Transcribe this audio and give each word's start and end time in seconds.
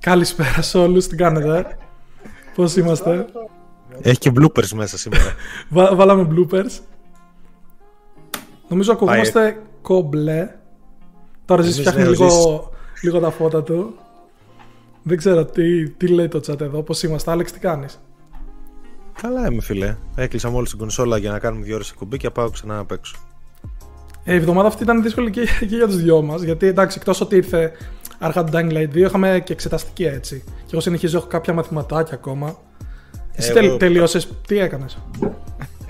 Καλησπέρα 0.00 0.62
σε 0.62 0.78
όλους, 0.78 1.06
τι 1.06 1.16
κάνετε, 1.16 1.76
πώς 2.54 2.76
είμαστε; 2.76 3.26
Έχει 4.02 4.18
και 4.18 4.32
bloopers 4.40 4.68
μέσα 4.74 4.98
σήμερα. 4.98 5.34
Βα- 5.68 5.94
βάλαμε 5.94 6.28
bloopers. 6.30 6.80
Νομίζω 8.68 8.92
ακουγόμαστε 8.92 9.62
κομπλέ. 9.82 10.50
Τώρα 11.44 11.62
ζεις 11.62 11.76
Εμείς, 11.76 11.88
φτιάχνει 11.88 12.02
ναι, 12.02 12.08
ο 12.08 12.10
λίγο, 12.10 12.70
λίγο 13.02 13.20
τα 13.20 13.30
φώτα 13.30 13.62
του. 13.62 13.94
Δεν 15.02 15.16
ξέρω 15.16 15.44
τι, 15.44 15.90
τι 15.90 16.06
λέει 16.08 16.28
το 16.28 16.40
chat 16.46 16.60
εδώ, 16.60 16.82
πώς 16.82 17.02
είμαστε. 17.02 17.30
Άλεξ, 17.30 17.52
τι 17.52 17.58
κάνεις; 17.58 18.00
Καλά 19.22 19.46
είμαι 19.50 19.62
φίλε. 19.62 19.96
Έκλεισα 20.14 20.50
μόλις 20.50 20.70
την 20.70 20.78
κονσόλα 20.78 21.16
για 21.18 21.30
να 21.30 21.38
κάνουμε 21.38 21.64
δύο 21.64 21.74
ώρες 21.74 21.90
εκπομπή 21.90 22.16
και 22.16 22.30
πάω 22.30 22.50
ξανά 22.50 22.78
απ' 22.78 22.90
έξω. 22.92 23.16
Ε, 24.24 24.32
η 24.32 24.36
εβδομάδα 24.36 24.68
αυτή 24.68 24.82
ήταν 24.82 25.02
δύσκολη 25.02 25.30
και, 25.30 25.40
και 25.68 25.76
για 25.76 25.86
τους 25.86 25.96
δυο 25.96 26.22
μας. 26.22 26.42
Γιατί 26.42 26.66
εντάξει, 26.66 26.96
εκτός 27.00 27.20
ότι 27.20 27.36
ήρθε 27.36 27.72
αρχές 28.18 28.44
του 28.44 28.52
Dying 28.54 28.72
Light 28.72 28.88
2, 28.92 28.96
είχαμε 28.96 29.42
και 29.44 29.52
εξεταστική 29.52 30.04
έτσι. 30.04 30.44
Και 30.46 30.70
εγώ 30.72 30.80
συνεχίζω, 30.80 31.18
έχω 31.18 31.26
κάποια 31.26 31.52
μαθηματάκια 31.52 32.14
ακόμα. 32.14 32.58
Εσύ 33.32 33.50
Εγώ- 33.50 33.60
τελ, 33.60 33.76
τελείωσες, 33.76 34.28
τι 34.46 34.58
έκανες; 34.58 34.98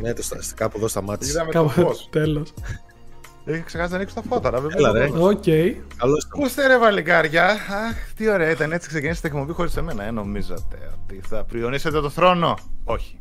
Ναι, 0.01 0.13
το 0.13 0.23
στα, 0.23 0.37
κάπου 0.55 0.77
εδώ 0.77 0.89
σταμάτησε. 0.89 1.31
Είδαμε 1.31 1.53
το 1.53 1.59
Κάπου 1.59 1.71
φως. 1.71 2.09
Τέλος. 3.47 3.59
Έχει 3.59 3.67
ξεχάσει 3.67 3.91
να 3.91 3.97
ανοίξει 3.97 4.15
τα 4.15 4.23
φώτα, 4.29 4.51
ρε, 4.51 4.59
βέβαια. 4.61 4.77
Έλα, 4.77 4.93
ρε. 4.93 5.05
Οκ. 5.19 5.45
Καλώς 5.97 6.25
το. 6.25 6.31
Ακούστε 6.35 6.67
ρε 6.67 6.79
παλικάρια; 6.79 7.45
Αχ, 7.51 7.95
τι 8.17 8.31
ωραία 8.31 8.51
ήταν 8.51 8.73
έτσι 8.73 8.89
ξεκινήσατε 8.89 9.27
εκπομπή 9.29 9.53
χωρίς 9.53 9.71
εμένα. 9.77 10.05
Ε, 10.05 10.11
νομίζατε 10.11 10.77
ότι 11.03 11.21
θα 11.29 11.45
πριονίσετε 11.45 12.01
το 12.01 12.11
θρόνο; 12.11 12.59
Όχι. 12.85 13.19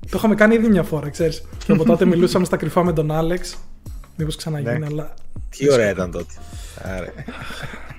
Το 0.00 0.16
είχαμε 0.16 0.34
κάνει 0.34 0.54
ήδη 0.54 0.68
μια 0.68 0.82
φορά, 0.82 1.08
ξέρεις. 1.08 1.42
και 1.66 1.72
από 1.72 1.84
τότε 1.84 2.04
μιλούσαμε 2.04 2.44
στα 2.44 2.56
κρυφά 2.56 2.84
με 2.84 2.92
τον 2.92 3.10
Άλεξ. 3.10 3.56
Μήπως 4.16 4.36
ξαναγίνει, 4.36 4.78
Ναι. 4.78 4.86
αλλά. 4.86 5.14
Τι 5.56 5.72
ωραία 5.72 5.90
ήταν 5.90 6.10
τότε. 6.10 6.32
Άρα. 6.82 7.12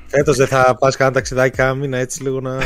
Φέτος 0.08 0.38
δεν 0.38 0.48
θα 0.48 0.76
πας 0.80 0.96
κανένα 0.96 1.16
ταξιδάκι 1.16 1.56
κάνα 1.58 1.74
μήνα 1.74 1.98
έτσι 1.98 2.24
λίγο 2.24 2.40
να... 2.42 2.58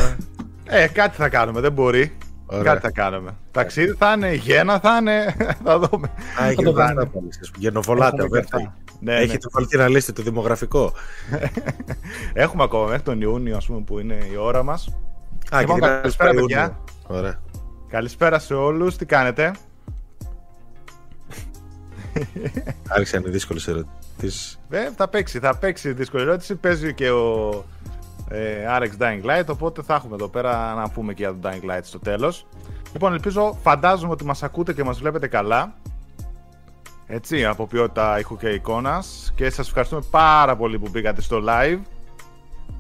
Ε, 0.66 0.88
κάτι 0.88 1.16
θα 1.16 1.30
κάνουμε, 1.30 1.62
δεν 1.62 1.72
μπορεί. 1.72 2.17
Ωραία. 2.54 2.64
Κάτι 2.64 2.80
θα 2.86 2.92
κάνουμε. 2.92 3.36
Ταξίδι 3.52 3.96
θα 3.98 4.14
είναι, 4.14 4.34
γένα 4.34 4.80
θα 4.80 4.98
είναι. 4.98 5.36
θα 5.66 5.80
δούμε. 5.80 6.12
Α, 6.42 6.46
έχει 6.46 6.64
το 6.64 6.70
αυτά 6.70 6.84
κάνουμε. 6.86 7.06
πάλι. 7.06 7.30
Γενοβολάτε, 7.58 8.23
Έχουμε 8.23 8.40
και 8.40 8.45
βέβαια. 8.48 8.68
αυτά. 8.68 8.76
Ναι, 9.00 9.16
Έχετε 9.16 9.48
βάλει 9.52 9.68
την 9.68 9.82
αλίστη 9.82 10.14
το 10.14 10.22
δημογραφικό. 10.22 10.94
ναι. 11.32 11.40
Έχουμε 12.44 12.64
ακόμα 12.64 12.86
μέχρι 12.86 13.02
τον 13.02 13.22
Ιούνιο, 13.22 13.58
ας 13.58 13.66
πούμε, 13.66 13.82
που 13.82 14.00
είναι 14.00 14.18
η 14.32 14.36
ώρα 14.36 14.64
μας. 14.64 14.98
Α, 15.52 15.60
Λοιπόν, 15.60 15.76
την 15.80 15.84
καλησπέρα, 15.88 16.30
Ιούνιο. 16.30 16.45
παιδιά. 16.48 16.80
Ωραία. 17.08 17.40
Καλησπέρα 17.90 18.40
σε 18.40 18.54
όλους, 18.54 18.95
τι 18.98 19.06
κάνετε; 19.06 19.52
Άρχισαν 22.88 23.23
οι 23.26 23.30
δύσκολες 23.30 23.67
ερωτήσεις. 23.67 24.60
Ε, 24.70 24.90
θα 24.95 25.08
παίξει, 25.08 25.40
θα 25.40 25.58
παίξει 25.58 25.94
δύσκολη 25.94 26.23
ερώτηση. 26.23 26.56
Παίζει 26.56 26.94
και 26.94 27.10
ο 27.12 27.66
ε, 28.30 28.66
RX 28.80 29.02
Dying 29.02 29.24
Light, 29.26 29.46
οπότε 29.48 29.82
θα 29.82 29.96
έχουμε 29.96 30.16
εδώ 30.16 30.28
πέρα 30.28 30.74
να 30.74 30.90
πούμε 30.90 31.14
και 31.14 31.24
για 31.24 31.36
το 31.40 31.50
Dying 31.50 31.72
Light 31.72 31.84
στο 31.84 32.00
τέλος. 32.00 32.48
Λοιπόν, 32.94 33.14
ελπίζω, 33.14 33.58
φαντάζομαι 33.62 34.12
ότι 34.12 34.26
μας 34.26 34.44
ακούτε 34.44 34.74
και 34.74 34.84
μας 34.84 35.00
βλέπετε 35.00 35.28
καλά. 35.28 35.74
Έτσι, 37.08 37.46
από 37.46 37.68
ποιότητα 37.68 38.20
ήχου 38.20 38.38
και 38.38 38.50
εικόνας. 38.50 39.34
Και 39.36 39.50
σας 39.50 39.68
ευχαριστούμε 39.68 40.02
πάρα 40.12 40.56
πολύ 40.56 40.80
που 40.80 40.90
μπήκατε 40.92 41.22
στο 41.22 41.44
live. 41.48 41.80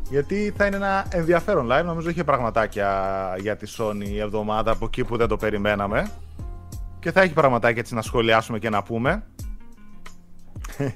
Γιατί 0.09 0.53
θα 0.57 0.65
είναι 0.65 0.75
ένα 0.75 1.05
ενδιαφέρον 1.09 1.67
live. 1.71 1.83
Νομίζω 1.85 2.09
είχε 2.09 2.23
πραγματάκια 2.23 2.89
για 3.39 3.55
τη 3.55 3.71
Sony 3.77 4.07
η 4.07 4.19
εβδομάδα 4.19 4.71
από 4.71 4.85
εκεί 4.85 5.03
που 5.03 5.17
δεν 5.17 5.27
το 5.27 5.37
περιμέναμε. 5.37 6.11
Και 6.99 7.11
θα 7.11 7.21
έχει 7.21 7.33
πραγματάκια 7.33 7.81
έτσι 7.81 7.93
να 7.93 8.01
σχολιάσουμε 8.01 8.59
και 8.59 8.69
να 8.69 8.83
πούμε. 8.83 9.23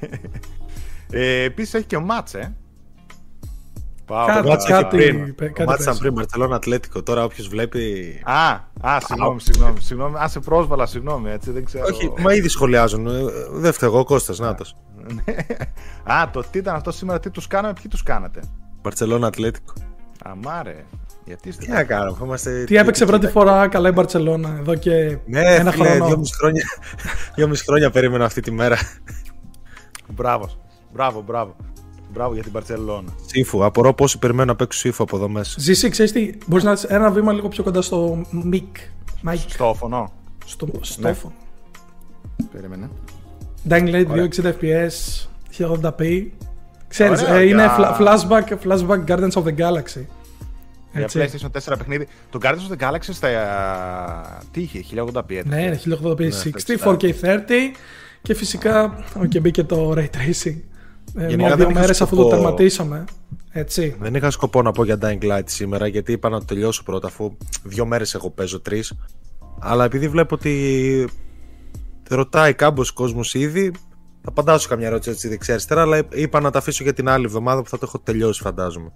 Ε, 1.11 1.43
Επίσης 1.43 1.73
έχει 1.73 1.85
και 1.85 1.97
μάτσε. 1.97 2.55
Πάω, 4.07 4.25
Κάτι- 4.25 4.41
πάω. 4.41 4.51
Μάτσα 4.51 4.69
κάτι- 4.69 4.97
και 4.97 5.03
πριν. 5.03 5.35
κάτι 5.35 5.53
Το 5.53 5.63
μάτσα 5.63 5.83
παίζει. 5.85 5.99
πριν 5.99 6.13
Μπαρτσελώνα 6.13 6.55
Ατλέτικο. 6.55 7.03
Τώρα 7.03 7.23
όποιος 7.23 7.47
βλέπει. 7.47 7.81
Α, 8.25 8.51
α, 8.81 8.97
συγγνώμη, 9.05 9.41
συγγνώμη, 9.41 9.79
συγγνώμη. 9.81 10.15
Α, 10.17 10.27
σε 10.27 10.39
πρόσβαλα, 10.39 10.85
συγγνώμη, 10.85 11.29
έτσι, 11.31 11.51
δεν 11.51 11.65
ξέρω. 11.65 11.85
Όχι, 11.93 12.13
μα 12.21 12.33
ήδη 12.33 12.47
σχολιάζουν. 12.47 13.07
Ε, 13.07 13.11
Δεν 13.51 13.73
φταίω 13.73 13.89
εγώ, 13.89 14.03
Κώστας, 14.03 14.39
Νάτος. 14.39 14.75
α, 16.03 16.29
το 16.31 16.43
τι 16.51 16.57
ήταν 16.57 16.75
αυτό 16.75 16.91
σήμερα, 16.91 17.19
τι 17.19 17.29
τους 17.29 17.47
κάναμε, 17.47 17.73
ποιοι 17.73 17.85
τους 17.89 18.03
κάνατε; 18.03 18.39
Μπαρτσελώνα 18.81 19.27
Ατλέτικο. 19.27 19.73
Αμάρε, 20.23 20.85
γιατί 21.25 21.49
είστε... 21.49 21.65
Τι 21.65 21.71
να 21.71 21.83
κάνουμε, 21.83 22.17
είμαστε. 22.23 22.63
Τι 22.63 22.75
έπαιξε 22.77 23.05
πρώτη 23.05 23.27
φορά 23.27 23.67
καλά 23.67 23.89
η 23.89 23.91
Μπαρσελόνα 23.91 24.55
εδώ 24.59 24.75
και 24.75 25.17
Ναι, 25.25 25.55
ένα 25.55 25.71
φίλε, 25.71 25.87
χρόνο. 25.89 26.05
δυόμιση 26.05 26.33
χρόνια, 26.35 26.63
δυόμιση 27.35 27.63
χρόνια 27.63 27.91
περίμενα 27.91 28.25
αυτή 28.25 28.41
τη 28.41 28.51
μέρα. 28.51 28.77
Μπράβο, 30.07 30.49
μπράβο, 30.93 31.21
μπράβο. 31.21 31.55
Μπράβο 32.13 32.33
για 32.33 32.43
την 32.43 32.51
Παρσελόνα. 32.51 33.09
Σύφου, 33.25 33.65
απορώ 33.65 33.93
πόσοι 33.93 34.19
περιμένουν 34.19 34.47
να 34.47 34.55
παίξουν 34.55 34.81
σύφου 34.81 35.03
από 35.03 35.15
εδώ 35.15 35.29
μέσα. 35.29 35.55
Ζήσει, 35.59 35.89
ξέρεις 35.89 36.11
τι, 36.11 36.33
μπορείς 36.45 36.63
να 36.63 36.71
είσαι 36.71 36.87
ένα 36.89 37.09
βήμα 37.11 37.33
λίγο 37.33 37.47
πιο 37.47 37.63
κοντά 37.63 37.81
στο 37.81 38.25
mic. 38.51 38.61
Mic. 39.29 39.35
Στο 39.47 39.73
φωνό. 39.77 40.11
Στο 40.45 40.67
στόφο. 40.81 41.31
Περίμενε. 42.51 42.89
Dying 43.69 43.89
Light 43.93 44.07
2 44.07 44.27
60 44.27 44.53
FPS, 44.61 45.27
1080p. 45.57 46.27
Ξέρεις, 46.87 47.21
Ωραία, 47.21 47.35
ε, 47.35 47.41
είναι 47.43 47.51
για- 47.63 47.77
fla- 47.77 47.97
flashback, 47.99 48.43
flashback 48.67 49.03
Guardians 49.07 49.31
of 49.31 49.43
the 49.43 49.55
Galaxy. 49.57 50.05
Για 50.91 51.01
Έτσι. 51.03 51.19
PlayStation 51.21 51.51
4 51.51 51.77
παιχνίδι. 51.77 52.07
Το 52.29 52.39
Guardians 52.43 52.71
of 52.71 52.77
the 52.77 52.89
Galaxy 52.89 53.09
στα. 53.11 53.29
Τι 54.51 54.61
είχε, 54.61 54.83
1080p. 54.91 55.35
έτσι. 55.37 55.49
Ναι, 55.49 55.61
είναι 55.61 55.79
1080p 55.85 56.21
60, 56.21 56.51
φυσικά. 56.53 56.91
4K 56.91 57.13
30 57.21 57.75
και 58.21 58.33
φυσικά 58.33 59.03
okay, 59.21 59.41
μπήκε 59.41 59.63
το 59.63 59.93
Ray 59.97 60.05
Tracing. 60.05 60.57
Ε, 61.15 61.19
Γενικά 61.27 61.35
Μια-δύο 61.37 61.55
δεν 61.57 61.69
είχα 61.69 61.79
μέρες 61.79 62.01
αφού 62.01 62.15
το 62.15 62.21
σκοπό- 62.21 62.37
τερματίσαμε. 62.37 63.03
Έτσι. 63.51 63.95
Δεν 63.99 64.15
είχα 64.15 64.31
σκοπό 64.31 64.61
να 64.61 64.71
πω 64.71 64.83
για 64.83 64.97
Dying 65.01 65.23
Light 65.23 65.41
σήμερα 65.45 65.87
γιατί 65.87 66.11
είπα 66.11 66.29
να 66.29 66.39
το 66.39 66.45
τελειώσω 66.45 66.83
πρώτα 66.83 67.07
αφού 67.07 67.37
δύο 67.63 67.85
μέρες 67.85 68.13
εγώ 68.13 68.29
παίζω 68.29 68.59
τρεις 68.61 68.93
αλλά 69.59 69.83
επειδή 69.85 70.07
βλέπω 70.07 70.35
ότι 70.35 71.07
ρωτάει 72.09 72.53
κάμπος 72.53 72.91
κόσμος 72.91 73.33
ήδη 73.33 73.71
θα 74.21 74.29
απαντάω 74.29 74.57
σε 74.57 74.67
καμιά 74.67 74.87
ερώτηση 74.87 75.09
έτσι 75.09 75.27
δεξιά 75.27 75.53
αριστερά 75.53 75.81
αλλά 75.81 76.01
είπα 76.11 76.39
να 76.39 76.51
τα 76.51 76.57
αφήσω 76.59 76.83
για 76.83 76.93
την 76.93 77.09
άλλη 77.09 77.25
εβδομάδα 77.25 77.61
που 77.61 77.69
θα 77.69 77.77
το 77.77 77.85
έχω 77.87 77.99
τελειώσει 77.99 78.41
φαντάζομαι 78.41 78.91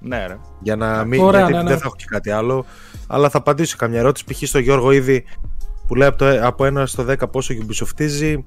Ναι, 0.00 0.26
ρε. 0.26 0.38
για 0.62 0.76
να 0.76 1.04
μην 1.04 1.20
Ωραία, 1.20 1.40
γιατί 1.40 1.52
ναι, 1.56 1.62
ναι. 1.62 1.68
δεν 1.68 1.78
θα 1.78 1.84
έχω 1.86 1.96
και 1.96 2.04
κάτι 2.08 2.30
άλλο 2.30 2.64
αλλά 3.06 3.28
θα 3.30 3.38
απαντήσω 3.38 3.70
σε 3.70 3.76
καμιά 3.76 3.98
ερώτηση 3.98 4.24
π.χ. 4.24 4.48
στο 4.48 4.58
Γιώργο 4.58 4.90
ήδη 4.90 5.24
που 5.86 5.94
λέει 5.94 6.08
από, 6.08 6.18
το, 6.18 6.46
από 6.46 6.64
1 6.80 6.82
στο 6.86 7.06
10 7.08 7.16
πόσο 7.30 7.52
γιουμπισοφτίζει 7.52 8.44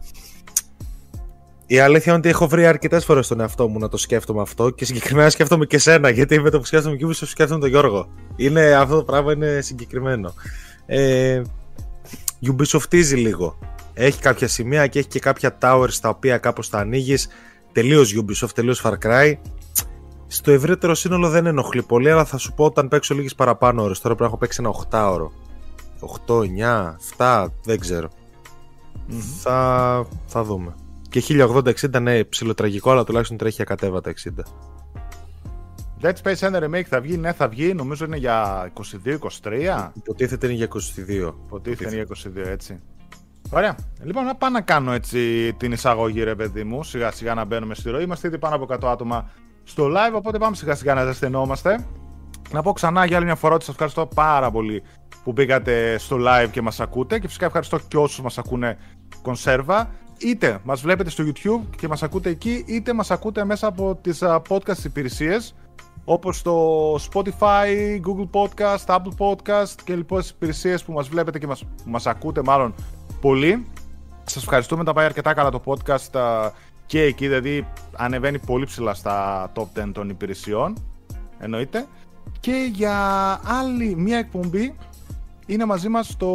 η 1.74 1.80
αλήθεια 1.80 2.12
είναι 2.12 2.18
ότι 2.18 2.30
έχω 2.30 2.48
βρει 2.48 2.66
αρκετές 2.66 3.06
φορές 3.06 3.28
τον 3.28 3.40
εαυτό 3.40 3.68
μου 3.68 3.80
να 3.80 3.90
το 3.90 3.98
σκέφτομαι 3.98 4.42
αυτό 4.42 4.70
και 4.70 4.86
συγκεκριμένα 4.86 5.30
σκέφτομαι 5.30 5.66
και 5.66 5.78
σένα. 5.78 6.10
Γιατί 6.10 6.40
με 6.40 6.50
το 6.50 6.60
που 6.60 6.66
σκέφτομαι 6.66 6.96
και 6.96 7.06
Ubisoft 7.06 7.28
σκέφτομαι 7.28 7.60
τον 7.60 7.70
Γιώργο. 7.70 8.08
Είναι, 8.36 8.74
αυτό 8.74 8.96
το 8.96 9.04
πράγμα 9.04 9.32
είναι 9.32 9.62
συγκεκριμένο. 9.62 10.34
Ε, 10.86 11.42
Ubisoftίζει 12.46 13.16
λίγο. 13.16 13.58
Έχει 13.94 14.20
κάποια 14.20 14.48
σημεία 14.48 14.88
και 14.88 15.00
έχει 15.00 15.08
και 15.08 15.20
κάποια 15.20 15.58
towers 15.62 15.94
τα 16.02 16.10
οποία 16.10 16.38
κάπως 16.38 16.70
τα 16.70 16.80
ανοίγεις. 16.80 17.28
Τελείως 17.72 18.16
Ubisoft, 18.18 18.52
τελείως 18.56 18.82
Far 18.86 18.94
Cry. 19.06 19.34
Στο 20.28 20.52
ευρύτερο 20.52 20.96
σύνολο 20.96 21.30
δεν 21.30 21.46
ενοχλεί 21.46 21.84
πολύ, 21.84 22.12
αλλά 22.12 22.26
θα 22.26 22.38
σου 22.38 22.54
πω 22.54 22.66
όταν 22.66 22.88
παίξω 22.88 23.14
λίγες 23.16 23.36
παραπάνω 23.36 23.84
ώρες. 23.84 24.00
Τώρα 24.00 24.16
πρέπει 24.16 24.22
να 24.22 24.28
έχω 24.28 24.38
παίξει 24.38 24.58
ένα 24.62 24.70
8 24.90 25.12
ώρο. 25.14 25.32
8, 26.28 26.40
9, 26.40 26.96
7, 27.18 27.48
δεν 27.64 27.80
ξερω 27.80 28.10
Θα, 29.42 30.06
θα 30.26 30.44
δούμε. 30.44 30.76
Και 31.14 31.24
1080-60 31.30 32.02
ναι, 32.02 32.24
ψιλοτραγικό, 32.24 32.92
αλλά 32.92 33.04
τουλάχιστον 33.04 33.38
τρέχει 33.38 33.62
ακατέβατα 33.62 34.14
60. 34.24 34.30
Dead 36.02 36.14
Space 36.24 36.52
1 36.52 36.64
Remake 36.64 36.82
θα 36.82 37.02
βγει, 37.02 37.18
ναι, 37.18 37.34
θα 37.34 37.48
βγει. 37.48 37.74
Νομίζω 37.74 38.06
είναι 38.06 38.18
για 38.18 38.72
22-23. 39.44 39.90
Υποτίθεται 39.94 40.46
είναι 40.46 40.56
για 40.56 40.68
22. 40.68 41.34
Υποτίθεται 41.46 41.96
είναι 41.96 42.06
για 42.06 42.44
22, 42.44 42.48
έτσι. 42.48 42.80
Ωραία. 43.50 43.76
Λοιπόν, 44.04 44.24
να 44.26 44.36
πάω 44.36 44.50
να 44.50 44.62
κάνω 44.62 44.92
έτσι 44.92 45.54
την 45.58 45.72
εισαγωγή, 45.72 46.24
ρε 46.24 46.36
παιδί 46.36 46.64
μου. 46.64 46.84
Σιγά 46.84 47.12
σιγά 47.12 47.34
να 47.34 47.46
μπαίνουμε 47.46 47.76
στη 47.76 47.90
ροή. 47.90 48.04
Είμαστε 48.04 48.28
ήδη 48.28 48.38
πάνω 48.38 48.56
από 48.56 48.74
100 48.74 48.92
άτομα 48.92 49.30
στο 49.64 49.88
live, 49.88 50.14
οπότε 50.14 50.38
πάμε 50.38 50.56
σιγά 50.56 50.76
σιγά 50.76 50.94
να 50.94 51.06
ζεσθενόμαστε. 51.06 51.86
Να 52.52 52.62
πω 52.62 52.72
ξανά 52.72 53.06
για 53.06 53.16
άλλη 53.16 53.26
μια 53.26 53.36
φορά 53.36 53.54
ότι 53.54 53.64
σας 53.64 53.74
ευχαριστώ 53.74 54.06
πάρα 54.16 54.52
πολύ 54.52 54.84
που 55.24 55.32
μπήκατε 55.32 55.98
στο 55.98 56.18
live 56.20 56.50
και 56.52 56.62
μας 56.62 56.80
ακούτε. 56.80 57.20
Και 57.20 57.28
φυσικά 57.28 57.46
ευχαριστώ 57.46 57.80
και 57.88 57.98
όσους 57.98 58.22
μας 58.22 58.38
ακούνε 58.38 58.78
κονσέρβα. 59.22 59.90
Είτε 60.18 60.60
μας 60.64 60.82
βλέπετε 60.82 61.10
στο 61.10 61.24
YouTube 61.28 61.76
και 61.78 61.88
μας 61.88 62.04
ακούτε 62.04 62.30
εκεί, 62.30 62.64
είτε 62.68 62.94
μας 62.94 63.12
ακούτε 63.12 63.46
μέσα 63.46 63.68
από 63.68 64.00
τις 64.02 64.24
podcast 64.48 64.84
υπηρεσίες 64.84 65.56
όπως 66.06 66.42
το 66.42 66.96
Spotify, 66.96 68.00
Google 68.06 68.30
Podcast, 68.32 68.86
Apple 68.86 69.18
Podcast 69.18 69.76
και 69.84 69.96
λοιπές 69.96 70.30
υπηρεσίες 70.30 70.84
που 70.84 70.92
μας 70.92 71.08
βλέπετε 71.08 71.40
και 71.40 71.48
μας, 71.48 71.64
που 71.64 71.90
μας 71.90 72.08
ακούτε 72.08 72.42
μάλλον 72.44 72.74
πολύ. 73.22 73.66
Σας 74.24 74.44
ευχαριστούμε, 74.44 74.84
τα 74.84 74.94
πάει 74.94 75.06
αρκετά 75.06 75.34
καλά 75.34 75.50
το 75.50 75.62
podcast 75.66 76.20
α, 76.20 76.52
και 76.86 77.02
εκεί, 77.02 77.28
δηλαδή 77.28 77.68
ανεβαίνει 77.96 78.40
πολύ 78.40 78.66
ψηλά 78.66 78.94
στα 78.94 79.52
top 79.56 79.66
10 79.80 79.92
των 79.94 80.10
υπηρεσιών, 80.10 80.78
εννοείται. 81.40 81.86
Και 82.40 82.70
για 82.74 82.96
άλλη 83.44 83.96
μία 83.96 84.18
εκπομπή 84.18 84.76
είναι 85.46 85.66
μαζί 85.66 85.90
μας 85.90 86.18
το 86.18 86.32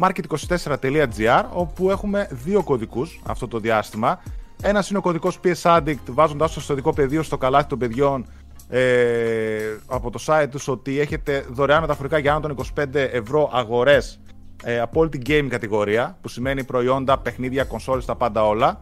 market24.gr 0.00 1.44
όπου 1.52 1.90
έχουμε 1.90 2.28
δύο 2.30 2.62
κωδικούς 2.62 3.20
αυτό 3.26 3.48
το 3.48 3.58
διάστημα. 3.58 4.22
Ένας 4.62 4.88
είναι 4.88 4.98
ο 4.98 5.02
κωδικός 5.02 5.40
PS 5.44 5.78
Addict 5.78 5.96
βάζοντας 6.10 6.52
το 6.52 6.60
στο 6.60 6.92
πεδίο 6.94 7.22
στο 7.22 7.38
καλάθι 7.38 7.68
των 7.68 7.78
παιδιών 7.78 8.26
ε, 8.68 9.76
από 9.86 10.10
το 10.10 10.24
site 10.26 10.46
τους 10.50 10.68
ότι 10.68 11.00
έχετε 11.00 11.44
δωρεάν 11.50 11.80
μεταφορικά 11.80 12.18
για 12.18 12.34
άνω 12.34 12.54
των 12.54 12.66
25 12.76 12.94
ευρώ 12.94 13.50
αγορές 13.52 14.20
ε, 14.64 14.80
από 14.80 15.00
όλη 15.00 15.08
την 15.08 15.22
game 15.26 15.46
κατηγορία 15.48 16.18
που 16.20 16.28
σημαίνει 16.28 16.64
προϊόντα, 16.64 17.18
παιχνίδια, 17.18 17.64
κονσόλες, 17.64 18.04
τα 18.04 18.14
πάντα 18.14 18.46
όλα. 18.46 18.80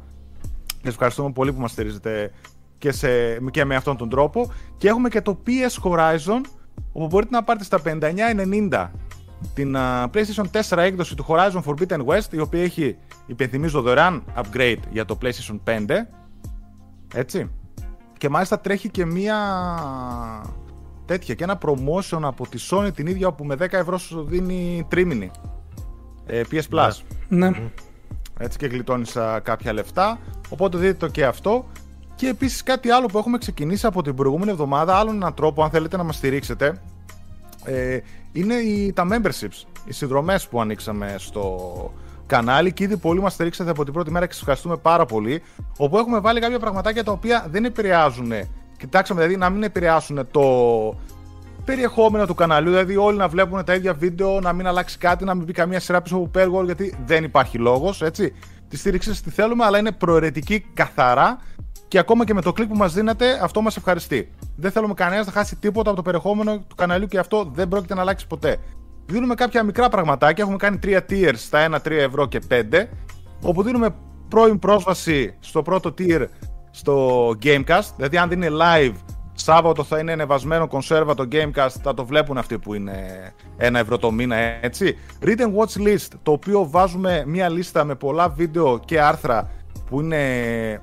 Σας 0.83 0.93
ευχαριστούμε 0.93 1.33
πολύ 1.33 1.53
που 1.53 1.61
μας 1.61 1.71
στηρίζετε 1.71 2.31
και, 2.79 2.93
σε, 2.93 3.41
και 3.51 3.65
με 3.65 3.75
αυτόν 3.75 3.97
τον 3.97 4.09
τρόπο. 4.09 4.53
Και 4.77 4.89
έχουμε 4.89 5.09
και 5.09 5.21
το 5.21 5.39
PS 5.47 5.91
Horizon 5.91 6.41
όπου 6.93 7.07
μπορείτε 7.07 7.35
να 7.35 7.43
πάρετε 7.43 7.65
στα 7.65 7.81
59.90 7.85 8.89
την 9.55 9.75
uh, 9.77 10.05
PlayStation 10.13 10.63
4 10.69 10.79
έκδοση 10.79 11.17
του 11.17 11.27
Horizon 11.29 11.63
Forbidden 11.63 12.05
West 12.05 12.33
η 12.33 12.39
οποία 12.39 12.63
έχει 12.63 12.97
υπενθυμίζω 13.27 13.81
δωρεάν 13.81 14.25
upgrade 14.37 14.81
για 14.91 15.05
το 15.05 15.19
PlayStation 15.23 15.59
5 15.65 15.91
έτσι 17.15 17.51
και 18.19 18.29
μάλιστα 18.29 18.61
τρέχει 18.61 18.91
και 18.91 19.05
μία 19.05 19.37
τέτοια 21.05 21.35
και 21.35 21.45
ένα 21.45 21.59
promotion 21.63 22.21
από 22.23 22.49
τη 22.49 22.59
Sony 22.71 22.91
την 22.95 23.07
ίδια 23.07 23.27
όπου 23.27 23.45
με 23.45 23.55
10 23.55 23.73
ευρώ 23.73 23.99
σου 23.99 24.25
δίνει 24.25 24.87
τρίμηνη 24.89 25.31
ε, 26.27 26.43
PS 26.51 26.63
Plus. 26.71 26.91
Ναι. 27.29 27.51
Έτσι 28.39 28.59
και 28.59 28.67
γλιτώνεις 28.67 29.17
κάποια 29.43 29.73
λεφτά. 29.73 30.19
Οπότε 30.49 30.79
δείτε 30.79 30.95
το 30.95 31.09
και 31.09 31.25
αυτό. 31.25 31.67
Και 32.15 32.29
επίσης 32.29 32.63
κάτι 32.63 32.91
άλλο 32.91 33.07
που 33.07 33.19
έχουμε 33.19 33.39
ξεκινήσει 33.39 33.87
από 33.87 34.03
την 34.03 34.15
προηγούμενη 34.15 34.51
εβδομάδα, 34.51 34.97
άλλον 34.97 35.15
έναν 35.15 35.35
τρόπο 35.35 35.63
αν 35.63 35.71
θέλετε 35.71 35.97
να 35.97 36.03
μας 36.03 36.17
στηρίξετε, 36.17 36.81
ε, 37.65 37.99
είναι 38.33 38.55
οι, 38.55 38.93
τα 38.93 39.07
memberships, 39.11 39.65
οι 39.85 39.93
συνδρομές 39.93 40.49
που 40.49 40.61
ανοίξαμε 40.61 41.15
στο, 41.19 41.93
κανάλι 42.27 42.73
και 42.73 42.85
ήδη 42.85 42.97
πολύ 42.97 43.21
μας 43.21 43.33
στηρίξατε 43.33 43.71
από 43.71 43.85
την 43.85 43.93
πρώτη 43.93 44.11
μέρα 44.11 44.27
και 44.27 44.33
σας 44.33 44.41
ευχαριστούμε 44.41 44.77
πάρα 44.77 45.07
πολύ. 45.07 45.43
Όπου 45.77 45.99
έχουμε 45.99 46.21
βάλει 46.21 46.41
κάποια 46.41 46.59
πραγματάκια 46.59 47.05
τα 47.05 47.13
οποία 47.13 47.47
δεν 47.51 47.65
επηρεάζουν. 47.65 48.33
Κοιτάξαμε 48.77 49.21
δηλαδή 49.21 49.39
να 49.39 49.51
μην 49.51 49.63
επηρεάσουν 49.63 50.29
το 50.31 50.45
περιεχόμενο 51.65 52.27
του 52.27 52.35
καναλιού, 52.35 52.71
δηλαδή 52.71 52.97
όλοι 52.97 53.17
να 53.17 53.29
βλέπουν 53.29 53.65
τα 53.65 53.75
ίδια 53.75 53.95
βίντεο, 53.95 54.41
να 54.41 54.53
μην 54.53 54.67
αλλάξει 54.67 54.99
κάτι, 54.99 55.25
να 55.25 55.35
μην 55.35 55.45
μπει 55.45 55.53
καμία 55.53 55.81
σειρά 55.81 56.03
πίσω 56.03 56.17
από 56.17 56.31
Pergol, 56.35 56.65
γιατί 56.65 56.97
δεν 57.07 57.25
υπάρχει 57.25 57.59
λόγος, 57.59 58.03
έτσι. 58.03 58.35
Τη 58.69 58.77
στήριξη 58.77 59.23
τη 59.23 59.31
θέλουμε, 59.31 59.65
αλλά 59.65 59.79
είναι 59.79 59.93
προαιρετική 59.93 60.67
καθαρά 60.75 61.39
και 61.89 61.99
ακόμα 61.99 62.25
και 62.25 62.35
με 62.35 62.41
το 62.41 62.53
κλικ 62.53 62.69
που 62.69 62.77
μας 62.77 62.93
δίνετε, 62.93 63.39
αυτό 63.43 63.61
μας 63.61 63.77
ευχαριστεί. 63.77 64.31
Δεν 64.57 64.71
θέλουμε 64.71 64.95
κανένας 64.95 65.27
να 65.27 65.33
χάσει 65.33 65.57
τίποτα 65.57 65.89
από 65.89 65.97
το 65.97 66.03
περιεχόμενο 66.03 66.59
του 66.59 66.75
καναλιού 66.75 67.07
και 67.07 67.19
αυτό 67.19 67.51
δεν 67.55 67.69
πρόκειται 67.69 67.95
να 67.95 68.01
αλλάξει 68.01 68.27
ποτέ 68.27 68.59
δίνουμε 69.07 69.35
κάποια 69.35 69.63
μικρά 69.63 69.89
πραγματάκια. 69.89 70.43
Έχουμε 70.43 70.57
κάνει 70.57 70.79
τρία 70.79 71.05
tiers 71.11 71.37
στα 71.37 71.69
1, 71.71 71.75
3 71.75 71.91
ευρώ 71.91 72.29
και 72.29 72.41
5. 72.51 72.63
Όπου 73.43 73.63
δίνουμε 73.63 73.95
πρώην 74.29 74.59
πρόσβαση 74.59 75.37
στο 75.41 75.63
πρώτο 75.63 75.95
tier 75.99 76.27
στο 76.71 77.29
Gamecast. 77.43 77.89
Δηλαδή, 77.97 78.17
αν 78.17 78.29
δεν 78.29 78.43
είναι 78.43 78.57
live 78.61 78.95
Σάββατο 79.37 79.85
θα 79.85 79.99
είναι 79.99 80.13
ανεβασμένο 80.13 80.67
κονσέρβα 80.67 81.15
το 81.15 81.29
Gamecast, 81.33 81.75
θα 81.83 81.95
το 81.95 82.07
βλέπουν 82.07 82.39
αυτοί 82.39 82.59
που 82.59 82.75
είναι 82.75 82.95
ένα 83.57 83.79
ευρώ 83.79 83.99
το 83.99 84.11
μήνα, 84.11 84.37
έτσι. 84.37 84.99
Read 85.23 85.39
and 85.39 85.55
Watch 85.55 85.87
List, 85.87 86.09
το 86.23 86.33
οποίο 86.33 86.69
βάζουμε 86.71 87.25
μια 87.27 87.49
λίστα 87.49 87.85
με 87.85 87.95
πολλά 87.95 88.29
βίντεο 88.29 88.79
και 88.85 89.01
άρθρα 89.01 89.51
που, 89.87 90.01
είναι, 90.01 90.81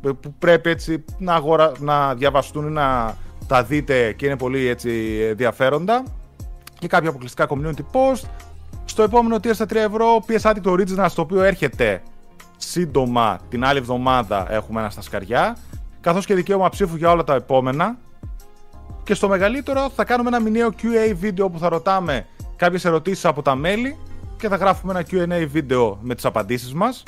που 0.00 0.34
πρέπει 0.38 0.70
έτσι 0.70 1.04
να, 1.18 1.34
αγορα, 1.34 1.72
να 1.78 2.14
διαβαστούν 2.14 2.66
ή 2.66 2.70
να 2.70 3.16
τα 3.46 3.62
δείτε 3.62 4.12
και 4.12 4.26
είναι 4.26 4.36
πολύ 4.36 4.66
έτσι 4.66 5.18
ενδιαφέροντα 5.30 6.02
και 6.78 6.86
κάποια 6.86 7.08
αποκλειστικά 7.08 7.46
community 7.48 7.84
post. 7.92 8.28
Στο 8.84 9.02
επόμενο 9.02 9.36
tier 9.36 9.54
στα 9.54 9.64
3 9.64 9.74
ευρώ, 9.74 10.24
PS 10.28 10.50
Addict 10.52 10.72
Original, 10.72 11.06
στο 11.08 11.22
οποίο 11.22 11.42
έρχεται 11.42 12.02
σύντομα 12.56 13.38
την 13.48 13.64
άλλη 13.64 13.78
εβδομάδα 13.78 14.52
έχουμε 14.52 14.80
ένα 14.80 14.90
στα 14.90 15.02
σκαριά. 15.02 15.56
Καθώς 16.00 16.26
και 16.26 16.34
δικαίωμα 16.34 16.68
ψήφου 16.68 16.96
για 16.96 17.10
όλα 17.10 17.24
τα 17.24 17.34
επόμενα. 17.34 17.98
Και 19.02 19.14
στο 19.14 19.28
μεγαλύτερο 19.28 19.90
θα 19.94 20.04
κάνουμε 20.04 20.28
ένα 20.28 20.40
μηνιαίο 20.40 20.68
QA 20.82 21.14
βίντεο 21.14 21.50
που 21.50 21.58
θα 21.58 21.68
ρωτάμε 21.68 22.26
κάποιες 22.56 22.84
ερωτήσεις 22.84 23.24
από 23.24 23.42
τα 23.42 23.54
μέλη 23.54 23.98
και 24.36 24.48
θα 24.48 24.56
γράφουμε 24.56 24.92
ένα 24.92 25.06
Q&A 25.10 25.46
βίντεο 25.48 25.98
με 26.02 26.14
τις 26.14 26.24
απαντήσεις 26.24 26.74
μας. 26.74 27.02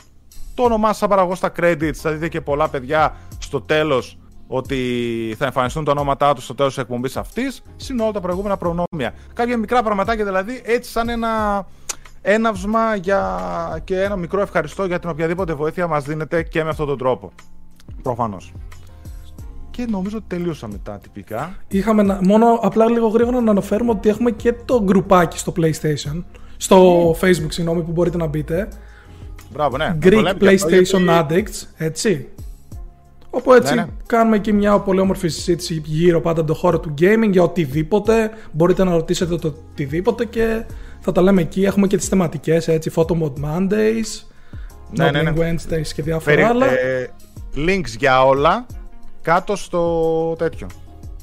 Το 0.54 0.62
όνομά 0.62 0.88
σας 0.88 0.98
θα 0.98 1.08
παραγώ 1.08 1.34
στα 1.34 1.52
credits, 1.60 1.94
θα 1.94 2.10
δείτε 2.10 2.28
και 2.28 2.40
πολλά 2.40 2.68
παιδιά 2.68 3.16
στο 3.38 3.60
τέλος 3.60 4.18
ότι 4.46 5.34
θα 5.38 5.44
εμφανιστούν 5.44 5.84
τα 5.84 5.90
ονόματά 5.90 6.34
τους 6.34 6.44
στο 6.44 6.54
τέλος 6.54 6.74
της 6.74 6.82
εκπομπής 6.82 7.16
αυτής, 7.16 7.62
συν 7.76 8.00
όλα 8.00 8.12
τα 8.12 8.20
προηγούμενα 8.20 8.56
προνόμια. 8.56 9.14
Κάποια 9.32 9.56
μικρά 9.56 9.82
πραγματάκια 9.82 10.24
δηλαδή, 10.24 10.62
έτσι 10.64 10.90
σαν 10.90 11.08
ένα 11.08 11.66
έναυσμα 12.22 12.94
για... 12.94 13.40
και 13.84 14.02
ένα 14.02 14.16
μικρό 14.16 14.40
ευχαριστώ 14.40 14.84
για 14.84 14.98
την 14.98 15.10
οποιαδήποτε 15.10 15.54
βοήθεια 15.54 15.86
μας 15.86 16.04
δίνετε 16.04 16.42
και 16.42 16.62
με 16.62 16.68
αυτόν 16.68 16.86
τον 16.86 16.98
τρόπο. 16.98 17.32
Προφανώς. 18.02 18.52
Και 19.70 19.86
νομίζω 19.90 20.16
ότι 20.16 20.26
τελείωσαμε 20.28 20.78
τα 20.82 20.98
τυπικά. 20.98 21.54
Είχαμε 21.68 22.18
μόνο 22.22 22.58
απλά 22.62 22.90
λίγο 22.90 23.08
γρήγορα 23.08 23.40
να 23.40 23.50
αναφέρουμε 23.50 23.90
ότι 23.90 24.08
έχουμε 24.08 24.30
και 24.30 24.52
το 24.64 24.82
γκρουπάκι 24.82 25.38
στο 25.38 25.52
PlayStation. 25.56 26.24
Στο 26.56 27.10
Facebook, 27.10 27.48
συγγνώμη, 27.48 27.82
που 27.82 27.92
μπορείτε 27.92 28.16
να 28.16 28.26
μπείτε. 28.26 28.68
Μπράβο, 29.52 29.76
ναι. 29.76 29.96
Greek 30.02 30.34
PlayStation 30.40 31.08
Addicts, 31.08 31.66
έτσι. 31.76 32.28
Όπου 33.34 33.52
έτσι 33.52 33.74
ναι, 33.74 33.80
ναι. 33.80 33.88
κάνουμε 34.06 34.38
και 34.38 34.52
μια 34.52 34.78
πολύ 34.78 35.00
όμορφη 35.00 35.28
συζήτηση 35.28 35.82
γύρω 35.84 36.20
πάντα 36.20 36.40
από 36.40 36.52
το 36.52 36.58
χώρο 36.58 36.80
του 36.80 36.94
gaming 37.00 37.30
για 37.30 37.42
οτιδήποτε. 37.42 38.30
Μπορείτε 38.52 38.84
να 38.84 38.90
ρωτήσετε 38.90 39.36
το 39.36 39.54
οτιδήποτε 39.72 40.24
και 40.24 40.64
θα 41.00 41.12
τα 41.12 41.22
λέμε 41.22 41.40
εκεί. 41.40 41.64
Έχουμε 41.64 41.86
και 41.86 41.96
τις 41.96 42.08
θεματικές 42.08 42.68
έτσι, 42.68 42.90
Photo 42.94 43.12
Mode 43.22 43.44
Mondays, 43.44 44.22
ναι, 44.90 45.10
ναι, 45.10 45.22
ναι. 45.22 45.32
Wednesdays 45.36 45.86
και 45.94 46.02
διάφορα 46.02 46.34
Περι, 46.34 46.42
άλλα. 46.42 46.66
Ε, 46.66 47.10
links 47.56 47.96
για 47.98 48.24
όλα 48.24 48.66
κάτω 49.22 49.56
στο 49.56 50.34
τέτοιο. 50.38 50.66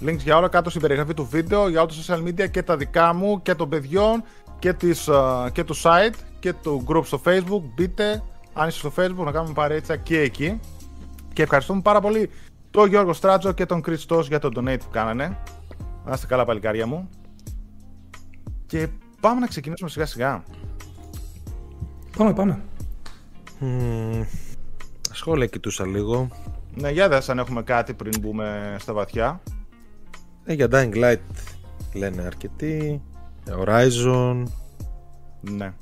Links 0.05 0.17
για 0.23 0.37
όλα 0.37 0.47
κάτω 0.47 0.69
στην 0.69 0.81
περιγραφή 0.81 1.13
του 1.13 1.27
βίντεο, 1.31 1.69
για 1.69 1.81
όλα 1.81 1.89
τα 1.89 2.15
social 2.15 2.27
media 2.27 2.49
και 2.51 2.63
τα 2.63 2.77
δικά 2.77 3.13
μου 3.13 3.41
και 3.41 3.55
των 3.55 3.69
παιδιών 3.69 4.23
και, 4.59 4.73
της, 4.73 5.09
και 5.51 5.63
του 5.63 5.75
site 5.75 6.13
και 6.39 6.53
του 6.53 6.83
group 6.87 7.01
στο 7.05 7.21
facebook. 7.25 7.61
Μπείτε, 7.75 8.23
αν 8.53 8.67
είστε 8.67 8.89
στο 8.89 9.03
facebook, 9.03 9.25
να 9.25 9.31
κάνουμε 9.31 9.53
παρέτσα 9.53 9.97
και 9.97 10.19
εκεί. 10.19 10.59
Και 11.33 11.41
ευχαριστούμε 11.41 11.81
πάρα 11.81 12.01
πολύ 12.01 12.29
τον 12.71 12.89
Γιώργο 12.89 13.13
Στράτζο 13.13 13.51
και 13.51 13.65
τον 13.65 13.81
Κριστός 13.81 14.27
για 14.27 14.39
τον 14.39 14.53
donate 14.55 14.79
που 14.79 14.89
κάνανε. 14.91 15.37
Να 16.05 16.13
είστε 16.13 16.27
καλά 16.27 16.45
παλικάρια 16.45 16.87
μου. 16.87 17.09
Και 18.65 18.87
πάμε 19.19 19.39
να 19.39 19.47
ξεκινήσουμε 19.47 19.89
σιγά 19.89 20.05
σιγά. 20.05 20.43
Πάμε, 22.17 22.33
πάμε. 22.33 22.61
Mm, 23.61 24.25
σχόλια 25.11 25.45
κοιτούσα 25.45 25.85
λίγο. 25.85 26.27
Ναι, 26.73 26.89
για 26.89 27.09
δες 27.09 27.29
αν 27.29 27.39
έχουμε 27.39 27.63
κάτι 27.63 27.93
πριν 27.93 28.19
μπούμε 28.19 28.75
στα 28.79 28.93
βαθιά. 28.93 29.41
Ε, 30.43 30.53
για 30.53 30.67
Dying 30.71 30.93
Light 30.93 31.17
λένε 31.93 32.21
αρκετοί. 32.21 33.01
Horizon. 33.49 34.43
Ναι. 35.39 35.73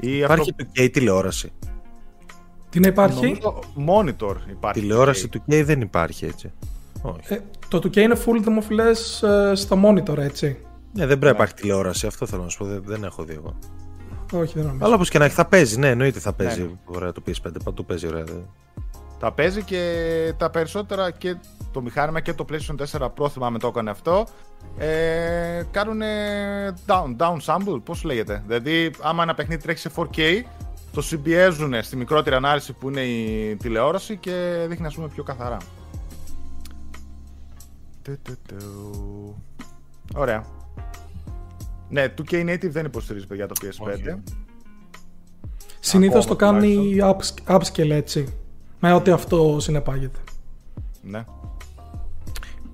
Υπάρχει 0.00 0.50
αυτό... 0.50 0.64
το 0.72 0.90
τηλεόραση. 0.90 1.52
Τι 2.70 2.80
να 2.80 2.88
υπάρχει; 2.88 3.38
monitor 3.88 4.36
υπάρχει. 4.50 4.80
Τηλεόραση 4.80 5.28
του 5.28 5.42
K 5.50 5.62
δεν 5.64 5.80
υπάρχει 5.80 6.24
έτσι. 6.24 6.52
Όχι. 7.02 7.34
Ε, 7.34 7.40
το 7.68 7.78
2K 7.78 7.96
είναι 7.96 8.16
full 8.26 8.40
δημοφιλές 8.42 9.22
ε, 9.22 9.52
στα 9.54 9.80
monitor 9.84 10.16
έτσι. 10.16 10.56
Ναι, 10.92 11.06
δεν 11.06 11.18
πρέπει 11.18 11.24
να 11.24 11.30
υπάρχει 11.30 11.54
τηλεόραση. 11.54 12.06
Αυτό 12.06 12.26
θέλω 12.26 12.42
να 12.42 12.48
σου 12.48 12.58
πω. 12.58 12.64
Δεν, 12.64 12.82
δεν 12.86 13.04
έχω 13.04 13.24
δει 13.24 13.32
εγώ. 13.32 13.58
Όχι, 14.32 14.52
δεν 14.54 14.66
νομίζω. 14.66 14.84
Αλλά 14.84 14.94
όπως 14.94 15.08
και 15.08 15.18
να 15.18 15.24
έχει, 15.24 15.34
θα 15.34 15.44
παίζει. 15.44 15.78
Ναι, 15.78 15.88
εννοείται 15.88 16.18
θα 16.18 16.32
παίζει. 16.32 16.62
Ναι. 16.62 16.68
Ωραία 16.84 17.12
το 17.12 17.22
PS5. 17.26 17.50
Παντού 17.64 17.84
παίζει 17.84 18.06
ωραία. 18.06 18.24
Τα 19.18 19.32
παίζει 19.32 19.62
και 19.62 19.82
τα 20.36 20.50
περισσότερα 20.50 21.10
και 21.10 21.36
το 21.72 21.82
μηχάνημα 21.82 22.20
και 22.20 22.32
το 22.32 22.44
PlayStation 22.50 22.98
4 22.98 23.08
Pro 23.18 23.30
θυμάμαι 23.30 23.58
το 23.58 23.66
έκανε 23.66 23.90
αυτό. 23.90 24.26
Ε, 24.78 25.62
κάνουν 25.70 26.00
down, 26.86 27.16
down 27.16 27.36
sample, 27.44 27.80
πώς 27.84 28.02
λέγεται; 28.04 28.42
Δηλαδή, 28.46 28.90
άμα 29.00 29.22
ένα 29.22 29.34
παιχνίδι 29.34 29.62
τρέχει 29.62 29.78
σε 29.78 29.90
4K, 29.96 30.42
το 30.92 31.02
συμπιέζουν 31.02 31.82
στη 31.82 31.96
μικρότερη 31.96 32.36
ανάλυση 32.36 32.72
που 32.72 32.88
είναι 32.88 33.00
η 33.00 33.56
τηλεόραση 33.56 34.16
και 34.16 34.64
δείχνει 34.68 34.86
ας 34.86 34.94
πούμε 34.94 35.08
πιο 35.08 35.22
καθαρά. 35.22 35.56
Ωραία. 40.14 40.44
Ναι, 41.88 42.14
2K 42.18 42.32
Native 42.32 42.70
δεν 42.70 42.84
υποστηρίζει 42.84 43.26
παιδιά 43.26 43.46
το 43.46 43.54
PS5. 43.62 44.18
Συνήθως 45.80 46.26
το 46.26 46.36
κάνει 46.36 46.96
upscale 47.46 47.90
έτσι. 47.90 48.34
Με 48.80 48.92
ό,τι 48.92 49.10
αυτό 49.10 49.56
συνεπάγεται. 49.60 50.18
Ναι. 51.02 51.24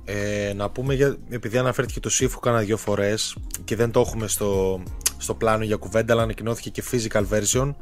Ε, 0.04 0.52
να 0.56 0.70
πούμε, 0.70 0.94
για, 0.94 1.16
επειδή 1.28 1.58
αναφέρθηκε 1.58 2.00
το 2.00 2.10
Sifu 2.12 2.38
κάνα 2.40 2.58
δύο 2.58 2.76
φορές 2.76 3.36
και 3.64 3.76
δεν 3.76 3.90
το 3.90 4.00
έχουμε 4.00 4.26
στο, 4.26 4.80
στο 5.16 5.34
πλάνο 5.34 5.64
για 5.64 5.76
κουβέντα, 5.76 6.12
αλλά 6.12 6.22
ανακοινώθηκε 6.22 6.70
και 6.70 6.82
physical 6.90 7.22
version 7.30 7.74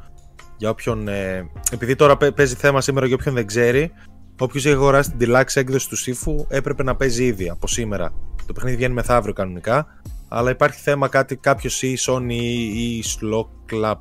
για 0.57 0.69
όποιον, 0.69 1.07
ε, 1.07 1.49
επειδή 1.71 1.95
τώρα 1.95 2.17
παίζει 2.17 2.55
θέμα 2.55 2.81
σήμερα 2.81 3.05
για 3.05 3.15
όποιον 3.15 3.35
δεν 3.35 3.47
ξέρει, 3.47 3.91
όποιος 4.39 4.65
έχει 4.65 4.75
αγοράσει 4.75 5.11
την 5.11 5.29
deluxe 5.29 5.53
έκδοση 5.53 5.89
του 5.89 5.97
Sifu 5.97 6.45
έπρεπε 6.47 6.83
να 6.83 6.95
παίζει 6.95 7.25
ήδη 7.25 7.49
από 7.49 7.67
σήμερα. 7.67 8.13
Το 8.47 8.53
παιχνίδι 8.53 8.75
βγαίνει 8.75 8.93
μεθαύριο 8.93 9.33
κανονικά, 9.33 9.87
αλλά 10.27 10.49
υπάρχει 10.49 10.79
θέμα 10.79 11.07
κάτι, 11.07 11.35
κάποιος 11.35 11.81
ή 11.81 11.97
Sony 11.99 12.31
ή 12.73 13.03
Slow 13.05 13.45
Club. 13.71 13.95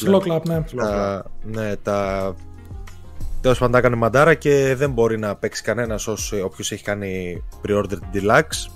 Slow 0.00 0.20
Club, 0.20 0.42
ναι. 0.44 0.62
Τα, 0.76 1.24
ναι, 1.44 1.76
τα... 1.76 2.34
Τέλος 3.40 3.58
πάντων 3.58 3.72
τα 3.72 3.78
έκανε 3.78 3.96
μαντάρα 3.96 4.34
και 4.34 4.74
δεν 4.76 4.90
μπορεί 4.90 5.18
να 5.18 5.36
παίξει 5.36 5.62
κανένας 5.62 6.08
όποιος 6.44 6.72
έχει 6.72 6.82
κάνει 6.82 7.42
pre-order 7.66 7.88
την 7.88 8.08
Deluxe. 8.12 8.70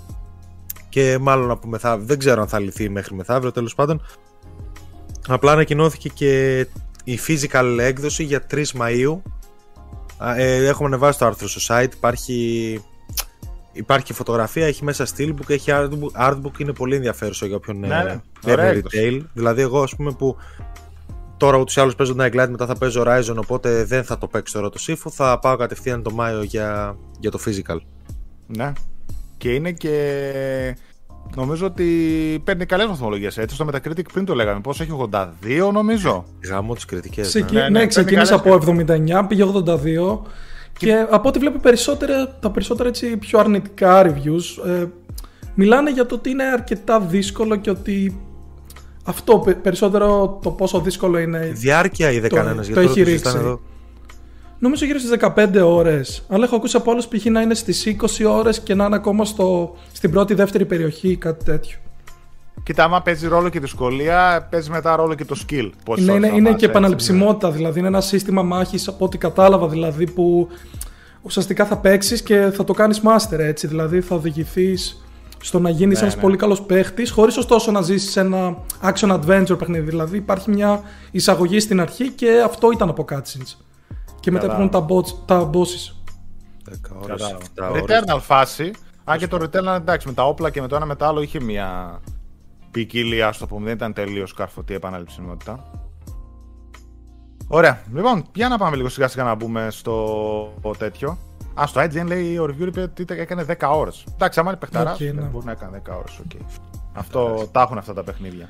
Και 0.89 1.19
μάλλον 1.21 1.51
από 1.51 1.69
μεθαύριο, 1.69 2.07
δεν 2.07 2.19
ξέρω 2.19 2.41
αν 2.43 2.49
θα 2.49 2.59
λυθεί 2.59 2.89
μέχρι 2.89 3.15
μεθαύριο 3.15 3.53
τέλος 3.53 3.75
πάντων. 3.75 4.03
Απλά 5.29 5.53
ανακοινώθηκε 5.53 6.09
και 6.09 6.61
η 7.05 7.19
physical 7.27 7.77
έκδοση 7.81 8.25
για 8.25 8.47
3 8.51 8.65
Μαΐου. 8.79 9.21
Ε, 10.37 10.67
έχουμε 10.67 10.89
ανεβάσει 10.89 11.19
το 11.19 11.27
άρθρο 11.27 11.49
στο 11.49 11.75
site. 11.75 11.93
Υπάρχει 11.93 12.81
Υπάρχει 13.73 14.13
φωτογραφία, 14.13 14.67
έχει 14.67 14.85
μέσα 14.85 15.07
steelbook, 15.17 15.49
έχει 15.49 15.71
artbook, 15.75 16.29
artbook 16.29 16.59
είναι 16.59 16.73
πολύ 16.73 16.97
ενδιαφέρουσα 16.97 17.47
για 17.47 17.57
όποιον 17.57 17.79
ναι, 17.79 17.87
ναι. 17.87 18.21
παίρνει 18.41 18.83
retail. 18.85 19.21
Δηλαδή 19.33 19.63
εγώ 19.63 19.83
ας 19.83 19.97
πούμε 19.97 20.13
που 20.13 20.37
τώρα 21.43 21.59
ούτως 21.59 21.77
ή 21.77 21.81
άλλως 21.81 21.95
παίζω 21.95 22.15
Night 22.19 22.35
Light, 22.35 22.49
μετά 22.49 22.67
θα 22.67 22.75
παίζω 22.75 23.05
Horizon, 23.07 23.35
οπότε 23.37 23.85
δεν 23.85 24.05
θα 24.05 24.19
το 24.19 24.27
παίξω 24.27 24.59
τώρα 24.59 24.71
το 24.71 24.79
Sifu, 24.87 25.11
θα 25.11 25.39
πάω 25.39 25.57
κατευθείαν 25.57 26.03
το 26.03 26.11
Μάιο 26.11 26.43
για, 26.43 26.97
για 27.21 27.31
το 27.31 27.39
physical. 27.47 27.77
Ναι. 28.47 28.73
Και 29.39 29.55
είναι 29.55 29.73
και 29.73 30.77
Νομίζω 31.37 31.67
ότι 31.67 31.87
παίρνει 32.45 32.67
καλές 32.67 32.87
βαθμολογίες. 32.87 33.39
Έτσι, 33.39 33.55
στο 33.55 33.67
Metacritic 33.73 34.05
πριν 34.13 34.25
το 34.25 34.35
λέγαμε. 34.35 34.61
Πόσο 34.61 34.83
έχει 34.83 35.09
82, 35.13 35.73
νομίζω; 35.73 36.25
Γάμο 36.49 36.75
τις 36.75 36.85
κριτικές. 36.85 37.35
Ναι, 37.35 37.61
ναι, 37.61 37.69
ναι, 37.69 37.87
ξεκίνησε 37.87 38.35
από 38.35 38.59
79, 38.67 39.25
πήγε 39.29 39.45
82. 39.67 40.19
Και 40.79 41.07
από 41.11 41.29
ό,τι 41.29 41.39
βλέπω 41.39 41.59
περισσότερα, 41.59 42.37
τα 42.41 42.51
περισσότερα 42.51 42.89
έτσι 42.89 43.17
πιο 43.17 43.39
αρνητικά 43.39 44.07
reviews 44.07 44.67
ε, 44.67 44.85
μιλάνε 45.55 45.91
για 45.91 46.07
το 46.07 46.15
ότι 46.15 46.31
είναι 46.31 46.45
αρκετά 46.45 47.01
δύσκολο 47.01 47.57
και 47.57 47.71
ότι 47.71 48.21
αυτό 49.05 49.45
περισσότερο 49.63 50.39
το 50.43 50.51
πόσο 50.51 50.81
δύσκολο 50.81 51.19
είναι. 51.19 51.51
Διάρκεια 51.55 52.11
είδε 52.11 52.29
κανένα 52.29 52.63
γιατί 52.63 52.73
το 52.73 52.81
έχει 52.81 53.03
ρίξει. 53.03 53.37
Εδώ. 53.37 53.61
Νομίζω 54.59 54.85
γύρω 54.85 54.99
στις 54.99 55.17
15 55.21 55.49
ώρες. 55.65 56.25
Αλλά 56.29 56.45
έχω 56.45 56.57
ακούσει 56.57 56.77
από 56.77 56.91
άλλου 56.91 57.03
π.χ. 57.03 57.25
να 57.25 57.41
είναι 57.41 57.55
στις 57.55 57.97
20 58.01 58.27
ώρες 58.29 58.61
και 58.61 58.75
να 58.75 58.85
είναι 58.85 58.95
ακόμα 58.95 59.25
στο, 59.25 59.77
στην 59.93 60.11
πρώτη-δεύτερη 60.11 60.65
περιοχή 60.65 61.09
ή 61.09 61.17
κάτι 61.17 61.45
τέτοιο. 61.45 61.77
Κοίτα, 62.63 62.85
άμα 62.85 63.03
παίζει 63.03 63.29
ρόλο 63.29 63.49
και 63.49 63.61
δυσκολία, 63.61 64.49
παίζει 64.51 64.71
μετά 64.71 64.97
ρόλο 64.97 65.15
και 65.15 65.25
το 65.25 65.37
skill. 65.47 65.71
Ναι, 65.99 66.13
είναι, 66.13 66.27
είναι 66.35 66.55
και 66.55 66.67
επαναληψιμότητα, 66.67 67.49
ναι. 67.49 67.55
δηλαδή 67.55 67.79
είναι 67.79 67.89
ένα 67.89 68.01
σύστημα 68.01 68.43
μάχης 68.43 68.89
από 68.89 69.05
ό,τι 69.05 69.19
κατάλαβα, 69.19 69.69
δηλαδή 69.69 70.11
που 70.11 70.49
ουσιαστικά 71.23 71.65
θα 71.65 71.77
παίξεις 71.77 72.23
και 72.23 72.51
θα 72.55 72.65
το 72.65 72.73
κάνεις 72.73 73.01
master 73.05 73.39
έτσι. 73.39 73.67
Δηλαδή 73.67 74.01
θα 74.01 74.15
οδηγηθείς 74.15 75.02
στο 75.43 75.59
να 75.59 75.71
γίνεις 75.71 75.97
ναι, 75.97 76.03
ένας 76.03 76.17
ναι. 76.17 76.23
πολύ 76.23 76.37
καλός 76.37 76.63
παίχτης, 76.63 77.11
χωρίς 77.11 77.37
ωστόσο 77.37 77.71
να 77.71 77.83
ζήσεις 77.83 78.17
ένα 78.17 78.57
action 78.83 79.21
adventure 79.21 79.59
παιχνίδι. 79.59 79.89
Δηλαδή 79.89 80.17
υπάρχει 80.17 80.51
μια 80.51 80.83
εισαγωγή 81.11 81.61
στην 81.61 81.81
αρχή 81.81 82.11
και 82.11 82.43
αυτό 82.45 82.71
ήταν 82.71 82.89
από 82.89 83.05
cutscenes. 83.09 83.57
Και 84.21 84.31
μετά 84.31 84.47
υπάρχουν 84.47 84.71
τα, 84.71 84.87
τα 85.25 85.51
bosses. 85.53 85.95
10 86.71 86.75
ώρες, 87.03 87.37
Returnal 87.57 88.19
φάση. 88.21 88.71
Αν 89.05 89.19
και 89.19 89.29
το 89.29 89.37
Returnal 89.37 89.77
εντάξει 89.77 90.07
με 90.09 90.15
τα 90.15 90.27
όπλα 90.27 90.51
και 90.51 90.61
με 90.61 90.69
το 90.69 90.77
ένα 90.77 90.87
μετά 90.87 91.07
άλλο 91.07 91.23
είχε 91.23 91.41
μια 91.41 92.01
ποικιλία, 92.71 93.29
ας 93.29 93.39
το 93.39 93.47
πούμε. 93.47 93.65
Δεν 93.65 93.75
ήταν 93.75 93.93
τελείως 93.93 94.35
καρφωτή 94.35 94.75
επαναληψιμότητα. 94.75 95.71
Ωραία. 97.49 97.83
Λοιπόν, 97.95 98.25
για 98.35 98.49
να 98.49 98.59
πάμε 98.59 98.77
λίγο 98.77 98.89
σιγά 98.89 99.09
σιγά 99.09 99.25
να 99.25 99.35
μπούμε 99.35 99.67
στο 99.71 100.75
τέτοιο. 100.79 101.19
Α, 101.55 101.67
στο 101.67 101.81
IGN 101.81 102.07
λέει 102.07 102.39
ο 102.39 102.45
review 102.45 102.67
είπε 102.67 102.83
ότι 102.83 103.05
έκανε 103.09 103.45
10 103.49 103.55
ώρες. 103.71 104.05
Εντάξει, 104.13 104.41
άμα 104.41 104.51
είναι 104.51 104.59
παιχταράς, 104.59 104.99
okay, 105.01 105.15
ναι. 105.15 105.23
μπορεί 105.23 105.45
να 105.45 105.53
έκανε 105.53 105.83
10 105.87 105.97
ώρες. 105.99 106.21
Okay. 106.29 106.41
Αυτό 106.93 107.49
τα 107.53 107.61
έχουν 107.61 107.79
αυτά 107.79 107.95
τα 107.95 108.05
παιχνίδια. 108.05 108.49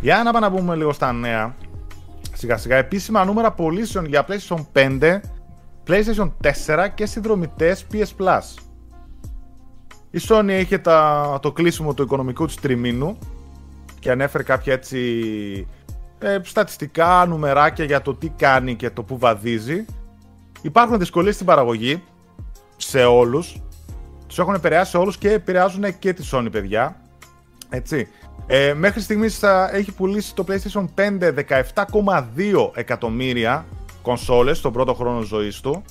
Για 0.00 0.22
να 0.22 0.32
πάμε 0.32 0.46
να 0.46 0.52
μπούμε 0.52 0.74
λίγο 0.76 0.92
στα 0.92 1.12
νέα. 1.12 1.54
Σιγά 2.32 2.56
σιγά. 2.56 2.76
Επίσημα 2.76 3.24
νούμερα 3.24 3.52
πωλήσεων 3.52 4.04
για 4.04 4.26
PlayStation 4.28 4.66
5, 4.72 5.20
PlayStation 5.86 6.30
4 6.66 6.86
και 6.94 7.06
συνδρομητές 7.06 7.86
PS 7.92 8.24
Plus. 8.24 8.62
Η 10.10 10.20
Sony 10.28 10.58
είχε 10.60 10.78
τα, 10.78 11.38
το 11.42 11.52
κλείσιμο 11.52 11.94
του 11.94 12.02
οικονομικού 12.02 12.46
του 12.46 12.54
τριμήνου 12.60 13.18
και 13.98 14.10
ανέφερε 14.10 14.42
κάποια 14.42 14.72
έτσι 14.72 15.66
ε, 16.18 16.38
στατιστικά, 16.42 17.26
νουμεράκια 17.26 17.84
για 17.84 18.02
το 18.02 18.14
τι 18.14 18.28
κάνει 18.28 18.74
και 18.74 18.90
το 18.90 19.02
που 19.02 19.18
βαδίζει. 19.18 19.84
Υπάρχουν 20.62 20.98
δυσκολίες 20.98 21.34
στην 21.34 21.46
παραγωγή 21.46 22.02
σε 22.76 23.04
όλους. 23.04 23.56
Τους 24.26 24.38
έχουν 24.38 24.54
επηρεάσει 24.54 24.96
όλους 24.96 25.18
και 25.18 25.32
επηρεάζουν 25.32 25.98
και 25.98 26.12
τη 26.12 26.28
Sony, 26.32 26.48
παιδιά. 26.50 26.96
Έτσι. 27.68 28.08
Ε, 28.46 28.74
μέχρι 28.74 29.00
στιγμής 29.00 29.38
θα 29.38 29.70
έχει 29.72 29.92
πουλήσει 29.92 30.34
το 30.34 30.44
PlayStation 30.48 30.84
5 30.94 31.32
17,2 31.32 32.70
εκατομμύρια 32.74 33.66
κονσόλες 34.02 34.58
στον 34.58 34.72
πρώτο 34.72 34.94
χρόνο 34.94 35.20
ζωής 35.20 35.60
του. 35.60 35.82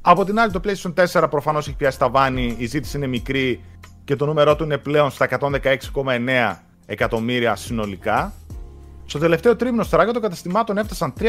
Από 0.00 0.24
την 0.24 0.38
άλλη 0.38 0.52
το 0.52 0.60
PlayStation 0.64 1.22
4 1.22 1.26
προφανώς 1.30 1.66
έχει 1.68 1.76
πιάσει 1.76 1.98
τα 1.98 2.10
βάνη, 2.10 2.54
η 2.58 2.66
ζήτηση 2.66 2.96
είναι 2.96 3.06
μικρή 3.06 3.60
και 4.04 4.16
το 4.16 4.26
νούμερό 4.26 4.56
του 4.56 4.64
είναι 4.64 4.78
πλέον 4.78 5.10
στα 5.10 5.28
116,9 5.40 6.56
εκατομμύρια 6.86 7.56
συνολικά. 7.56 8.32
Στο 9.10 9.18
τελευταίο 9.18 9.56
τρίμηνο 9.56 9.82
στα 9.82 9.96
ράγκια 9.96 10.12
των 10.12 10.22
καταστημάτων 10.22 10.78
έφτασαν 10.78 11.12
3,9 11.18 11.26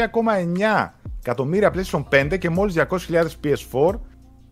εκατομμύρια 1.20 1.72
PlayStation 1.74 2.04
5 2.10 2.38
και 2.38 2.50
μόλις 2.50 2.74
200.000 2.76 3.24
PS4 3.44 3.98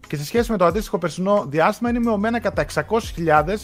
και 0.06 0.16
σε 0.16 0.24
σχέση 0.24 0.50
με 0.50 0.56
το 0.56 0.64
αντίστοιχο 0.64 0.98
περσινό 0.98 1.46
διάστημα 1.48 1.90
είναι 1.90 1.98
μειωμένα 1.98 2.40
κατά 2.40 2.66
600.000 2.74 2.84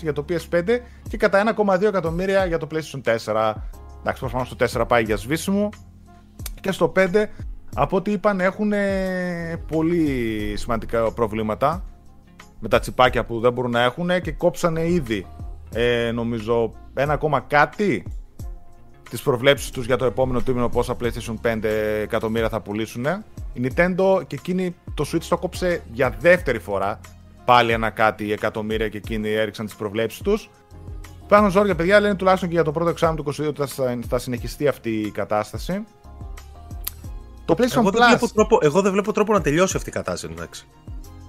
για 0.03 0.13
το 0.13 0.25
PS5 0.29 0.79
και 1.09 1.17
κατά 1.17 1.55
1,2 1.57 1.83
εκατομμύρια 1.83 2.45
για 2.45 2.59
το 2.59 2.67
PlayStation 2.71 3.17
4. 3.25 3.55
Εντάξει, 4.01 4.21
προφανώς 4.21 4.57
το 4.57 4.81
4 4.81 4.85
πάει 4.89 5.03
για 5.03 5.17
σβήσιμο. 5.17 5.69
Και 6.61 6.73
στο 6.73 6.93
5 6.97 7.25
από 7.75 7.97
ό,τι 7.97 8.13
είπαν 8.13 8.41
έχουν 8.41 8.73
πολύ 9.67 10.55
σημαντικά 10.57 11.13
προβλήματα 11.13 11.85
με 12.61 12.69
τα 12.69 12.79
τσιπάκια 12.79 13.25
που 13.25 13.41
δεν 13.41 13.53
μπορούν 13.53 13.71
να 13.71 13.83
έχουν 13.83 14.21
και 14.23 14.33
κόψανε 14.33 14.89
ήδη 14.89 15.27
ε, 15.75 16.11
νομίζω 16.13 16.73
ένα 16.95 17.13
ακόμα 17.13 17.41
κάτι 17.41 18.05
τις 19.11 19.23
προβλέψεις 19.23 19.71
τους 19.71 19.87
για 19.87 19.97
το 19.97 20.05
επόμενο 20.05 20.43
τρίμηνο 20.43 20.69
πόσα 20.69 20.97
PlayStation 21.01 21.35
5 21.43 21.63
εκατομμύρια 22.03 22.49
θα 22.49 22.61
πουλήσουν. 22.61 23.05
Η 23.53 23.61
Nintendo 23.63 24.27
και 24.27 24.37
εκείνη 24.37 24.75
το 24.95 25.05
Switch 25.13 25.25
το 25.29 25.39
κόψε 25.39 25.83
για 25.93 26.17
δεύτερη 26.21 26.59
φορά 26.59 27.01
πάλι 27.45 27.73
ένα 27.73 27.91
κάτι 27.91 28.33
εκατομμύρια 28.33 28.89
και 28.89 28.97
εκείνοι 28.97 29.31
έριξαν 29.31 29.67
τις 29.67 29.75
προβλέψεις 29.75 30.21
τους. 30.21 30.51
Πάνω 31.29 31.51
ζόρια 31.51 31.75
παιδιά 31.75 32.01
λένε 32.01 32.15
τουλάχιστον 32.15 32.49
και 32.49 32.55
για 32.55 32.65
το 32.65 32.73
πρώτο 32.73 32.91
εξάμεινο 32.91 33.23
του 33.23 33.35
2022 33.43 33.49
ότι 33.91 34.07
θα 34.09 34.19
συνεχιστεί 34.19 34.69
αυτή 34.69 34.91
η 34.91 35.11
κατάσταση. 35.11 35.85
Το 37.45 37.55
PlayStation 37.59 37.77
εγώ, 37.77 37.89
Plus... 37.89 37.93
δεν 37.93 38.07
βλέπω 38.09 38.29
τρόπο, 38.35 38.59
εγώ 38.63 38.83
δεν 38.83 38.93
βλέπω 38.93 39.13
τρόπο 39.13 39.33
να 39.33 39.41
τελειώσει 39.41 39.77
αυτή 39.77 39.89
η 39.89 39.93
κατάσταση, 39.93 40.33
εντάξει. 40.37 40.67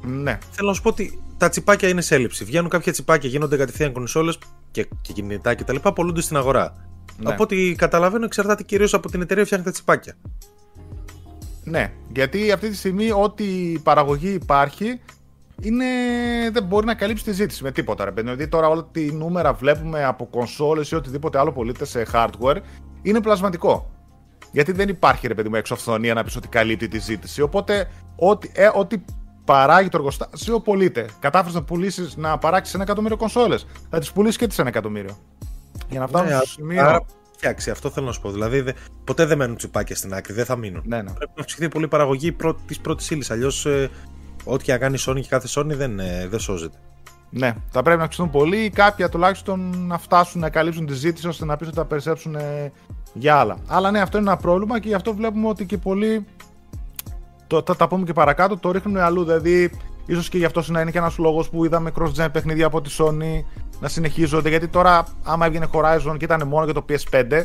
Ναι. 0.01 0.37
Θέλω 0.51 0.67
να 0.67 0.73
σου 0.73 0.81
πω 0.81 0.89
ότι 0.89 1.23
τα 1.37 1.49
τσιπάκια 1.49 1.89
είναι 1.89 2.01
σε 2.01 2.15
έλλειψη. 2.15 2.43
Βγαίνουν 2.43 2.69
κάποια 2.69 2.91
τσιπάκια, 2.91 3.29
γίνονται 3.29 3.57
κατευθείαν 3.57 3.91
κονσόλες 3.91 4.37
και, 4.71 4.89
και 5.01 5.13
κινητά 5.13 5.55
κτλ. 5.55 5.75
πολλούνται 5.75 6.21
στην 6.21 6.37
αγορά. 6.37 6.87
Ναι. 7.17 7.31
Από 7.31 7.43
ό,τι 7.43 7.75
καταλαβαίνω, 7.75 8.25
εξαρτάται 8.25 8.63
κυρίως 8.63 8.93
από 8.93 9.09
την 9.09 9.21
εταιρεία 9.21 9.43
που 9.43 9.47
φτιάχνει 9.47 9.65
τα 9.65 9.71
τσιπάκια. 9.71 10.13
Ναι, 11.63 11.91
γιατί 12.13 12.51
αυτή 12.51 12.69
τη 12.69 12.75
στιγμή 12.75 13.11
ό,τι 13.11 13.45
παραγωγή 13.83 14.29
υπάρχει 14.29 14.99
είναι, 15.61 15.85
δεν 16.51 16.63
μπορεί 16.63 16.85
να 16.85 16.93
καλύψει 16.93 17.23
τη 17.23 17.31
ζήτηση 17.31 17.63
με 17.63 17.71
τίποτα. 17.71 18.05
Ρε, 18.05 18.11
δηλαδή 18.11 18.47
τώρα 18.47 18.67
όλα 18.67 18.87
τη 18.91 19.11
νούμερα 19.11 19.53
βλέπουμε 19.53 20.03
από 20.03 20.25
κονσόλες 20.25 20.91
ή 20.91 20.95
οτιδήποτε 20.95 21.39
άλλο 21.39 21.51
πωλείται 21.51 21.85
σε 21.85 22.05
hardware 22.13 22.57
είναι 23.01 23.21
πλασματικό. 23.21 23.91
Γιατί 24.51 24.71
δεν 24.71 24.89
υπάρχει 24.89 25.27
ρε 25.27 25.33
παιδί 25.33 25.49
μου 25.49 25.55
εξωφθονία 25.55 26.13
να 26.13 26.23
πεις 26.23 26.35
ότι 26.35 26.47
καλύπτει 26.47 26.87
τη 26.87 26.99
ζήτηση. 26.99 27.41
Οπότε 27.41 27.89
ό,τι, 28.15 28.49
ε, 28.53 28.69
ό,τι 28.73 28.97
παράγει 29.45 29.89
το 29.89 29.97
εργοστάσιο 29.97 30.59
πωλείται. 30.59 31.05
Κατάφερες 31.19 31.53
να 31.53 31.63
πουλήσεις 31.63 32.15
να 32.15 32.37
παράξεις 32.37 32.73
ένα 32.73 32.83
εκατομμύριο 32.83 33.17
κονσόλες. 33.17 33.67
Θα 33.89 33.99
τις 33.99 34.11
πουλήσεις 34.11 34.37
και 34.37 34.47
τις 34.47 34.59
ένα 34.59 34.69
εκατομμύριο. 34.69 35.17
Για 35.89 35.99
να 35.99 36.07
φτάσουμε 36.07 36.31
ναι, 36.31 36.37
στο 36.37 36.47
σημείο. 36.47 36.83
Άρα, 36.83 37.05
φτιάξει, 37.31 37.69
αυτό 37.69 37.89
θέλω 37.89 38.05
να 38.05 38.11
σου 38.11 38.21
πω. 38.21 38.31
Δηλαδή, 38.31 38.61
δε, 38.61 38.71
ποτέ 39.03 39.25
δεν 39.25 39.37
μένουν 39.37 39.55
τσιπάκια 39.55 39.95
στην 39.95 40.13
άκρη, 40.13 40.33
δεν 40.33 40.45
θα 40.45 40.55
μείνουν. 40.55 40.81
Ναι, 40.85 40.95
ναι. 41.01 41.11
Πρέπει 41.11 41.31
να 41.35 41.41
αυξηθεί 41.41 41.67
πολύ 41.67 41.85
η 41.85 41.87
παραγωγή 41.87 42.35
της 42.65 42.79
πρώτης 42.79 43.09
ύλης. 43.09 43.31
Αλλιώς, 43.31 43.65
ε, 43.65 43.89
ό,τι 44.43 44.63
και 44.63 44.71
να 44.71 44.77
κάνει 44.77 44.95
η 44.95 45.03
Sony 45.05 45.21
και 45.21 45.27
κάθε 45.27 45.47
Sony 45.51 45.75
δεν, 45.75 45.99
ε, 45.99 46.27
δεν 46.27 46.39
σώζεται. 46.39 46.77
Ναι, 47.29 47.53
θα 47.69 47.81
πρέπει 47.81 47.97
να 47.97 48.03
αυξηθούν 48.03 48.29
πολύ 48.29 48.57
ή 48.57 48.69
κάποια 48.69 49.09
τουλάχιστον 49.09 49.85
να 49.87 49.97
φτάσουν 49.97 50.41
να 50.41 50.49
καλύψουν 50.49 50.85
τη 50.85 50.93
ζήτηση 50.93 51.27
ώστε 51.27 51.45
να 51.45 51.57
πεις 51.57 51.67
ότι 51.67 51.75
θα 51.75 51.85
περισσέψουν 51.85 52.35
ε, 52.35 52.71
για 53.13 53.35
άλλα. 53.35 53.57
Αλλά 53.67 53.91
ναι, 53.91 53.99
αυτό 53.99 54.17
είναι 54.17 54.29
ένα 54.29 54.39
πρόβλημα 54.39 54.79
και 54.79 54.87
γι' 54.87 54.93
αυτό 54.93 55.13
βλέπουμε 55.13 55.47
ότι 55.47 55.65
και 55.65 55.77
πολλοί. 55.77 56.25
Το, 57.47 57.63
θα 57.65 57.75
τα 57.75 57.87
πούμε 57.87 58.05
και 58.05 58.13
παρακάτω, 58.13 58.57
το 58.57 58.71
ρίχνουν 58.71 58.97
αλλού. 58.97 59.23
Δηλαδή, 59.23 59.71
ίσως 60.07 60.29
και 60.29 60.37
γι' 60.37 60.45
αυτό 60.45 60.63
να 60.67 60.81
είναι 60.81 60.91
και 60.91 60.97
ένας 60.97 61.17
λόγος 61.17 61.49
που 61.49 61.65
είδαμε 61.65 61.91
cross-gen 61.99 62.27
παιχνίδια 62.31 62.65
από 62.65 62.81
τη 62.81 62.95
Sony 62.97 63.43
να 63.79 63.87
συνεχίζονται. 63.87 64.49
Γιατί 64.49 64.67
τώρα, 64.67 65.07
άμα 65.23 65.45
έβγαινε 65.45 65.67
Horizon 65.73 66.15
και 66.17 66.25
ήταν 66.25 66.47
μόνο 66.47 66.65
για 66.65 66.73
το 66.73 66.85
PS5, 66.89 67.43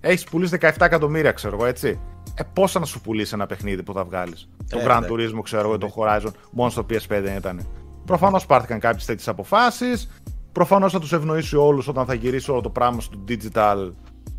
έχεις 0.00 0.24
πουλήσει 0.24 0.58
17 0.60 0.70
εκατομμύρια, 0.80 1.32
ξέρω 1.32 1.54
εγώ, 1.56 1.66
έτσι. 1.66 2.00
Ε, 2.34 2.42
πόσα 2.52 2.78
να 2.78 2.84
σου 2.84 3.00
πουλήσει 3.00 3.30
ένα 3.34 3.46
παιχνίδι 3.46 3.82
που 3.82 3.92
θα 3.92 4.04
βγάλεις; 4.04 4.48
το 4.70 4.78
ε, 4.78 4.84
Grand 4.86 5.00
ναι. 5.00 5.06
Turismo, 5.10 5.42
ξέρω 5.42 5.68
εγώ, 5.68 5.78
το 5.78 5.94
Horizon, 5.96 6.30
μόνο 6.50 6.70
στο 6.70 6.86
PS5 6.90 6.96
δεν 7.08 7.36
ήταν. 7.36 7.66
Προφανώς 8.04 8.46
πάρθηκαν 8.46 8.78
κάποιες 8.78 9.04
τέτοιες 9.04 9.28
αποφάσεις. 9.28 10.08
Προφανώς 10.52 10.92
θα 10.92 10.98
τους 10.98 11.12
ευνοήσει 11.12 11.56
όλους 11.56 11.88
όταν 11.88 12.06
θα 12.06 12.14
γυρίσει 12.14 12.50
όλο 12.50 12.60
το 12.60 12.70
πράγμα 12.70 13.00
στο 13.00 13.18
digital 13.28 13.90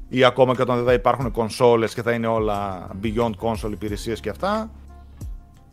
ή 0.09 0.23
ακόμα 0.23 0.55
και 0.55 0.61
όταν 0.61 0.75
δεν 0.75 0.85
θα 0.85 0.93
υπάρχουν 0.93 1.31
κονσόλες 1.31 1.93
και 1.93 2.01
θα 2.01 2.11
είναι 2.11 2.27
όλα 2.27 2.87
beyond 3.03 3.31
console 3.41 3.71
υπηρεσίες 3.71 4.19
και 4.19 4.29
αυτά. 4.29 4.71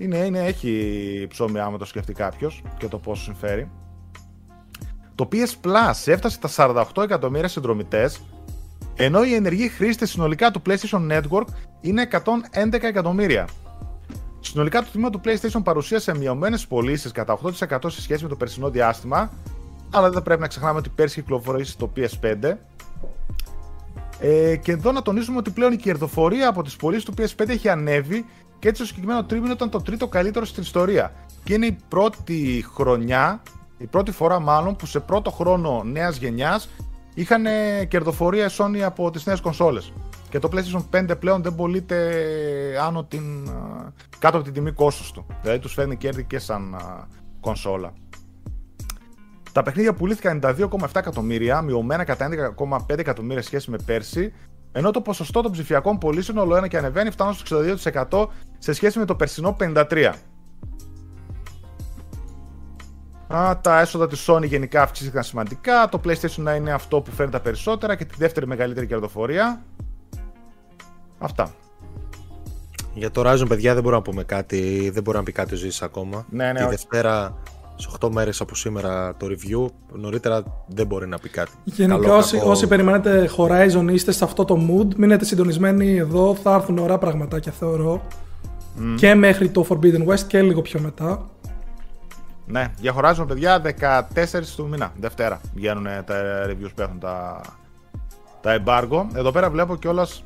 Είναι, 0.02 0.16
είναι, 0.16 0.38
έχει 0.38 1.26
ψωμί 1.28 1.58
άμα 1.58 1.78
το 1.78 1.84
σκεφτεί 1.84 2.12
κάποιος 2.12 2.62
και 2.78 2.88
το 2.88 2.98
πόσο 2.98 3.22
συμφέρει. 3.22 3.70
Το 5.14 5.28
PS 5.32 5.66
Plus 5.66 6.06
έφτασε 6.06 6.38
τα 6.38 6.50
48 6.94 7.02
εκατομμύρια 7.02 7.48
συνδρομητές, 7.48 8.20
ενώ 8.96 9.24
οι 9.24 9.34
ενεργοί 9.34 9.68
χρήστες 9.68 10.10
συνολικά 10.10 10.50
του 10.50 10.62
PlayStation 10.66 11.10
Network 11.10 11.46
είναι 11.80 12.08
111 12.10 12.18
εκατομμύρια. 12.72 13.48
Συνολικά 14.40 14.82
το 14.82 14.88
τμήμα 14.92 15.10
του 15.10 15.20
PlayStation 15.24 15.60
παρουσίασε 15.64 16.16
μειωμένες 16.16 16.66
πωλήσεις 16.66 17.12
κατά 17.12 17.38
8% 17.42 17.78
σε 17.86 18.02
σχέση 18.02 18.22
με 18.22 18.28
το 18.28 18.36
περσινό 18.36 18.70
διάστημα, 18.70 19.30
αλλά 19.90 20.04
δεν 20.04 20.12
θα 20.12 20.22
πρέπει 20.22 20.40
να 20.40 20.48
ξεχνάμε 20.48 20.78
ότι 20.78 20.88
πέρσι 20.88 21.20
κυκλοφορήσει 21.20 21.78
το 21.78 21.90
PS5. 21.96 22.56
Ε, 24.20 24.56
και 24.56 24.72
εδώ 24.72 24.92
να 24.92 25.02
τονίσουμε 25.02 25.38
ότι 25.38 25.50
πλέον 25.50 25.72
η 25.72 25.76
κερδοφορία 25.76 26.48
από 26.48 26.62
τις 26.62 26.76
πωλήσεις 26.76 27.04
του 27.04 27.14
PS5 27.18 27.48
έχει 27.48 27.68
ανέβει 27.68 28.24
και 28.62 28.68
έτσι 28.68 28.80
το 28.80 28.86
συγκεκριμένο 28.86 29.24
τρίμηνο 29.24 29.52
ήταν 29.52 29.70
το 29.70 29.80
τρίτο 29.80 30.08
καλύτερο 30.08 30.44
στην 30.44 30.62
ιστορία. 30.62 31.12
Και 31.44 31.54
είναι 31.54 31.66
η 31.66 31.78
πρώτη 31.88 32.64
χρονιά, 32.74 33.42
η 33.78 33.86
πρώτη 33.86 34.10
φορά 34.10 34.40
μάλλον, 34.40 34.76
που 34.76 34.86
σε 34.86 35.00
πρώτο 35.00 35.30
χρόνο 35.30 35.82
νέας 35.84 36.16
γενιάς 36.16 36.68
είχαν 37.14 37.44
κερδοφορία 37.88 38.50
Sony 38.50 38.78
από 38.78 39.10
τις 39.10 39.26
νέες 39.26 39.40
κονσόλες. 39.40 39.92
Και 40.28 40.38
το 40.38 40.48
PlayStation 40.52 40.84
5 40.90 41.18
πλέον 41.18 41.42
δεν 41.42 41.54
πωλείται 41.54 42.22
άνω 42.80 43.04
την, 43.04 43.22
κάτω 44.18 44.36
από 44.36 44.44
την 44.44 44.52
τιμή 44.52 44.72
κόστος 44.72 45.12
του. 45.12 45.26
Δηλαδή 45.42 45.58
τους 45.58 45.72
φέρνει 45.72 45.96
κέρδη 45.96 46.24
και 46.24 46.38
σαν 46.38 46.76
κονσόλα. 47.40 47.92
Τα 49.52 49.62
παιχνίδια 49.62 49.94
πουλήθηκαν 49.94 50.40
92,7 50.42 50.86
εκατομμύρια, 50.94 51.62
μειωμένα 51.62 52.04
κατά 52.04 52.28
11,5 52.88 52.98
εκατομμύρια 52.98 53.42
σχέση 53.42 53.70
με 53.70 53.78
πέρσι, 53.86 54.32
ενώ 54.72 54.90
το 54.90 55.00
ποσοστό 55.00 55.42
των 55.42 55.52
ψηφιακών 55.52 55.98
πωλήσεων 55.98 56.38
όλο 56.38 56.56
ένα 56.56 56.68
και 56.68 56.76
ανεβαίνει, 56.76 57.10
φτάνοντας 57.10 57.38
στο 57.38 57.60
62% 58.10 58.26
σε 58.58 58.72
σχέση 58.72 58.98
με 58.98 59.04
το 59.04 59.14
περσινό 59.14 59.56
53%. 59.60 60.12
Α, 63.34 63.60
τα 63.60 63.80
έσοδα 63.80 64.08
της 64.08 64.26
Sony 64.28 64.44
γενικά 64.44 64.82
αυξήθηκαν 64.82 65.22
σημαντικά, 65.22 65.88
το 65.88 66.00
PlayStation 66.04 66.36
να 66.36 66.54
είναι 66.54 66.72
αυτό 66.72 67.00
που 67.00 67.10
φέρνει 67.10 67.32
τα 67.32 67.40
περισσότερα 67.40 67.94
και 67.94 68.04
τη 68.04 68.14
δεύτερη 68.18 68.46
μεγαλύτερη 68.46 68.86
κερδοφορία. 68.86 69.62
Αυτά. 71.18 71.54
Για 72.94 73.10
το 73.10 73.22
Horizon, 73.24 73.48
παιδιά, 73.48 73.74
δεν 73.74 73.82
μπορώ 73.82 73.96
να 73.96 74.02
πούμε 74.02 74.24
κάτι. 74.24 74.90
Δεν 74.90 75.02
μπορώ 75.02 75.18
να 75.18 75.24
πει 75.24 75.32
κάτι 75.32 75.54
ο 75.54 75.56
Ζήσης 75.56 75.82
ακόμα. 75.82 76.26
Ναι, 76.30 76.46
ναι, 76.46 76.52
Τη 76.52 76.60
όχι. 76.60 76.70
Δευτέρα, 76.70 77.36
σε 77.76 77.88
8 78.00 78.08
μέρες 78.10 78.40
από 78.40 78.54
σήμερα 78.54 79.14
το 79.16 79.26
review, 79.26 79.66
νωρίτερα 79.92 80.42
δεν 80.66 80.86
μπορεί 80.86 81.08
να 81.08 81.18
πει 81.18 81.28
κάτι. 81.28 81.50
Γενικά, 81.64 81.98
Καλό, 82.00 82.16
όσοι, 82.16 82.36
κακό. 82.36 82.50
όσοι 82.50 82.66
περιμένετε 82.66 83.30
Horizon 83.36 83.86
είστε 83.90 84.12
σε 84.12 84.24
αυτό 84.24 84.44
το 84.44 84.54
mood, 84.54 84.94
μείνετε 84.96 85.24
συντονισμένοι 85.24 85.96
εδώ. 85.96 86.34
Θα 86.34 86.54
έρθουν 86.54 86.78
ωραία 86.78 86.98
πραγματάκια, 86.98 87.52
θεωρώ. 87.52 88.02
Και 88.96 89.14
μέχρι 89.14 89.48
το 89.48 89.66
Forbidden 89.68 90.06
West 90.06 90.20
και 90.26 90.42
λίγο 90.42 90.62
πιο 90.62 90.80
μετά. 90.80 91.30
Ναι, 92.46 92.72
για 92.80 92.94
Horizon, 92.96 93.24
παιδιά, 93.28 93.62
14 94.14 94.54
του 94.56 94.68
μήνα, 94.68 94.92
Δευτέρα, 95.00 95.40
βγαίνουν 95.54 95.84
τα 95.84 96.46
reviews 96.46 96.70
που 96.74 96.82
έχουν 96.82 96.98
τα, 96.98 97.40
τα 98.40 98.62
embargo. 98.64 99.06
Εδώ 99.14 99.30
πέρα 99.30 99.50
βλέπω 99.50 99.76
κιόλας 99.76 100.24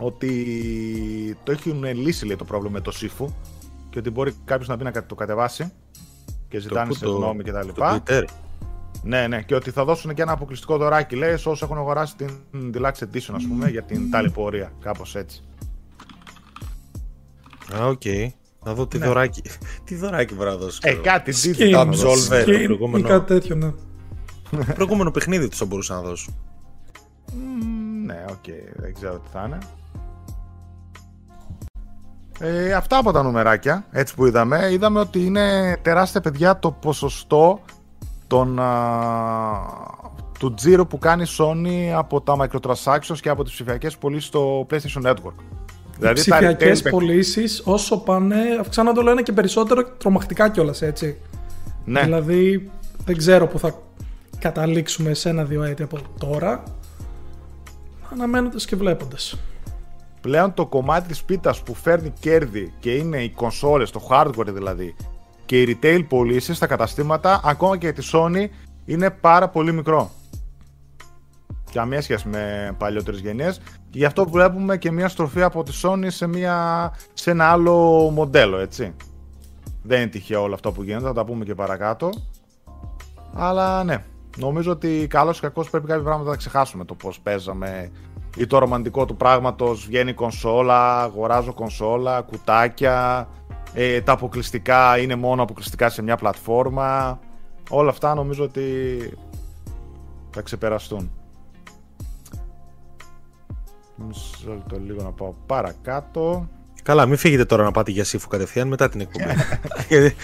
ότι 0.00 1.36
το 1.42 1.52
έχουν 1.52 1.84
λύσει 1.84 2.26
λέει, 2.26 2.36
το 2.36 2.44
πρόβλημα 2.44 2.72
με 2.72 2.80
το 2.80 2.92
Sifu 3.00 3.26
και 3.90 3.98
ότι 3.98 4.10
μπορεί 4.10 4.32
κάποιος 4.44 4.68
να 4.68 4.76
μπει 4.76 4.84
να 4.84 5.06
το 5.06 5.14
κατεβάσει 5.14 5.72
και 6.48 6.58
ζητάνε 6.60 6.88
που 6.88 6.98
το- 6.98 7.06
συγγνώμη 7.06 7.42
κτλ. 7.42 7.68
Το 7.74 7.74
Twitter. 8.06 8.24
Ναι, 9.02 9.26
ναι, 9.26 9.42
και 9.42 9.54
ότι 9.54 9.70
θα 9.70 9.84
δώσουν 9.84 10.14
και 10.14 10.22
ένα 10.22 10.32
αποκλειστικό 10.32 10.76
δωράκι, 10.76 11.16
λέει, 11.16 11.36
σε 11.36 11.48
όσους 11.48 11.62
έχουν 11.62 11.76
αγοράσει 11.78 12.16
την 12.16 12.30
Deluxe 12.74 13.02
Edition, 13.04 13.34
ας 13.34 13.44
πούμε, 13.48 13.68
για 13.70 13.82
την 13.82 14.10
ταλαιπωρία, 14.10 14.72
κάπως 14.80 15.14
έτσι. 15.14 15.42
Α, 17.74 17.86
οκ. 17.86 18.02
Να 18.64 18.74
δω 18.74 18.86
τι 18.86 18.98
δωράκι. 18.98 19.42
τι 19.84 19.94
δωράκι 19.94 20.34
μπορεί 20.34 20.48
να 20.48 20.56
δώσω. 20.56 20.78
Ναι. 20.84 20.90
Ε, 20.90 20.92
ξέρω. 20.92 21.04
κάτι 21.16 21.32
Skin, 21.42 21.56
digital. 21.56 21.70
το 21.72 21.80
Absolver, 21.80 22.44
το 22.44 22.50
skin 22.52 22.64
προηγούμενο. 22.66 23.06
ή 23.06 23.10
κάτι 23.10 23.26
τέτοιο, 23.26 23.56
ναι. 23.56 23.70
Προηγούμενο 24.74 25.10
παιχνίδι 25.10 25.48
τους 25.48 25.58
θα 25.58 25.64
μπορούσα 25.64 25.94
να 25.94 26.00
δώσω. 26.00 26.30
Μμμ, 27.34 28.04
Ναι, 28.04 28.24
οκ, 28.30 28.44
δεν 28.76 28.94
ξέρω 28.94 29.18
τι 29.18 29.28
θα 29.32 29.44
είναι. 29.46 29.58
Ε, 32.40 32.72
αυτά 32.72 32.98
από 32.98 33.12
τα 33.12 33.22
νομεράκια, 33.22 33.84
έτσι 33.90 34.14
που 34.14 34.26
είδαμε. 34.26 34.68
Είδαμε 34.72 35.00
ότι 35.00 35.24
είναι 35.24 35.76
τεράστια 35.82 36.20
παιδιά 36.20 36.58
το 36.58 36.70
ποσοστό 36.70 37.60
των, 38.26 38.60
α, 38.60 38.70
του 40.38 40.54
τζίρου 40.54 40.86
που 40.86 40.98
κάνει 40.98 41.22
η 41.22 41.26
Sony 41.38 41.92
από 41.96 42.20
τα 42.20 42.36
microtransactions 42.40 43.16
και 43.20 43.28
από 43.28 43.42
τις 43.44 43.52
ψηφιακές 43.52 43.96
πωλήσεις 43.96 44.26
στο 44.26 44.66
PlayStation 44.70 45.02
Network. 45.10 45.34
Δηλαδή 45.98 46.14
τα 46.24 46.36
Ψηφιακές 46.36 46.82
retail- 46.84 46.90
πωλήσεις, 46.90 47.62
όσο 47.64 47.98
πάνε, 47.98 48.36
αυξάνονται 48.60 49.00
όλο 49.00 49.10
ένα 49.10 49.22
και 49.22 49.32
περισσότερο 49.32 49.84
τρομακτικά 49.84 50.48
κιόλας, 50.50 50.82
έτσι. 50.82 51.16
Ναι, 51.84 52.00
Δηλαδή, 52.02 52.70
δεν 53.04 53.16
ξέρω 53.16 53.46
που 53.46 53.58
θα 53.58 53.74
καταλήξουμε 54.38 55.14
σε 55.14 55.28
ένα-δύο 55.28 55.62
έτη 55.62 55.82
από 55.82 55.98
τώρα. 56.18 56.62
Αναμένοντας 58.12 58.64
και 58.64 58.76
βλέποντας. 58.76 59.38
Πλέον 60.26 60.54
το 60.54 60.66
κομμάτι 60.66 61.08
της 61.08 61.24
πίτας 61.24 61.62
που 61.62 61.74
φέρνει 61.74 62.12
κέρδη 62.20 62.72
και 62.78 62.94
είναι 62.94 63.22
οι 63.22 63.30
κονσόλες, 63.30 63.90
το 63.90 64.08
hardware 64.10 64.46
δηλαδή, 64.46 64.96
και 65.44 65.62
οι 65.62 65.78
retail 65.82 66.04
πωλήσεις 66.08 66.56
στα 66.56 66.66
καταστήματα, 66.66 67.40
ακόμα 67.44 67.76
και 67.76 67.92
τη 67.92 68.10
Sony, 68.12 68.46
είναι 68.84 69.10
πάρα 69.10 69.48
πολύ 69.48 69.72
μικρό. 69.72 70.10
Καμία 71.72 72.02
σχέση 72.02 72.28
με 72.28 72.74
παλιότερες 72.78 73.20
γενιές. 73.20 73.60
Και 73.90 73.98
γι' 73.98 74.04
αυτό 74.04 74.28
βλέπουμε 74.28 74.76
και 74.76 74.90
μια 74.90 75.08
στροφή 75.08 75.42
από 75.42 75.62
τη 75.62 75.80
Sony 75.82 76.06
σε, 76.06 76.26
μια, 76.26 76.92
σε 77.14 77.30
ένα 77.30 77.50
άλλο 77.50 77.74
μοντέλο, 78.14 78.58
έτσι. 78.58 78.94
Δεν 79.82 80.00
είναι 80.00 80.10
τυχαίο 80.10 80.42
όλο 80.42 80.54
αυτό 80.54 80.72
που 80.72 80.82
γίνεται, 80.82 81.04
θα 81.04 81.12
τα 81.12 81.24
πούμε 81.24 81.44
και 81.44 81.54
παρακάτω. 81.54 82.10
Αλλά 83.34 83.84
ναι, 83.84 84.04
νομίζω 84.36 84.72
ότι 84.72 85.06
καλός 85.10 85.38
ή 85.38 85.40
κακός 85.40 85.70
πρέπει 85.70 85.86
κάποια 85.86 86.02
πράγματα 86.02 86.24
να 86.24 86.30
τα 86.30 86.36
ξεχάσουμε. 86.36 86.84
Το 86.84 86.94
πώς 86.94 87.20
παίζαμε 87.20 87.90
ή 88.36 88.46
το 88.46 88.58
ρομαντικό 88.58 89.04
του 89.04 89.16
πράγματος. 89.16 89.86
Βγαίνει 89.86 90.12
κονσόλα, 90.12 91.02
αγοράζω 91.02 91.54
κονσόλα, 91.54 92.20
κουτάκια. 92.20 93.28
Ε, 93.74 94.00
τα 94.00 94.12
αποκλειστικά 94.12 94.98
είναι 94.98 95.14
μόνο 95.14 95.42
αποκλειστικά 95.42 95.88
σε 95.88 96.02
μια 96.02 96.16
πλατφόρμα. 96.16 97.20
Όλα 97.70 97.90
αυτά 97.90 98.14
νομίζω 98.14 98.44
ότι 98.44 98.64
θα 100.30 100.42
ξεπεραστούν. 100.42 101.10
Μισό 103.96 104.48
λεπτό 104.48 104.78
λίγο 104.78 105.02
να 105.02 105.10
πάω 105.10 105.34
παρακάτω. 105.46 106.48
Καλά, 106.82 107.06
μην 107.06 107.16
φύγετε 107.16 107.44
τώρα 107.44 107.64
να 107.64 107.70
πάτε 107.70 107.90
για 107.90 108.04
σύφου 108.04 108.28
κατευθείαν 108.28 108.68
μετά 108.68 108.88
την 108.88 109.00
εκπομπή. 109.00 109.32
Γιατί 109.88 110.14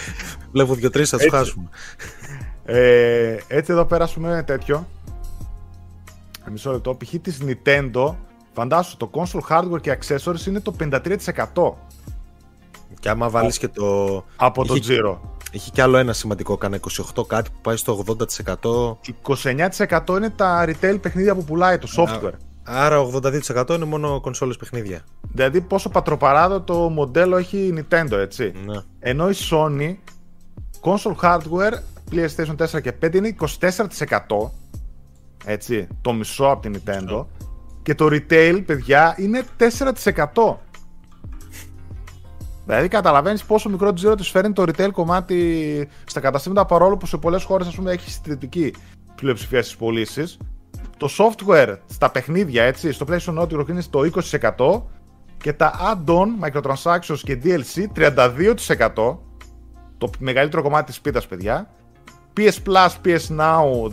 Βλέπω 0.52 0.74
δύο-τρει 0.74 1.04
θα 1.04 1.16
τους 1.16 1.26
Έτσι. 1.26 1.36
χάσουμε. 1.36 1.68
Ε, 2.64 3.36
έτσι 3.48 3.72
εδώ 3.72 3.84
πέρασουμε 3.84 4.42
τέτοιο. 4.46 4.86
Μισό 6.50 6.72
λεπτό. 6.72 6.94
Π.χ. 6.96 7.14
της 7.22 7.40
Nintendo, 7.46 8.14
φαντάσου 8.52 8.96
το 8.96 9.10
console 9.12 9.40
hardware 9.50 9.80
και 9.80 9.98
accessories 10.00 10.46
είναι 10.46 10.60
το 10.60 10.74
53% 10.80 11.74
Και 13.00 13.08
άμα 13.08 13.28
βάλεις 13.30 13.58
και 13.58 13.68
το. 13.68 14.24
από 14.36 14.64
το 14.66 14.74
Είχε- 14.74 14.96
Giro. 15.04 15.16
Έχει 15.54 15.70
κι 15.70 15.80
άλλο 15.80 15.96
ένα 15.96 16.12
σημαντικό, 16.12 16.56
κάνα 16.56 16.76
28 17.16 17.26
κάτι 17.26 17.50
που 17.50 17.58
πάει 17.62 17.76
στο 17.76 18.04
80%. 18.06 18.98
29% 19.22 20.16
είναι 20.16 20.30
τα 20.30 20.64
retail 20.66 20.98
παιχνίδια 21.00 21.34
που 21.34 21.44
πουλάει 21.44 21.78
το 21.78 21.88
software. 21.96 22.32
Άρα 22.64 22.98
82% 23.00 23.74
είναι 23.74 23.84
μόνο 23.84 24.20
κονσόλες 24.20 24.56
παιχνίδια. 24.56 25.00
Δηλαδή 25.32 25.60
πόσο 25.60 25.88
πατροπαράδο 25.88 26.60
το 26.60 26.74
μοντέλο 26.74 27.36
έχει 27.36 27.58
η 27.58 27.74
Nintendo, 27.88 28.10
έτσι. 28.12 28.52
Ναι. 28.66 28.80
Ενώ 28.98 29.28
η 29.30 29.34
Sony, 29.50 29.94
console 30.80 31.16
hardware, 31.22 31.72
PlayStation 32.12 32.56
4 32.56 32.80
και 32.82 32.92
5 32.92 33.14
είναι 33.14 33.28
24%. 33.28 34.50
Έτσι, 35.44 35.88
το 36.00 36.12
μισό 36.12 36.44
από 36.44 36.60
την 36.60 36.80
Nintendo. 36.80 37.26
Και 37.82 37.94
το 37.94 38.06
retail, 38.10 38.62
παιδιά, 38.66 39.14
είναι 39.18 39.44
4%. 39.56 40.56
Δηλαδή 42.64 42.88
καταλαβαίνεις 42.88 43.44
πόσο 43.44 43.68
μικρό 43.68 43.92
τζίρο 43.92 44.14
της 44.14 44.30
φέρνει 44.30 44.52
το 44.52 44.62
retail 44.62 44.90
κομμάτι 44.92 45.88
στα 46.04 46.20
καταστήματα 46.20 46.64
παρόλο 46.64 46.96
που 46.96 47.06
σε 47.06 47.16
πολλές 47.16 47.44
χώρες 47.44 47.78
έχει 47.86 48.10
συντηρητική 48.10 48.74
πλειοψηφία 49.14 49.62
στις 49.62 49.76
πωλήσεις. 49.76 50.38
Το 50.96 51.08
software 51.18 51.76
στα 51.86 52.10
παιχνίδια, 52.10 52.64
έτσι, 52.64 52.92
στο 52.92 53.06
PlayStation 53.08 53.42
Network 53.42 53.68
είναι 53.68 53.80
στο 53.80 54.00
20% 54.00 54.82
και 55.36 55.52
τα 55.52 55.72
add-on, 55.92 56.26
microtransactions 56.46 57.18
και 57.22 57.40
DLC 57.44 57.86
32%. 57.94 59.18
Το 59.98 60.10
μεγαλύτερο 60.18 60.62
κομμάτι 60.62 60.86
της 60.86 61.00
πίτας, 61.00 61.26
παιδιά. 61.26 61.70
PS 62.36 62.52
Plus, 62.66 62.88
PS 63.04 63.38
Now 63.38 63.88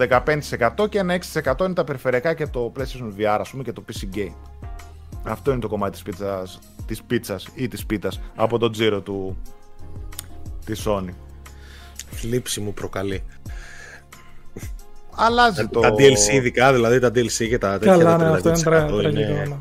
15% 0.82 0.90
και 0.90 1.00
ένα 1.00 1.20
6% 1.34 1.60
είναι 1.66 1.74
τα 1.74 1.84
περιφερειακά 1.84 2.34
και 2.34 2.48
το 2.48 2.72
PlayStation 2.78 3.20
VR, 3.20 3.38
ας 3.40 3.50
πούμε, 3.50 3.64
και 3.64 3.72
το 3.74 3.84
PC 3.92 4.16
Game. 4.18 4.34
Αυτό 5.24 5.52
είναι 5.52 5.60
το 5.60 5.68
κομμάτι 5.68 5.92
της 5.92 6.02
πίτσας, 6.02 6.60
της 6.86 7.04
πίτσας 7.04 7.48
ή 7.56 7.68
της 7.68 7.86
πίτας 7.86 8.20
από 8.36 8.58
τον 8.58 8.72
τζίρο 8.72 9.02
του 9.02 9.38
της 10.66 10.84
Sony. 10.88 11.10
Θλίψη 12.12 12.60
μου 12.62 12.74
προκαλεί. 12.74 13.24
αλλάζει 15.16 15.68
το. 15.68 15.80
Τα 15.80 15.90
DLC 15.94 16.34
ειδικά, 16.34 16.74
δηλαδή 16.74 17.00
τα 17.00 17.08
DLC 17.08 17.48
και 17.50 17.58
τα 17.58 17.72
τέτοια. 17.72 17.98
Καλά, 17.98 18.18
τα 18.18 18.24
ναι, 18.30 18.34
αυτό 18.34 18.50
είναι 18.50 18.58
32% 18.58 18.62
τραγικό. 18.88 19.00
είναι- 19.10 19.46
ναι. 19.48 19.56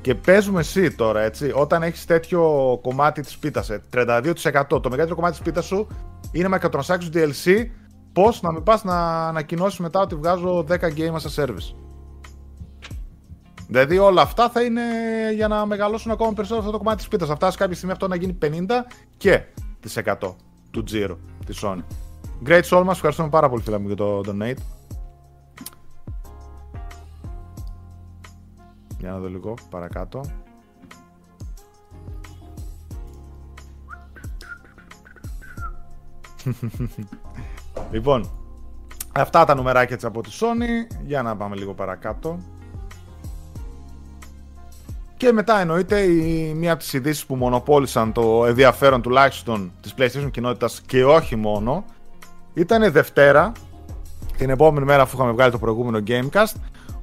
Και 0.00 0.14
παίζουμε 0.14 0.60
εσύ 0.60 0.90
τώρα, 0.90 1.20
έτσι. 1.20 1.50
Όταν 1.54 1.82
έχεις 1.82 2.04
τέτοιο 2.04 2.42
κομμάτι 2.82 3.22
της 3.22 3.38
πίτας, 3.38 3.70
32%. 3.90 4.80
Το 4.80 4.88
μεγαλύτερο 4.90 5.14
κομμάτι 5.14 5.32
της 5.36 5.44
πίτας 5.44 5.64
σου 5.64 5.86
είναι 6.34 6.48
microtransactions 6.52 7.12
DLC. 7.12 7.66
Πώς 8.12 8.42
να 8.42 8.52
μην 8.52 8.62
πας 8.62 8.84
να 8.84 9.26
ανακοινώσεις 9.28 9.78
μετά 9.78 10.00
ότι 10.00 10.14
βγάζω 10.14 10.64
10 10.68 10.74
game 10.74 11.12
as 11.12 11.44
a 11.44 11.44
service. 11.44 11.74
Δηλαδή 13.68 13.98
όλα 13.98 14.22
αυτά 14.22 14.50
θα 14.50 14.62
είναι 14.62 14.82
για 15.34 15.48
να 15.48 15.66
μεγαλώσουν 15.66 16.10
ακόμα 16.10 16.32
περισσότερο 16.32 16.60
αυτό 16.60 16.72
το 16.72 16.78
κομμάτι 16.78 16.96
της 16.96 17.08
πίτα. 17.08 17.26
Θα 17.26 17.34
φτάσει 17.34 17.56
κάποια 17.56 17.74
στιγμή 17.74 17.92
αυτό 17.92 18.08
να 18.08 18.16
γίνει 18.16 18.38
50 18.42 18.48
και 19.16 19.42
τις 19.80 19.98
100 20.04 20.34
του 20.70 20.82
τζίρου 20.82 21.18
της 21.46 21.62
Sony. 21.64 21.82
Great 22.46 22.62
Soul 22.62 22.82
μας, 22.84 22.94
ευχαριστούμε 22.94 23.28
πάρα 23.28 23.48
πολύ 23.48 23.62
φίλα 23.62 23.78
μου 23.78 23.86
για 23.86 23.96
το 23.96 24.20
donate. 24.26 24.56
Για 28.98 29.10
να 29.10 29.18
δω 29.18 29.28
λίγο 29.28 29.54
παρακάτω. 29.70 30.20
Λοιπόν, 37.92 38.30
αυτά 39.12 39.44
τα 39.44 39.54
νουμεράκια 39.54 39.94
έτσι 39.94 40.06
από 40.06 40.20
τη 40.20 40.30
Sony. 40.40 40.94
Για 41.06 41.22
να 41.22 41.36
πάμε 41.36 41.56
λίγο 41.56 41.74
παρακάτω. 41.74 42.38
Και 45.16 45.32
μετά 45.32 45.60
εννοείται 45.60 46.00
η, 46.00 46.54
μία 46.54 46.72
από 46.72 46.82
τις 46.82 46.92
ειδήσεις 46.92 47.26
που 47.26 47.34
μονοπόλησαν 47.34 48.12
το 48.12 48.46
ενδιαφέρον 48.46 49.02
τουλάχιστον 49.02 49.72
της 49.80 49.94
PlayStation 49.98 50.30
κοινότητας 50.30 50.80
και 50.86 51.04
όχι 51.04 51.36
μόνο 51.36 51.84
ήταν 52.54 52.92
Δευτέρα, 52.92 53.52
την 54.36 54.50
επόμενη 54.50 54.86
μέρα 54.86 55.02
αφού 55.02 55.16
είχαμε 55.16 55.32
βγάλει 55.32 55.50
το 55.52 55.58
προηγούμενο 55.58 56.04
Gamecast 56.06 56.52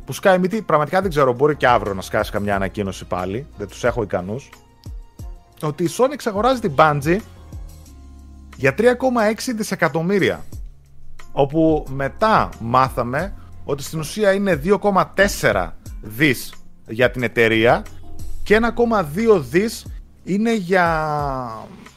που 0.05 0.13
σκάει 0.13 0.39
μύτη, 0.39 0.61
πραγματικά 0.61 1.01
δεν 1.01 1.09
ξέρω, 1.09 1.33
μπορεί 1.33 1.55
και 1.55 1.67
αύριο 1.67 1.93
να 1.93 2.01
σκάσει 2.01 2.31
καμιά 2.31 2.55
ανακοίνωση 2.55 3.05
πάλι, 3.05 3.47
δεν 3.57 3.67
τους 3.67 3.83
έχω 3.83 4.01
ικανούς 4.01 4.49
ότι 5.61 5.83
η 5.83 5.89
Sony 5.97 6.11
εξαγοράζει 6.11 6.59
την 6.59 6.73
Bungie 6.75 7.17
για 8.61 8.75
3,6 8.77 8.85
δισεκατομμύρια 9.55 10.43
όπου 11.31 11.85
μετά 11.89 12.49
μάθαμε 12.59 13.33
ότι 13.63 13.83
στην 13.83 13.99
ουσία 13.99 14.33
είναι 14.33 14.61
2,4 14.63 15.69
δις 16.01 16.53
για 16.87 17.11
την 17.11 17.23
εταιρεία 17.23 17.85
και 18.43 18.59
1,2 18.75 19.41
δις 19.49 19.85
είναι 20.23 20.55
για 20.55 20.87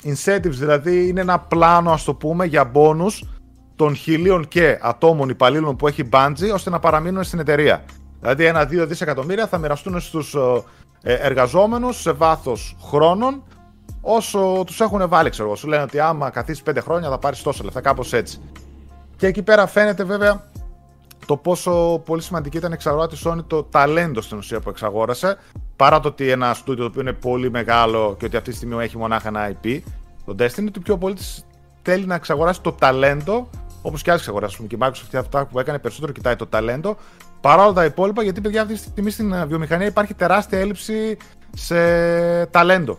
incentives, 0.05 0.50
δηλαδή 0.50 1.09
είναι 1.09 1.20
ένα 1.20 1.38
πλάνο 1.38 1.90
ας 1.92 2.05
το 2.05 2.14
πούμε 2.14 2.44
για 2.44 2.70
bonus 2.74 3.27
των 3.77 3.94
χιλίων 3.94 4.48
και 4.48 4.79
ατόμων 4.83 5.29
υπαλλήλων 5.29 5.77
που 5.77 5.88
έχει 5.88 6.09
Bungie 6.12 6.53
ώστε 6.55 6.70
να 6.70 6.79
παραμείνουν 6.79 7.24
στην 7.24 7.38
εταιρεία. 7.38 7.85
Δηλαδή 8.20 8.44
ένα-δύο 8.44 8.87
δισεκατομμύρια 8.87 9.46
θα 9.46 9.59
μοιραστούν 9.59 10.00
στους 10.00 10.35
ε, 11.03 11.14
εργαζόμενους 11.14 12.00
σε 12.00 12.12
βάθος 12.12 12.77
χρόνων 12.83 13.42
όσο 14.04 14.62
τους 14.66 14.80
έχουν 14.80 15.08
βάλει 15.08 15.30
ξέρω 15.30 15.46
εγώ. 15.46 15.56
Σου 15.56 15.68
λένε 15.68 15.82
ότι 15.82 16.00
άμα 16.00 16.30
καθίσεις 16.30 16.62
5 16.70 16.76
χρόνια 16.80 17.08
θα 17.08 17.18
πάρεις 17.18 17.42
τόσο 17.42 17.64
λεφτά 17.64 17.80
κάπως 17.80 18.12
έτσι. 18.12 18.40
Και 19.16 19.26
εκεί 19.26 19.42
πέρα 19.42 19.66
φαίνεται 19.66 20.04
βέβαια 20.04 20.50
το 21.26 21.36
πόσο 21.36 22.02
πολύ 22.04 22.22
σημαντική 22.22 22.56
ήταν 22.56 22.70
η 22.70 22.74
εξαγορά 22.74 23.08
της 23.08 23.22
Sony 23.26 23.44
το 23.46 23.62
ταλέντο 23.62 24.20
στην 24.20 24.38
ουσία 24.38 24.60
που 24.60 24.68
εξαγόρασε. 24.68 25.36
Παρά 25.76 26.00
το 26.00 26.08
ότι 26.08 26.30
ένα 26.30 26.54
στούντιο 26.54 26.84
το 26.84 26.90
οποίο 26.90 27.00
είναι 27.00 27.12
πολύ 27.12 27.50
μεγάλο 27.50 28.16
και 28.18 28.24
ότι 28.24 28.36
αυτή 28.36 28.50
τη 28.50 28.56
στιγμή 28.56 28.84
έχει 28.84 28.98
μονάχα 28.98 29.28
ένα 29.28 29.52
IP, 29.52 29.80
το 30.24 30.34
Destiny, 30.38 30.68
το 30.72 30.80
πιο 30.80 30.98
πολύ 30.98 31.14
της 31.14 31.46
θέλει 31.82 32.06
να 32.06 32.14
εξαγοράσει 32.14 32.60
το 32.60 32.72
ταλέντο, 32.72 33.48
όπως 33.82 34.02
και 34.02 34.10
άλλες 34.10 34.22
εξαγοράσει. 34.22 34.66
Και 34.66 34.74
η 34.74 34.78
Microsoft 34.82 35.18
αυτά 35.18 35.46
που 35.46 35.58
έκανε 35.58 35.78
περισσότερο 35.78 36.12
κοιτάει 36.12 36.36
το 36.36 36.46
ταλέντο, 36.46 36.96
παρά 37.40 37.64
όλα 37.64 37.72
τα 37.72 37.84
υπόλοιπα, 37.84 38.22
γιατί 38.22 38.40
παιδιά 38.40 38.62
αυτή 38.62 38.74
τη 38.74 38.80
στιγμή 38.80 39.10
στην 39.10 39.32
ε, 39.32 39.46
βιομηχανία 39.46 39.86
υπάρχει 39.86 40.14
τεράστια 40.14 40.58
έλλειψη 40.58 41.16
σε 41.54 42.46
ταλέντο. 42.46 42.98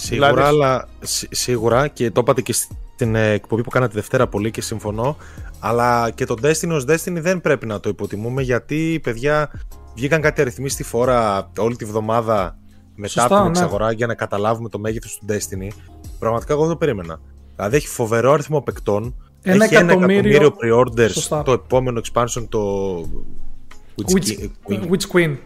Σίγουρα, 0.00 0.28
Δηλαδή- 0.32 0.48
αλλά, 0.48 0.88
σί- 1.00 1.34
σίγουρα 1.34 1.88
και 1.88 2.10
το 2.10 2.20
είπατε 2.20 2.40
και 2.42 2.52
στην 2.52 3.14
ε, 3.14 3.30
εκπομπή 3.30 3.62
που 3.62 3.70
κάνατε 3.70 3.92
Δευτέρα 3.94 4.26
πολύ 4.26 4.50
και 4.50 4.60
συμφωνώ. 4.60 5.16
Αλλά 5.60 6.10
και 6.10 6.24
το 6.24 6.34
Destiny 6.42 6.70
ως 6.70 6.84
Destiny 6.88 7.18
δεν 7.20 7.40
πρέπει 7.40 7.66
να 7.66 7.80
το 7.80 7.88
υποτιμούμε 7.88 8.42
γιατί 8.42 9.00
παιδιά 9.02 9.50
βγήκαν 9.94 10.20
κάτι 10.20 10.40
αριθμοί 10.40 10.68
στη 10.68 10.82
φόρα 10.82 11.50
όλη 11.58 11.76
τη 11.76 11.84
βδομάδα 11.84 12.58
μετά 12.94 13.08
Σωστά, 13.12 13.24
από 13.24 13.34
την 13.34 13.44
ναι. 13.44 13.58
εξαγορά 13.58 13.92
για 13.92 14.06
να 14.06 14.14
καταλάβουμε 14.14 14.68
το 14.68 14.78
μέγεθος 14.78 15.18
του 15.18 15.26
Destiny. 15.28 15.68
Πραγματικά 16.18 16.52
εγώ 16.52 16.62
δεν 16.62 16.70
το 16.70 16.76
περίμενα. 16.76 17.20
Δηλαδή 17.56 17.76
έχει 17.76 17.88
φοβερό 17.88 18.32
αριθμό 18.32 18.60
παικτών. 18.60 19.14
Ένα 19.42 19.64
έχει 19.64 19.74
ένα 19.74 19.92
εκατομμύριο- 19.92 20.34
εκατομμύριο 20.34 20.78
pre-orders 20.80 21.10
Σωστά. 21.12 21.42
το 21.42 21.52
επόμενο 21.52 22.00
expansion 22.12 22.44
το... 22.48 22.94
Witch 24.02 24.12
Witch, 24.14 24.48
King- 24.68 24.90
Witch 24.90 25.06
Queen. 25.12 25.36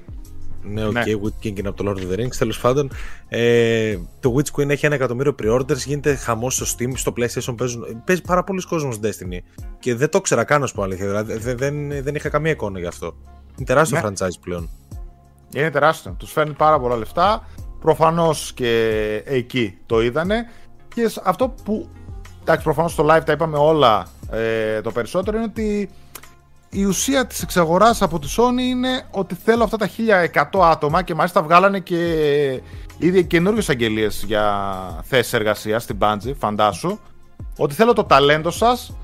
Ναι, 0.63 0.85
οκ, 0.87 0.93
Ναι. 0.93 1.03
Witch 1.07 1.47
King 1.47 1.59
είναι 1.59 1.69
από 1.69 1.85
το 1.85 1.91
Lord 1.91 2.01
of 2.03 2.13
the 2.15 2.21
Rings, 2.21 2.35
τέλος 2.39 2.61
πάντων. 2.61 2.91
Ε, 3.29 3.99
το 4.21 4.35
Witch 4.37 4.61
Queen 4.61 4.69
έχει 4.69 4.87
ένα 4.87 4.95
εκατομμύριο 4.95 5.35
pre-orders, 5.43 5.77
γίνεται 5.77 6.15
χαμός 6.15 6.55
στο 6.55 6.67
Steam, 6.79 6.91
στο 6.95 7.13
PlayStation 7.17 7.55
παίζουν. 7.57 8.03
Παίζει 8.05 8.23
πάρα 8.23 8.45
πολύς 8.45 8.63
κόσμος 8.63 8.99
Destiny. 9.03 9.39
Και 9.79 9.95
δεν 9.95 10.09
το 10.11 10.19
ήξερα 10.19 10.45
καν, 10.45 10.61
να 10.61 10.67
σου 10.67 10.75
πω 10.75 10.83
αλήθεια. 10.83 11.07
Δηλαδή, 11.07 11.37
δεν, 11.37 11.57
δεν, 11.57 12.03
δεν 12.03 12.15
είχα 12.15 12.29
καμία 12.29 12.51
εικόνα 12.51 12.79
γι' 12.79 12.87
αυτό. 12.87 13.15
Είναι 13.57 13.67
τεράστιο 13.67 14.01
Ναι. 14.01 14.09
franchise 14.09 14.39
πλέον. 14.41 14.69
Είναι 15.55 15.71
τεράστιο. 15.71 16.15
Τους 16.19 16.33
φέρνει 16.33 16.53
πάρα 16.53 16.81
πολλά 16.81 16.97
λεφτά. 16.97 17.47
Προφανώς 17.81 18.53
και 18.55 19.23
εκεί 19.25 19.79
το 19.87 20.03
είδανε. 20.03 20.45
Και 20.95 21.09
σ- 21.09 21.21
αυτό 21.25 21.55
που. 21.65 21.89
Εντάξει, 22.41 22.65
προφανώς 22.65 22.93
στο 22.93 23.07
live 23.11 23.21
τα 23.25 23.33
είπαμε 23.33 23.57
όλα 23.59 24.07
ε, 24.31 24.81
το 24.81 24.91
περισσότερο 24.91 25.37
είναι 25.37 25.47
ότι 25.47 25.91
η 26.75 26.85
ουσία 26.85 27.27
της 27.27 27.43
εξαγοράς 27.43 28.03
από 28.03 28.19
τη 28.19 28.35
Sony 28.37 28.61
είναι 28.61 29.07
ότι 29.11 29.35
θέλω 29.35 29.65
αυτά 29.65 29.77
τα 29.77 29.91
1100 30.53 30.61
άτομα 30.63 31.03
και 31.03 31.15
μάλιστα 31.15 31.43
βγάλανε 31.43 31.81
και 31.81 32.61
ήδη 32.99 33.25
καινούργιες 33.25 33.69
αγγελίες 33.69 34.25
για 34.27 34.73
θέσεις 35.05 35.33
εργασίας 35.33 35.83
στην 35.83 35.99
Bungie, 36.01 36.35
φαντάσου, 36.39 36.99
ότι 37.57 37.75
θέλω 37.75 37.93
το 37.93 38.05
ταλέντο 38.05 38.51
σας 38.51 38.97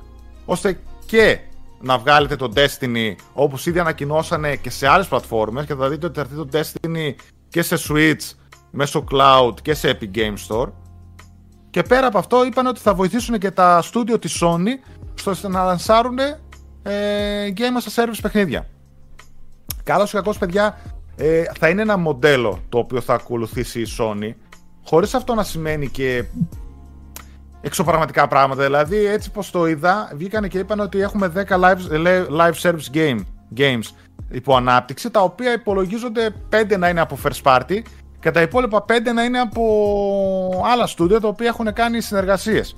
ώστε 0.44 0.80
και 1.06 1.38
να 1.80 1.98
βγάλετε 1.98 2.36
το 2.36 2.52
Destiny 2.54 3.14
όπως 3.32 3.66
ήδη 3.66 3.78
ανακοινώσανε 3.78 4.56
και 4.56 4.70
σε 4.70 4.88
άλλες 4.88 5.06
πλατφόρμες 5.06 5.66
και 5.66 5.74
θα 5.74 5.88
δείτε 5.88 6.06
ότι 6.06 6.20
θα 6.20 6.20
έρθει 6.20 6.34
το 6.34 6.48
Destiny 6.52 7.14
και 7.48 7.62
σε 7.62 7.76
Switch 7.88 8.32
μέσω 8.70 9.04
cloud 9.12 9.54
και 9.62 9.74
σε 9.74 9.98
Epic 10.00 10.16
Game 10.16 10.34
Store. 10.48 10.68
Και 11.70 11.82
πέρα 11.82 12.06
από 12.06 12.18
αυτό 12.18 12.44
είπαν 12.44 12.66
ότι 12.66 12.80
θα 12.80 12.94
βοηθήσουν 12.94 13.38
και 13.38 13.50
τα 13.50 13.82
στούντιο 13.82 14.18
της 14.18 14.42
Sony 14.42 14.68
στο 15.14 15.30
ώστε 15.30 15.48
να 15.48 15.64
λανσάρουν 15.64 16.18
ε, 16.82 17.52
Game 17.56 17.60
as 17.60 18.02
a 18.02 18.04
Service 18.04 18.18
παιχνίδια. 18.22 18.66
Καλώς 19.82 20.12
ή 20.12 20.14
κακώς 20.14 20.38
παιδιά 20.38 20.78
ε, 21.16 21.42
θα 21.58 21.68
είναι 21.68 21.82
ένα 21.82 21.96
μοντέλο 21.96 22.62
το 22.68 22.78
οποίο 22.78 23.00
θα 23.00 23.14
ακολουθήσει 23.14 23.80
η 23.80 23.86
Sony 23.98 24.32
χωρίς 24.84 25.14
αυτό 25.14 25.34
να 25.34 25.44
σημαίνει 25.44 25.88
και 25.88 26.24
εξωπραγματικά 27.60 28.28
πράγματα. 28.28 28.62
Δηλαδή, 28.62 29.06
έτσι 29.06 29.30
πως 29.30 29.50
το 29.50 29.66
είδα, 29.66 30.10
βγήκαν 30.14 30.48
και 30.48 30.58
είπαν 30.58 30.80
ότι 30.80 31.00
έχουμε 31.00 31.32
10 31.36 31.60
live, 31.60 32.06
ε, 32.06 32.24
live 32.30 32.54
service 32.62 32.94
game, 32.94 33.20
games 33.56 33.94
υπό 34.30 34.56
ανάπτυξη, 34.56 35.10
τα 35.10 35.20
οποία 35.20 35.52
υπολογίζονται 35.52 36.30
5 36.50 36.78
να 36.78 36.88
είναι 36.88 37.00
από 37.00 37.18
first 37.24 37.42
party 37.42 37.82
και 38.20 38.30
τα 38.30 38.42
υπόλοιπα 38.42 38.84
5 38.88 39.12
να 39.14 39.24
είναι 39.24 39.38
από 39.38 40.62
άλλα 40.72 40.88
studio 40.96 41.20
τα 41.20 41.28
οποία 41.28 41.46
έχουν 41.46 41.72
κάνει 41.72 42.00
συνεργασίες. 42.00 42.76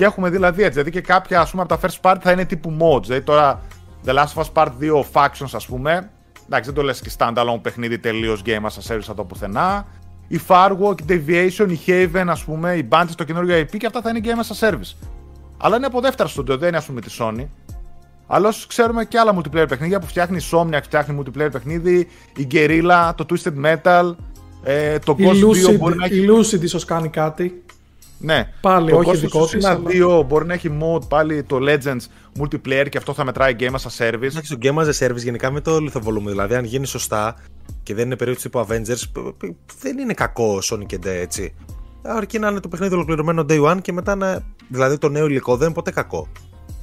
Και 0.00 0.06
έχουμε 0.06 0.30
δηλαδή 0.30 0.62
έτσι, 0.62 0.72
δηλαδή 0.72 0.90
και 0.90 1.00
κάποια 1.00 1.40
ας 1.40 1.50
πούμε 1.50 1.62
από 1.62 1.76
τα 1.76 1.88
first 1.88 2.10
party 2.10 2.16
θα 2.20 2.30
είναι 2.30 2.44
τύπου 2.44 2.76
mods, 2.80 3.02
δηλαδή 3.02 3.22
τώρα 3.22 3.60
The 4.06 4.14
Last 4.14 4.34
of 4.34 4.42
Us 4.42 4.52
Part 4.52 4.68
2 4.80 5.02
Factions 5.12 5.50
ας 5.52 5.66
πούμε, 5.66 6.10
εντάξει 6.46 6.64
δεν 6.64 6.74
το 6.74 6.82
λες 6.82 7.00
και 7.00 7.10
standalone 7.18 7.60
παιχνίδι 7.62 7.98
τελείως 7.98 8.42
game 8.46 8.60
as 8.60 8.92
a 8.92 8.94
service 8.94 9.04
από 9.06 9.14
το 9.14 9.24
πουθενά, 9.24 9.86
η 10.28 10.40
Farwalk, 10.48 11.00
η 11.00 11.04
Deviation, 11.08 11.70
η 11.70 11.78
Haven 11.86 12.24
ας 12.26 12.44
πούμε, 12.44 12.74
η 12.74 12.88
Bungie 12.90 13.08
στο 13.08 13.24
καινούργιο 13.24 13.60
IP 13.60 13.76
και 13.76 13.86
αυτά 13.86 14.00
θα 14.00 14.10
είναι 14.10 14.20
game 14.24 14.42
as 14.42 14.68
a 14.68 14.68
service. 14.68 15.08
Αλλά 15.56 15.76
είναι 15.76 15.86
από 15.86 16.00
δεύτερα 16.00 16.28
studio, 16.28 16.58
δεν 16.58 16.68
είναι 16.68 16.76
ας 16.76 16.84
πούμε 16.84 17.00
τη 17.00 17.16
Sony. 17.18 17.46
Αλλά 18.26 18.48
όσο 18.48 18.66
ξέρουμε 18.68 19.04
και 19.04 19.18
άλλα 19.18 19.36
multiplayer 19.36 19.68
παιχνίδια 19.68 20.00
που 20.00 20.06
φτιάχνει 20.06 20.36
η 20.36 20.44
Somniac, 20.52 20.80
φτιάχνει 20.82 21.22
multiplayer 21.22 21.48
παιχνίδι, 21.52 22.08
η 22.36 22.46
Guerrilla, 22.50 23.10
το 23.14 23.26
Twisted 23.30 23.64
Metal, 23.64 24.14
ε, 24.62 24.98
το 24.98 25.14
Η 25.18 25.24
Ghost 25.26 25.70
2 25.70 25.78
μπορεί 25.78 25.96
να 25.96 26.06
Lucid, 26.06 26.10
έχει 26.10 26.20
η 26.20 26.28
Lucid 26.30 26.62
ίσως 26.62 26.84
κάνει 26.84 27.08
κάτι. 27.08 27.64
Ναι. 28.20 28.48
Πάλι, 28.60 28.90
το 28.90 28.96
όχι 28.98 29.10
Ghost 29.10 29.16
δικό 29.18 29.46
της, 29.46 29.66
Tsushima 29.66 29.68
αλλά- 29.68 30.18
2 30.20 30.24
μπορεί 30.26 30.46
να 30.46 30.54
έχει 30.54 30.78
mode 30.82 31.08
πάλι 31.08 31.42
το 31.42 31.58
Legends 31.60 32.00
multiplayer 32.42 32.86
και 32.90 32.98
αυτό 32.98 33.14
θα 33.14 33.24
μετράει 33.24 33.56
game 33.58 33.70
as 33.70 33.88
a 33.98 34.06
service. 34.06 34.22
Εντάξει, 34.22 34.56
το 34.56 34.58
Game 34.62 34.84
as 34.84 34.88
a 34.88 35.06
Service 35.08 35.16
γενικά 35.22 35.50
με 35.50 35.60
το 35.60 35.78
λιθοβολούμε. 35.78 36.30
Δηλαδή, 36.30 36.54
αν 36.54 36.64
γίνει 36.64 36.86
σωστά 36.86 37.36
και 37.82 37.94
δεν 37.94 38.06
είναι 38.06 38.16
περίοδο 38.16 38.40
τύπου 38.40 38.66
Avengers, 38.68 39.02
π- 39.12 39.18
π- 39.46 39.54
δεν 39.80 39.98
είναι 39.98 40.12
κακό 40.12 40.58
Sonic 40.70 40.86
και 40.86 40.96
Day, 41.02 41.06
έτσι. 41.06 41.54
Αρκεί 42.02 42.38
να 42.38 42.48
είναι 42.48 42.60
το 42.60 42.68
παιχνίδι 42.68 42.94
ολοκληρωμένο 42.94 43.44
day 43.48 43.64
one 43.64 43.78
και 43.82 43.92
μετά 43.92 44.14
να. 44.14 44.42
Δηλαδή, 44.68 44.98
το 44.98 45.08
νέο 45.08 45.26
υλικό 45.26 45.56
δεν 45.56 45.64
είναι 45.66 45.74
ποτέ 45.74 45.90
κακό. 45.90 46.28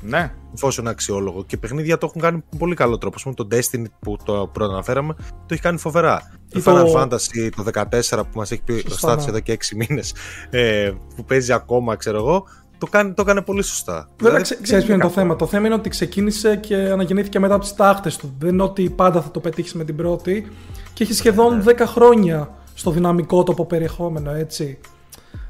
Ναι. 0.02 0.32
Εφόσον 0.54 0.84
είναι 0.84 0.94
αξιόλογο. 0.94 1.44
Και 1.46 1.58
παιχνίδια 1.58 1.98
το 1.98 2.06
έχουν 2.10 2.22
κάνει 2.22 2.44
με 2.52 2.58
πολύ 2.58 2.76
καλό 2.76 2.98
τρόπο. 2.98 3.18
Α 3.20 3.22
πούμε, 3.24 3.36
το 3.36 3.48
Destiny 3.52 3.84
που 4.00 4.18
το 4.24 4.50
προαναφέραμε 4.54 5.14
το 5.18 5.46
έχει 5.50 5.62
κάνει 5.62 5.78
φοβερά. 5.78 6.32
Ή 6.54 6.62
Το 6.62 6.72
το- 6.72 6.94
Final 6.94 7.02
Fantasy 7.02 7.50
το 7.56 7.64
14 7.64 8.24
που 8.32 8.38
μας 8.38 8.52
έχει 8.52 8.62
πει 8.62 8.72
ο 8.72 8.78
Σωστά, 8.80 8.98
Στάτης 8.98 9.26
ναι. 9.26 9.32
εδώ 9.32 9.40
και 9.40 9.52
6 9.52 9.76
μήνες, 9.76 10.14
ε, 10.50 10.92
που 11.16 11.24
παίζει 11.24 11.54
ακόμα, 11.54 11.96
ξέρω 11.96 12.18
εγώ, 12.18 12.46
το, 12.78 12.86
κάνει, 12.88 13.14
το 13.14 13.22
έκανε 13.22 13.42
πολύ 13.42 13.64
σωστά. 13.64 14.10
Βέβαια, 14.22 14.40
δηλαδή, 14.42 14.62
ξέρεις 14.64 14.86
ποιο 14.86 14.94
είναι 14.94 15.04
το 15.04 15.10
θέμα. 15.10 15.36
Το 15.36 15.46
θέμα 15.48 15.66
είναι 15.66 15.76
ότι 15.76 15.90
ξεκίνησε 15.90 16.56
και 16.56 16.76
αναγεννήθηκε 16.76 17.40
μετά 17.40 17.54
από 17.54 17.64
τις 17.64 17.74
τάχτες 17.76 18.16
του. 18.18 18.36
Δεν 18.40 18.50
είναι 18.54 18.64
ότι 18.64 18.90
πάντα 18.90 19.22
θα 19.22 19.32
το 19.32 19.40
πετύχεις 19.40 19.74
με 19.74 19.84
την 19.84 19.96
πρώτη. 19.96 20.48
Και 20.94 21.04
έχει 21.04 21.14
σχεδόν 21.14 21.64
10 21.64 21.86
χρόνια 21.86 22.50
στο 22.74 22.92
δυναμικό 22.92 23.44
τοπο 23.44 23.66
περιεχόμενο, 23.66 24.32
έτσι. 24.32 24.80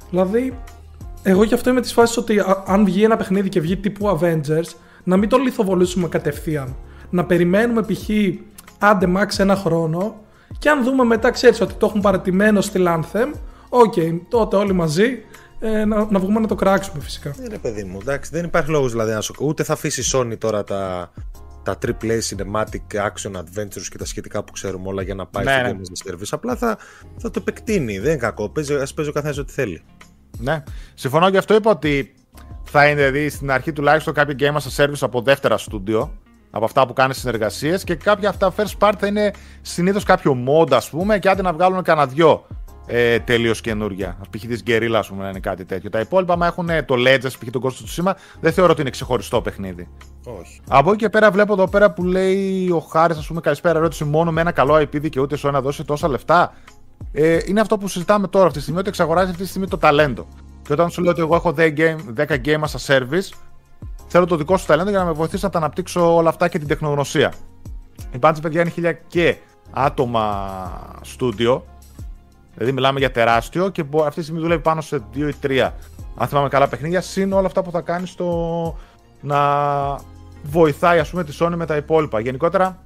Δηλαδή, 0.10 0.58
εγώ 1.30 1.44
γι' 1.44 1.54
αυτό 1.54 1.70
είμαι 1.70 1.82
της 1.82 1.94
φάσης 1.94 2.18
ότι 2.18 2.42
αν 2.66 2.86
βγει 2.86 3.04
ένα 3.04 3.18
παιχνίδι 3.18 3.50
και 3.50 3.60
βγει 3.60 3.78
τύπου 3.78 4.20
Avengers, 4.20 4.76
να 5.04 5.18
μην 5.18 5.30
το 5.30 5.38
λιθοβολήσουμε 5.38 6.08
κατευθείαν. 6.08 6.76
Να 7.10 7.26
περιμένουμε 7.26 7.82
π.χ. 7.82 8.10
άντε 8.80 9.08
max 9.18 9.28
ένα 9.38 9.56
χρόνο 9.56 10.16
και 10.60 10.70
αν 10.70 10.84
δούμε 10.84 11.04
μετά, 11.04 11.32
ξέρεις 11.32 11.62
ότι 11.62 11.74
το 11.74 11.86
έχουν 11.86 12.02
παρατημένο 12.02 12.62
στη 12.62 12.84
Anthem, 12.88 13.34
οκ, 13.70 13.94
okay, 13.98 14.20
τότε 14.30 14.56
όλοι 14.56 14.74
μαζί 14.74 15.24
ε, 15.60 15.86
να, 15.86 16.08
να 16.10 16.20
βγούμε 16.20 16.40
να 16.40 16.48
το 16.48 16.56
κράξουμε 16.56 17.04
φυσικά. 17.04 17.36
Είναι 17.46 17.58
παιδί 17.58 17.84
μου, 17.84 17.98
εντάξει, 18.02 18.32
δεν 18.34 18.46
υπάρχει 18.46 18.70
λόγος 18.70 18.92
δηλαδή 18.92 19.12
να 19.12 19.22
σου 19.22 19.36
Ούτε 19.40 19.63
θα 19.63 19.74
αφήσει 19.74 20.02
η 20.02 20.06
Sony 20.13 20.38
τώρα 20.38 20.63
τα, 20.63 21.12
τα 21.63 21.78
AAA 21.86 22.20
Cinematic 22.30 22.98
Action 23.08 23.32
Adventures 23.32 23.88
και 23.90 23.98
τα 23.98 24.06
σχετικά 24.06 24.44
που 24.44 24.52
ξέρουμε 24.52 24.88
όλα 24.88 25.02
για 25.02 25.16
να 25.16 25.26
πάει 25.26 25.46
ναι, 25.46 25.76
στο 25.82 26.12
ναι. 26.12 26.16
Service. 26.16 26.30
Απλά 26.32 26.56
θα, 26.56 26.78
θα 27.18 27.32
το 27.32 27.40
επεκτείνει. 27.40 28.00
Δεν 28.00 28.12
είναι 28.12 28.20
κακό. 28.20 28.44
Α 28.44 28.52
παίζει 28.52 29.10
ο 29.10 29.12
καθένας 29.13 29.38
ό,τι 29.38 29.52
θέλει. 29.52 29.84
Ναι. 30.39 30.63
Συμφωνώ 30.93 31.30
και 31.30 31.38
αυτό 31.38 31.56
είπα 31.56 31.71
ότι 31.71 32.13
θα 32.63 32.88
είναι 32.88 32.95
δηλαδή 32.95 33.30
στην 33.30 33.52
αρχή 33.52 33.73
τουλάχιστον 33.73 34.13
κάποιο 34.13 34.36
game 34.39 34.58
as 34.58 34.84
a 34.84 34.84
service 34.84 35.02
από 35.02 35.21
δεύτερα 35.21 35.58
στούντιο. 35.58 36.12
Από 36.50 36.65
αυτά 36.65 36.88
που 36.88 36.93
κάνεις 36.93 37.17
συνεργασίες 37.17 37.84
και 37.84 37.95
κάποια 37.95 38.30
αυτά 38.30 38.54
first 38.58 38.78
part 38.80 38.93
θα 38.97 39.08
είναι 39.08 39.32
συνήθως 39.62 40.04
κάποιο 40.04 40.38
mod, 40.47 40.71
ας 40.71 40.89
πούμε, 40.89 41.19
και 41.19 41.30
άντε 41.30 41.41
να 41.41 41.54
βγάλουν 41.54 41.84
κανένα 41.84 42.08
δυο 42.08 42.45
ε, 42.88 43.19
τελείως 43.19 43.62
καινούργια. 43.62 44.17
Π.χ. 44.30 44.45
της 44.45 44.63
Guerrilla, 44.67 44.95
ας 44.97 45.08
πούμε, 45.08 45.23
να 45.23 45.30
είναι 45.30 45.39
κάτι 45.39 45.65
τέτοιο. 45.65 45.89
Τα 45.89 46.00
υπόλοιπα, 46.00 46.34
άμα 46.34 46.45
έχουν 46.45 46.67
το 46.86 46.95
Legends, 46.97 47.32
π.χ. 47.39 47.50
τον 47.52 47.62
κόσμο 47.62 47.86
του 47.86 47.91
σήμα, 47.91 48.17
δεν 48.39 48.54
θεωρώ 48.54 48.71
ότι 48.71 48.82
είναι 48.82 48.89
ξεχωριστό 48.89 49.41
παιχνίδι. 49.41 49.88
Όχι. 50.39 50.62
Από 50.67 50.89
εκεί 50.89 50.97
και 50.97 51.10
πέρα 51.10 51.32
βλέπω 51.32 51.54
εδώ 51.54 51.67
πέρα 51.67 51.91
που 51.91 52.04
λέει 52.04 52.69
ο 52.69 52.80
Χάρης, 52.80 53.17
ας 53.17 53.28
πούμε, 53.28 53.41
καλησπέρα, 53.41 53.78
ερώτηση 53.80 54.04
μόνο 54.04 54.32
με 54.32 54.41
ένα 54.41 54.52
καλό 54.52 54.76
IP 54.76 54.89
δικαιούται 54.91 55.36
σου 55.36 55.52
να 55.52 55.62
δώσει 55.62 55.84
τόσα 55.84 56.08
λεφτά; 56.08 56.54
Ε, 57.12 57.38
είναι 57.46 57.62
αυτό 57.62 57.78
που 57.78 57.88
συζητάμε 57.88 58.28
τώρα 58.28 58.46
αυτή 58.46 58.58
τη 58.58 58.62
στιγμή, 58.64 58.80
ότι 58.80 58.90
εξαγοράζει 58.90 59.30
αυτή 59.30 59.44
τη 59.44 59.50
στιγμή 59.50 59.68
το 59.68 59.78
ταλέντο. 59.78 60.28
Και 60.62 60.74
όταν 60.74 60.90
σου 60.90 61.02
λέω 61.02 61.12
ότι 61.12 61.22
εγώ 61.22 61.36
έχω 61.36 61.54
10 61.58 61.78
game, 61.78 61.98
10 62.18 62.28
game 62.46 62.60
as 62.60 62.78
a 62.78 62.96
service, 62.96 63.38
θέλω 64.08 64.26
το 64.26 64.36
δικό 64.36 64.58
σου 64.58 64.66
ταλέντο 64.66 64.90
για 64.90 65.00
να 65.00 65.06
με 65.06 65.12
βοηθήσει 65.12 65.44
να 65.44 65.50
τα 65.50 65.58
αναπτύξω 65.58 66.16
όλα 66.16 66.30
αυτά 66.30 66.48
και 66.48 66.58
την 66.58 66.68
τεχνογνωσία. 66.68 67.34
Η 68.12 68.18
Bungie, 68.22 68.42
παιδιά, 68.42 68.62
είναι 68.62 68.70
χίλια 68.70 68.92
και 68.92 69.38
άτομα 69.72 70.50
στούντιο. 71.02 71.66
Δηλαδή, 72.54 72.72
μιλάμε 72.72 73.00
για 73.00 73.12
τεράστιο 73.12 73.70
και 73.70 73.86
αυτή 74.00 74.16
τη 74.16 74.22
στιγμή 74.22 74.42
δουλεύει 74.42 74.62
πάνω 74.62 74.82
σε 74.82 75.02
2 75.14 75.18
ή 75.18 75.36
3, 75.44 75.70
αν 76.18 76.28
θυμάμαι 76.28 76.48
καλά, 76.48 76.68
παιχνίδια. 76.68 77.02
Συν 77.02 77.34
όλα 77.34 77.48
αυτά 77.48 77.64
που 77.64 77.72
θα 77.72 77.82
κάνει 77.82 78.08
στο 78.08 78.78
να 79.22 79.40
βοηθάει, 80.44 81.00
ας 81.00 81.10
πούμε, 81.10 81.24
τη 81.24 81.38
Sony 81.40 81.54
με 81.56 81.66
τα 81.66 81.76
υπόλοιπα. 81.76 82.20
Γενικότερα, 82.20 82.80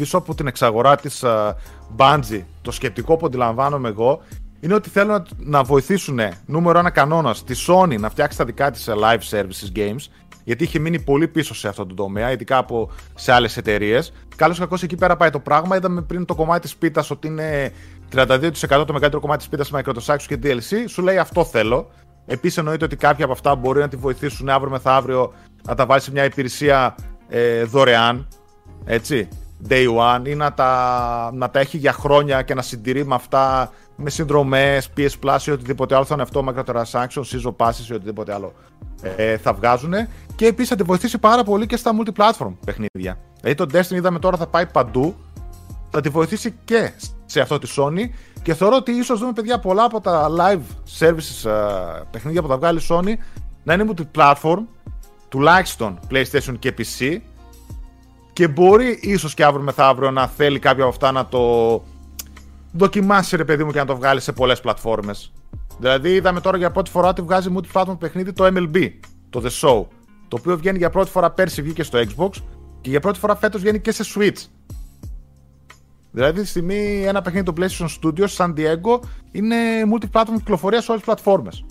πίσω 0.00 0.18
από 0.18 0.34
την 0.34 0.46
εξαγορά 0.46 0.96
της 0.96 1.22
uh, 1.24 1.52
Bungie, 1.96 2.44
το 2.62 2.70
σκεπτικό 2.70 3.16
που 3.16 3.26
αντιλαμβάνομαι 3.26 3.88
εγώ 3.88 4.20
είναι 4.60 4.74
ότι 4.74 4.88
θέλουν 4.88 5.26
να 5.36 5.62
βοηθήσουν 5.62 6.20
νούμερο 6.46 6.78
ένα 6.78 6.90
κανόνα 6.90 7.34
τη 7.46 7.64
Sony 7.66 7.98
να 7.98 8.10
φτιάξει 8.10 8.38
τα 8.38 8.44
δικά 8.44 8.70
της 8.70 8.88
live 8.88 9.20
services 9.30 9.78
games, 9.78 10.04
γιατί 10.44 10.64
είχε 10.64 10.78
μείνει 10.78 11.00
πολύ 11.00 11.28
πίσω 11.28 11.54
σε 11.54 11.68
αυτό 11.68 11.86
το 11.86 11.94
τομέα, 11.94 12.30
ειδικά 12.32 12.56
από 12.56 12.90
σε 13.14 13.32
άλλες 13.32 13.56
εταιρείες. 13.56 14.12
Καλώς 14.36 14.58
κακό 14.58 14.76
εκεί 14.82 14.96
πέρα 14.96 15.16
πάει 15.16 15.30
το 15.30 15.38
πράγμα. 15.38 15.76
Είδαμε 15.76 16.02
πριν 16.02 16.24
το 16.24 16.34
κομμάτι 16.34 16.60
της 16.60 16.76
πίτας 16.76 17.10
ότι 17.10 17.26
είναι 17.26 17.72
32% 18.14 18.50
το 18.68 18.92
μεγαλύτερο 18.92 19.20
κομμάτι 19.20 19.38
της 19.38 19.48
πίτας 19.48 19.70
με 19.70 19.82
Microsoft 19.84 20.22
και 20.26 20.38
DLC. 20.42 20.84
Σου 20.88 21.02
λέει 21.02 21.18
αυτό 21.18 21.44
θέλω. 21.44 21.90
Επίσης 22.26 22.58
εννοείται 22.58 22.84
ότι 22.84 22.96
κάποια 22.96 23.24
από 23.24 23.32
αυτά 23.32 23.54
μπορεί 23.54 23.80
να 23.80 23.88
τη 23.88 23.96
βοηθήσουν 23.96 24.48
αύριο 24.48 24.70
μεθαύριο 24.70 25.32
να 25.66 25.74
τα 25.74 25.86
βάλει 25.86 26.00
σε 26.00 26.10
μια 26.10 26.24
υπηρεσία 26.24 26.94
ε, 27.28 27.64
δωρεάν. 27.64 28.28
Έτσι. 28.84 29.28
Day 29.68 29.86
one 29.98 30.28
ή 30.28 30.34
να 30.34 30.52
τα, 30.52 31.30
να 31.34 31.50
τα 31.50 31.60
έχει 31.60 31.76
για 31.76 31.92
χρόνια 31.92 32.42
και 32.42 32.54
να 32.54 32.62
συντηρεί 32.62 33.06
με 33.06 33.14
αυτά 33.14 33.72
με 33.96 34.10
συνδρομές, 34.10 34.90
PS 34.96 35.10
Plus 35.22 35.38
ή 35.46 35.50
οτιδήποτε 35.50 35.94
άλλο 35.94 36.04
θα 36.04 36.14
είναι 36.14 36.22
αυτό, 36.22 36.44
microtransactions, 36.48 37.24
season 37.32 37.56
passes 37.56 37.88
ή 37.90 37.94
οτιδήποτε 37.94 38.34
άλλο 38.34 38.52
ε, 39.16 39.36
θα 39.36 39.52
βγάζουν. 39.52 39.94
Και 40.36 40.46
επίσης 40.46 40.68
θα 40.68 40.76
τη 40.76 40.82
βοηθήσει 40.82 41.18
πάρα 41.18 41.44
πολύ 41.44 41.66
και 41.66 41.76
στα 41.76 41.92
multi-platform 41.96 42.54
παιχνίδια. 42.64 43.18
Δηλαδή 43.40 43.54
το 43.54 43.66
Destiny 43.72 43.94
είδαμε 43.94 44.18
τώρα 44.18 44.36
θα 44.36 44.46
πάει 44.46 44.66
παντού. 44.66 45.14
Θα 45.90 46.00
τη 46.00 46.08
βοηθήσει 46.08 46.54
και 46.64 46.92
σε 47.26 47.40
αυτό 47.40 47.58
τη 47.58 47.72
Sony. 47.76 48.00
Και 48.42 48.54
θεωρώ 48.54 48.76
ότι 48.76 48.92
ίσως 48.92 49.18
δούμε 49.18 49.32
παιδιά 49.32 49.58
πολλά 49.58 49.84
από 49.84 50.00
τα 50.00 50.28
live 50.38 50.98
services 50.98 51.50
uh, 51.50 52.02
παιχνίδια 52.10 52.42
που 52.42 52.48
θα 52.48 52.56
βγάλει 52.56 52.78
η 52.78 52.82
Sony 52.88 53.12
να 53.62 53.74
είναι 53.74 53.84
multi-platform, 53.88 54.58
τουλάχιστον 55.28 55.98
PlayStation 56.10 56.54
και 56.58 56.74
PC. 56.78 57.18
Και 58.40 58.48
μπορεί 58.48 58.98
ίσως 59.00 59.34
και 59.34 59.44
αύριο 59.44 59.64
μεθαύριο 59.64 60.10
να 60.10 60.26
θέλει 60.26 60.58
κάποια 60.58 60.82
από 60.82 60.92
αυτά 60.92 61.12
να 61.12 61.26
το 61.26 61.82
δοκιμάσει 62.72 63.36
ρε 63.36 63.44
παιδί 63.44 63.64
μου 63.64 63.70
και 63.70 63.78
να 63.78 63.84
το 63.84 63.96
βγάλει 63.96 64.20
σε 64.20 64.32
πολλές 64.32 64.60
πλατφόρμες. 64.60 65.32
Δηλαδή, 65.78 66.14
είδαμε 66.14 66.40
τώρα 66.40 66.56
για 66.56 66.70
πρώτη 66.70 66.90
φορά 66.90 67.08
ότι 67.08 67.22
βγάζει 67.22 67.54
multi-platform 67.56 67.98
παιχνίδι 67.98 68.32
το 68.32 68.46
MLB, 68.46 68.88
το 69.30 69.42
The 69.44 69.48
Show. 69.48 69.86
Το 70.28 70.36
οποίο 70.38 70.56
βγαίνει 70.56 70.78
για 70.78 70.90
πρώτη 70.90 71.10
φορά 71.10 71.30
πέρσι, 71.30 71.62
βγήκε 71.62 71.82
στο 71.82 71.98
Xbox 71.98 72.30
και 72.80 72.90
για 72.90 73.00
πρώτη 73.00 73.18
φορά 73.18 73.36
φέτος 73.36 73.60
βγαίνει 73.60 73.80
και 73.80 73.92
σε 73.92 74.04
Switch. 74.14 74.46
Δηλαδή, 76.10 76.40
τη 76.40 76.46
στιγμή 76.46 77.02
ένα 77.06 77.22
παιχνίδι 77.22 77.44
το 77.44 77.52
PlayStation 77.56 77.88
Studios, 78.02 78.36
San 78.36 78.54
Diego, 78.54 79.00
είναι 79.30 79.56
multi-platform 79.94 80.36
κυκλοφορίας 80.36 80.84
σε 80.84 80.90
όλες 80.90 81.04
τις 81.04 81.14
πλατφόρμες. 81.14 81.64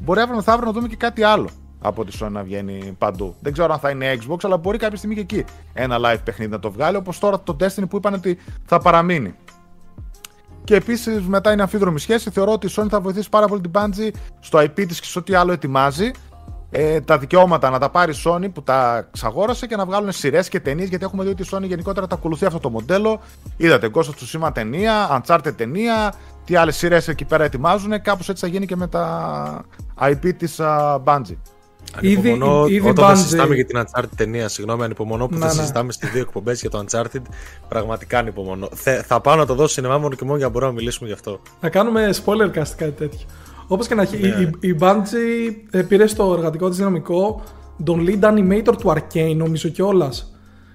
Μπορεί 0.00 0.20
αύριο 0.20 0.36
μεθαύριο 0.36 0.66
να 0.66 0.72
δούμε 0.72 0.88
και 0.88 0.96
κάτι 0.96 1.22
άλλο 1.22 1.48
από 1.80 2.04
τη 2.04 2.18
Sony 2.20 2.30
να 2.30 2.42
βγαίνει 2.42 2.94
παντού. 2.98 3.34
Δεν 3.40 3.52
ξέρω 3.52 3.72
αν 3.72 3.78
θα 3.78 3.90
είναι 3.90 4.18
Xbox, 4.20 4.36
αλλά 4.42 4.56
μπορεί 4.56 4.78
κάποια 4.78 4.96
στιγμή 4.96 5.14
και 5.14 5.20
εκεί 5.20 5.44
ένα 5.72 5.96
live 5.98 6.20
παιχνίδι 6.24 6.50
να 6.50 6.58
το 6.58 6.70
βγάλει. 6.70 6.96
Όπως 6.96 7.18
τώρα 7.18 7.40
το 7.40 7.56
Destiny 7.60 7.88
που 7.88 7.96
είπαν 7.96 8.14
ότι 8.14 8.38
θα 8.64 8.78
παραμείνει. 8.78 9.34
Και 10.64 10.74
επίσης 10.74 11.22
μετά 11.22 11.52
είναι 11.52 11.62
αμφίδρομη 11.62 12.00
σχέση. 12.00 12.30
Θεωρώ 12.30 12.52
ότι 12.52 12.66
η 12.66 12.70
Sony 12.76 12.86
θα 12.88 13.00
βοηθήσει 13.00 13.28
πάρα 13.28 13.46
πολύ 13.46 13.60
την 13.60 13.70
Bungie 13.74 14.10
στο 14.40 14.58
IP 14.58 14.86
της 14.86 15.00
και 15.00 15.06
σε 15.06 15.18
ό,τι 15.18 15.34
άλλο 15.34 15.52
ετοιμάζει. 15.52 16.10
Ε, 16.70 17.00
τα 17.00 17.18
δικαιώματα 17.18 17.70
να 17.70 17.78
τα 17.78 17.90
πάρει 17.90 18.12
η 18.12 18.16
Sony 18.24 18.52
που 18.52 18.62
τα 18.62 19.08
ξαγόρασε 19.10 19.66
και 19.66 19.76
να 19.76 19.84
βγάλουν 19.84 20.12
σειρές 20.12 20.48
και 20.48 20.60
ταινίες. 20.60 20.88
Γιατί 20.88 21.04
έχουμε 21.04 21.24
δει 21.24 21.30
ότι 21.30 21.42
η 21.42 21.46
Sony 21.50 21.62
γενικότερα 21.62 22.06
τα 22.06 22.14
ακολουθεί 22.14 22.44
αυτό 22.44 22.58
το 22.58 22.70
μοντέλο. 22.70 23.20
Είδατε, 23.56 23.90
Ghost 23.94 24.14
του 24.16 24.26
σήμα 24.26 24.52
ταινία, 24.52 25.22
Uncharted 25.22 25.52
ταινία, 25.56 26.14
τι 26.44 26.56
άλλες 26.56 26.76
σειρές 26.76 27.08
εκεί 27.08 27.24
πέρα 27.24 27.44
ετοιμάζουν. 27.44 28.02
Κάπως 28.02 28.28
έτσι 28.28 28.44
θα 28.44 28.50
γίνει 28.50 28.66
και 28.66 28.76
με 28.76 28.86
τα 28.86 29.64
IP 30.00 30.34
της 30.36 30.58
uh, 30.60 30.98
Bungie. 31.04 31.36
Ανυπομονώ 31.96 32.64
ήδη, 32.66 32.74
ήδη 32.74 32.88
όταν 32.88 33.06
θα 33.06 33.14
συζητάμε 33.14 33.54
για 33.54 33.64
την 33.64 33.78
Uncharted 33.78 34.08
ταινία. 34.16 34.48
Συγγνώμη, 34.48 34.84
ανυπομονώ 34.84 35.26
που 35.26 35.38
να, 35.38 35.46
θα 35.46 35.54
ναι. 35.54 35.60
συζητάμε 35.60 35.92
στις 35.92 36.10
δύο 36.10 36.20
εκπομπές 36.20 36.60
για 36.60 36.70
το 36.70 36.84
Uncharted. 36.84 37.22
Πραγματικά 37.68 38.18
ανυπομονώ. 38.18 38.68
Θε, 38.74 39.02
θα 39.02 39.20
πάω 39.20 39.36
να 39.36 39.46
το 39.46 39.54
δώσω 39.54 39.72
σινεμά 39.72 39.98
μόνο 39.98 40.14
και 40.14 40.24
μόνο 40.24 40.36
για 40.36 40.46
να 40.46 40.52
μπορούμε 40.52 40.70
να 40.70 40.78
μιλήσουμε 40.78 41.08
γι' 41.08 41.14
αυτό. 41.14 41.40
Να 41.60 41.68
κάνουμε 41.68 42.10
spoiler 42.24 42.58
cast 42.58 42.72
κάτι 42.76 42.92
τέτοιο. 42.92 43.26
Όπως 43.66 43.86
και 43.86 43.94
να 43.94 44.02
έχει, 44.02 44.18
ναι. 44.18 44.28
η, 44.28 44.68
η 44.68 44.76
Bungie 44.80 45.82
πήρε 45.88 46.06
στο 46.06 46.32
εργατικό 46.36 46.68
της 46.68 46.76
δυναμικό 46.76 47.42
τον 47.84 48.06
lead 48.08 48.24
animator 48.24 48.74
του 48.78 48.92
Arcane, 48.94 49.34
νομίζω 49.36 49.68
κιόλας. 49.68 50.32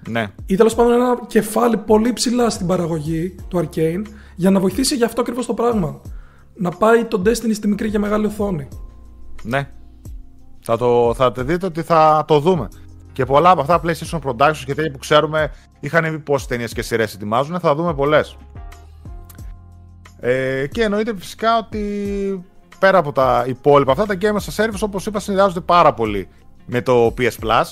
Ναι. 0.08 0.32
Ή 0.46 0.56
τέλος 0.56 0.74
πάντων 0.74 0.92
ένα 0.92 1.18
κεφάλι 1.26 1.76
πολύ 1.76 2.12
ψηλά 2.12 2.50
στην 2.50 2.66
παραγωγή 2.66 3.34
του 3.48 3.58
Arcane 3.58 4.02
για 4.34 4.50
να 4.50 4.60
βοηθήσει 4.60 4.96
γι' 4.96 5.04
αυτό 5.04 5.20
ακριβώς 5.20 5.46
το 5.46 5.54
πράγμα. 5.54 6.00
Να 6.54 6.70
πάει 6.70 7.04
το 7.04 7.22
Destiny 7.26 7.54
στη 7.54 7.68
μικρή 7.68 7.90
και 7.90 7.98
μεγάλη 7.98 8.26
οθόνη. 8.26 8.68
Ναι, 9.42 9.68
θα, 10.66 10.76
το, 10.76 11.14
θα 11.14 11.30
δείτε 11.30 11.66
ότι 11.66 11.82
θα 11.82 12.24
το 12.26 12.38
δούμε. 12.38 12.68
Και 13.12 13.24
πολλά 13.24 13.50
από 13.50 13.60
αυτά 13.60 13.80
PlayStation 13.84 14.18
Productions 14.20 14.62
και 14.64 14.74
τέτοια 14.74 14.90
που 14.90 14.98
ξέρουμε 14.98 15.52
είχαν 15.80 16.04
βγει 16.04 16.18
πόσες 16.18 16.46
ταινίες 16.46 16.72
και 16.72 16.82
σειρές 16.82 17.14
ετοιμάζουν, 17.14 17.60
θα 17.60 17.74
δούμε 17.74 17.94
πολλές. 17.94 18.36
Ε, 20.20 20.66
και 20.66 20.82
εννοείται 20.82 21.14
φυσικά 21.16 21.58
ότι 21.58 21.80
πέρα 22.78 22.98
από 22.98 23.12
τα 23.12 23.44
υπόλοιπα 23.46 23.92
αυτά, 23.92 24.06
τα 24.06 24.16
Game 24.20 24.24
as 24.24 24.64
a 24.64 24.64
Service 24.64 24.80
όπως 24.80 25.06
είπα 25.06 25.20
συνδυάζονται 25.20 25.60
πάρα 25.60 25.94
πολύ 25.94 26.28
με 26.66 26.82
το 26.82 27.14
PS 27.18 27.44
Plus. 27.44 27.64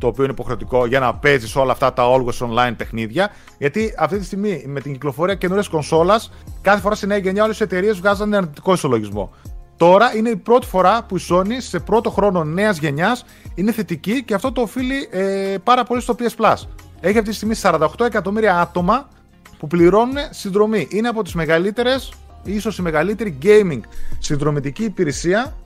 Το 0.00 0.06
οποίο 0.06 0.24
είναι 0.24 0.32
υποχρεωτικό 0.32 0.86
για 0.86 1.00
να 1.00 1.14
παίζεις 1.14 1.56
όλα 1.56 1.72
αυτά 1.72 1.92
τα 1.92 2.04
always 2.06 2.46
online 2.46 2.74
παιχνίδια. 2.76 3.30
Γιατί 3.58 3.94
αυτή 3.98 4.18
τη 4.18 4.24
στιγμή 4.24 4.64
με 4.66 4.80
την 4.80 4.92
κυκλοφορία 4.92 5.34
καινούργια 5.34 5.68
κονσόλας, 5.70 6.32
κάθε 6.62 6.80
φορά 6.80 6.94
στη 6.94 7.06
νέα 7.06 7.16
γενιά 7.16 7.44
όλες 7.44 7.60
οι 7.60 7.62
εταιρείες 7.62 7.98
βγάζουν 7.98 8.34
αρνητικό 8.34 8.72
ισολογισμό. 8.72 9.32
Τώρα 9.76 10.16
είναι 10.16 10.28
η 10.28 10.36
πρώτη 10.36 10.66
φορά 10.66 11.04
που 11.04 11.16
η 11.16 11.20
Sony 11.30 11.56
σε 11.58 11.78
πρώτο 11.78 12.10
χρόνο 12.10 12.44
νέας 12.44 12.78
γενιάς 12.78 13.24
είναι 13.54 13.72
θετική 13.72 14.24
και 14.24 14.34
αυτό 14.34 14.52
το 14.52 14.60
οφείλει 14.60 15.08
ε, 15.10 15.56
πάρα 15.64 15.84
πολύ 15.84 16.00
στο 16.00 16.16
PS 16.18 16.44
Plus. 16.44 16.54
Έχει 17.00 17.18
αυτή 17.18 17.30
τη 17.30 17.34
στιγμή 17.34 17.54
48 17.62 17.86
εκατομμύρια 18.06 18.60
άτομα 18.60 19.08
που 19.58 19.66
πληρώνουν 19.66 20.16
συνδρομή. 20.30 20.88
Είναι 20.90 21.08
από 21.08 21.22
τις 21.22 21.34
μεγαλύτερες, 21.34 22.12
ίσως 22.44 22.78
η 22.78 22.82
μεγαλύτερη 22.82 23.38
gaming 23.42 23.80
συνδρομητική 24.18 24.84
υπηρεσία 24.84 25.56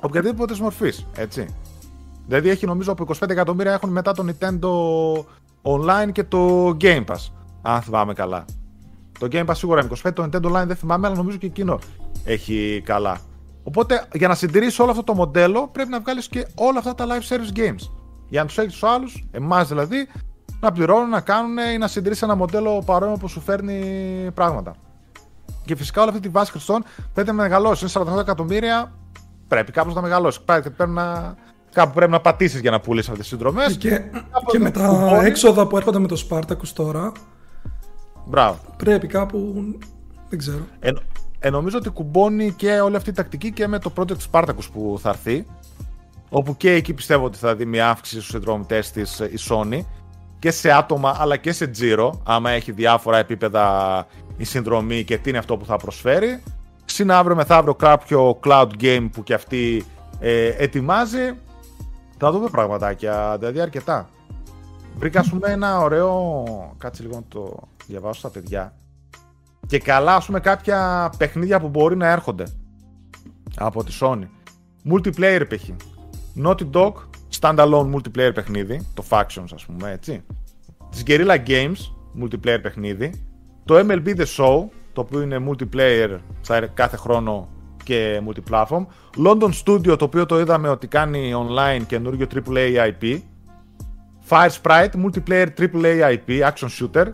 οποιαδήποτε 0.00 0.54
μορφής. 0.60 1.06
Έτσι. 1.16 1.46
Δηλαδή 2.26 2.48
έχει 2.48 2.66
νομίζω 2.66 2.92
από 2.92 3.06
25 3.20 3.30
εκατομμύρια 3.30 3.72
έχουν 3.72 3.90
μετά 3.90 4.12
το 4.12 4.24
Nintendo 4.28 4.70
Online 5.62 6.12
και 6.12 6.24
το 6.24 6.68
Game 6.80 7.04
Pass. 7.04 7.30
Αν 7.62 7.82
θυμάμαι 7.82 8.12
καλά. 8.12 8.44
Το 9.18 9.28
Game 9.32 9.44
Pass 9.44 9.54
σίγουρα 9.54 9.80
είναι 9.80 9.90
25, 10.02 10.12
το 10.14 10.22
Nintendo 10.22 10.52
Online 10.52 10.66
δεν 10.66 10.76
θυμάμαι, 10.76 11.06
αλλά 11.06 11.16
νομίζω 11.16 11.36
και 11.36 11.46
εκείνο 11.46 11.78
έχει 12.24 12.82
καλά. 12.84 13.20
Οπότε 13.66 14.06
για 14.12 14.28
να 14.28 14.34
συντηρήσει 14.34 14.82
όλο 14.82 14.90
αυτό 14.90 15.02
το 15.04 15.14
μοντέλο 15.14 15.68
πρέπει 15.68 15.90
να 15.90 16.00
βγάλεις 16.00 16.28
και 16.28 16.46
όλα 16.54 16.78
αυτά 16.78 16.94
τα 16.94 17.06
live 17.08 17.34
service 17.34 17.58
games. 17.58 17.90
Για 18.28 18.40
να 18.40 18.46
τους 18.46 18.58
έχεις 18.58 18.72
τους 18.72 18.82
άλλους, 18.82 19.24
εμάς 19.30 19.68
δηλαδή, 19.68 20.08
να 20.60 20.72
πληρώνουν, 20.72 21.08
να 21.08 21.20
κάνουν 21.20 21.58
ή 21.74 21.78
να 21.78 21.88
συντηρήσεις 21.88 22.22
ένα 22.22 22.34
μοντέλο 22.34 22.82
παρόμοιο 22.84 23.16
που 23.16 23.28
σου 23.28 23.40
φέρνει 23.40 23.80
πράγματα. 24.34 24.74
Και 25.64 25.76
φυσικά 25.76 26.00
όλη 26.00 26.10
αυτή 26.10 26.22
τη 26.22 26.28
βάση 26.28 26.50
χρηστών 26.50 26.84
πρέπει 27.14 27.28
να 27.28 27.34
μεγαλώσεις. 27.34 27.94
Είναι 27.94 28.04
48 28.14 28.18
εκατομμύρια, 28.18 28.92
πρέπει 29.48 29.72
κάπως 29.72 29.94
να 29.94 30.00
μεγαλώσεις. 30.00 30.40
Πρέπει 30.40 30.90
να, 30.90 31.34
κάπου 31.72 31.94
πρέπει 31.94 32.10
να 32.10 32.20
πατήσεις 32.20 32.60
για 32.60 32.70
να 32.70 32.80
πουλήσεις 32.80 33.08
αυτές 33.10 33.28
τις 33.28 33.38
συνδρομές. 33.38 33.76
Και, 33.76 34.00
και 34.46 34.58
με 34.58 34.70
τα 34.70 35.20
έξοδα 35.24 35.66
που 35.66 35.76
έρχονται 35.76 35.98
με 35.98 36.06
το 36.06 36.26
Spartacus 36.30 36.68
τώρα. 36.74 37.12
Μπράβο. 38.26 38.58
Πρέπει 38.76 39.06
κάπου. 39.06 39.54
Δεν 40.28 40.38
ξέρω. 40.38 40.66
Ε, 40.78 40.90
ε, 41.38 41.50
νομίζω 41.50 41.78
ότι 41.78 41.88
κουμπώνει 41.88 42.52
και 42.52 42.80
όλη 42.80 42.96
αυτή 42.96 43.10
η 43.10 43.12
τακτική 43.12 43.52
και 43.52 43.66
με 43.66 43.78
το 43.78 43.92
Project 43.96 44.30
Spartacus 44.30 44.70
που 44.72 44.98
θα 45.00 45.08
έρθει. 45.08 45.46
Όπου 46.28 46.56
και 46.56 46.70
εκεί 46.70 46.94
πιστεύω 46.94 47.24
ότι 47.24 47.38
θα 47.38 47.54
δει 47.54 47.64
μια 47.64 47.88
αύξηση 47.88 48.20
στους 48.20 48.30
συνδρομητές 48.30 48.90
της 48.90 49.20
ε, 49.20 49.24
η 49.24 49.38
Sony 49.48 49.80
και 50.38 50.50
σε 50.50 50.72
άτομα 50.72 51.16
αλλά 51.18 51.36
και 51.36 51.52
σε 51.52 51.66
τζίρο, 51.66 52.20
άμα 52.24 52.50
έχει 52.50 52.72
διάφορα 52.72 53.18
επίπεδα 53.18 54.06
η 54.36 54.44
συνδρομή 54.44 55.04
και 55.04 55.18
τι 55.18 55.28
είναι 55.28 55.38
αυτό 55.38 55.56
που 55.56 55.64
θα 55.64 55.76
προσφέρει. 55.76 56.42
Συν 56.84 57.10
αύριο 57.10 57.36
μεθαύριο 57.36 57.74
κάποιο 57.74 58.40
cloud 58.44 58.68
game 58.80 59.08
που 59.12 59.22
και 59.22 59.34
αυτή 59.34 59.84
ε, 60.18 60.46
ετοιμάζει. 60.46 61.34
Θα 62.18 62.32
δούμε 62.32 62.48
πραγματάκια, 62.48 63.36
δηλαδή 63.38 63.60
αρκετά. 63.60 64.08
Βρήκα, 64.98 65.20
ας 65.20 65.28
πούμε, 65.28 65.50
ένα 65.50 65.78
ωραίο... 65.80 66.44
Κάτσε 66.78 67.02
λίγο 67.02 67.14
να 67.14 67.22
το 67.28 67.56
διαβάσω 67.86 68.18
στα 68.18 68.30
παιδιά. 68.30 68.74
Και 69.66 69.78
καλά, 69.78 70.14
ας 70.14 70.26
πούμε, 70.26 70.40
κάποια 70.40 71.10
παιχνίδια 71.18 71.60
που 71.60 71.68
μπορεί 71.68 71.96
να 71.96 72.10
έρχονται 72.10 72.44
από 73.56 73.84
τη 73.84 73.98
Sony. 74.00 74.26
Multiplayer 74.92 75.42
π.χ. 75.48 75.68
Naughty 76.44 76.70
Dog, 76.72 76.92
standalone 77.40 77.94
multiplayer 77.94 78.34
παιχνίδι, 78.34 78.86
το 78.94 79.04
Factions 79.10 79.48
ας 79.54 79.66
πούμε, 79.66 79.90
έτσι. 79.90 80.22
Της 80.90 81.02
Guerrilla 81.06 81.46
Games, 81.46 81.76
multiplayer 82.22 82.58
παιχνίδι. 82.62 83.24
Το 83.64 83.78
MLB 83.78 84.16
The 84.16 84.26
Show, 84.36 84.64
το 84.92 85.00
οποίο 85.00 85.20
είναι 85.20 85.44
multiplayer 85.50 86.18
κάθε 86.74 86.96
χρόνο 86.96 87.48
και 87.84 88.22
multiplatform. 88.28 88.86
London 89.26 89.50
Studio, 89.64 89.98
το 89.98 90.04
οποίο 90.04 90.26
το 90.26 90.40
είδαμε 90.40 90.68
ότι 90.68 90.86
κάνει 90.86 91.32
online 91.34 91.82
καινούριο 91.86 92.26
AAA 92.34 92.90
IP. 92.90 93.20
Fire 94.28 94.50
Sprite, 94.62 94.90
multiplayer 95.04 95.46
AAA 95.58 96.16
IP, 96.16 96.50
action 96.50 96.68
shooter. 96.78 97.06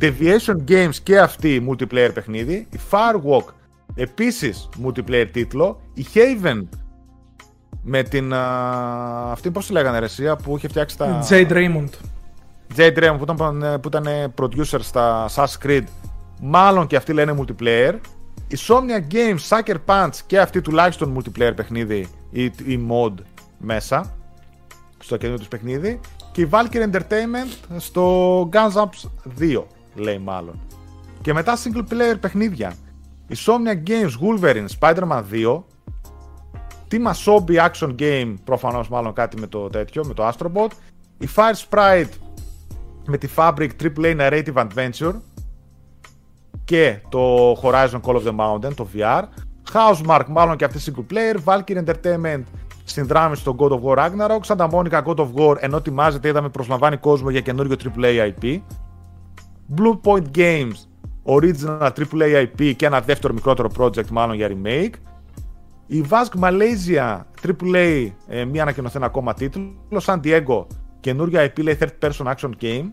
Deviation 0.00 0.56
Games 0.68 0.94
και 1.02 1.18
αυτή 1.18 1.66
multiplayer 1.70 2.10
παιχνίδι. 2.14 2.66
Η 2.70 2.78
Firewalk, 2.90 3.52
επίσης 3.94 4.68
multiplayer 4.84 5.26
τίτλο. 5.32 5.80
Η 5.94 6.06
Haven, 6.14 6.62
με 7.82 8.02
την... 8.02 8.34
αυτή 9.32 9.50
πώς 9.50 9.66
τη 9.66 9.72
λέγανε 9.72 9.98
ρεσία 9.98 10.36
που 10.36 10.56
είχε 10.56 10.68
φτιάξει 10.68 10.98
τα... 10.98 11.26
Jade 11.28 11.50
Raymond. 11.50 11.88
Jade 12.76 12.98
Raymond 12.98 13.16
που 13.18 13.32
ήταν, 13.32 13.80
που 13.80 13.88
ήταν 13.88 14.34
producer 14.40 14.80
στα 14.80 15.28
Assassin's 15.28 15.66
Creed. 15.66 15.84
Μάλλον 16.40 16.86
και 16.86 16.96
αυτοί 16.96 17.12
λένε 17.12 17.34
multiplayer. 17.38 17.94
Η 18.48 18.56
Somnia 18.68 19.14
Games, 19.14 19.48
Sucker 19.48 19.76
Punch 19.86 20.14
και 20.26 20.40
αυτή 20.40 20.60
τουλάχιστον 20.60 21.16
multiplayer 21.16 21.52
παιχνίδι 21.56 22.08
ή, 22.30 22.44
ή 22.44 22.88
mod 22.90 23.14
μέσα 23.58 24.12
στο 24.98 25.16
καινούριο 25.16 25.42
του 25.42 25.48
παιχνίδι. 25.48 26.00
Και 26.32 26.40
η 26.40 26.48
Valkyrie 26.50 26.90
Entertainment 26.90 27.76
στο 27.76 28.48
Guns 28.52 28.82
Ups 28.82 29.08
2 29.38 29.62
λέει 29.94 30.18
μάλλον. 30.18 30.60
Και 31.20 31.32
μετά 31.32 31.56
single 31.56 31.92
player 31.92 32.16
παιχνίδια. 32.20 32.74
Η 33.26 33.34
Somnia 33.46 33.88
Games 33.88 34.12
Wolverine 34.22 34.66
Spider-Man 34.80 35.22
2 35.32 35.62
Team 36.90 37.06
Asobi 37.06 37.70
Action 37.70 37.94
Game, 37.98 38.34
προφανώς 38.44 38.88
μάλλον 38.88 39.12
κάτι 39.12 39.40
με 39.40 39.46
το 39.46 39.68
τέτοιο, 39.68 40.04
με 40.04 40.14
το 40.14 40.28
Astrobot. 40.28 40.70
Η 41.18 41.28
Fire 41.34 41.68
Sprite 41.68 42.08
με 43.06 43.16
τη 43.16 43.28
Fabric 43.36 43.68
AAA 43.82 44.16
Narrative 44.20 44.54
Adventure 44.54 45.14
και 46.64 46.98
το 47.08 47.52
Horizon 47.52 48.00
Call 48.02 48.14
of 48.14 48.22
the 48.22 48.36
Mountain, 48.36 48.74
το 48.74 48.86
VR. 48.94 49.22
Housemark, 49.72 50.24
μάλλον 50.28 50.56
και 50.56 50.64
αυτή 50.64 50.78
single 50.84 51.12
player. 51.12 51.36
Valkyrie 51.44 51.84
Entertainment 51.84 52.42
στην 52.84 53.06
δράμη 53.06 53.36
στο 53.36 53.56
God 53.58 53.70
of 53.70 53.80
War 53.82 53.98
Ragnarok. 53.98 54.40
Santa 54.46 54.70
Monica 54.70 55.02
God 55.04 55.16
of 55.16 55.28
War, 55.34 55.56
ενώ 55.60 55.76
ετοιμάζεται, 55.76 56.28
είδαμε 56.28 56.48
προσλαμβάνει 56.48 56.96
κόσμο 56.96 57.30
για 57.30 57.40
καινούριο 57.40 57.76
AAA 57.96 58.32
IP. 58.32 58.60
Blue 59.68 60.00
Point 60.04 60.36
Games, 60.36 60.76
original 61.24 61.90
AAA 61.98 62.46
IP 62.46 62.72
και 62.76 62.86
ένα 62.86 63.00
δεύτερο 63.00 63.34
μικρότερο 63.34 63.70
project 63.78 64.08
μάλλον 64.10 64.36
για 64.36 64.50
remake. 64.50 64.92
Η 65.86 66.04
Vask 66.08 66.40
Malaysia 66.40 67.20
AAA, 67.46 68.10
ε, 68.26 68.44
μία 68.44 68.62
ανακοινωθένα 68.62 69.06
ακόμα 69.06 69.34
τίτλο. 69.34 69.72
San 70.04 70.20
Diego, 70.20 70.66
καινούργια 71.00 71.44
IP 71.44 71.62
λέει 71.62 71.78
third 71.80 72.08
person 72.08 72.32
action 72.34 72.50
game. 72.60 72.90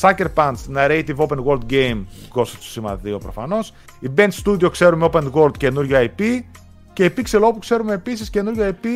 Sucker 0.00 0.26
Punch, 0.34 0.68
narrative 0.74 1.16
open 1.16 1.38
world 1.44 1.66
game, 1.70 2.04
Ghost 2.34 2.52
of 2.54 2.60
Tsushima 2.60 2.96
2 3.04 3.20
προφανώς. 3.20 3.72
Η 4.00 4.10
Bend 4.16 4.30
Studio 4.44 4.70
ξέρουμε 4.70 5.08
open 5.12 5.30
world 5.32 5.56
καινούργια 5.56 6.02
IP. 6.02 6.22
Και 6.92 7.04
η 7.04 7.14
Pixel 7.16 7.40
που 7.52 7.58
ξέρουμε 7.58 7.92
επίσης 7.92 8.30
καινούργια 8.30 8.70
IP, 8.70 8.86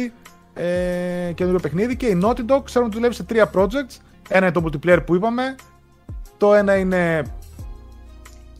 ε, 0.54 1.32
καινούργιο 1.34 1.60
παιχνίδι. 1.60 1.96
Και 1.96 2.06
η 2.06 2.20
Naughty 2.22 2.40
Dog 2.50 2.60
ξέρουμε 2.64 2.86
ότι 2.86 2.94
δουλεύει 2.94 3.14
σε 3.14 3.22
τρία 3.22 3.50
projects. 3.54 3.96
Ένα 4.28 4.46
είναι 4.46 4.50
το 4.50 4.64
multiplayer 4.64 4.98
που 5.06 5.14
είπαμε. 5.14 5.54
Το 6.42 6.54
ένα 6.54 6.76
είναι 6.76 7.22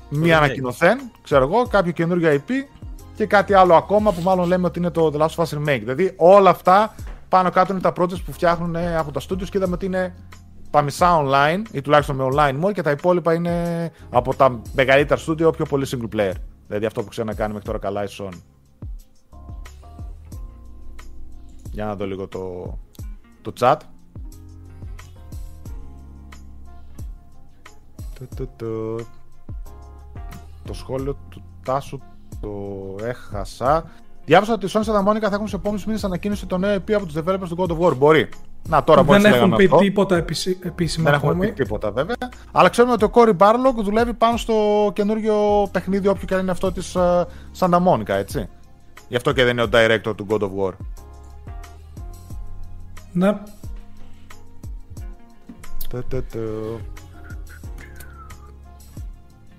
μία 0.09 0.37
ανακοινωθέν, 0.39 0.99
ξέρω 1.23 1.45
εγώ, 1.45 1.67
κάποιο 1.67 1.93
καινούργιο 1.93 2.33
IP 2.35 2.51
και 3.15 3.27
κάτι 3.27 3.55
άλλο 3.55 3.75
ακόμα 3.75 4.13
που 4.13 4.21
μάλλον 4.21 4.47
λέμε 4.47 4.67
ότι 4.67 4.79
είναι 4.79 4.91
το 4.91 5.11
The 5.15 5.21
Last 5.21 5.29
of 5.29 5.45
Us 5.45 5.59
Remake. 5.59 5.79
Δηλαδή 5.79 6.15
όλα 6.17 6.51
αυτά 6.51 6.95
πάνω 7.29 7.51
κάτω 7.51 7.73
είναι 7.73 7.83
τα 7.83 7.93
projects 7.97 8.23
που 8.25 8.33
φτιάχνουν 8.33 8.75
ε, 8.75 8.97
από 8.97 9.13
τα 9.13 9.21
studios 9.21 9.45
και 9.45 9.59
είδαμε 9.59 9.75
ότι 9.75 9.87
είναι 9.87 10.15
τα 10.71 10.83
μισά 10.83 11.23
online 11.25 11.63
ή 11.73 11.81
τουλάχιστον 11.81 12.17
με 12.17 12.29
online 12.33 12.65
mode 12.65 12.73
και 12.73 12.83
τα 12.83 12.91
υπόλοιπα 12.91 13.35
είναι 13.35 13.91
από 14.11 14.35
τα 14.35 14.61
μεγαλύτερα 14.75 15.21
studio 15.27 15.53
πιο 15.57 15.65
πολύ 15.65 15.87
single 15.91 16.17
player. 16.17 16.35
Δηλαδή 16.67 16.87
αυτό 16.87 17.03
που 17.03 17.09
ξέρει 17.09 17.27
να 17.27 17.35
κάνει 17.35 17.53
μέχρι 17.53 17.67
τώρα 17.67 17.79
καλά 17.79 18.05
η 18.05 18.09
Sony. 18.19 18.39
Για 21.71 21.85
να 21.85 21.97
δω 21.97 22.07
λίγο 22.07 22.29
το, 22.29 22.79
το 23.43 23.53
chat. 23.61 23.77
Το 30.65 30.73
σχόλιο 30.73 31.17
του 31.29 31.43
Τάσου 31.65 31.99
το 32.41 32.51
έχασα. 33.05 33.85
Διάβασα 34.25 34.53
ότι 34.53 34.67
οι 34.67 34.71
Sony 34.73 34.79
Santa 34.79 35.09
Monica 35.09 35.21
θα 35.29 35.35
έχουν 35.35 35.49
σε 35.49 35.57
επόμενους 35.57 35.85
μήνες 35.87 36.05
ανακοίνωση 36.05 36.47
το 36.47 36.59
νέο 36.59 36.77
EP 36.77 36.93
από 36.93 37.07
τους 37.07 37.15
developers 37.17 37.49
του 37.49 37.57
God 37.57 37.71
of 37.71 37.89
War. 37.89 37.97
Μπορεί. 37.97 38.29
Να 38.69 38.85
τώρα 38.85 39.03
Δεν 39.03 39.25
έχουν 39.25 39.57
πει 39.57 39.65
αυτό. 39.65 39.77
τίποτα 39.77 40.17
επίσημα. 40.63 41.11
Δεν 41.11 41.21
έχουν 41.21 41.39
πει 41.39 41.53
τίποτα 41.53 41.91
βέβαια. 41.91 42.17
Αλλά 42.53 42.69
ξέρουμε 42.69 42.93
ότι 42.93 43.05
ο 43.05 43.11
Cory 43.15 43.37
Barlog 43.37 43.83
δουλεύει 43.83 44.15
πάνω 44.15 44.37
στο 44.37 44.91
καινούριο 44.95 45.69
παιχνίδι, 45.73 46.09
όποιο 46.09 46.27
και 46.27 46.35
αν 46.35 46.41
είναι 46.41 46.51
αυτό 46.51 46.73
της 46.73 46.97
uh, 46.97 47.25
Santa 47.59 47.81
Monica, 47.87 48.09
έτσι. 48.09 48.49
Γι' 49.09 49.17
αυτό 49.17 49.33
και 49.33 49.45
δεν 49.45 49.53
είναι 49.59 49.63
ο 49.63 49.69
director 49.73 50.17
του 50.17 50.27
God 50.29 50.41
of 50.41 50.51
War. 50.59 50.73
Ναι. 53.13 53.39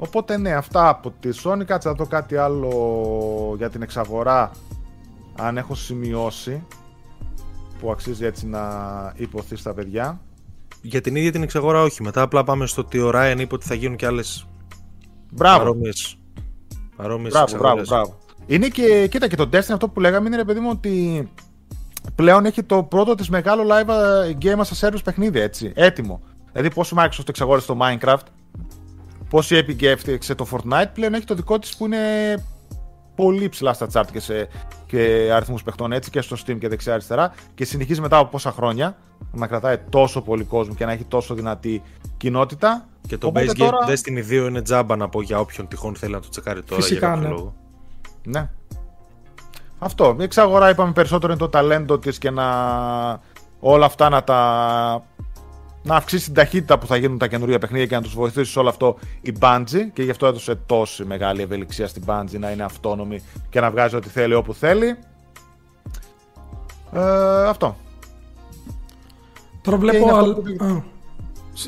Οπότε 0.05 0.37
ναι, 0.37 0.53
αυτά 0.53 0.89
από 0.89 1.13
τη 1.19 1.29
Sony. 1.43 1.63
Κάτσε 1.65 1.87
να 1.87 1.93
δω 1.93 2.05
κάτι 2.05 2.35
άλλο 2.35 3.53
για 3.57 3.69
την 3.69 3.81
εξαγορά. 3.81 4.51
Αν 5.35 5.57
έχω 5.57 5.75
σημειώσει 5.75 6.63
που 7.79 7.91
αξίζει 7.91 8.25
έτσι 8.25 8.47
να 8.47 8.61
υποθεί 9.15 9.55
στα 9.55 9.73
παιδιά. 9.73 10.21
Για 10.81 11.01
την 11.01 11.15
ίδια 11.15 11.31
την 11.31 11.43
εξαγορά 11.43 11.81
όχι. 11.81 12.03
Μετά 12.03 12.21
απλά 12.21 12.43
πάμε 12.43 12.65
στο 12.65 12.81
ότι 12.81 12.99
ο 12.99 13.11
Ryan 13.13 13.35
είπε 13.37 13.55
ότι 13.55 13.65
θα 13.65 13.73
γίνουν 13.73 13.97
και 13.97 14.05
άλλες 14.05 14.47
μπράβο. 15.31 15.57
παρόμοιες, 15.57 16.17
παρόμοιες 16.95 17.33
μπράβο, 17.33 17.57
μπράβο, 17.57 17.81
μπράβο. 17.87 18.17
Είναι 18.45 18.67
και, 18.67 19.07
κοίτα 19.07 19.27
και 19.27 19.35
το 19.35 19.49
Destiny 19.51 19.73
αυτό 19.73 19.89
που 19.89 19.99
λέγαμε 19.99 20.27
είναι 20.27 20.35
ρε 20.35 20.43
παιδί 20.43 20.59
μου 20.59 20.69
ότι 20.71 21.27
πλέον 22.15 22.45
έχει 22.45 22.63
το 22.63 22.83
πρώτο 22.83 23.15
της 23.15 23.29
μεγάλο 23.29 23.63
live 23.67 23.89
game 24.43 24.61
as 24.63 24.87
a 24.87 24.89
service 24.89 25.03
παιχνίδι 25.03 25.39
έτσι, 25.39 25.71
έτοιμο. 25.75 26.21
Δηλαδή 26.51 26.73
πόσο 26.73 26.95
Microsoft 26.99 27.29
εξαγόρισε 27.29 27.67
το 27.67 27.77
Minecraft, 27.81 28.25
πόσο 29.33 29.55
η 29.55 29.65
Epic 29.67 29.83
έφτιαξε 29.83 30.35
το 30.35 30.47
Fortnite, 30.51 30.89
πλέον 30.93 31.13
έχει 31.13 31.25
το 31.25 31.35
δικό 31.35 31.59
της 31.59 31.77
που 31.77 31.85
είναι 31.85 31.97
πολύ 33.15 33.49
ψηλά 33.49 33.73
στα 33.73 33.87
chart 33.93 34.05
και, 34.11 34.19
σε, 34.19 34.47
και 34.85 35.29
αριθμούς 35.33 35.63
παιχτών 35.63 35.91
έτσι 35.91 36.09
και 36.09 36.21
στο 36.21 36.35
Steam 36.45 36.57
και 36.59 36.67
δεξιά-αριστερά 36.67 37.33
και 37.55 37.65
συνεχίζει 37.65 38.01
μετά 38.01 38.17
από 38.17 38.29
πόσα 38.29 38.51
χρόνια 38.51 38.97
να 39.31 39.47
κρατάει 39.47 39.77
τόσο 39.89 40.21
πολύ 40.21 40.43
κόσμο 40.43 40.73
και 40.73 40.85
να 40.85 40.91
έχει 40.91 41.03
τόσο 41.03 41.33
δυνατή 41.33 41.81
κοινότητα. 42.17 42.87
Και 43.07 43.17
το 43.17 43.31
Base 43.35 43.55
τώρα... 43.57 43.77
Game 43.87 43.89
Destiny 43.89 44.43
2 44.45 44.47
είναι 44.47 44.61
τζάμπα 44.61 44.95
να 44.95 45.09
πω 45.09 45.21
για 45.21 45.39
όποιον 45.39 45.67
τυχόν 45.67 45.95
θέλει 45.95 46.11
να 46.11 46.19
το 46.19 46.29
τσεκάρει 46.29 46.63
τώρα 46.63 46.81
Φυσικά, 46.81 47.07
για 47.07 47.15
κάποιο 47.15 47.29
ναι. 47.29 47.35
λόγο. 47.35 47.53
Ναι. 48.23 48.49
Αυτό. 49.79 50.15
Η 50.19 50.23
εξαγορά 50.23 50.69
είπαμε 50.69 50.91
περισσότερο 50.91 51.31
είναι 51.31 51.41
το 51.41 51.49
ταλέντο 51.49 51.99
της 51.99 52.17
και 52.17 52.31
να 52.31 52.45
όλα 53.59 53.85
αυτά 53.85 54.09
να 54.09 54.23
τα 54.23 55.03
να 55.83 55.95
αυξήσει 55.95 56.25
την 56.25 56.33
ταχύτητα 56.33 56.79
που 56.79 56.87
θα 56.87 56.95
γίνουν 56.97 57.17
τα 57.17 57.27
καινούργια 57.27 57.59
παιχνίδια 57.59 57.85
και 57.85 57.95
να 57.95 58.01
τους 58.01 58.13
βοηθήσει 58.13 58.51
σε 58.51 58.59
όλο 58.59 58.69
αυτό 58.69 58.97
η 59.21 59.33
Bungie 59.39 59.87
και 59.93 60.03
γι' 60.03 60.11
αυτό 60.11 60.25
έδωσε 60.27 60.55
τόση 60.65 61.05
μεγάλη 61.05 61.41
ευελιξία 61.41 61.87
στην 61.87 62.03
Bungie 62.05 62.39
να 62.39 62.51
είναι 62.51 62.63
αυτόνομη 62.63 63.21
και 63.49 63.59
να 63.59 63.71
βγάζει 63.71 63.95
ό,τι 63.95 64.09
θέλει 64.09 64.33
όπου 64.33 64.53
θέλει. 64.53 64.97
Ε, 66.93 67.47
αυτό. 67.47 67.77
Τώρα 69.61 69.77
βλέπω. 69.77 69.97
είναι 69.97 70.11
αυτό 70.11 70.23
αλ- 70.23 70.33
που- 70.33 70.63
Α, 70.65 70.83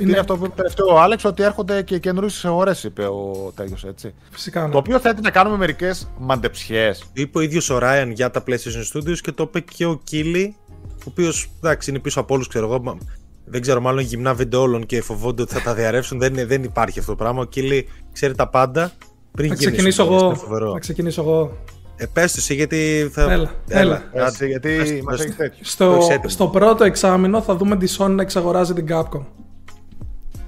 Είναι 0.02 0.18
αυτό 0.18 0.38
που 0.38 0.46
είπε 0.46 0.54
τελευταίο 0.56 0.86
ο 0.94 1.00
Άλεξ, 1.00 1.24
ότι 1.26 1.44
έρχονται 1.44 1.82
και 1.82 2.00
καινούριες 2.00 2.44
ώρες, 2.44 2.84
είπε 2.84 3.06
ο 3.06 3.52
Τέλειο 3.56 3.78
έτσι. 3.88 4.14
Φυσικά. 4.32 4.66
Ναι. 4.66 4.72
Το 4.72 4.78
οποίο 4.78 5.00
θέτει 5.00 5.22
να 5.22 5.30
κάνουμε 5.32 5.58
μερικές 5.58 6.10
μαντεψιές. 6.20 7.00
Το 7.00 7.06
είπε 7.14 7.38
ο 7.38 7.42
ίδιος 7.42 7.70
ο 7.70 7.78
Ryan 7.78 8.12
για 8.12 8.32
τα 8.32 8.44
PlayStation 8.48 8.94
Studios 8.94 9.18
και 9.22 9.32
το 9.32 9.44
είπε 9.44 9.60
και 9.60 9.86
ο 9.86 10.00
Keighley, 10.04 10.56
ο 10.90 11.04
οποίος 11.08 11.50
εντάξει 11.58 11.90
είναι 11.90 12.00
πίσω 12.00 12.20
από 12.20 12.34
όλους, 12.34 12.48
ξέρω 12.48 12.66
εγώ. 12.66 12.98
Μα- 13.46 13.52
Δεν 13.52 13.62
ξέρω, 13.62 13.82
μάλλον 13.82 14.04
γυμνά 14.04 14.34
βίντεο 14.34 14.62
όλων 14.62 14.86
και 14.86 15.02
φοβόνται 15.02 15.42
ότι 15.42 15.54
θα 15.54 15.62
τα 15.62 15.74
διαρρεύσουν. 15.74 16.20
δεν, 16.20 16.34
είναι- 16.34 16.46
δεν 16.46 16.64
υπάρχει 16.64 17.00
αυτό 17.00 17.12
το 17.12 17.18
πράγμα. 17.18 17.42
Ο 17.42 17.46
Keighley 17.46 17.88
ξέρει 18.12 18.36
τα 18.36 18.50
πάντα. 18.50 18.92
Πριν 19.32 19.50
Θα 19.50 19.56
γίνει 19.56 19.72
ξεκινήσω 19.72 20.04
σοβαρός, 20.04 20.22
εγώ. 20.24 20.32
είναι 20.32 20.40
φοβερό. 20.40 20.72
Θα 20.72 20.80
ξεκινήσω 20.80 21.22
εγώ. 21.22 21.58
Ε, 21.98 22.06
πες 22.14 22.32
το 22.32 22.38
εσύ, 22.40 22.54
γιατί 22.56 23.10
θα. 23.12 23.32
Έλα, 23.32 23.52
έλα. 23.68 24.04
Έτσι, 24.14 24.48
γιατί 24.48 24.78
πες 24.78 24.90
το, 24.98 25.04
μας 25.04 25.18
πες 25.18 25.26
έχεις 25.26 25.36
το. 25.36 25.44
τέτοιο. 25.44 25.58
Το 25.60 25.66
Στο, 25.70 25.86
έχεις 25.96 26.10
έτοιμο. 26.10 26.30
στο 26.30 26.48
πρώτο 26.48 26.84
εξάμεινο 26.84 27.42
θα 27.42 27.56
δούμε 27.56 27.78
τη 27.78 27.96
Sony 27.98 28.10
να 28.10 28.22
εξαγοράζει 28.22 28.74
την 28.74 28.86
Capcom. 28.90 29.22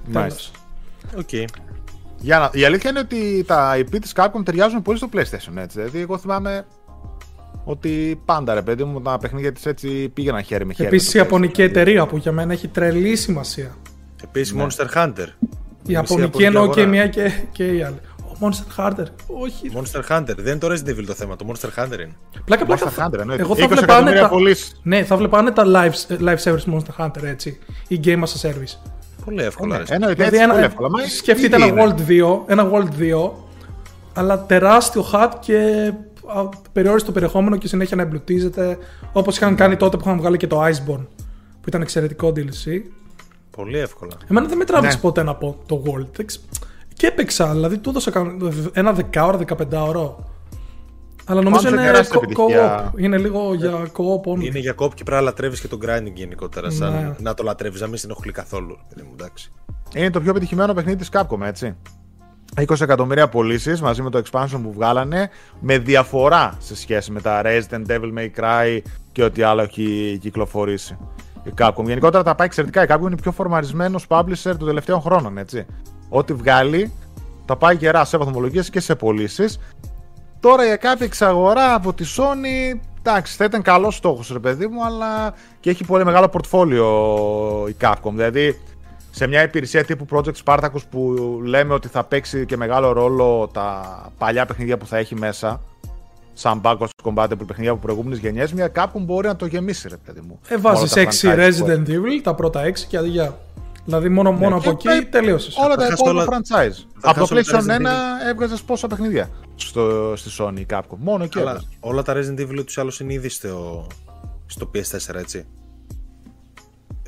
Μάλιστα. 0.06 0.50
Τέλος. 1.10 1.22
Οκ. 1.24 1.50
Για 2.20 2.38
να... 2.38 2.50
Η 2.52 2.64
αλήθεια 2.64 2.90
είναι 2.90 2.98
ότι 2.98 3.44
τα 3.46 3.74
IP 3.76 3.96
της 4.00 4.12
Capcom 4.16 4.40
ταιριάζουν 4.44 4.82
πολύ 4.82 4.98
στο 4.98 5.08
PlayStation, 5.12 5.56
έτσι. 5.56 5.78
Δηλαδή, 5.78 6.00
εγώ 6.00 6.18
θυμάμαι 6.18 6.66
ότι 7.70 8.20
πάντα, 8.24 8.54
ρε 8.54 8.62
παιδί 8.62 8.84
μου, 8.84 9.00
τα 9.02 9.18
παιχνίδια 9.18 9.52
της 9.52 9.66
έτσι 9.66 10.08
πήγαιναν 10.08 10.42
χέρι 10.42 10.66
με 10.66 10.72
χέρι. 10.72 10.88
Επίσης 10.88 11.14
με 11.14 11.20
η 11.20 11.22
το 11.22 11.28
Ιαπωνική 11.28 11.62
εταιρεία 11.62 12.06
που 12.06 12.16
για 12.16 12.32
μένα 12.32 12.52
έχει 12.52 12.68
τρελή 12.68 13.16
σημασία. 13.16 13.76
Επίσης 14.24 14.54
Ναι. 14.54 14.66
Monster 14.66 14.86
Hunter. 14.96 15.26
Η 15.86 15.92
Ιαπωνική 15.92 15.92
Ιαπωνική 15.92 16.42
εννοώ 16.42 16.62
και 16.70 16.80
η 16.80 16.82
αγορά. 16.82 16.86
μία 16.86 17.06
και, 17.08 17.30
και 17.52 17.64
η 17.66 17.82
άλλη. 17.82 17.96
Ο 18.18 18.36
Monster 18.40 18.80
Hunter. 18.84 19.04
Όχι. 19.26 19.70
Monster 19.74 20.00
Hunter. 20.16 20.34
Δεν 20.36 20.46
είναι 20.46 20.58
το 20.58 20.66
Resident 20.66 20.88
Evil 20.98 21.04
το 21.06 21.12
θέμα. 21.14 21.36
Το 21.36 21.46
Monster 21.48 21.82
Hunter 21.82 21.92
είναι. 21.98 22.16
Πλάκα, 22.44 22.64
Monster 22.64 22.66
πλάκα. 22.66 23.06
Hunter, 23.08 23.18
εννοείται. 23.18 23.42
Εγώ 23.42 23.52
20 23.52 23.56
θα 23.58 23.66
βλέπα 23.68 23.82
εκατομμύρια 23.82 24.18
άνετα. 24.20 24.28
πωλήσεις. 24.28 24.80
Ναι, 24.82 25.04
θα 25.04 25.16
βλέπα 25.16 25.38
άνετα 25.38 25.64
live, 25.66 26.16
live 26.24 26.36
service 26.44 26.74
Monster 26.74 27.04
Hunter 27.04 27.22
έτσι. 27.22 27.58
Ή 27.88 28.00
game 28.04 28.18
as 28.22 28.48
a 28.48 28.48
service. 28.50 28.90
Πολύ 29.24 29.42
εύκολα. 29.42 29.76
ρε. 29.78 29.84
Εννοείται, 29.88 30.14
Δηλαδή 30.14 30.36
έτσι 30.36 30.42
ένα, 30.44 30.52
πολύ 30.52 30.64
εύκολα. 30.64 30.90
Μα 30.90 30.98
σκεφτείτε 31.06 31.56
ήδη 31.56 31.68
ένα 31.68 31.82
είναι. 31.82 31.94
World 32.08 32.10
2, 32.10 32.40
ένα 32.46 32.70
World 32.72 33.00
2, 33.28 33.30
αλλά 34.14 34.44
τεράστιο 34.46 35.04
hub 35.12 35.28
και 35.40 35.92
α, 36.28 36.48
περιόριστο 36.72 37.12
περιεχόμενο 37.12 37.56
και 37.56 37.68
συνέχεια 37.68 37.96
να 37.96 38.02
εμπλουτίζεται. 38.02 38.78
Όπως 39.12 39.36
είχαν 39.36 39.54
κάνει 39.56 39.76
τότε 39.76 39.96
που 39.96 40.02
είχαν 40.06 40.18
βγάλει 40.18 40.36
και 40.36 40.46
το 40.46 40.62
Iceborne, 40.64 41.06
που 41.60 41.68
ήταν 41.68 41.82
εξαιρετικό 41.82 42.32
DLC. 42.36 42.80
Πολύ 43.50 43.78
εύκολα. 43.78 44.12
Εμένα 44.30 44.46
δεν 44.46 44.56
με 44.58 44.64
τράβηξε 44.64 44.96
Ναι. 44.96 45.02
ποτέ 45.02 45.22
να 45.22 45.34
πω 45.34 45.56
το 45.66 45.82
World. 45.86 46.06
Δεν 46.12 46.26
ξ- 46.26 46.40
Και 46.94 47.06
έπαιξα, 47.06 47.52
δηλαδή 47.52 47.78
του 47.78 47.90
έδωσα 47.90 48.10
κα- 48.10 48.36
ένα 48.72 48.92
10ωρο, 48.94 49.38
15ωρο. 49.38 50.14
Αλλά 51.30 51.42
νομίζω 51.42 51.62
Πάντως 51.64 51.78
είναι 51.78 51.90
τεράστια 51.90 52.18
co- 52.20 52.22
επιτυχία. 52.22 52.92
co-op. 52.94 52.98
Είναι 53.00 53.18
λίγο 53.18 53.54
για 53.54 53.72
co-op 53.96 54.30
only. 54.32 54.44
Είναι 54.44 54.58
για 54.58 54.72
κόπ 54.72 54.94
και 54.94 55.02
πρέπει 55.04 55.20
να 55.20 55.26
λατρεύεις 55.28 55.60
και 55.60 55.68
τον 55.68 55.78
grinding 55.82 56.12
γενικότερα. 56.14 56.70
Σαν 56.70 56.92
Ναι. 56.92 57.14
να 57.20 57.34
το 57.34 57.42
λατρεύεις, 57.42 57.80
να 57.80 57.86
μην 57.86 57.96
στην 57.96 58.10
ενοχλεί 58.10 58.32
καθόλου. 58.32 58.78
παιδί 58.88 59.02
μου, 59.02 59.10
εντάξει. 59.18 59.50
Είναι 59.94 60.10
το 60.10 60.20
πιο 60.20 60.30
επιτυχημένο 60.30 60.74
παιχνίδι 60.74 60.96
της 60.98 61.08
Capcom, 61.12 61.40
έτσι. 61.42 61.76
20 62.56 62.80
εκατομμύρια 62.80 63.28
πωλήσεις 63.28 63.80
μαζί 63.80 64.02
με 64.02 64.10
το 64.10 64.22
expansion 64.24 64.60
που 64.62 64.72
βγάλανε, 64.72 65.30
με 65.60 65.78
διαφορά 65.78 66.56
σε 66.58 66.76
σχέση 66.76 67.10
με 67.10 67.20
τα 67.20 67.42
Resident 67.44 67.86
Evil 67.86 68.18
May 68.18 68.40
Cry 68.40 68.78
και 69.12 69.22
ό,τι 69.22 69.42
άλλο 69.42 69.62
έχει 69.62 70.18
κυκλοφορήσει. 70.20 70.98
Η 71.44 71.52
Capcom. 71.58 71.84
Γενικότερα 71.84 72.22
τα 72.22 72.34
πάει 72.34 72.46
εξαιρετικά. 72.46 72.82
Η 72.82 72.86
Capcom 72.88 73.00
είναι 73.00 73.14
η 73.18 73.20
πιο 73.22 73.32
φορμαρισμένος 73.32 74.04
publisher 74.08 74.54
των 74.58 74.66
τελευταίων 74.66 75.00
χρόνων, 75.00 75.38
έτσι. 75.38 75.66
Ό,τι 76.08 76.32
βγάλει, 76.32 76.92
τα 77.44 77.56
πάει 77.56 77.76
γερά 77.76 78.04
σε 78.04 78.16
βαθμολογίες 78.16 78.70
και 78.70 78.80
σε 78.80 78.94
πωλήσεις. 78.94 79.58
Τώρα 80.40 80.64
για 80.64 80.76
κάποια 80.76 81.06
εξαγορά 81.06 81.74
από 81.74 81.92
τη 81.92 82.04
Sony, 82.16 82.78
εντάξει, 82.98 83.36
θα 83.36 83.44
ήταν 83.44 83.62
καλός 83.62 83.96
στόχος, 83.96 84.30
ρε 84.32 84.38
παιδί 84.38 84.66
μου, 84.66 84.84
αλλά 84.84 85.34
και 85.60 85.70
έχει 85.70 85.84
πολύ 85.84 86.04
μεγάλο 86.04 86.28
πορτφόλιο 86.28 86.86
η 87.68 87.76
Capcom. 87.80 88.10
Δηλαδή, 88.10 88.60
σε 89.18 89.26
μια 89.26 89.42
υπηρεσία 89.42 89.84
τύπου 89.84 90.06
Project 90.10 90.34
Spartacus 90.44 90.82
που 90.90 91.14
λέμε 91.44 91.74
ότι 91.74 91.88
θα 91.88 92.04
παίξει 92.04 92.46
και 92.46 92.56
μεγάλο 92.56 92.92
ρόλο 92.92 93.50
τα 93.52 93.82
παλιά 94.18 94.46
παιχνίδια 94.46 94.76
που 94.78 94.86
θα 94.86 94.96
έχει 94.96 95.14
μέσα, 95.14 95.60
σαν 96.32 96.60
backwards 96.64 96.88
compatible 97.04 97.46
παιχνίδια 97.46 97.70
από 97.70 97.80
προηγούμενες 97.80 98.18
γενιές, 98.18 98.52
μια 98.52 98.72
Capcom 98.74 99.00
μπορεί 99.00 99.26
να 99.26 99.36
το 99.36 99.46
γεμίσει, 99.46 99.88
ρε 99.88 99.96
παιδί 99.96 100.20
μου. 100.28 100.40
Ε, 100.48 100.54
Με 100.54 100.60
βάζεις 100.60 100.92
όλα 100.96 101.04
τα 101.04 101.10
6 101.10 101.14
franchise 101.14 101.58
που 101.58 101.66
Resident 101.66 101.88
Evil, 101.88 102.20
τα 102.22 102.34
πρώτα 102.34 102.62
6 102.64 102.72
και 102.88 102.96
αντί 102.96 103.08
για. 103.08 103.38
Δηλαδή 103.84 104.08
μόνο, 104.08 104.32
μόνο 104.32 104.54
Ναι, 104.54 104.60
και 104.62 104.68
από 104.68 104.80
με- 104.84 104.94
εκεί 104.94 105.04
τελείωσες. 105.06 105.56
Όλα 105.56 105.68
Θα 105.68 105.76
τα 105.76 105.82
χάσω 105.82 105.94
επόμενα 106.04 106.26
όλα- 106.28 106.38
franchise. 106.38 106.74
θα 106.98 107.10
Από 107.10 107.18
το 107.18 107.26
χάσω 107.26 107.34
όλα 107.34 107.42
τα 107.44 107.58
PlayStation 107.58 107.64
1 107.64 107.86
Resident 107.86 108.28
έβγαζες 108.28 108.62
πόσα 108.62 108.86
παιχνίδια 108.86 109.30
στο, 109.54 110.12
στη 110.16 110.30
Sony 110.38 110.58
η 110.60 110.66
Capcom; 110.70 110.96
Μόνο 110.98 111.24
εκεί. 111.24 111.38
Αλλά 111.38 111.50
έβγαζες. 111.50 111.76
όλα 111.80 112.02
τα 112.02 112.14
Resident 112.16 112.40
Evil 112.40 112.62
τους 112.66 112.78
άλλους 112.78 113.00
είναι 113.00 113.12
ήδη 113.12 113.28
στο, 113.28 113.86
στο 114.46 114.70
PS4, 114.74 115.14
έτσι. 115.14 115.46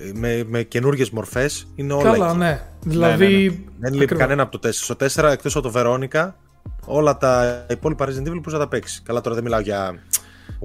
Ε, 0.08 0.10
Με, 0.14 0.44
με 0.46 0.62
καινούριε 0.62 1.06
μορφές 1.12 1.66
είναι 1.74 1.92
όλα 1.92 2.02
Καλά, 2.12 2.28
εκεί. 2.28 2.36
ναι. 2.36 2.60
Δηλαδή. 2.84 3.26
ναι, 3.26 3.64
Δεν 3.78 3.90
λείπει 3.92 4.04
ακριβώς. 4.04 4.18
κανένα 4.18 4.42
από 4.42 4.58
το 4.58 4.68
4. 4.68 4.70
Στο 4.72 4.94
4, 4.94 5.30
εκτός 5.32 5.56
από 5.56 5.70
το 5.70 5.72
Veronica, 5.76 6.30
όλα 6.86 7.16
τα 7.16 7.66
υπόλοιπα 7.70 8.06
Resident 8.06 8.08
Evil 8.28 8.40
μπορεί 8.42 8.52
να 8.52 8.58
τα 8.58 8.68
παίξει. 8.68 9.02
Καλά, 9.02 9.20
τώρα 9.20 9.34
δεν 9.34 9.44
μιλάω 9.44 9.60
για 9.60 9.94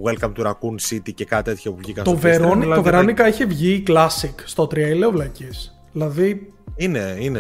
Welcome 0.06 0.32
to 0.38 0.46
Raccoon 0.46 0.90
City 0.94 1.14
και 1.16 1.26
κάτι 1.26 1.44
τέτοιο 1.44 1.72
που 1.72 1.78
βγήκαν 1.82 2.04
Το, 2.04 2.10
στο 2.20 2.20
PS4, 2.30 2.36
Veroni- 2.36 2.58
μιλάω 2.58 2.82
το 2.82 2.90
για 2.90 2.92
τα- 2.92 3.02
Veronica 3.02 3.28
είχε 3.30 3.46
βγει 3.46 3.84
classic 3.88 4.34
στο 4.46 4.64
3, 4.64 4.96
λέω 4.98 5.12
βλακίες. 5.12 5.80
Δηλαδή 5.92 6.54
Είναι, 6.76 7.00
είναι. 7.20 7.40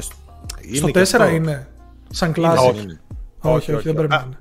είναι 0.69 0.75
στο 0.75 0.87
και 0.87 0.99
4 0.99 1.01
αυτό. 1.01 1.27
είναι. 1.35 1.67
Σαν 2.09 2.33
Είναι, 2.37 2.47
classic. 2.47 2.73
είναι, 2.73 2.81
είναι. 2.81 2.99
όχι, 3.39 3.55
Όχι, 3.55 3.55
όχι, 3.55 3.73
όχι. 3.73 3.85
δεν 3.85 3.95
πρέπει 3.95 4.13
Α, 4.13 4.17
να 4.17 4.23
είναι. 4.25 4.37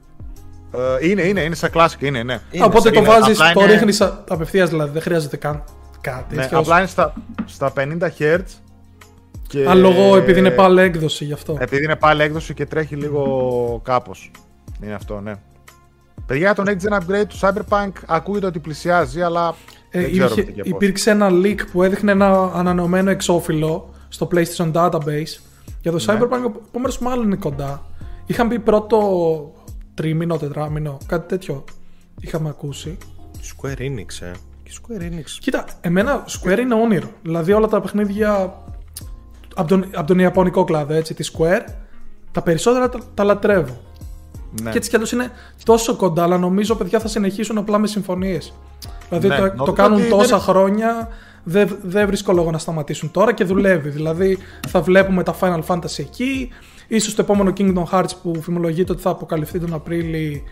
Ε, 1.00 1.08
είναι, 1.08 1.22
είναι, 1.22 1.40
είναι 1.40 1.54
σαν 1.54 1.70
classic, 1.74 2.00
είναι, 2.02 2.22
ναι. 2.22 2.40
Είναι, 2.50 2.64
Οπότε 2.64 2.90
το 2.90 2.98
είναι. 3.00 3.08
βάζεις, 3.08 3.40
απλά 3.40 3.52
το 3.52 3.60
είναι- 3.60 3.72
ρίχνεις 3.72 4.00
απευθείας 4.28 4.68
δηλαδή. 4.68 4.90
Δεν 4.92 5.02
χρειάζεται 5.02 5.36
καν 5.36 5.64
κάτι. 6.04 6.34
ναι 6.34 6.42
τέτοιο. 6.42 6.58
απλά 6.58 6.78
είναι 6.78 6.86
στα, 6.86 7.14
στα 7.44 7.72
50 7.76 7.98
Hz. 8.18 8.38
Και... 9.48 9.66
Αν 9.68 9.78
λόγω 9.78 10.16
επειδή 10.16 10.38
είναι 10.38 10.50
πάλι 10.50 10.80
έκδοση 10.80 11.24
γι' 11.24 11.32
αυτό. 11.32 11.56
Επειδή 11.60 11.84
είναι 11.84 11.96
πάλι 11.96 12.22
έκδοση 12.22 12.54
και 12.54 12.66
τρέχει 12.66 12.96
λίγο 12.96 13.80
κάπως. 13.84 14.30
Είναι 14.82 14.94
αυτό, 14.94 15.20
ναι. 15.20 15.32
Παιδιά, 16.26 16.54
το 16.54 16.62
Next 16.66 16.70
Gen 16.88 16.92
Upgrade 16.98 17.26
του 17.28 17.38
Cyberpunk 17.40 17.90
ακούγεται 18.06 18.46
ότι 18.46 18.58
πλησιάζει, 18.58 19.22
αλλά 19.22 19.54
Ε, 19.90 20.00
δεν 20.00 20.10
ξέρω 20.12 20.28
είχε- 20.32 20.42
τι 20.42 20.52
και 20.52 20.60
πώς. 20.62 20.70
υπήρξε 20.70 21.10
ένα 21.10 21.28
leak 21.32 21.58
που 21.72 21.82
έδειχνε 21.82 22.12
ένα 22.12 22.50
ανανεωμένο 22.54 23.10
εξώφυλλο 23.10 23.94
στο 24.08 24.28
PlayStation 24.34 24.72
Database 24.72 25.40
για 25.80 25.90
το 25.92 25.96
Ναι. 25.96 26.04
Cyberpunk, 26.06 26.52
επομένω 26.68 26.94
μάλλον 27.00 27.24
είναι 27.24 27.36
κοντά. 27.36 27.82
Είχαν 28.26 28.48
πει 28.48 28.58
πρώτο 28.58 28.98
τρίμηνο, 29.94 30.36
τετράμηνο, 30.36 30.98
κάτι 31.06 31.28
τέτοιο 31.28 31.64
είχαμε 32.20 32.48
ακούσει. 32.48 32.98
Square 33.42 33.78
Enix, 33.78 34.20
ε. 34.20 34.30
Και 34.64 34.70
Square 34.82 35.00
Enix. 35.02 35.24
Κοίτα, 35.40 35.64
εμένα 35.80 36.24
Square 36.28 36.58
είναι 36.58 36.74
όνειρο. 36.74 37.08
Δηλαδή 37.22 37.52
όλα 37.52 37.66
τα 37.66 37.80
παιχνίδια 37.80 38.54
από 39.54 39.68
τον, 39.68 39.86
από 39.94 40.06
τον 40.06 40.18
Ιαπωνικό 40.18 40.64
κλάδο, 40.64 40.94
έτσι, 40.94 41.14
τη 41.14 41.30
Square, 41.36 41.64
τα 42.32 42.42
περισσότερα 42.42 42.88
τα, 42.88 42.98
τα 43.14 43.24
λατρεύω. 43.24 43.76
Ναι. 44.62 44.70
Και 44.70 44.76
έτσι 44.76 44.88
κι 44.90 44.94
αλλιώς 44.96 45.12
είναι 45.12 45.30
τόσο 45.64 45.96
κοντά, 45.96 46.22
αλλά 46.22 46.38
νομίζω 46.38 46.74
παιδιά 46.74 47.00
θα 47.00 47.08
συνεχίσουν 47.08 47.58
απλά 47.58 47.78
με 47.78 47.86
συμφωνίες. 47.86 48.52
Δηλαδή 49.08 49.28
Ναι, 49.28 49.34
το, 49.36 49.40
νομίζω 49.40 49.64
το 49.64 49.72
κάνουν 49.72 50.00
ότι 50.00 50.08
τόσα 50.08 50.26
δεν- 50.36 50.38
χρόνια, 50.38 51.08
δεν 51.44 51.76
δεν 51.82 52.06
βρίσκω 52.06 52.32
λόγο 52.32 52.50
να 52.50 52.58
σταματήσουν 52.58 53.10
τώρα 53.10 53.32
και 53.32 53.44
δουλεύει. 53.44 53.88
Δηλαδή 53.88 54.38
θα 54.68 54.80
βλέπουμε 54.80 55.22
τα 55.22 55.34
Final 55.40 55.60
Fantasy 55.66 55.98
εκεί, 55.98 56.48
ίσως 56.88 57.14
το 57.14 57.22
επόμενο 57.22 57.52
Kingdom 57.56 57.84
Hearts 57.92 58.10
που 58.22 58.42
φημολογείται 58.42 58.92
ότι 58.92 59.02
θα 59.02 59.10
αποκαλυφθεί 59.10 59.58
τον 59.60 59.74
Απρίλη, 59.74 60.42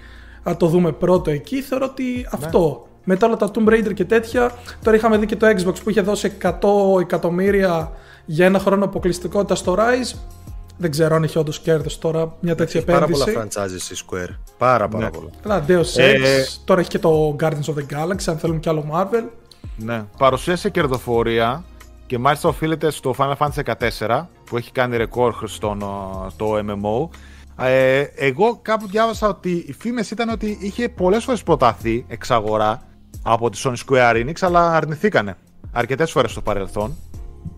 θα 0.42 0.56
το 0.56 0.66
δούμε 0.66 0.92
πρώτο 0.92 1.30
εκεί. 1.30 1.62
Θεωρώ 1.62 1.86
ότι 1.90 2.02
Ναι. 2.04 2.22
αυτό. 2.32 2.86
Μετά 3.04 3.26
όλα 3.26 3.36
τα 3.36 3.50
Tomb 3.54 3.68
Raider 3.68 3.94
και 3.94 4.04
τέτοια, 4.04 4.50
τώρα 4.84 4.96
είχαμε 4.96 5.16
δει 5.18 5.26
και 5.26 5.36
το 5.36 5.46
Xbox 5.46 5.74
που 5.84 5.90
είχε 5.90 6.00
δώσει 6.00 6.32
100 6.42 6.50
εκατομμύρια 7.00 7.92
για 8.24 8.46
ένα 8.46 8.58
χρόνο 8.58 8.84
αποκλειστικότητα 8.84 9.54
στο 9.54 9.76
Rise. 9.78 10.16
Δεν 10.76 10.90
ξέρω 10.90 11.14
αν 11.14 11.22
έχει 11.22 11.38
όντως 11.38 11.60
κέρδος 11.60 11.98
τώρα 11.98 12.34
μια 12.40 12.54
τέτοια 12.54 12.80
Έχει 12.80 12.90
πάρα 12.90 13.04
επένδυση. 13.04 13.32
πολλά 13.32 13.46
franchises 13.46 13.90
η 13.92 13.96
Square. 14.06 14.36
Πάρα 14.58 14.88
πάρα 14.88 15.04
Ναι. 15.04 15.10
πολλά. 15.10 15.30
Καλά, 15.42 15.64
Deus 15.68 15.94
Ex. 15.96 16.20
Ε, 16.22 16.44
Τώρα 16.64 16.80
έχει 16.80 16.88
και 16.88 16.98
το 16.98 17.36
Guardians 17.40 17.64
of 17.64 17.74
the 17.74 17.94
Galaxy, 17.96 18.22
αν 18.26 18.38
θέλουν 18.38 18.60
κι 18.60 18.68
άλλο 18.68 18.84
Marvel. 18.92 19.24
Ναι. 19.76 20.04
Παρουσίασε 20.18 20.70
κερδοφορία 20.70 21.64
και 22.06 22.18
μάλιστα 22.18 22.48
οφείλεται 22.48 22.90
στο 22.90 23.14
Final 23.18 23.34
Fantasy 23.38 23.74
14 23.98 24.28
που 24.44 24.56
έχει 24.56 24.72
κάνει 24.72 24.96
ρεκόρ 24.96 25.34
στον 25.44 25.78
το 26.36 26.46
MMO. 26.58 27.08
Ε, 27.64 28.00
εγώ 28.16 28.58
κάπου 28.62 28.86
διάβασα 28.88 29.28
ότι 29.28 29.50
οι 29.68 29.72
φήμες 29.72 30.10
ήταν 30.10 30.28
ότι 30.28 30.58
είχε 30.60 30.88
πολλές 30.88 31.24
φορές 31.24 31.42
προταθεί 31.42 32.04
εξαγορά 32.08 32.82
από 33.22 33.50
τη 33.50 33.60
Sony 33.64 33.74
Square 33.86 34.14
Enix 34.14 34.34
αλλά 34.40 34.72
αρνηθήκανε 34.72 35.36
αρκετές 35.72 36.10
φορές 36.10 36.30
στο 36.30 36.40
παρελθόν 36.40 36.96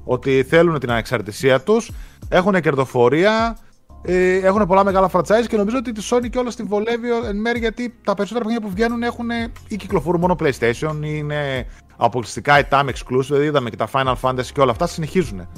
ότι 0.05 0.43
θέλουν 0.43 0.79
την 0.79 0.91
ανεξαρτησία 0.91 1.61
τους, 1.61 1.91
έχουν 2.29 2.61
κερδοφορία, 2.61 3.59
ε, 4.03 4.37
έχουν 4.37 4.67
πολλά 4.67 4.85
μεγάλα 4.85 5.11
franchise 5.13 5.47
και 5.49 5.57
νομίζω 5.57 5.77
ότι 5.77 5.93
τη 5.93 6.09
Sony 6.11 6.31
και 6.31 6.39
όλα 6.39 6.53
τη 6.53 6.63
βολεύει 6.63 7.09
εν 7.29 7.37
μέρει 7.37 7.59
γιατί 7.59 7.95
τα 8.05 8.15
περισσότερα 8.15 8.45
παιχνίδια 8.45 8.69
που 8.69 8.75
βγαίνουν 8.75 9.03
έχουν 9.03 9.31
ή 9.69 9.77
κυκλοφορούν 9.77 10.21
μόνο 10.21 10.37
PlayStation 10.41 10.95
ή 11.01 11.09
είναι 11.13 11.67
αποκλειστικά 11.97 12.59
η 12.59 12.63
TAM 12.71 12.85
exclusive, 12.85 13.21
δηλαδή 13.21 13.45
είδαμε 13.45 13.71
και 13.71 13.77
τα 13.77 13.89
Final 13.93 14.15
Fantasy 14.21 14.47
και 14.53 14.61
όλα 14.61 14.71
αυτά 14.71 14.87
συνεχίζουν. 14.87 15.49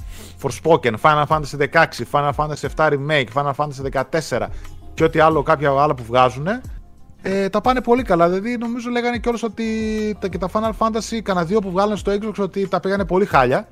Forspoken, 0.42 0.94
Final 1.00 1.24
Fantasy 1.28 1.68
16, 1.72 1.86
Final 2.10 2.32
Fantasy 2.36 2.68
7 2.76 2.90
Remake, 2.90 3.26
Final 3.34 3.52
Fantasy 3.56 4.04
14 4.28 4.46
και 4.94 5.04
ό,τι 5.04 5.18
άλλο, 5.18 5.42
κάποια 5.42 5.70
άλλα 5.70 5.94
που 5.94 6.04
βγάζουν, 6.04 6.46
ε, 7.26 7.48
τα 7.48 7.60
πάνε 7.60 7.80
πολύ 7.80 8.02
καλά. 8.02 8.28
Δηλαδή, 8.28 8.56
νομίζω 8.56 8.90
λέγανε 8.90 9.18
κιόλας 9.18 9.42
ότι 9.42 9.64
τα, 10.20 10.28
και 10.28 10.38
τα 10.38 10.50
Final 10.52 10.70
Fantasy, 10.78 11.20
κανένα 11.22 11.46
δύο 11.46 11.60
που 11.60 11.70
βγάλανε 11.70 11.96
στο 11.96 12.12
Xbox, 12.12 12.34
ότι 12.38 12.68
τα 12.68 12.80
πήγανε 12.80 13.04
πολύ 13.04 13.24
χάλια. 13.24 13.68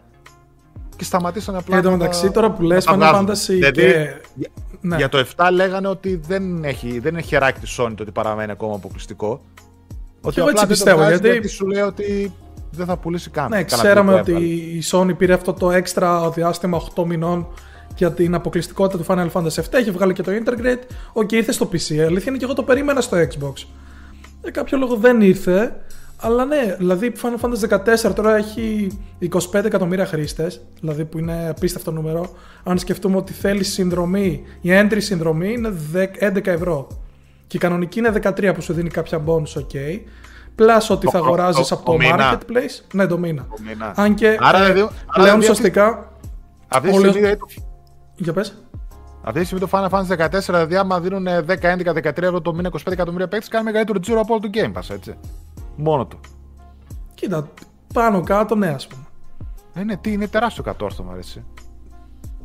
Και 0.96 1.04
σταματήσανε 1.04 1.58
απλά. 1.58 1.76
Εν 1.76 1.82
τω 1.82 1.90
μεταξύ, 1.90 2.30
τώρα 2.30 2.50
που 2.50 2.62
λες 2.62 2.88
Final 2.88 3.14
Fantasy. 3.14 3.34
Δηλαδή, 3.46 3.72
και... 3.72 4.08
για, 4.34 4.48
ναι. 4.80 4.96
για 4.96 5.08
το 5.08 5.26
7 5.36 5.48
λέγανε 5.52 5.88
ότι 5.88 6.20
δεν 6.26 6.64
έχει, 6.64 6.98
δεν 6.98 7.16
έχει 7.16 7.26
χεράκι 7.26 7.60
τη 7.60 7.74
Sony 7.78 7.92
το 7.96 8.02
ότι 8.02 8.10
παραμένει 8.10 8.50
ακόμα 8.50 8.74
αποκλειστικό. 8.74 9.40
Ότι 10.20 10.40
εγώ 10.40 10.48
απλά 10.48 10.50
έτσι 10.50 10.54
δεν 10.54 10.62
το 10.62 10.66
πιστεύω, 10.66 10.96
βγάζει 10.96 11.12
γιατί- 11.12 11.28
γιατί 11.28 11.48
σου 11.48 11.66
λέει 11.66 11.82
ότι 11.82 12.32
δεν 12.70 12.86
θα 12.86 12.96
πουλήσει 12.96 13.30
καν. 13.30 13.48
Ναι, 13.50 13.62
Καλά 13.62 13.82
ξέραμε 13.82 14.12
που 14.12 14.18
ότι 14.18 14.30
έβγαλε. 14.32 14.52
η 14.52 14.82
Sony 14.90 15.16
πήρε 15.16 15.32
αυτό 15.32 15.52
το 15.52 15.70
έξτρα 15.70 16.30
διάστημα 16.30 16.82
8 16.94 17.04
μηνών 17.06 17.46
για 17.96 18.12
την 18.12 18.34
αποκλειστικότητα 18.34 18.98
του 18.98 19.04
Final 19.08 19.30
Fantasy 19.40 19.60
VII. 19.62 19.72
Έχει 19.72 19.90
βγάλει 19.90 20.12
και 20.12 20.22
το 20.22 20.32
Intergrade. 20.44 20.82
Οκ, 21.12 21.32
ήρθε 21.32 21.52
στο 21.52 21.68
PC. 21.72 21.88
Η 21.88 22.00
αλήθεια 22.00 22.24
είναι 22.28 22.36
και 22.38 22.44
εγώ 22.44 22.54
το 22.54 22.62
περίμενα 22.62 23.00
στο 23.00 23.16
Xbox. 23.16 23.66
Για 24.42 24.50
κάποιο 24.52 24.78
λόγο 24.78 24.96
δεν 24.96 25.20
ήρθε. 25.20 25.76
Αλλά 26.16 26.44
ναι, 26.44 26.74
δηλαδή 26.78 27.12
Final 27.22 27.40
Fantasy 27.44 27.78
14 28.08 28.14
τώρα 28.14 28.36
έχει 28.36 28.88
25 29.52 29.64
εκατομμύρια 29.64 30.06
χρήστες, 30.06 30.60
δηλαδή 30.80 31.04
που 31.04 31.18
είναι 31.18 31.48
απίστευτο 31.48 31.90
νούμερο. 31.90 32.30
Αν 32.64 32.78
σκεφτούμε 32.78 33.16
ότι 33.16 33.32
θέλει 33.32 33.64
συνδρομή, 33.64 34.42
η 34.60 34.68
entry 34.72 34.96
συνδρομή 34.98 35.52
είναι 35.52 35.72
10 35.92 36.04
11 36.20 36.46
ευρώ. 36.46 36.86
Και 37.46 37.56
η 37.56 37.60
κανονική 37.60 37.98
είναι 37.98 38.12
13 38.22 38.52
που 38.54 38.60
σου 38.62 38.72
δίνει 38.72 38.88
κάποια 38.88 39.20
bonus, 39.26 39.60
ok. 39.60 39.76
Plus 40.58 40.86
ότι 40.88 41.04
Το- 41.04 41.10
θα 41.10 41.18
το- 41.18 41.24
αγοράζεις 41.24 41.68
το- 41.68 41.74
από 41.74 41.84
το 41.84 41.90
το 41.92 41.96
μήνα. 41.98 42.38
marketplace. 42.38 42.84
Ναι, 42.92 43.06
το 43.06 43.18
μήνα. 43.18 43.46
Το 43.50 43.56
μήνα. 43.66 43.92
Αν 43.96 44.14
και 44.14 44.36
Άρα, 44.40 44.58
ε, 44.58 44.72
δηλαδή- 44.72 44.80
άρα, 44.80 44.92
πλέον 45.12 45.26
δηλαδή, 45.40 45.46
σωστικά. 45.46 46.12
Αυτή 46.68 46.88
τη 46.88 46.94
Όλες- 46.94 47.10
στιγμή, 47.10 47.28
δηλαδή, 47.36 47.54
το- 47.54 47.62
Για 48.16 48.32
πες. 48.32 48.54
αυτή 49.22 49.40
τη 49.40 49.46
στιγμή 49.46 49.68
το 49.68 49.70
Final 49.72 49.88
Fantasy 49.88 50.28
14, 50.28 50.40
δηλαδή 50.46 50.76
άμα 50.76 51.00
δίνουν 51.00 51.26
10, 51.26 51.46
11, 51.46 51.92
13 51.92 52.22
ευρώ 52.22 52.40
το 52.40 52.54
μήνα 52.54 52.70
25 52.72 52.92
εκατομμύρια 52.92 53.28
παίκτες, 53.28 53.48
κάνει 53.48 53.64
μεγαλύτερο 53.64 54.00
τζίρο 54.00 54.20
από 54.20 54.34
όλο 54.34 54.42
το 54.42 54.50
Game 54.52 54.72
Pass, 54.72 54.94
έτσι. 54.94 55.14
Μόνο 55.76 56.06
του. 56.06 56.20
Κοίτα, 57.14 57.48
πάνω 57.94 58.20
κάτω, 58.20 58.54
ναι, 58.54 58.68
ας 58.68 58.86
πούμε. 58.86 59.02
Ε, 59.74 59.84
ναι, 59.84 59.96
τι 59.96 60.12
είναι 60.12 60.28
τεράστιο 60.28 60.62
κατόρθωμα, 60.62 61.12
αρέσει. 61.12 61.44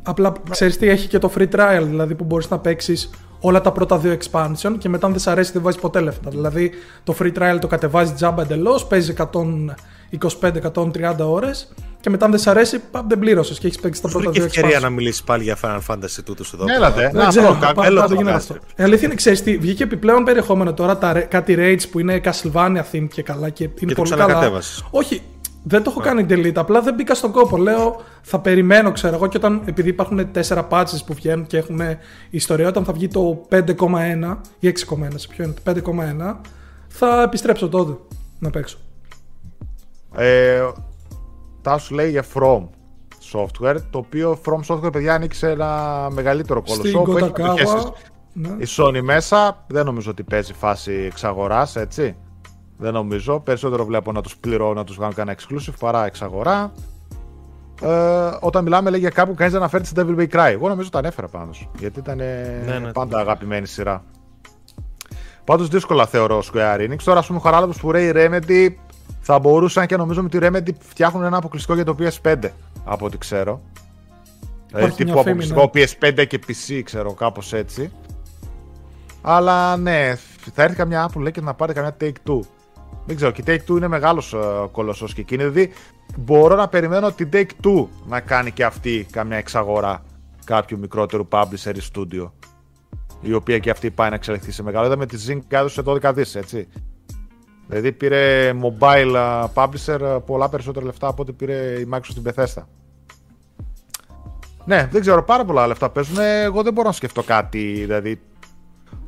Απλά 0.02 0.32
ξέρεις 0.50 0.76
τι 0.76 0.88
έχει 0.88 1.08
και 1.08 1.18
το 1.18 1.32
free 1.36 1.48
trial, 1.50 1.82
δηλαδή 1.84 2.14
που 2.14 2.24
μπορείς 2.24 2.50
να 2.50 2.58
παίξεις 2.58 3.10
όλα 3.40 3.60
τα 3.60 3.72
πρώτα 3.72 3.98
δύο 3.98 4.16
expansion 4.20 4.74
και 4.78 4.88
μετά 4.88 5.06
αν 5.06 5.12
δεν 5.12 5.20
σε 5.20 5.30
αρέσει 5.30 5.52
δεν 5.52 5.62
βάζεις 5.62 5.80
ποτέ 5.80 6.00
λεφτά. 6.00 6.30
Δηλαδή 6.30 6.72
το 7.04 7.14
free 7.18 7.32
trial 7.38 7.58
το 7.60 7.66
κατεβάζει 7.66 8.12
τζάμπα 8.12 8.42
εντελώς, 8.42 8.86
παίζει 8.86 9.14
125-130 9.16 11.16
ώρες 11.18 11.72
και 12.00 12.10
μετά 12.10 12.24
αν 12.24 12.30
δεν 12.30 12.40
σε 12.40 12.50
αρέσει 12.50 12.78
πα, 12.90 13.04
δεν 13.08 13.18
πλήρωσες 13.18 13.58
και 13.58 13.66
έχεις 13.66 13.80
παίξει 13.80 14.02
τα 14.02 14.08
Σου 14.08 14.14
πρώτα 14.14 14.30
βρήκε 14.30 14.46
δύο 14.46 14.60
ευκαιρία 14.60 14.78
expansion. 14.78 14.82
να 14.90 14.90
μιλήσεις 14.96 15.22
πάλι 15.22 15.42
για 15.42 15.56
Final 15.62 15.80
Fantasy 15.86 16.18
τούτου 16.24 16.44
εδώ. 16.54 16.64
Ναι, 16.64 16.74
έλατε. 16.74 17.00
Δεν 17.12 17.22
Να, 17.22 17.28
ξέρω, 17.28 17.46
αυτό, 17.48 17.58
πα- 17.60 17.66
κα- 17.66 17.72
πα- 17.74 17.86
έλα 17.86 18.00
πάντων 18.00 18.16
το 18.16 18.22
γίνεται 18.22 18.38
βγάζει. 18.38 18.52
αυτό. 18.52 18.82
Η 18.82 18.82
αλήθεια 18.84 19.06
είναι, 19.06 19.14
ξέρεις 19.16 19.42
τι, 19.42 19.56
βγήκε 19.58 19.82
επιπλέον 19.82 20.24
περιεχόμενο 20.24 20.72
τώρα 20.74 20.98
τα, 20.98 21.12
ρε- 21.12 21.20
κάτι 21.20 21.54
raids 21.58 21.88
που 21.90 21.98
είναι 21.98 22.20
Castlevania 22.24 22.82
theme 22.92 23.06
και 23.12 23.22
καλά 23.22 23.48
και 23.50 23.62
είναι 23.64 23.92
το 23.92 23.94
πολύ 23.94 24.10
καλά. 24.10 24.24
ξανακατέβασες. 24.24 24.84
Όχι, 24.90 25.22
δεν 25.62 25.82
το 25.82 25.90
έχω 25.90 26.00
κάνει 26.00 26.26
delete, 26.28 26.52
απλά 26.56 26.80
δεν 26.80 26.94
μπήκα 26.94 27.14
στον 27.14 27.30
κόπο. 27.32 27.56
Λέω, 27.56 28.00
θα 28.22 28.38
περιμένω, 28.40 28.92
ξέρω 28.92 29.14
εγώ, 29.14 29.26
και 29.26 29.36
όταν, 29.36 29.62
επειδή 29.64 29.88
υπάρχουν 29.88 30.32
τέσσερα 30.32 30.66
patches 30.70 30.98
που 31.06 31.14
βγαίνουν 31.14 31.46
και 31.46 31.56
έχουν 31.56 31.80
ιστορία, 32.30 32.68
όταν 32.68 32.84
θα 32.84 32.92
βγει 32.92 33.08
το 33.08 33.46
5,1 33.48 34.36
ή 34.58 34.68
6,1, 34.68 35.08
σε 35.14 35.28
ποιο 35.28 35.44
είναι, 35.44 35.54
το 35.62 35.62
5,1, 35.64 36.36
θα 36.88 37.22
επιστρέψω 37.22 37.68
τότε 37.68 37.92
να 38.38 38.50
παίξω. 38.50 38.78
Ε, 40.16 40.60
Τάσου 41.62 41.94
λέει 41.94 42.10
για 42.10 42.24
From 42.34 42.68
Software, 43.32 43.76
το 43.90 43.98
οποίο 43.98 44.38
From 44.44 44.60
Software, 44.74 44.92
παιδιά, 44.92 45.14
ανήκει 45.14 45.36
σε 45.36 45.50
ένα 45.50 46.08
μεγαλύτερο 46.12 46.62
Στην 46.66 46.92
κολοσσό 46.92 47.02
που 47.02 47.16
έχει 47.16 47.32
Kotakawa, 47.32 47.42
μετοχές 47.42 47.92
ναι. 48.32 48.48
η 48.48 48.66
Sony 48.76 49.00
μέσα. 49.02 49.64
Δεν 49.66 49.84
νομίζω 49.84 50.10
ότι 50.10 50.22
παίζει 50.22 50.52
φάση 50.52 50.92
εξαγοράς, 50.92 51.76
έτσι. 51.76 52.16
Δεν 52.76 52.92
νομίζω. 52.92 53.40
Περισσότερο 53.40 53.84
βλέπω 53.84 54.12
να 54.12 54.20
τους 54.20 54.36
πληρώνω, 54.36 54.74
να 54.74 54.84
τους 54.84 54.96
βγάλουν 54.96 55.14
κανένα 55.14 55.38
exclusive 55.38 55.74
παρά 55.78 56.06
εξαγορά. 56.06 56.72
Ε, 57.82 58.30
όταν 58.40 58.62
μιλάμε 58.62 58.90
λέει 58.90 59.00
για 59.00 59.10
κάπου 59.10 59.34
κανείς 59.34 59.52
δεν 59.52 59.62
αναφέρει 59.62 59.84
στη 59.84 59.94
Devil 60.00 60.18
May 60.18 60.28
Cry. 60.28 60.50
Εγώ 60.50 60.68
νομίζω 60.68 60.90
τα 60.90 60.98
ανέφερα 60.98 61.28
πάνω 61.28 61.52
σου. 61.52 61.70
Γιατί 61.78 61.98
ήταν 61.98 62.16
Ναι, 62.16 62.78
ναι. 62.82 62.92
πάντα 62.92 63.18
αγαπημένη 63.18 63.66
σειρά. 63.66 64.04
Πάντως 65.44 65.68
δύσκολα 65.68 66.06
θεωρώ 66.06 66.42
Square 66.52 66.88
Enix. 66.88 66.96
Τώρα, 67.04 67.18
ας 67.18 67.26
πούμε, 67.26 67.38
ο 67.38 67.42
Χαράλαμπος 67.42 67.80
που 67.80 67.90
λέει 67.90 68.12
Remedy 68.14 68.68
θα 69.30 69.38
μπορούσαν 69.38 69.86
και 69.86 69.96
νομίζω 69.96 70.22
με 70.22 70.28
τη 70.28 70.38
Remedy 70.40 70.70
φτιάχνουν 70.78 71.24
ένα 71.24 71.36
αποκλειστικό 71.36 71.74
για 71.74 71.84
το 71.84 71.96
PS5 71.98 72.36
από 72.84 73.06
ό,τι 73.06 73.18
ξέρω. 73.18 73.60
Δηλαδή 74.66 74.86
Υπάρχει 74.86 74.96
τύπου 74.96 75.12
μια 75.12 75.22
φήμη, 75.22 75.50
αποκλειστικό 75.52 75.98
PS5 76.08 76.26
και 76.26 76.40
PC, 76.46 76.80
ξέρω, 76.84 77.12
κάπως 77.12 77.52
έτσι. 77.52 77.92
Αλλά 79.22 79.76
ναι, 79.76 80.14
θα 80.54 80.62
έρθει 80.62 80.76
καμιά 80.76 81.10
Apple 81.10 81.20
λέει 81.20 81.30
και 81.30 81.40
να 81.40 81.54
πάρει 81.54 81.72
καμιά 81.72 81.96
Take 82.00 82.28
Two. 82.28 82.40
Δεν 83.06 83.16
ξέρω, 83.16 83.30
και 83.30 83.40
η 83.40 83.44
Take 83.46 83.70
Two 83.70 83.76
είναι 83.76 83.88
μεγάλος 83.88 84.34
uh, 84.36 84.68
κολοσσός 84.72 85.14
και 85.14 85.20
εκείνη. 85.20 85.44
Δηλαδή 85.44 85.72
μπορώ 86.18 86.56
να 86.56 86.68
περιμένω 86.68 87.12
την 87.12 87.28
Take 87.32 87.50
Two 87.64 87.86
να 88.08 88.20
κάνει 88.20 88.50
και 88.50 88.64
αυτή 88.64 89.06
καμιά 89.10 89.36
εξαγορά 89.36 90.02
κάποιου 90.44 90.78
μικρότερου 90.78 91.28
publisher 91.30 91.76
ή 91.76 91.80
studio. 91.94 92.30
Η 93.20 93.32
οποία 93.32 93.58
και 93.58 93.70
αυτή 93.70 93.90
πάει 93.90 94.08
να 94.08 94.14
εξελιχθεί 94.14 94.52
σε 94.52 94.62
μεγάλο. 94.62 94.86
Είδαμε 94.86 95.06
τη 95.06 95.16
Zynga 95.28 95.40
έδωσε 95.48 95.82
12 95.84 96.12
δις, 96.14 96.34
έτσι. 96.34 96.68
Δηλαδή 97.70 97.92
πήρε 97.92 98.52
mobile 98.62 99.14
uh, 99.14 99.46
publisher 99.54 100.16
uh, 100.16 100.22
πολλά 100.26 100.48
περισσότερα 100.48 100.86
λεφτά 100.86 101.06
από 101.08 101.22
ό,τι 101.22 101.32
πήρε 101.32 101.54
η 101.54 101.88
Microsoft 101.92 102.00
στην 102.08 102.22
Bethesda. 102.26 102.62
Ναι, 104.64 104.88
δεν 104.92 105.00
ξέρω, 105.00 105.24
πάρα 105.24 105.44
πολλά 105.44 105.66
λεφτά 105.66 105.90
παίζουν. 105.90 106.18
Εγώ 106.18 106.62
δεν 106.62 106.72
μπορώ 106.72 106.86
να 106.88 106.94
σκεφτώ 106.94 107.22
κάτι 107.22 107.72
δηλαδή, 107.72 108.20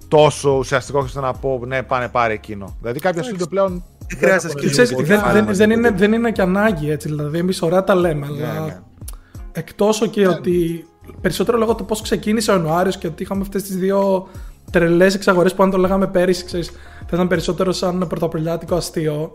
τόσο 0.09 0.51
ουσιαστικό 0.51 0.99
ώστε 0.99 1.21
να 1.21 1.33
πω 1.33 1.61
ναι, 1.67 1.83
πάνε 1.83 2.09
πάρε 2.09 2.33
εκείνο. 2.33 2.77
Δηλαδή 2.81 3.01
κάποια 3.01 3.23
studio 3.23 3.49
πλέον. 3.49 3.85
Δεν 4.07 4.19
χρειάζεται 4.19 4.47
να 4.47 4.53
έχουν 4.53 4.61
Και 4.61 4.69
σκεφτείς 4.69 4.73
ξέρεις, 4.73 4.93
πολύ 4.93 5.07
δεν, 5.07 5.17
κεφάλι 5.17 5.35
δεν, 5.35 5.45
μαζί 5.45 5.59
δεν, 5.59 5.69
με 5.69 5.75
είναι, 5.75 5.89
την- 5.89 5.99
δεν 5.99 6.13
είναι 6.13 6.33
και 6.33 6.43
ανάγκη 6.43 6.91
έτσι. 6.91 7.09
Δηλαδή, 7.09 7.39
εμείς 7.39 7.63
ωραία 7.63 7.85
τα 7.85 7.95
λέμε, 7.95 8.27
αλλά 8.27 8.65
ναι. 8.65 8.81
εκτός 9.53 10.09
και 10.11 10.29
ότι 10.29 10.87
περισσότερο 11.21 11.59
λόγω 11.59 11.75
του 11.75 11.85
πώς 11.85 12.03
ξεκίνησε 12.03 12.51
ο 12.51 12.55
Ιανουάριος 12.55 12.99
και 12.99 13.07
ότι 13.07 13.23
είχαμε 13.23 13.41
αυτές 13.41 13.63
τις 13.63 13.77
δύο 13.77 14.29
τρελές 14.71 15.15
εξαγορές 15.15 15.55
που 15.55 15.63
αν 15.63 15.71
το 15.71 15.77
λέγαμε 15.77 16.07
πέρυσι, 16.07 16.45
ξέρεις, 16.45 16.71
θα 16.99 17.11
ήταν 17.13 17.29
περισσότερο 17.29 17.73
σαν 17.73 18.07
πρωταπριλιάτικο 18.09 18.75
αστείο. 18.75 19.31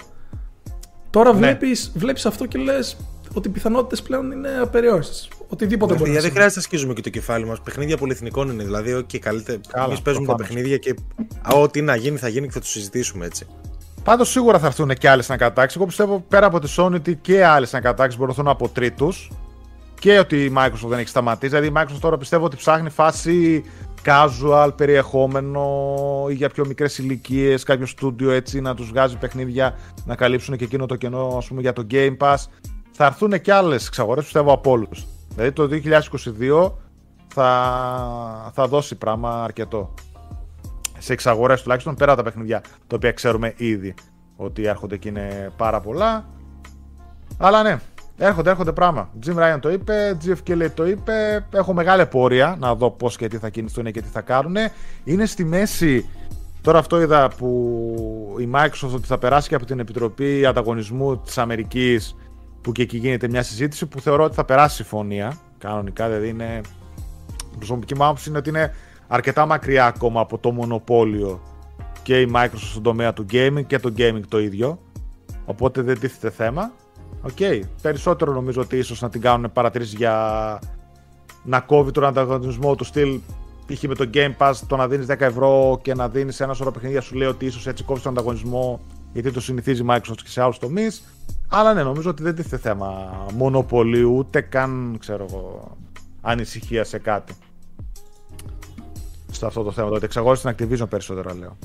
Τώρα 1.09 1.32
Ναι. 1.34 1.38
βλέπεις, 1.38 1.91
βλέπεις 1.95 2.25
αυτό 2.25 2.45
και 2.45 2.57
λες 2.57 2.97
ότι 3.34 3.47
οι 3.47 3.51
πιθανότητες 3.51 4.01
πλέον 4.01 4.32
είναι 4.32 4.49
απεριόριστες. 4.61 5.30
Οτιδήποτε 5.47 5.93
μπορεί 5.93 5.97
να 5.97 5.97
Παιδιά, 5.97 6.11
δεν 6.13 6.21
συμβεί. 6.21 6.36
χρειάζεται 6.36 6.59
να 6.59 6.65
σκίζουμε 6.65 6.93
και 6.93 7.01
το 7.01 7.09
κεφάλι 7.09 7.45
μας. 7.45 7.61
Παιχνίδια 7.61 7.97
πολυεθνικών 7.97 8.49
είναι. 8.49 8.63
Δηλαδή, 8.63 8.95
okay, 8.97 9.17
καλύτερα. 9.17 9.59
Καλά, 9.71 9.86
Εμείς 9.86 10.01
παίζουμε 10.01 10.25
τα 10.28 10.36
προφανώς. 10.36 10.55
παιχνίδια 10.55 10.78
και 10.78 10.95
α, 11.53 11.59
ό,τι 11.61 11.82
να 11.82 11.95
γίνει 11.95 12.17
θα 12.17 12.28
γίνει 12.28 12.47
και 12.47 12.53
θα 12.53 12.59
το 12.59 12.65
συζητήσουμε 12.65 13.25
έτσι. 13.25 13.45
Πάντως 14.03 14.30
σίγουρα 14.30 14.59
θα 14.59 14.65
έρθουν 14.65 14.93
και 14.93 15.09
άλλες 15.09 15.30
ανακατάξει. 15.30 15.75
Εγώ 15.78 15.86
πιστεύω 15.88 16.25
πέρα 16.28 16.45
από 16.45 16.59
τη 16.59 16.73
Sony 16.78 16.93
ότι 16.93 17.15
και 17.15 17.45
άλλες 17.45 17.73
ανακατάξει 17.73 18.17
μπορούν 18.17 18.34
να 18.38 18.41
έρθουν 18.41 18.53
από 18.65 18.73
τρίτους. 18.73 19.32
Και 19.99 20.19
ότι 20.19 20.43
η 20.45 20.53
Microsoft 20.57 20.88
δεν 20.88 20.99
έχει 20.99 21.07
σταματήσει. 21.07 21.51
Δηλαδή 21.59 21.67
η 21.67 21.73
Microsoft 21.75 21.99
τώρα 21.99 22.17
πιστεύω 22.17 22.45
ότι 22.45 22.55
ψάχνει 22.55 22.89
φάση 22.89 23.63
casual 24.08 24.70
περιεχόμενο 24.76 25.66
ή 26.30 26.34
για 26.34 26.49
πιο 26.49 26.66
μικρές 26.66 26.97
ηλικίες, 26.97 27.64
κάποιο 27.64 27.86
στούντιο 27.86 28.32
έτσι 28.32 28.62
να 28.62 28.76
τους 28.76 28.89
βγάζει 28.89 29.18
παιχνίδια 29.18 29.78
να 30.05 30.16
καλύψουν 30.16 30.58
και 30.58 30.64
εκείνο 30.64 30.86
το 30.86 30.95
κενό 30.95 31.36
ας 31.38 31.47
πούμε, 31.47 31.62
για 31.62 31.74
το 31.74 31.88
Game 31.91 32.18
Pass. 32.18 32.36
Θα 32.91 33.05
έρθουν 33.05 33.41
και 33.41 33.53
άλλες 33.53 33.88
εξαγορέ 33.88 34.22
πιστεύω 34.22 34.51
από 34.51 34.72
όλους. 34.72 35.05
Δηλαδή 35.36 35.51
το 35.51 35.70
2022 36.68 36.72
θα, 37.28 38.51
θα 38.53 38.68
δώσει 38.68 38.95
πράγμα 38.95 39.43
αρκετό 39.43 39.93
σε 40.97 41.14
εξαγορές 41.14 41.62
τουλάχιστον 41.62 41.95
πέρα 41.95 42.12
από 42.12 42.24
τα 42.24 42.30
παιχνιδιά 42.30 42.62
τα 42.88 42.95
οποία 42.95 43.12
ξέρουμε 43.12 43.53
ήδη 43.58 43.93
ότι 44.36 44.66
έρχονται 44.66 44.97
και 44.97 45.10
είναι 45.10 45.51
πάρα 45.58 45.80
πολλά. 45.82 46.30
Αλλά 47.38 47.64
ναι, 47.64 47.80
έρχονται, 48.18 48.49
έρχονται 48.49 48.72
πράγμα. 48.72 49.09
Jim 49.26 49.36
Ryan 49.36 49.57
το 49.59 49.72
είπε, 49.72 50.18
GFK 50.26 50.55
λέει 50.55 50.70
το 50.70 50.88
είπε. 50.88 51.45
Έχω 51.51 51.74
μεγάλη 51.74 52.05
πορεία 52.05 52.55
να 52.59 52.76
δω 52.76 52.91
πώς 52.91 53.18
και 53.18 53.28
τι 53.28 53.38
θα 53.38 53.49
κινηθούν 53.49 53.91
και 53.91 54.01
τι 54.01 54.07
θα 54.07 54.22
κάνουν. 54.22 54.55
Είναι 55.03 55.26
στη 55.26 55.45
μέση. 55.45 56.09
Τώρα 56.61 56.80
αυτό 56.80 57.01
είδα 57.01 57.32
που 57.38 58.36
η 58.39 58.49
Microsoft 58.53 58.93
ότι 58.93 59.07
θα 59.07 59.18
περάσει 59.18 59.49
και 59.49 59.55
από 59.55 59.65
την 59.65 59.80
Επιτροπή 59.80 60.45
Ανταγωνισμού 60.45 61.18
της 61.18 61.38
Αμερικής 61.38 62.15
που 62.61 62.72
και 62.72 62.82
εκεί 62.82 62.97
γίνεται 62.97 63.28
μια 63.28 63.43
συζήτηση 63.43 63.86
που 63.86 63.99
θεωρώ 63.99 64.24
ότι 64.24 64.36
θα 64.36 64.45
περάσει 64.45 64.76
συμφωνία 64.76 65.38
κανονικά, 65.57 66.07
δηλαδή 66.07 66.30
είναι 66.30 66.61
η 67.53 67.57
προσωπική 67.57 67.95
μου 67.95 68.05
άποψη 68.05 68.30
είναι 68.30 68.38
ότι 68.38 68.49
είναι 68.49 68.74
αρκετά 69.07 69.45
μακριά 69.45 69.86
ακόμα 69.86 70.22
από 70.22 70.38
το 70.38 70.51
μονοπώλιο 70.51 71.41
και 72.03 72.22
η 72.22 72.32
Microsoft 72.36 72.70
στον 72.70 72.84
τομέα 72.84 73.13
του 73.13 73.26
gaming 73.32 73.65
και 73.68 73.80
το 73.80 73.93
gaming 73.97 74.22
το 74.28 74.39
ίδιο. 74.39 74.80
Οπότε 75.45 75.82
δεν 75.82 75.99
τίθεται 75.99 76.30
θέμα. 76.30 76.72
Οκ. 77.22 77.65
Περισσότερο 77.82 78.34
νομίζω 78.34 78.61
ότι 78.61 78.78
ίσως 78.78 79.01
να 79.01 79.09
την 79.09 79.22
κάνουν 79.22 79.51
παρατηρήσεις 79.51 79.93
για 79.93 80.59
να 81.43 81.59
κόβει 81.59 81.91
τον 81.91 82.05
ανταγωνισμό 82.05 82.76
του 82.76 82.84
στυλ. 82.84 83.20
Π.χ. 83.65 83.84
με 83.84 83.95
το 83.95 84.09
Game 84.13 84.36
Pass 84.38 84.53
το 84.68 84.76
να 84.76 84.88
δίνεις 84.88 85.05
10 85.09 85.20
ευρώ 85.20 85.80
και 85.82 85.93
να 85.93 86.09
δίνεις 86.09 86.39
ένα 86.39 86.53
σωρό 86.53 86.72
παιχνίδια 86.72 87.01
σου 87.01 87.15
λέει 87.15 87.28
ότι 87.28 87.45
ίσως 87.45 87.68
έτσι 87.68 87.84
κόβεις 87.84 88.03
τον 88.03 88.11
ανταγωνισμό 88.11 88.80
γιατί 89.13 89.32
το 89.32 89.41
συνηθίζει 89.41 89.82
η 89.82 89.86
Microsoft 89.89 90.22
και 90.24 90.30
σε 90.30 90.41
άλλους 90.41 90.59
τομείς. 90.59 91.03
Αλλά 91.47 91.74
ναι, 91.74 91.84
νομίζω 91.84 92.09
ότι 92.09 92.24
δεν 92.24 92.36
τίθεται 92.36 92.57
θέμα 92.57 93.11
μονοπωλίου, 93.34 94.15
ούτε 94.18 94.41
καν 94.41 94.97
ξέρω 94.99 95.26
εγώ, 95.30 95.78
ανησυχία 96.22 96.84
σε 96.84 96.97
κάτι. 96.97 97.34
Σε 99.32 99.45
αυτό 99.45 99.63
το 99.63 99.72
θέμα, 99.72 99.89
το 99.89 99.95
ότι 99.95 100.05
εξαγόρασε 100.05 100.53
την 100.53 100.68
Activision 100.68 100.89
περισσότερο 100.89 101.36
λέω. 101.39 101.57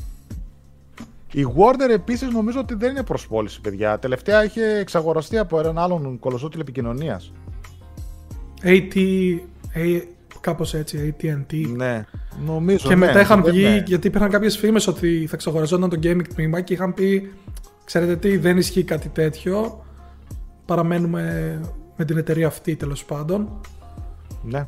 Η 1.33 1.47
Warner 1.57 1.91
επίσης 1.91 2.31
νομίζω 2.31 2.59
ότι 2.61 2.75
δεν 2.75 2.91
είναι 2.91 3.03
προσπόληση, 3.03 3.61
παιδιά. 3.61 3.99
Τελευταία 3.99 4.45
είχε 4.45 4.65
εξαγοραστεί 4.79 5.39
από 5.39 5.59
έναν 5.59 5.79
άλλον 5.79 6.19
κολοσσό 6.19 6.49
τηλεπικοινωνίας. 6.49 7.33
AT, 8.63 8.95
A, 9.75 10.03
κάπως 10.41 10.75
έτσι, 10.75 11.15
AT&T. 11.21 11.67
Ναι, 11.77 12.05
νομίζω. 12.47 12.89
Και 12.89 12.95
ναι, 12.95 13.07
μετά 13.07 13.21
είχαν 13.21 13.43
δεν- 13.43 13.53
βγει, 13.53 13.63
ναι. 13.63 13.83
γιατί 13.87 14.07
υπήρχαν 14.07 14.31
κάποιες 14.31 14.57
φήμες 14.57 14.87
ότι 14.87 15.25
θα 15.27 15.35
εξαγοραζόταν 15.35 15.89
το 15.91 15.99
gaming 16.03 16.27
τμήμα 16.35 16.61
και 16.61 16.73
είχαν 16.75 16.95
πει, 16.95 17.33
ξέρετε 17.85 18.17
τι, 18.17 18.37
δεν 18.37 18.57
ισχύει 18.57 18.85
κάτι 18.85 19.09
τέτοιο. 19.09 19.85
Παραμένουμε 20.65 21.61
με 21.97 22.05
την 22.05 22.17
εταιρεία 22.17 22.47
αυτή 22.47 22.77
τέλος 22.77 23.05
πάντων. 23.05 23.61
Ναι. 24.43 24.67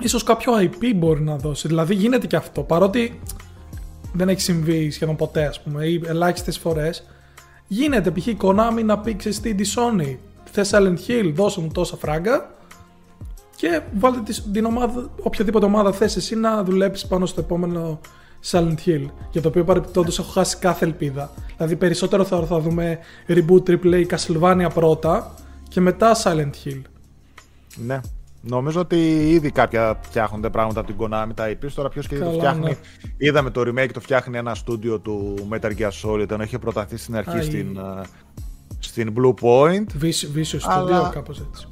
Ίσως 0.00 0.22
κάποιο 0.22 0.52
IP 0.58 0.92
μπορεί 0.96 1.22
να 1.22 1.36
δώσει. 1.36 1.68
Δηλαδή 1.68 1.94
γίνεται 1.94 2.26
και 2.26 2.36
αυτό. 2.36 2.62
Παρότι 2.62 3.20
δεν 4.16 4.28
έχει 4.28 4.40
συμβεί 4.40 4.90
σχεδόν 4.90 5.16
ποτέ, 5.16 5.46
ας 5.46 5.62
πούμε, 5.62 5.86
ή 5.86 6.02
ελάχιστες 6.06 6.58
φορές. 6.58 7.04
Γίνεται 7.66 8.10
π.χ. 8.10 8.26
η 8.26 8.36
Konami 8.42 8.82
να 8.84 8.98
πει 8.98 9.16
ξέρεις 9.16 9.40
τι, 9.40 9.54
τη 9.54 9.72
Sony. 9.76 10.16
Θε 10.44 10.64
Silent 10.70 10.96
Hill, 11.08 11.32
δώσε 11.34 11.60
μου 11.60 11.68
τόσα 11.72 11.96
φράγκα. 11.96 12.50
Και 13.56 13.80
βάλτε 13.98 14.20
τις- 14.24 14.50
την 14.52 14.64
ομάδα, 14.64 15.10
οποιαδήποτε 15.22 15.64
ομάδα 15.66 15.92
θες 15.92 16.16
εσύ 16.16 16.36
να 16.36 16.64
δουλέψεις 16.64 17.08
πάνω 17.08 17.26
στο 17.26 17.40
επόμενο 17.40 18.00
Silent 18.50 18.74
Hill. 18.86 19.06
Για 19.30 19.40
το 19.42 19.48
οποίο 19.48 19.64
παρεπιπτόντω 19.64 20.10
έχω 20.18 20.30
χάσει 20.30 20.56
κάθε 20.56 20.84
ελπίδα. 20.84 21.30
Δηλαδή 21.56 21.76
περισσότερο 21.76 22.24
θα, 22.24 22.44
θα 22.46 22.58
δούμε 22.60 22.98
reboot 23.28 23.62
AAA 23.68 24.06
Castlevania 24.06 24.66
πρώτα 24.74 25.34
και 25.68 25.80
μετά 25.80 26.16
Silent 26.24 26.50
Hill. 26.64 26.82
Ναι. 27.76 28.00
Νομίζω 28.46 28.80
ότι 28.80 29.30
ήδη 29.30 29.50
κάποια 29.50 29.98
φτιάχνονται 30.02 30.50
πράγματα 30.50 30.80
από 30.80 30.92
την 30.92 30.96
Konami, 31.00 31.28
τα 31.34 31.48
IPs. 31.50 31.70
Τώρα 31.74 31.88
ποιος 31.88 32.06
και 32.08 32.14
τι 32.14 32.20
το 32.20 32.26
Καλά, 32.26 32.38
φτιάχνει. 32.38 32.64
ναι. 32.64 32.76
Είδαμε 33.16 33.50
το 33.50 33.60
remake, 33.60 33.90
το 33.92 34.00
φτιάχνει 34.00 34.36
ένα 34.38 34.54
στούντιο 34.54 34.98
του 35.00 35.34
Metal 35.50 35.70
Gear 35.78 35.90
Solid, 36.02 36.30
ενώ 36.30 36.42
είχε 36.42 36.58
προταθεί 36.58 36.96
στην 36.96 37.16
αρχή 37.16 37.36
Α, 37.36 37.38
η- 37.38 37.42
στην, 37.42 37.76
ε, 37.76 38.00
στην 38.78 39.14
Blue 39.16 39.34
Point. 39.40 40.02
Vicious, 40.02 40.36
Vicious 40.38 40.60
Αλλά- 40.62 41.08
Studio, 41.08 41.12
κάπως 41.12 41.40
έτσι. 41.48 41.66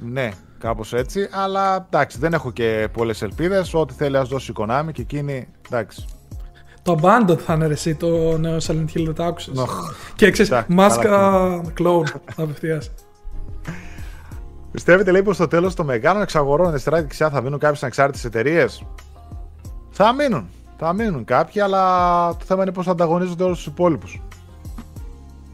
Ναι, 0.00 0.30
κάπως 0.58 0.92
έτσι. 0.92 1.28
Αλλά 1.32 1.86
εντάξει, 1.90 2.18
δεν 2.18 2.32
έχω 2.32 2.50
και 2.50 2.88
πολλές 2.92 3.22
ελπίδες. 3.22 3.74
Ό,τι 3.74 3.94
θέλει 3.94 4.16
ας 4.16 4.28
δώσει 4.28 4.50
η 4.50 4.54
Konami 4.58 4.88
και 4.92 5.02
εκείνη. 5.02 5.48
Εντάξει. 5.70 6.04
Το 6.82 6.98
Abandoned 7.02 7.38
θα 7.38 7.54
είναι 7.54 7.66
ρε 7.66 7.72
εσύ 7.72 7.94
το 7.94 8.38
νέο 8.38 8.56
Silent 8.56 8.84
Hill, 8.94 9.02
δεν 9.04 9.14
το 9.14 9.24
άκουσες; 9.24 9.54
Νοχ. 9.54 9.92
Και 10.14 10.30
ξέρεις, 10.30 10.50
Εντάξει, 10.50 10.72
μάσκα 10.74 11.62
clone 11.78 12.20
απευθείας. 12.36 12.90
Πιστεύετε 14.78 15.10
λέει 15.10 15.22
πως 15.22 15.36
στο 15.36 15.48
τέλος 15.48 15.74
των 15.74 15.86
μεγάλων 15.86 16.22
εξαγορών 16.22 16.68
αριστερά 16.68 16.96
και 16.96 17.02
δεξιά 17.02 17.30
θα 17.30 17.40
μείνουν 17.40 17.58
κάποιες 17.58 17.82
ανεξάρτητες 17.82 18.24
εταιρείες; 18.24 18.84
Θα 19.90 20.12
μείνουν. 20.12 20.48
Θα 20.78 20.92
μείνουν 20.92 21.24
κάποιοι, 21.24 21.60
αλλά 21.60 21.82
το 22.36 22.44
θέμα 22.44 22.62
είναι 22.62 22.72
πώ 22.72 22.82
θα 22.82 22.90
ανταγωνίζονται 22.90 23.44
όλους 23.44 23.56
τους 23.56 23.66
υπόλοιπους. 23.66 24.22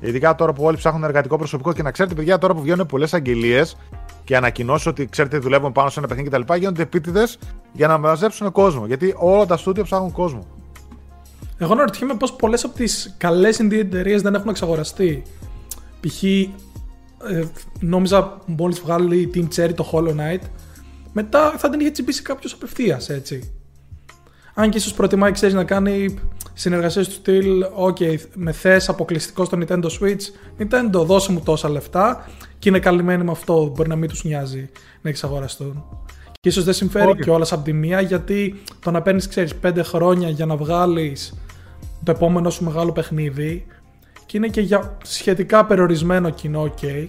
Ειδικά 0.00 0.34
τώρα 0.34 0.52
που 0.52 0.64
όλοι 0.64 0.76
ψάχνουν 0.76 1.04
εργατικό 1.04 1.36
προσωπικό 1.36 1.72
και 1.72 1.82
να 1.82 1.90
ξέρετε, 1.90 2.14
παιδιά, 2.14 2.38
τώρα 2.38 2.54
που 2.54 2.60
βγαίνουν 2.60 2.86
πολλές 2.86 3.14
αγγελίες 3.14 3.76
και 4.24 4.36
ανακοινώσεις 4.36 4.86
ότι 4.86 5.06
ξέρετε 5.06 5.38
δουλεύουν 5.38 5.72
πάνω 5.72 5.88
σε 5.88 5.98
ένα 5.98 6.08
παιχνίδι 6.08 6.30
κτλ. 6.30 6.54
γίνονται 6.54 6.82
επίτηδες 6.82 7.38
για 7.72 7.86
να 7.88 7.98
μαζέψουν 7.98 8.52
κόσμο. 8.52 8.86
Γιατί 8.86 9.14
όλα 9.18 9.46
τα 9.46 9.56
στούντιο 9.56 9.82
ψάχνουν 9.82 10.12
κόσμο. 10.12 10.46
Εγώ 11.58 11.72
αναρωτιέμαι 11.72 12.14
πως 12.14 12.32
πολλές 12.32 12.64
από 12.64 12.74
τις 12.74 13.14
καλές 13.18 13.60
indie 13.62 13.78
εταιρείες 13.78 14.22
δεν 14.22 14.34
έχουν 14.34 14.48
εξαγοραστεί. 14.48 15.22
Π.χ. 16.00 16.22
Ε, 17.30 17.44
νόμιζα 17.80 18.38
μόλις 18.46 18.80
βγάλει 18.80 19.16
η 19.16 19.30
Team 19.34 19.48
Cherry 19.56 19.74
το 19.74 19.90
Hollow 19.92 20.10
Knight, 20.10 20.42
μετά 21.12 21.54
θα 21.56 21.70
την 21.70 21.80
είχε 21.80 21.90
τσιμπήσει 21.90 22.22
κάποιος 22.22 22.52
απευθείας, 22.52 23.08
έτσι. 23.08 23.52
Αν 24.54 24.70
και 24.70 24.76
ίσως 24.76 24.94
προτιμάει, 24.94 25.32
ξέρεις, 25.32 25.54
να 25.54 25.64
κάνει 25.64 26.18
συνεργασίες 26.52 27.08
του 27.08 27.14
στυλ, 27.14 27.64
ok, 27.86 28.16
με 28.34 28.52
θες 28.52 28.88
αποκλειστικό 28.88 29.44
στο 29.44 29.58
Nintendo 29.60 29.84
Switch, 29.84 30.22
Nintendo 30.58 31.04
δώσε 31.04 31.32
μου 31.32 31.40
τόσα 31.40 31.68
λεφτά 31.68 32.28
και 32.58 32.68
είναι 32.68 32.78
καλυμμένοι 32.78 33.24
με 33.24 33.30
αυτό, 33.30 33.72
μπορεί 33.74 33.88
να 33.88 33.96
μην 33.96 34.08
τους 34.08 34.24
νοιάζει 34.24 34.70
να 35.00 35.10
εξαγοραστούν. 35.10 35.84
Και 36.40 36.48
ίσως 36.48 36.64
δεν 36.64 36.74
συμφέρει 36.74 37.10
Όχι. 37.10 37.20
κιόλας 37.20 37.52
από 37.52 37.64
τη 37.64 37.72
μία, 37.72 38.00
γιατί 38.00 38.62
το 38.80 38.90
να 38.90 39.02
παίρνεις, 39.02 39.28
ξέρεις, 39.28 39.54
πέντε 39.54 39.82
χρόνια 39.82 40.28
για 40.28 40.46
να 40.46 40.56
βγάλεις 40.56 41.34
το 42.04 42.10
επόμενο 42.10 42.50
σου 42.50 42.64
μεγάλο 42.64 42.92
παιχνίδι 42.92 43.66
και 44.34 44.40
είναι 44.40 44.48
και 44.52 44.60
για 44.60 44.96
σχετικά 45.02 45.64
περιορισμένο 45.66 46.30
κοινό, 46.30 46.62
ok. 46.62 47.08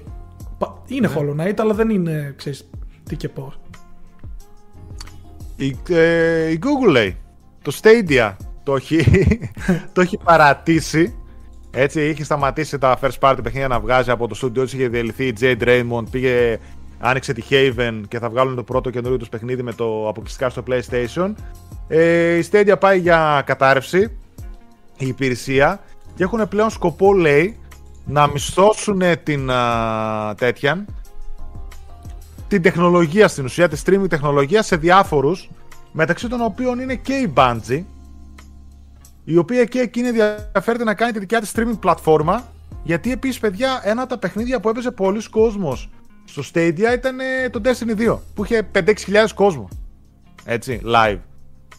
Πα- 0.58 0.82
Είναι 0.88 1.10
Hollow 1.16 1.42
Knight, 1.42 1.54
αλλά 1.58 1.74
δεν 1.74 1.90
είναι, 1.90 2.34
ξέρεις, 2.38 2.70
τι 3.04 3.16
και 3.16 3.30
πώς. 3.30 3.60
Η, 5.56 5.78
ε, 5.90 6.50
η 6.52 6.60
Google 6.64 6.92
λέει, 6.92 7.18
το 7.62 7.80
Stadia 7.82 8.34
το 8.64 8.76
έχει, 8.76 9.04
το 9.94 10.02
έχει 10.02 10.18
παρατήσει. 10.24 11.16
Έτσι, 11.72 12.08
είχε 12.10 12.24
σταματήσει 12.24 12.78
τα 12.78 13.00
first 13.02 13.20
party 13.20 13.38
παιχνίδια 13.44 13.68
να 13.68 13.80
βγάζει 13.80 14.12
από 14.12 14.28
το 14.28 14.40
studio 14.44 14.64
της, 14.64 14.74
είχε 14.74 14.88
διαλυθεί 14.88 15.26
η 15.28 15.34
Jade 15.40 15.62
Raymond, 15.64 16.04
πήγε, 16.12 16.58
άνοιξε 17.00 17.34
τη 17.34 17.42
Haven 17.50 18.02
και 18.08 18.20
θα 18.20 18.30
βγάλουν 18.30 18.56
το 18.56 18.64
πρώτο 18.64 18.90
καινούριο 18.90 19.18
τους 19.18 19.30
παιχνίδι 19.30 19.64
με 19.64 19.74
το 19.74 20.08
αποκλειστικά 20.10 20.50
στο 20.50 20.64
PlayStation. 20.68 21.34
Ε, 21.88 22.36
η 22.38 22.46
Stadia 22.52 22.76
πάει 22.80 23.00
για 23.00 23.44
κατάρρευση, 23.46 24.18
η 24.98 25.08
υπηρεσία, 25.08 25.80
και 26.16 26.24
έχουν 26.24 26.48
πλέον 26.48 26.70
σκοπό, 26.70 27.14
λέει, 27.14 27.60
να 28.06 28.28
μισθώσουν 28.28 29.02
την 29.24 29.52
α, 29.52 30.36
τέτοια, 30.38 30.86
την 32.48 32.62
τεχνολογία 32.62 33.28
στην 33.28 33.46
ουσία, 33.46 33.70
τη 33.70 33.82
streaming 33.86 34.10
τεχνολογία 34.10 34.62
σε 34.62 34.76
διάφορους, 34.76 35.50
μεταξύ 35.92 36.28
των 36.28 36.42
οποίων 36.42 36.80
είναι 36.80 36.96
και 36.96 37.14
η 37.14 37.34
Bungie, 37.36 37.84
η 39.24 39.38
οποία 39.38 39.66
και 39.66 39.80
εκείνη 39.80 40.08
ενδιαφέρεται 40.08 40.84
να 40.84 40.94
κάνει 40.94 41.12
τη 41.12 41.20
δικιά 41.20 41.40
της 41.40 41.52
streaming 41.56 41.80
πλατφόρμα, 41.80 42.44
γιατί 42.84 43.12
επίσης 43.12 43.40
παιδιά 43.40 43.82
ένα 43.84 44.02
από 44.02 44.10
τα 44.10 44.18
παιχνίδια 44.18 44.60
που 44.60 44.70
έπαιζε 44.70 44.92
πολλοί 44.92 45.30
κόσμος 45.30 45.90
στο 46.26 46.42
Stadia 46.54 46.94
ήταν 46.94 47.20
ε, 47.20 47.50
το 47.50 47.62
Destiny 47.64 48.10
2, 48.10 48.18
που 48.34 48.44
είχε 48.44 48.68
5-6 48.76 48.94
χιλιάδες 48.98 49.34
κόσμο, 49.34 49.68
έτσι, 50.46 50.82
live. 50.86 51.20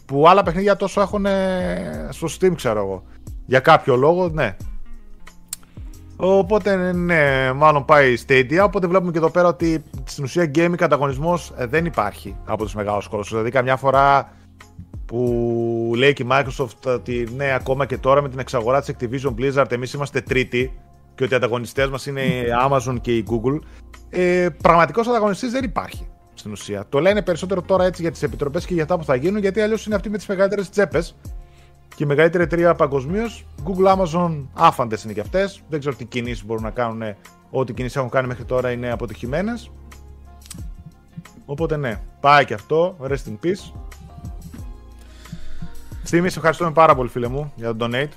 Που 0.05 0.27
άλλα 0.27 0.43
παιχνίδια 0.43 0.75
τόσο 0.75 1.01
έχουν 1.01 1.25
ε, 1.25 2.07
στο 2.11 2.27
Steam, 2.39 2.51
ξέρω 2.55 2.79
εγώ. 2.79 3.03
Για 3.47 3.59
κάποιο 3.59 3.95
λόγο, 3.95 4.29
ναι. 4.29 4.55
Οπότε 6.15 6.93
ναι, 6.93 7.53
μάλλον 7.53 7.85
πάει 7.85 8.13
η 8.13 8.19
Stadia. 8.27 8.59
Οπότε 8.63 8.87
βλέπουμε 8.87 9.11
και 9.11 9.17
εδώ 9.17 9.29
πέρα 9.29 9.47
ότι 9.47 9.83
στην 10.03 10.23
ουσία 10.23 10.51
gaming 10.55 10.81
ανταγωνισμό 10.81 11.39
δεν 11.57 11.85
υπάρχει 11.85 12.35
από 12.45 12.63
τους 12.63 12.75
μεγάλους 12.75 13.07
κόλπου. 13.07 13.27
Δηλαδή, 13.27 13.49
καμιά 13.49 13.75
φορά 13.75 14.31
που 15.05 15.91
λέει 15.95 16.13
και 16.13 16.23
η 16.23 16.27
Microsoft 16.31 16.93
ότι 16.93 17.27
ναι, 17.35 17.53
ακόμα 17.53 17.85
και 17.85 17.97
τώρα 17.97 18.21
με 18.21 18.29
την 18.29 18.39
εξαγορά 18.39 18.81
της 18.81 18.95
Activision 18.95 19.33
Blizzard 19.39 19.71
εμείς 19.71 19.93
είμαστε 19.93 20.21
τρίτη 20.21 20.79
και 21.15 21.23
ότι 21.23 21.33
οι 21.33 21.35
ανταγωνιστές 21.35 21.89
μας 21.89 22.05
είναι 22.05 22.21
η 22.21 22.43
Amazon 22.69 22.97
και 23.01 23.15
η 23.15 23.25
Google. 23.29 23.59
Ε, 24.09 24.47
Πραγματικός 24.61 25.07
ανταγωνιστής 25.07 25.51
δεν 25.51 25.63
υπάρχει 25.63 26.07
στην 26.33 26.51
ουσία. 26.51 26.85
Το 26.89 26.99
λένε 26.99 27.21
περισσότερο 27.21 27.61
τώρα 27.61 27.85
έτσι 27.85 28.01
για 28.01 28.11
τις 28.11 28.23
επιτροπές 28.23 28.65
και 28.65 28.73
για 28.73 28.83
αυτά 28.83 28.97
που 28.97 29.03
θα 29.03 29.15
γίνουν, 29.15 29.39
γιατί 29.41 29.61
αλλιώς 29.61 29.85
είναι 29.85 29.95
αυτοί 29.95 30.09
με 30.09 30.17
τις 30.17 30.27
μεγαλύτερες 30.27 30.69
τσέπες. 30.69 31.15
Και 31.95 32.03
η 32.03 32.07
μεγαλύτερη 32.07 32.43
εταιρεία 32.43 32.75
παγκοσμίως, 32.75 33.45
Google, 33.65 33.95
Amazon, 33.97 34.45
άφαντες 34.53 35.03
είναι 35.03 35.13
και 35.13 35.19
αυτές. 35.19 35.61
Δεν 35.69 35.79
ξέρω 35.79 35.95
τι 35.95 36.05
κινήσεις 36.05 36.45
μπορούν 36.45 36.63
να 36.63 36.69
κάνουν. 36.69 37.15
Ό,τι 37.49 37.73
κινήσεις 37.73 37.97
έχουν 37.97 38.09
κάνει 38.09 38.27
μέχρι 38.27 38.43
τώρα 38.43 38.71
είναι 38.71 38.91
αποτυχημένες. 38.91 39.71
Οπότε 41.45 41.77
ναι, 41.77 42.01
πάει 42.19 42.45
και 42.45 42.53
αυτό. 42.53 42.97
Rest 43.01 43.29
in 43.29 43.45
peace. 43.45 43.71
Στίμη, 46.03 46.29
σε 46.29 46.37
ευχαριστούμε 46.37 46.71
πάρα 46.71 46.95
πολύ, 46.95 47.09
φίλε 47.09 47.27
μου, 47.27 47.51
για 47.55 47.75
τον 47.75 47.91
donate. 47.93 48.09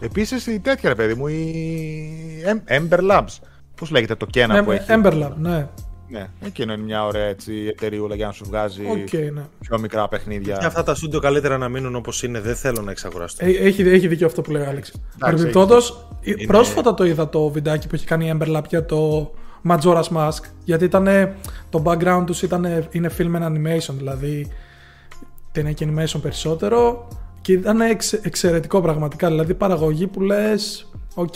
Επίσης, 0.00 0.46
η 0.46 0.60
τέτοια 0.60 0.88
ρε 0.88 0.94
παιδί 0.94 1.14
μου, 1.14 1.26
η 1.26 2.42
Em- 2.46 2.72
Ember 2.78 3.10
Labs. 3.10 3.38
Πώς 3.74 3.90
λέγεται 3.90 4.14
το 4.14 4.26
κένα 4.26 4.64
που 4.64 4.70
Ε, 4.70 4.74
έχει; 4.76 4.86
Ember 4.88 5.12
Lab, 5.12 5.32
ναι. 5.36 5.68
Ναι, 6.10 6.26
εκείνο 6.40 6.72
είναι 6.72 6.82
μια 6.82 7.04
ωραία 7.06 7.24
έτσι, 7.24 7.66
εταιρεία 7.70 8.14
για 8.14 8.26
να 8.26 8.32
σου 8.32 8.44
βγάζει 8.44 8.82
Οκ, 8.90 9.12
ναι. 9.12 9.42
πιο 9.60 9.78
μικρά 9.78 10.08
παιχνίδια. 10.08 10.56
Και 10.56 10.64
αυτά 10.66 10.82
τα 10.82 10.94
στούντιο 10.94 11.20
καλύτερα 11.20 11.58
να 11.58 11.68
μείνουν 11.68 11.94
όπως 11.96 12.22
είναι. 12.22 12.40
Δεν 12.40 12.56
θέλω 12.56 12.82
να 12.82 12.90
εξαγοραστούν. 12.90 13.48
Ε, 13.48 13.50
Έχει, 13.50 13.82
έχει 13.82 14.08
δίκιο 14.08 14.26
αυτό 14.26 14.42
που 14.42 14.50
λέει 14.50 14.62
ο 14.62 14.66
Άλεξ. 14.68 14.88
Εντάξει, 14.88 15.18
Παρεμπιπτόντως, 15.18 15.76
Είναι- 16.20 16.46
πρόσφατα 16.46 16.94
το 16.94 17.04
είδα 17.04 17.28
το 17.28 17.48
βιντεάκι 17.48 17.88
που 17.88 17.94
έχει 17.94 18.06
κάνει 18.06 18.26
η 18.28 18.38
Ember 18.38 18.56
Lab 18.56 18.62
για 18.68 18.84
το 18.84 19.30
Majora's 19.68 20.08
Mask. 20.16 20.40
Γιατί 20.64 20.84
ήταν, 20.84 21.08
το 21.70 21.82
background 21.86 22.22
τους 22.26 22.42
ήταν, 22.42 22.88
είναι 22.90 23.10
film 23.18 23.34
and 23.36 23.42
animation, 23.44 23.94
δηλαδή 23.96 24.52
ταινία 25.52 25.72
και 25.72 25.86
animation 25.90 26.18
περισσότερο. 26.22 27.08
Και 27.40 27.52
ήταν 27.52 27.80
εξ, 27.80 28.12
εξαιρετικό 28.12 28.80
πραγματικά. 28.80 29.28
Δηλαδή 29.28 29.54
παραγωγή 29.54 30.06
που 30.06 30.20
λες, 30.20 30.90
οκ, 31.14 31.34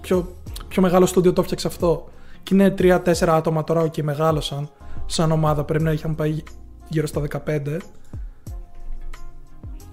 πιο, 0.00 0.36
πιο 0.68 0.82
μεγάλο 0.82 1.06
στούντιο 1.06 1.32
το 1.32 1.40
έφτιαξε 1.40 1.66
αυτό. 1.66 2.08
Και 2.42 2.54
είναι 2.54 2.74
3-4 2.78 2.98
άτομα 3.28 3.64
τώρα, 3.64 3.80
οκ, 3.80 3.96
μεγάλωσαν 3.96 4.70
σαν 5.06 5.32
ομάδα. 5.32 5.64
Πρέπει 5.64 5.84
να 5.84 5.92
είχαν 5.92 6.14
πάει 6.14 6.42
γύρω 6.88 7.06
στα 7.06 7.20
15. 7.46 7.76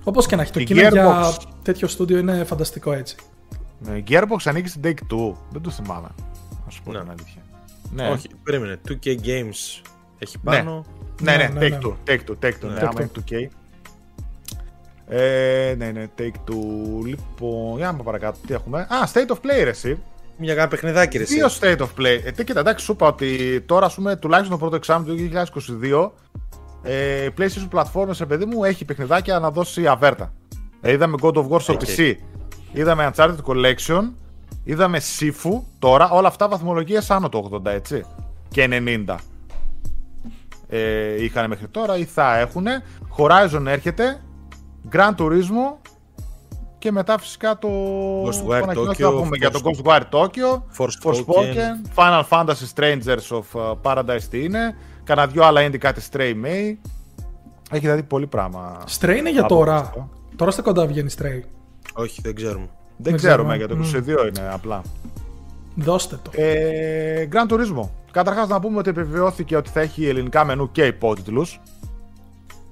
Όπως 0.03 0.25
και 0.25 0.35
να 0.35 0.41
έχει, 0.41 0.51
το 0.51 0.63
κοινό 0.63 0.87
για 0.87 1.33
τέτοιο 1.63 1.87
στούντιο 1.87 2.17
είναι 2.17 2.43
φανταστικό 2.43 2.91
έτσι. 2.91 3.15
Η 3.95 4.03
Gearbox 4.09 4.37
ανήκει 4.45 4.67
στην 4.69 4.81
Take-Two. 4.85 5.33
Δεν 5.51 5.61
το 5.61 5.69
θυμάμαι. 5.69 6.07
Α 6.67 6.69
σου 6.69 6.83
πω 6.83 6.91
Ναι. 6.91 6.99
την 6.99 7.09
αλήθεια. 7.09 7.41
Ναι. 7.93 8.09
Όχι, 8.09 8.29
περίμενε. 8.43 8.79
2K 8.87 9.07
Games 9.07 9.81
έχει 10.19 10.37
Ναι. 10.41 10.55
πάνω. 10.55 10.85
Ναι, 11.21 11.35
ναι, 11.35 11.47
Ναι, 11.53 11.67
ναι, 11.67 11.77
Take-Two. 11.77 11.93
Take-Two, 12.07 12.45
Take-Two. 12.45 12.67
Ναι, 12.69 12.79
Take-Two. 12.79 12.89
άμα 12.91 13.01
είναι 13.01 13.09
2K. 13.13 13.47
Ε, 15.07 15.73
ναι, 15.77 15.91
ναι, 15.91 16.07
Take-Two. 16.17 17.05
Λοιπόν, 17.05 17.77
για 17.77 17.85
να 17.85 17.91
πάμε 17.91 18.03
παρακάτω. 18.03 18.39
Τι 18.47 18.53
έχουμε. 18.53 18.79
Α, 18.81 19.07
State 19.13 19.27
of 19.27 19.35
Play, 19.35 19.63
ρε, 19.63 19.69
εσύ. 19.69 19.97
Μια 20.41 20.55
κάνα 20.55 20.67
παιχνιδάκι 20.67 21.17
ρε 21.17 21.23
εσύ. 21.23 21.33
Δύο 21.33 21.47
State 21.59 21.77
of 21.77 22.01
Play. 22.01 22.21
Ε, 22.25 22.31
τι, 22.31 22.43
κοίτα, 22.43 22.59
εντάξει, 22.59 22.85
σου 22.85 22.91
είπα 22.91 23.07
ότι 23.07 23.61
τώρα, 23.61 23.85
ας 23.85 23.95
πούμε, 23.95 24.15
τουλάχιστον 24.15 24.51
το 24.51 24.59
πρώτο 24.61 24.75
εξάμεινο 24.75 25.15
του 25.15 25.29
2022, 25.81 26.11
ε, 26.83 27.25
η 27.25 27.33
PlayStation 27.37 27.79
Platform, 27.79 28.07
σε 28.09 28.25
παιδί 28.25 28.45
μου, 28.45 28.63
έχει 28.63 28.85
παιχνιδάκια 28.85 29.39
να 29.39 29.51
δώσει 29.51 29.87
αβέρτα. 29.87 30.33
Ε, 30.81 30.91
είδαμε 30.91 31.15
God 31.21 31.33
of 31.33 31.47
War 31.49 31.61
στο 31.61 31.73
Οκ. 31.73 31.81
PC, 31.85 32.13
είδαμε 32.71 33.11
Uncharted 33.13 33.37
Collection, 33.45 34.11
είδαμε 34.63 35.01
Sifu, 35.19 35.61
τώρα 35.79 36.09
όλα 36.09 36.27
αυτά 36.27 36.47
βαθμολογίες 36.47 37.11
άνω 37.11 37.29
του 37.29 37.61
80, 37.65 37.65
έτσι, 37.65 38.05
και 38.49 38.67
90. 38.71 39.15
Ε, 40.67 41.23
είχαν 41.23 41.49
μέχρι 41.49 41.67
τώρα 41.67 41.97
ή 41.97 42.05
θα 42.05 42.37
έχουν. 42.37 42.65
Horizon 43.17 43.65
έρχεται, 43.65 44.21
Gran 44.91 45.15
Turismo 45.15 45.89
και 46.79 46.91
μετά 46.91 47.19
φυσικά 47.19 47.57
το 47.57 47.69
Ghostwire 48.23 48.47
το 48.47 48.53
ανακοινώθηκε 48.53 49.05
Tokyo, 49.05 49.13
να 49.13 49.21
πούμε 49.21 49.37
για 49.37 49.51
το 49.51 49.59
Forspoken. 49.63 49.85
Ghostwire 49.85 50.03
Tokyo, 50.09 50.61
Forspoken. 50.77 51.13
Forspoken, 51.13 51.95
Final 51.95 52.23
Fantasy 52.29 52.67
Stranger 52.75 53.37
of 53.37 53.61
uh, 53.61 53.75
Paradise 53.81 54.23
τι 54.29 54.43
είναι, 54.43 54.75
κανένα 55.03 55.27
δυο 55.27 55.43
άλλα 55.43 55.67
indie 55.67 55.77
κάτι 55.77 56.01
Stray 56.11 56.33
μη. 56.45 56.77
Έχει 57.71 57.81
δηλαδή 57.81 58.03
πολύ 58.03 58.27
πράγμα. 58.27 58.83
Stray 58.99 59.15
είναι 59.17 59.31
για 59.31 59.39
από 59.39 59.55
τώρα. 59.55 59.75
αυτό. 59.75 60.09
Τώρα 60.35 60.51
στα 60.51 60.61
κοντά 60.61 60.85
βγαίνει 60.87 61.09
Stray. 61.17 61.41
Όχι, 61.93 62.21
δεν 62.21 62.35
ξέρουμε. 62.35 62.69
Δεν 62.97 63.11
Δεν 63.11 63.15
ξέρουμε, 63.15 63.55
ξέρουμε. 63.57 63.81
για 63.81 64.03
το 64.03 64.23
22 64.23 64.27
είναι 64.27 64.49
απλά. 64.53 64.81
Δώστε 65.75 66.19
το. 66.21 66.31
Ε, 66.33 67.27
Gran 67.31 67.51
Turismo. 67.51 67.89
Καταρχάς 68.11 68.47
να 68.47 68.59
πούμε 68.59 68.77
ότι 68.77 68.89
επιβεβαιώθηκε 68.89 69.55
ότι 69.55 69.69
θα 69.69 69.79
έχει 69.79 70.07
ελληνικά 70.07 70.45
μενού 70.45 70.71
και 70.71 70.85
υπότιτλους 70.85 71.59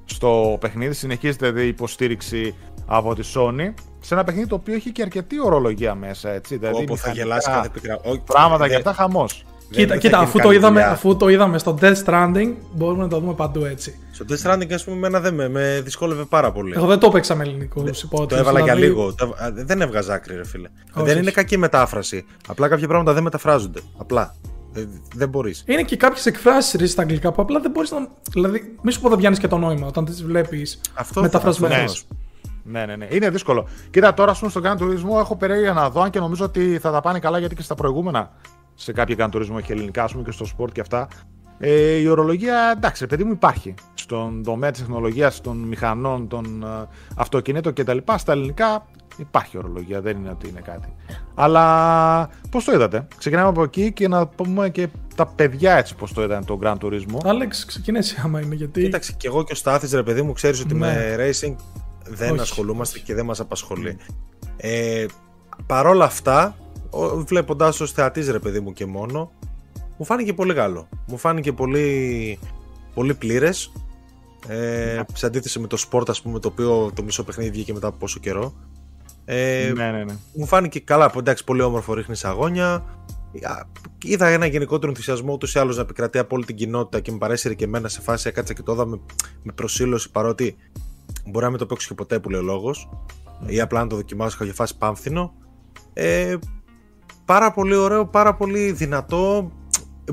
στο 0.05 0.57
παιχνίδι. 0.59 0.93
Συνεχίζεται 0.93 1.45
δηλαδή 1.45 1.65
η 1.65 1.69
υποστήριξη 1.69 2.55
από 2.85 3.15
τη 3.15 3.31
Sony 3.35 3.73
σε 4.01 4.13
ένα 4.13 4.23
παιχνίδι 4.23 4.47
το 4.47 4.55
οποίο 4.55 4.73
έχει 4.73 4.91
και 4.91 5.01
αρκετή 5.01 5.41
ορολογία 5.41 5.95
μέσα. 5.95 6.29
Έτσι, 6.29 6.57
δηλαδή 6.57 6.75
Όπου 6.75 6.85
θα 6.85 6.91
μηχανικά, 7.09 7.23
γελάσει 7.23 7.49
κάθε 7.49 7.69
πικρά. 7.69 7.99
Όχι, 8.03 8.21
Πράγματα 8.25 8.57
δεν- 8.57 8.69
και 8.69 8.75
αυτά 8.75 8.93
χαμός. 8.93 9.45
δεν- 9.69 9.77
Κοίτα, 9.79 9.87
δεν 9.87 9.99
κοίτα 9.99 10.17
θα 10.17 10.23
αφού, 10.23 10.29
γίνει 10.31 10.41
το 10.41 10.47
καλή 10.47 10.57
είδαμε, 10.59 10.79
δουλειά. 10.79 10.91
αφού 10.93 11.17
το 11.17 11.27
είδαμε 11.29 11.57
στο 11.57 11.77
Death 11.81 11.95
Stranding, 12.05 12.53
μπορούμε 12.71 13.01
να 13.03 13.07
το 13.09 13.19
δούμε 13.19 13.33
παντού 13.33 13.65
έτσι. 13.65 13.99
Στο 14.11 14.25
Death 14.29 14.47
Stranding, 14.51 14.73
ας 14.73 14.83
πούμε, 14.83 14.97
εμένα 14.97 15.19
δεν 15.19 15.33
με, 15.33 15.49
με 15.49 15.81
δυσκόλευε 15.83 16.23
πάρα 16.23 16.51
πολύ. 16.51 16.73
Εγώ 16.75 16.85
δεν 16.85 16.99
το 16.99 17.07
έπαιξα 17.07 17.35
με 17.35 17.43
ελληνικού 17.43 17.83
Το 17.83 17.91
υπότιτλους. 18.03 18.39
έβαλα 18.39 18.59
για 18.59 18.73
δηλαδή- 18.75 18.95
λίγο. 18.95 19.13
Το- 19.13 19.25
α, 19.25 19.51
Δεν 19.53 19.81
έβγαζα 19.81 20.13
άκρη, 20.13 20.35
ρε 20.35 20.45
φίλε. 20.45 20.67
Όχι, 20.93 21.05
δεν 21.05 21.17
είναι 21.17 21.25
όχι. 21.25 21.35
κακή 21.35 21.57
μετάφραση. 21.57 22.25
Απλά 22.47 22.67
κάποια 22.67 22.87
πράγματα 22.87 23.13
δεν 23.13 23.23
μεταφράζονται. 23.23 23.79
Απλά. 23.97 24.35
Ε, 24.75 24.83
δεν 25.15 25.29
μπορείς. 25.29 25.63
Είναι 25.67 25.81
και 25.81 25.95
κάποιες 25.97 26.25
εκφράσεις 26.25 26.91
στα 26.91 27.01
αγγλικά 27.01 27.31
που 27.31 27.41
απλά 27.41 27.59
δεν 27.59 27.71
μπορείς 27.71 27.91
να. 27.91 28.07
Δηλαδή, 28.31 28.75
μη 28.81 28.91
σου 28.91 29.01
πω 29.01 29.09
δεν 29.09 29.17
πιάνεις 29.17 29.39
και 29.39 29.47
το 29.47 29.57
νόημα 29.57 29.87
όταν 29.87 30.05
τις 30.05 30.23
βλέπεις 30.23 30.79
Αυτό 30.93 31.21
μεταφρασμένες. 31.21 32.05
Θα- 32.71 32.79
Ναι. 32.79 32.79
Ναι, 32.79 32.85
ναι, 32.85 32.95
ναι. 32.95 33.07
Είναι 33.15 33.29
δύσκολο. 33.29 33.67
Κοίτα, 33.89 34.13
τώρα 34.13 34.31
ας 34.31 34.37
πούμε, 34.39 34.51
στον 34.51 34.63
Gran 34.65 34.77
Turismo 34.81 35.19
έχω 35.19 35.35
περίεργα 35.35 35.73
να 35.73 35.89
δω, 35.89 36.01
αν 36.01 36.09
και 36.09 36.19
νομίζω 36.19 36.45
ότι 36.45 36.77
θα 36.81 36.91
τα 36.91 37.01
πάνε 37.01 37.19
καλά 37.19 37.39
γιατί 37.39 37.55
και 37.55 37.61
στα 37.61 37.75
προηγούμενα 37.75 38.31
σε 38.75 38.91
κάποια 38.93 39.15
Gran 39.19 39.35
Turismo 39.35 39.57
έχει 39.57 39.71
ελληνικά, 39.71 40.03
ας 40.03 40.11
πούμε 40.11 40.23
και 40.23 40.31
στο 40.31 40.45
sport 40.57 40.71
και 40.71 40.81
αυτά. 40.81 41.07
Ε, 41.59 41.93
η 41.95 42.07
ορολογία, 42.07 42.73
εντάξει, 42.77 43.01
ρε 43.03 43.07
παιδί 43.07 43.23
μου 43.23 43.31
υπάρχει. 43.31 43.73
Στον 43.93 44.43
τομέα 44.43 44.71
της 44.71 44.79
τεχνολογίας, 44.79 45.41
των 45.41 45.57
μηχανών, 45.57 46.27
των 46.27 46.63
ε, 46.63 46.87
αυτοκινήτων 47.15 47.73
κτλ. 47.73 47.97
Στα 48.17 48.31
ελληνικά 48.31 48.85
υπάρχει 49.17 49.57
ορολογία, 49.57 50.01
δεν 50.01 50.17
είναι 50.17 50.29
ότι 50.29 50.47
είναι 50.49 50.59
κάτι. 50.59 50.93
Αλλά 51.35 52.29
πώς 52.51 52.63
το 52.63 52.71
είδατε, 52.71 53.07
ξεκινάμε 53.17 53.47
από 53.47 53.63
εκεί 53.63 53.91
και 53.91 54.07
να 54.07 54.27
πούμε 54.27 54.69
και 54.69 54.87
τα 55.15 55.25
παιδιά 55.25 55.75
έτσι 55.77 55.95
πώς 55.95 56.13
το 56.13 56.23
είδαν 56.23 56.45
το 56.45 56.59
Gran 56.63 56.75
Turismo. 56.81 57.17
Άλεξ, 57.23 57.65
ξεκινήσει 57.65 58.21
άμα 58.23 58.41
είναι 58.41 58.55
γιατί. 58.55 58.81
Κοίταξε, 58.81 59.13
και 59.17 59.27
εγώ 59.27 59.43
και 59.43 59.51
ο 59.51 59.55
Στάθης, 59.55 59.91
ρε 59.93 60.03
παιδί 60.03 60.21
μου, 60.21 60.33
ξέρεις 60.33 60.59
ότι 60.61 60.73
Ναι. 60.73 60.79
με 60.79 61.15
racing 61.19 61.55
δεν 62.09 62.31
Όχι, 62.31 62.41
ασχολούμαστε 62.41 62.99
και 62.99 63.13
δεν 63.13 63.25
μας 63.25 63.39
απασχολεί. 63.39 63.97
Ε, 64.57 65.05
Παρ' 65.65 65.85
όλα 65.85 66.05
αυτά, 66.05 66.55
βλέποντα 67.25 67.67
ως 67.67 67.91
θεατής, 67.91 68.29
ρε 68.29 68.39
παιδί 68.39 68.59
μου 68.59 68.73
και 68.73 68.85
μόνο, 68.85 69.31
μου 69.97 70.05
φάνηκε 70.05 70.33
πολύ 70.33 70.53
καλό. 70.53 70.89
Μου 71.07 71.17
φάνηκε 71.17 71.53
πολύ, 71.53 72.39
πολύ 72.93 73.13
πλήρες. 73.13 73.71
Ε, 74.47 75.01
σε 75.13 75.25
αντίθεση 75.25 75.59
με 75.59 75.67
το 75.67 75.77
sport, 75.89 76.09
ας 76.09 76.21
πούμε, 76.21 76.39
το 76.39 76.47
οποίο 76.47 76.91
το 76.95 77.03
μισό 77.03 77.23
παιχνίδι 77.23 77.49
βγήκε 77.51 77.73
μετά 77.73 77.87
από 77.87 77.97
πόσο 77.97 78.19
καιρό. 78.19 78.53
Ε, 79.25 79.71
ναι, 79.75 79.91
ναι, 79.91 80.03
ναι. 80.03 80.15
μου 80.33 80.45
φάνηκε 80.45 80.79
καλά, 80.79 81.11
εντάξει, 81.17 81.43
πολύ 81.43 81.61
όμορφο 81.61 81.93
ρίχνει 81.93 82.15
αγώνια. 82.23 82.83
Α, 83.41 83.65
Είδα 84.03 84.27
ένα 84.27 84.45
γενικότερο 84.45 84.87
ενθουσιασμό 84.87 85.33
ούτως 85.33 85.53
ή 85.53 85.59
άλλως 85.59 85.75
να 85.75 85.81
επικρατεί 85.81 86.17
από 86.17 86.35
όλη 86.35 86.45
την 86.45 86.55
κοινότητα 86.55 86.99
και 86.99 87.11
με 87.11 87.17
παρέσυρε 87.17 87.53
και 87.53 87.63
εμένα 87.63 87.87
σε 87.87 88.01
φάση 88.01 88.27
έκατσα 88.27 88.53
και 88.53 88.61
το 88.63 88.71
είδα 88.71 88.85
με, 88.85 88.99
με 89.43 89.51
προσήλωση 89.51 90.11
παρότι 90.11 90.55
μπορεί 91.29 91.43
να 91.45 91.49
μην 91.51 91.59
το 91.59 91.65
παίξω 91.65 91.87
και 91.87 91.93
ποτέ 91.93 92.19
που 92.19 92.29
λέει 92.29 92.39
ο 92.39 92.43
λόγος 92.43 92.89
ή 93.45 93.61
απλά 93.61 93.81
να 93.81 93.87
το 93.87 93.95
δοκιμάσω 93.95 94.37
κάποια 94.37 94.53
φάση 94.53 94.77
πάμφθινο. 94.77 95.33
Ε, 95.93 96.35
πάρα 97.25 97.51
πολύ 97.51 97.75
ωραίο, 97.75 98.07
πάρα 98.07 98.35
πολύ 98.35 98.71
δυνατό. 98.71 99.51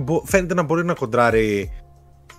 Μπο- 0.00 0.22
Φαίνεται 0.26 0.54
να 0.54 0.62
μπορεί 0.62 0.84
να 0.84 0.94
κοντράρει 0.94 1.70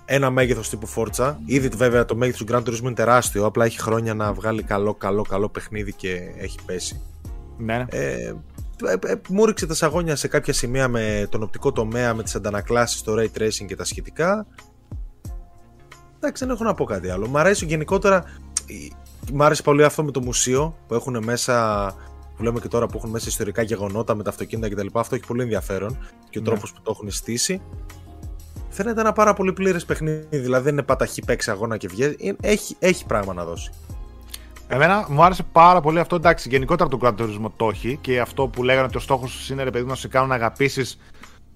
ένα 0.04 0.30
μέγεθος 0.30 0.68
τύπου 0.68 0.88
Forza. 0.96 1.34
Ήδη 1.44 1.68
βέβαια 1.68 2.04
το 2.04 2.16
μέγεθος 2.16 2.44
του 2.44 2.52
Grand 2.52 2.62
Turismo 2.62 2.82
είναι 2.82 2.92
τεράστιο. 2.92 3.44
Απλά 3.44 3.64
έχει 3.64 3.80
χρόνια 3.80 4.14
να 4.14 4.32
βγάλει 4.32 4.62
καλό, 4.62 4.94
καλό, 4.94 5.22
καλό 5.22 5.48
παιχνίδι 5.48 5.92
και 5.92 6.20
έχει 6.38 6.58
πέσει. 6.66 7.00
ναι, 7.58 7.76
ναι. 7.76 7.84
Ε, 7.88 8.34
ε, 8.84 9.12
ε, 9.12 9.20
μου 9.28 9.46
ρίξε 9.46 9.66
τα 9.66 9.74
σαγόνια 9.74 10.16
σε 10.16 10.28
κάποια 10.28 10.52
σημεία 10.52 10.88
με 10.88 11.26
τον 11.30 11.42
οπτικό 11.42 11.72
τομέα, 11.72 12.14
με 12.14 12.22
τις 12.22 12.34
αντανακλάσεις, 12.34 13.02
το 13.02 13.14
ray 13.18 13.38
tracing 13.38 13.64
και 13.66 13.76
τα 13.76 13.84
σχετικά. 13.84 14.46
Εντάξει, 16.16 16.44
δεν 16.44 16.54
έχω 16.54 16.64
να 16.64 16.74
πω 16.74 16.84
κάτι 16.84 17.08
άλλο. 17.10 17.28
Μ' 17.28 17.36
αρέσει 17.36 17.64
γενικότερα. 17.66 18.24
Μ' 19.32 19.42
άρεσε 19.42 19.62
πολύ 19.62 19.84
αυτό 19.84 20.04
με 20.04 20.10
το 20.10 20.20
μουσείο 20.22 20.76
που 20.86 20.94
έχουν 20.94 21.24
μέσα. 21.24 21.94
Που 22.36 22.42
λέμε 22.42 22.60
και 22.60 22.68
τώρα 22.68 22.86
που 22.86 22.96
έχουν 22.96 23.10
μέσα 23.10 23.24
ιστορικά 23.28 23.62
γεγονότα 23.62 24.14
με 24.14 24.22
τα 24.22 24.30
αυτοκίνητα 24.30 24.68
κτλ. 24.68 24.86
Αυτό 24.92 25.14
έχει 25.14 25.26
πολύ 25.26 25.42
ενδιαφέρον 25.42 25.98
και 26.30 26.38
ο 26.38 26.40
Ναι. 26.42 26.46
τρόπος 26.48 26.72
που 26.72 26.80
το 26.82 26.90
έχουν 26.94 27.10
στήσει. 27.10 27.60
Φαίνεται 28.68 29.00
ένα 29.00 29.12
πάρα 29.12 29.32
πολύ 29.34 29.52
πλήρες 29.52 29.84
παιχνίδι. 29.84 30.26
Δηλαδή 30.38 30.64
δεν 30.64 30.72
είναι 30.72 30.82
παταχή 30.82 31.22
παίξει 31.24 31.50
αγώνα 31.50 31.76
και 31.76 31.88
βγαίνει. 31.88 32.14
Είναι- 32.18 32.36
Έχει, 32.40 32.76
έχει 32.78 33.06
πράγμα 33.06 33.34
να 33.34 33.44
δώσει. 33.44 33.70
Εμένα 34.68 35.06
μου 35.10 35.22
άρεσε 35.24 35.42
πάρα 35.52 35.80
πολύ 35.80 35.98
αυτό. 35.98 36.16
Εντάξει, 36.16 36.48
γενικότερα 36.48 36.88
το 36.90 36.98
Gran 37.02 37.14
Turismo 37.20 37.50
το 37.56 37.68
έχει 37.68 37.98
και 38.00 38.20
αυτό 38.20 38.48
που 38.48 38.62
λέγανε 38.62 38.86
ότι 38.86 38.96
ο 38.96 39.00
στόχος 39.00 39.50
είναι 39.50 39.62
ρε 39.62 39.70
παιδί 39.70 39.84
μου, 39.84 39.90
να 39.90 39.96
σε 39.96 40.08
κάνουν 40.08 40.28
να 40.28 40.34
αγαπήσεις 40.34 40.98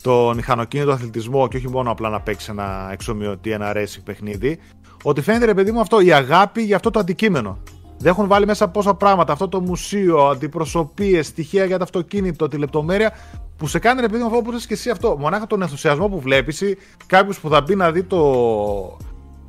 τον 0.02 0.36
μηχανοκίνητο 0.36 0.90
αθλητισμό 0.92 1.48
και 1.48 1.56
όχι 1.56 1.68
μόνο 1.68 1.90
απλά 1.90 2.08
να 2.08 2.20
παίξεις 2.20 2.48
ένα 2.48 2.88
εξομοιωτή, 2.92 3.50
ένα 3.50 3.72
racing 3.74 4.00
παιχνίδι. 4.04 4.58
Ότι 5.02 5.20
φαίνεται 5.20 5.44
ρε 5.44 5.54
παιδί 5.54 5.72
μου 5.72 5.80
αυτό, 5.80 6.00
η 6.00 6.12
αγάπη 6.12 6.62
για 6.62 6.76
αυτό 6.76 6.90
το 6.90 6.98
αντικείμενο. 6.98 7.58
Δεν 7.98 8.12
έχουν 8.12 8.26
βάλει 8.26 8.46
μέσα 8.46 8.68
πόσα 8.68 8.94
πράγματα. 8.94 9.32
Αυτό 9.32 9.48
το 9.48 9.60
μουσείο, 9.60 10.26
αντιπροσωπείες, 10.26 11.26
στοιχεία 11.26 11.64
για 11.64 11.78
το 11.78 11.84
αυτοκίνητο, 11.84 12.48
τη 12.48 12.56
λεπτομέρεια 12.56 13.12
που 13.56 13.66
σε 13.66 13.78
κάνει 13.78 14.00
ρε 14.00 14.08
παιδί 14.08 14.22
μου 14.22 14.28
αυτό 14.28 14.42
που 14.42 14.52
είσαι 14.52 14.66
και 14.66 14.74
εσύ 14.74 14.90
αυτό. 14.90 15.16
Μονάχα 15.18 15.46
τον 15.46 15.62
ενθουσιασμό 15.62 16.08
που 16.08 16.20
βλέπεις 16.20 16.60
ή 16.60 16.76
κάποιος 17.06 17.40
που 17.40 17.48
θα 17.48 17.60
μπει 17.60 17.74
να 17.74 17.92
δει 17.92 18.02
το, 18.02 18.96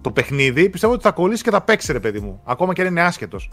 το 0.02 0.12
παιχνίδι, 0.12 0.70
πιστεύω 0.70 0.94
ότι 0.94 1.04
θα 1.04 1.12
κολλήσει 1.12 1.44
και 1.44 1.52
θα 1.52 1.62
παίξει, 1.62 1.92
ρε 1.92 2.00
παιδί 2.00 2.20
μου. 2.20 2.42
Ακόμα 2.44 2.74
και 2.74 2.82
αν 2.82 2.88
είναι 2.88 3.02
άσχετος. 3.02 3.50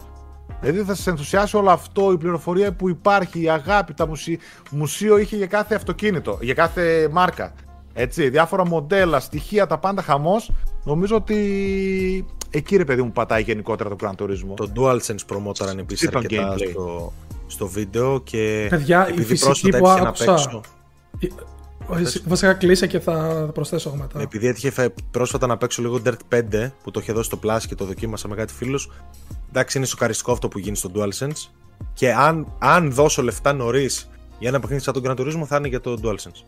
Δηλαδή 0.61 0.83
θα 0.83 0.95
σε 0.95 1.09
ενθουσιάσει 1.09 1.57
όλο 1.57 1.69
αυτό, 1.69 2.11
η 2.11 2.17
πληροφορία 2.17 2.73
που 2.73 2.89
υπάρχει, 2.89 3.41
η 3.41 3.49
αγάπη, 3.49 3.93
τα 3.93 4.07
μουσεί... 4.07 4.39
μουσείο 4.71 5.17
είχε 5.17 5.35
για 5.35 5.47
κάθε 5.47 5.75
αυτοκίνητο, 5.75 6.37
για 6.41 6.53
κάθε 6.53 7.09
μάρκα. 7.11 7.53
Έτσι, 7.93 8.29
διάφορα 8.29 8.65
μοντέλα, 8.65 9.19
στοιχεία, 9.19 9.67
τα 9.67 9.77
πάντα 9.77 10.01
χαμός. 10.01 10.51
Νομίζω 10.83 11.15
ότι 11.15 11.35
εκεί 12.49 12.75
ρε 12.75 12.85
παιδί 12.85 13.01
μου 13.01 13.11
πατάει 13.11 13.41
γενικότερα 13.41 13.89
το 13.89 13.95
Gran 13.99 14.23
Turismo. 14.23 14.53
Το 14.55 14.71
DualSense 14.75 15.25
προμόταραν 15.27 15.77
επίσης 15.79 16.05
Και 16.05 16.11
το 16.11 16.17
αρκετά 16.17 16.53
gameplay. 16.55 16.69
στο, 16.69 17.13
στο 17.47 17.67
βίντεο 17.67 18.19
και 18.23 18.67
Παιδιά, 18.69 19.07
η 19.07 19.11
επειδή 19.11 19.25
φυσική 19.25 19.69
πρόσφατα 19.69 19.77
που 19.79 19.85
έτυχε 19.87 20.01
να 20.03 20.07
άκουσα- 20.09 20.25
παίξω 20.33 20.61
Εσύ- 21.99 22.23
Βασικά 22.27 22.53
κλείσε 22.53 22.87
και 22.87 22.99
θα 22.99 23.13
θα 23.45 23.51
προσθέσω 23.53 23.89
εγώ 23.89 23.97
μετά. 23.97 24.21
επειδή 24.21 24.47
έτυχε 24.47 24.71
φε- 24.71 24.93
πρόσφατα 25.11 25.47
να 25.47 25.57
παίξω 25.57 25.81
λίγο 25.81 26.01
Dirt 26.05 26.13
5 26.29 26.71
που 26.83 26.91
το 26.91 26.99
είχε 26.99 27.13
δώσει 27.13 27.25
στο 27.25 27.39
Plus 27.43 27.59
και 27.67 27.75
το 27.75 27.85
δοκίμασα 27.85 28.27
με 28.27 28.35
κάτι 28.35 28.53
φίλους 28.53 28.89
εντάξει 29.49 29.77
είναι 29.77 29.87
σοκαριστικό 29.87 30.31
αυτό 30.31 30.47
που 30.47 30.59
γίνει 30.59 30.75
στο 30.75 30.91
DualSense 30.95 31.49
και 31.93 32.13
αν, 32.13 32.53
αν 32.59 32.91
δώσω 32.91 33.21
λεφτά 33.21 33.53
νωρίς 33.53 34.09
για 34.39 34.49
ένα 34.49 34.59
παιχνίδι 34.59 34.81
σαν 34.83 34.93
τον 34.93 35.03
Gran 35.05 35.19
Turismo 35.19 35.43
θα 35.45 35.57
είναι 35.57 35.67
για 35.67 35.81
το 35.81 35.97
DualSense 36.03 36.43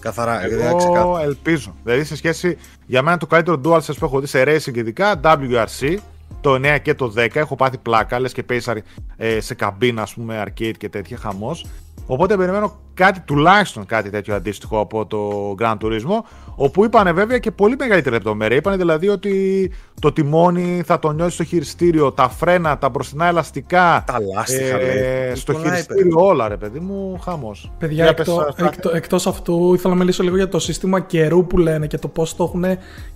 καθαρά 0.00 0.38
δηλαδή, 0.38 0.76
ξεκάθαρα. 0.76 1.00
Εγώ 1.00 1.18
ελπίζω. 1.18 1.74
Δηλαδή 1.84 2.04
σε 2.04 2.16
σχέση, 2.16 2.56
για 2.86 3.02
μένα 3.02 3.16
το 3.16 3.26
καλύτερο 3.26 3.60
DualSense 3.64 3.96
που 3.98 4.04
έχω 4.04 4.20
δει 4.20 4.26
σε 4.26 4.42
racing 4.46 4.76
ειδικά, 4.76 5.20
WRC, 5.22 5.96
το 6.40 6.54
9 6.54 6.78
και 6.82 6.94
το 6.94 7.12
10. 7.16 7.28
Έχω 7.32 7.56
πάθει 7.56 7.78
πλάκα, 7.78 8.20
λες 8.20 8.32
και 8.32 8.42
παίζει 8.42 8.82
ε, 9.16 9.40
σε 9.40 9.54
καμπίνα, 9.54 10.02
ας 10.02 10.14
πούμε, 10.14 10.44
arcade 10.46 10.74
και 10.78 10.88
τέτοια, 10.88 11.16
χαμός. 11.16 11.66
Οπότε 12.06 12.36
περιμένω 12.36 12.72
κάτι, 12.94 13.20
τουλάχιστον 13.20 13.86
κάτι 13.86 14.10
τέτοιο 14.10 14.34
αντίστοιχο 14.34 14.80
από 14.80 15.06
το 15.06 15.54
Grand 15.58 15.76
Turismo. 15.84 16.24
Όπου 16.56 16.84
είπανε 16.84 17.12
βέβαια 17.12 17.38
και 17.38 17.50
πολύ 17.50 17.76
μεγαλύτερη 17.78 18.14
λεπτομέρεια. 18.14 18.56
Είπανε 18.56 18.76
δηλαδή 18.76 19.08
ότι 19.08 19.70
το 20.00 20.12
τιμόνι 20.12 20.82
θα 20.86 20.98
το 20.98 21.12
νιώσει 21.12 21.34
στο 21.34 21.44
χειριστήριο, 21.44 22.12
τα 22.12 22.28
φρένα, 22.28 22.78
τα 22.78 22.88
μπροστινά 22.88 23.26
ελαστικά. 23.26 24.04
Τα 24.06 24.18
λάστιχα, 24.34 24.80
ε, 24.80 25.32
στο 25.34 25.52
χειριστήριο 25.52 26.20
όλα, 26.20 26.48
ρε 26.48 26.56
παιδί 26.56 26.78
μου, 26.78 27.18
χάμο. 27.22 27.52
Παιδιά, 27.78 28.06
εκτό, 28.06 28.54
εκτό, 28.56 28.90
εκτός 28.94 29.26
αυτού 29.26 29.74
ήθελα 29.74 29.92
να 29.92 29.98
μιλήσω 29.98 30.22
λίγο 30.22 30.36
για 30.36 30.48
το 30.48 30.58
σύστημα 30.58 31.00
καιρού 31.00 31.46
που 31.46 31.58
λένε 31.58 31.86
και 31.86 31.98
το 31.98 32.08
πώς 32.08 32.36
το 32.36 32.44
έχουν 32.44 32.64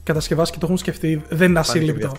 κατασκευάσει 0.03 0.53
και 0.53 0.59
το 0.59 0.67
έχουν 0.67 0.79
σκεφτεί. 0.79 1.23
Δεν 1.29 1.49
είναι 1.49 1.59
ασύλληπτο. 1.59 2.13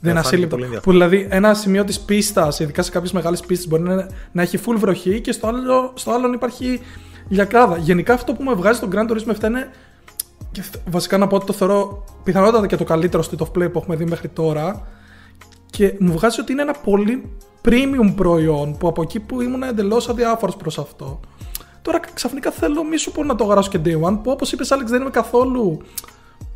Δεν 0.00 0.10
είναι 0.10 0.20
ασύλληπτο. 0.20 0.56
Που 0.82 0.90
δηλαδή 0.90 1.26
ένα 1.30 1.54
σημείο 1.54 1.84
της 1.84 2.00
πίστας, 2.00 2.60
ειδικά 2.60 2.82
σε 2.82 2.90
κάποιες 2.90 3.12
μεγάλες 3.12 3.40
πίστες, 3.40 3.68
μπορεί 3.68 3.82
να, 3.82 4.08
να 4.32 4.42
έχει 4.42 4.58
full 4.66 4.76
βροχή 4.78 5.20
και 5.20 5.32
στο 5.32 5.46
άλλο, 5.46 5.92
στο 6.08 6.16
άλλο 6.16 6.32
υπάρχει 6.32 6.80
λιακάδα. 7.28 7.76
Γενικά 7.76 8.14
αυτό 8.14 8.32
που 8.32 8.42
με 8.42 8.54
βγάζει 8.54 8.80
τον 8.80 8.90
Grand 8.92 9.10
Turismo 9.10 9.40
7 9.40 9.44
είναι 9.44 9.70
και 10.52 10.62
βασικά 10.90 11.18
να 11.18 11.26
πω 11.26 11.36
ότι 11.36 11.46
το 11.46 11.52
θεωρώ 11.52 12.04
πιθανότατα 12.24 12.66
και 12.66 12.76
το 12.76 12.84
καλύτερο 12.84 13.22
state 13.30 13.42
of 13.42 13.46
play 13.46 13.72
που 13.72 13.78
έχουμε 13.78 13.96
δει 13.96 14.04
μέχρι 14.04 14.28
τώρα. 14.28 14.86
Και 15.70 15.94
μου 15.98 16.12
βγάζει 16.12 16.40
ότι 16.40 16.52
είναι 16.52 16.62
ένα 16.62 16.72
πολύ 16.72 17.30
premium 17.64 18.12
προϊόν 18.16 18.76
που 18.76 18.88
από 18.88 19.02
εκεί 19.02 19.20
που 19.20 19.40
ήμουν 19.40 19.62
εντελώς 19.62 20.08
αδιάφορος 20.08 20.56
προς 20.56 20.78
αυτό. 20.78 21.20
Τώρα 21.82 22.00
ξαφνικά 22.14 22.50
θέλω 22.50 22.84
μη 22.84 22.96
σου 22.96 23.12
πω 23.12 23.24
να 23.24 23.34
το 23.34 23.44
αγοράσω 23.44 23.70
και 23.70 23.80
day 23.84 24.00
one 24.00 24.18
που 24.22 24.30
όπως 24.30 24.52
είπες 24.52 24.72
Alex 24.72 24.86
δεν 24.86 25.00
είμαι 25.00 25.10
καθόλου 25.10 25.80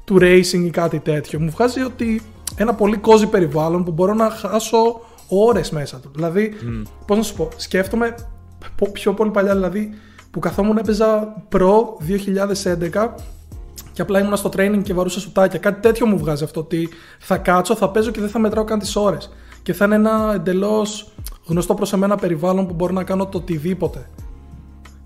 του 0.05 0.19
racing 0.21 0.63
ή 0.65 0.71
κάτι 0.71 0.99
τέτοιο. 0.99 1.41
Μου 1.41 1.51
βγάζει 1.51 1.83
ότι 1.83 2.23
ένα 2.57 2.75
πολύ 2.75 3.01
cozy 3.05 3.31
περιβάλλον 3.31 3.85
που 3.85 3.91
μπορώ 3.91 4.15
να 4.15 4.31
χάσω 4.31 5.01
ώρες 5.29 5.71
μέσα 5.71 5.99
του. 5.99 6.11
Δηλαδή, 6.15 6.55
mm. 6.61 6.89
πώς 7.07 7.17
να 7.17 7.23
σου 7.23 7.35
πω, 7.35 7.49
σκέφτομαι 7.57 8.15
πιο 8.93 9.15
πολύ 9.15 9.31
παλιά 9.31 9.55
δηλαδή 9.55 9.91
που 10.31 10.39
καθόμουν 10.39 10.77
έπαιζα 10.77 11.35
Pro 11.53 11.73
2011 12.93 13.09
και 13.93 14.03
απλά 14.03 14.21
ήμουν 14.21 14.37
στο 14.37 14.51
training 14.57 14.81
και 14.83 14.95
βαρούσα 14.95 15.21
σουτάκια. 15.21 15.59
Κάτι 15.59 15.81
τέτοιο 15.81 16.07
μου 16.07 16.19
βγάζει 16.19 16.45
αυτό. 16.45 16.61
Ότι 16.61 16.89
θα 17.19 17.37
κάτσω, 17.37 17.77
θα 17.77 17.91
παίζω 17.91 18.11
και 18.11 18.21
δεν 18.21 18.29
θα 18.29 18.39
μετράω 18.39 18.65
καν 18.65 18.79
τις 18.79 18.97
ώρες. 18.97 19.33
Και 19.63 19.73
θα 19.73 19.85
είναι 19.85 19.95
ένα 19.95 20.33
εντελώς 20.35 21.13
γνωστό 21.47 21.75
προς 21.75 21.93
εμένα 21.93 22.17
περιβάλλον 22.17 22.67
που 22.67 22.75
μπορώ 22.75 22.93
να 22.93 23.05
κάνω 23.05 23.27
το 23.27 23.39
οτιδήποτε. 23.39 24.09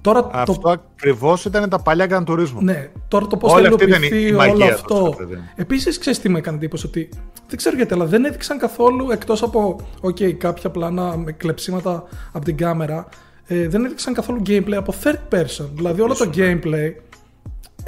Τώρα 0.00 0.28
αυτό 0.32 0.59
το... 0.59 0.70
ακριβώς 0.70 1.44
ήταν 1.44 1.68
τα 1.68 1.78
παλιά 1.78 2.07
Gran 2.11 2.30
Turismo. 2.30 2.59
Ναι, 2.61 2.90
τώρα 3.09 3.26
το 3.26 3.36
πώς 3.36 3.52
θα 3.52 3.61
υλοποιηθεί 3.61 4.34
όλο 4.34 4.64
αυτό. 4.64 5.14
Επίσης, 5.54 5.98
ξέρεις 5.98 6.20
τι 6.20 6.28
με 6.28 6.38
έκανε 6.38 6.57
εντύπωση, 6.57 6.86
ότι 6.86 7.09
δεν 7.48 7.57
ξέρω 7.57 7.76
γιατί, 7.76 7.94
αλλά 7.94 8.04
δεν 8.04 8.24
έδειξαν 8.24 8.59
καθόλου 8.59 9.11
εκτός 9.11 9.42
από 9.42 9.80
okay, 10.02 10.32
κάποια 10.32 10.70
πλάνα 10.70 11.16
με 11.16 11.32
κλεψίματα 11.32 12.04
από 12.32 12.44
την 12.44 12.57
κάμερα. 12.57 13.09
Ε, 13.47 13.68
δεν 13.68 13.84
έδειξαν 13.84 14.14
καθόλου 14.14 14.42
gameplay 14.47 14.74
από 14.74 14.94
third 15.05 15.34
person. 15.34 15.68
Δηλαδή, 15.74 16.01
όλο 16.01 16.14
το 16.14 16.24
ναι. 16.24 16.32
gameplay 16.36 16.92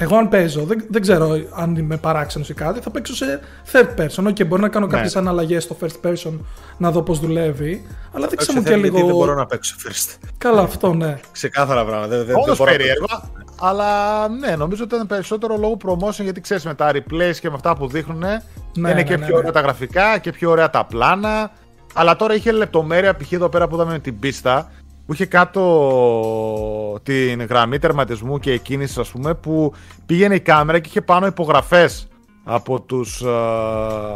εγώ 0.01 0.15
αν 0.15 0.29
παίζω, 0.29 0.63
δεν, 0.63 0.85
δεν 0.89 1.01
ξέρω 1.01 1.37
αν 1.53 1.75
είμαι 1.75 1.97
παράξενος 1.97 2.49
ή 2.49 2.53
κάτι, 2.53 2.79
θα 2.79 2.89
παίξω 2.89 3.15
σε 3.15 3.39
third 3.71 3.87
person. 3.99 4.27
Okay, 4.27 4.47
μπορεί 4.47 4.61
να 4.61 4.69
κάνω 4.69 4.85
ναι. 4.85 4.91
κάποιες 4.91 5.15
αναλλαγές 5.15 5.63
στο 5.63 5.77
first 5.81 6.07
person 6.07 6.31
να 6.77 6.91
δω 6.91 7.01
πώς 7.01 7.19
δουλεύει. 7.19 7.85
Αλλά 8.13 8.27
δείξε 8.27 8.53
μου 8.53 8.63
και 8.63 8.75
λίγο. 8.75 8.97
Δεν 8.97 9.05
μπορώ 9.05 9.33
να 9.33 9.45
παίξω 9.45 9.75
first. 9.85 10.17
Καλά, 10.37 10.61
αυτό 10.61 10.93
ναι. 10.93 11.19
Ξεκάθαρα 11.31 11.85
πράγματα. 11.85 12.23
Δεν, 12.23 12.25
δεν, 12.25 12.57
περίεργο. 12.63 13.05
Αλλά 13.59 14.27
ναι, 14.27 14.55
νομίζω 14.55 14.83
ότι 14.83 14.95
ήταν 14.95 15.07
περισσότερο 15.07 15.57
λόγω 15.57 15.77
promotion 15.85 16.23
γιατί 16.23 16.41
ξέρεις 16.41 16.65
με 16.65 16.73
τα 16.73 16.91
replays 16.93 17.35
και 17.39 17.49
με 17.49 17.55
αυτά 17.55 17.75
που 17.75 17.87
δείχνουν 17.87 18.17
ναι, 18.17 18.39
είναι 18.77 18.93
ναι, 18.93 19.03
και 19.03 19.17
ναι, 19.17 19.25
πιο 19.25 19.33
ναι. 19.33 19.37
ωραία 19.37 19.51
τα 19.51 19.59
γραφικά 19.59 20.17
και 20.17 20.31
πιο 20.31 20.49
ωραία 20.49 20.69
τα 20.69 20.85
πλάνα. 20.85 21.51
Αλλά 21.93 22.15
τώρα 22.15 22.33
είχε 22.33 22.51
λεπτομέρεια 22.51 23.15
π.χ. 23.15 23.31
εδώ 23.31 23.49
πέρα 23.49 23.67
που 23.67 23.75
είδαμε 23.75 23.91
με 23.91 23.99
την 23.99 24.19
πίστα 24.19 24.71
που 25.09 25.15
είχε 25.15 25.25
κάτω 25.25 26.99
την 27.03 27.45
γραμμή 27.45 27.79
τερματισμού 27.79 28.39
και 28.39 28.51
εκκίνησης, 28.51 28.97
ας 28.97 29.09
πούμε, 29.09 29.33
που 29.33 29.73
πήγαινε 30.05 30.35
η 30.35 30.39
κάμερα 30.39 30.79
και 30.79 30.87
είχε 30.89 31.01
πάνω 31.01 31.25
υπογραφές 31.25 32.07
από 32.43 32.81
τους, 32.81 33.21
ε, 33.21 33.29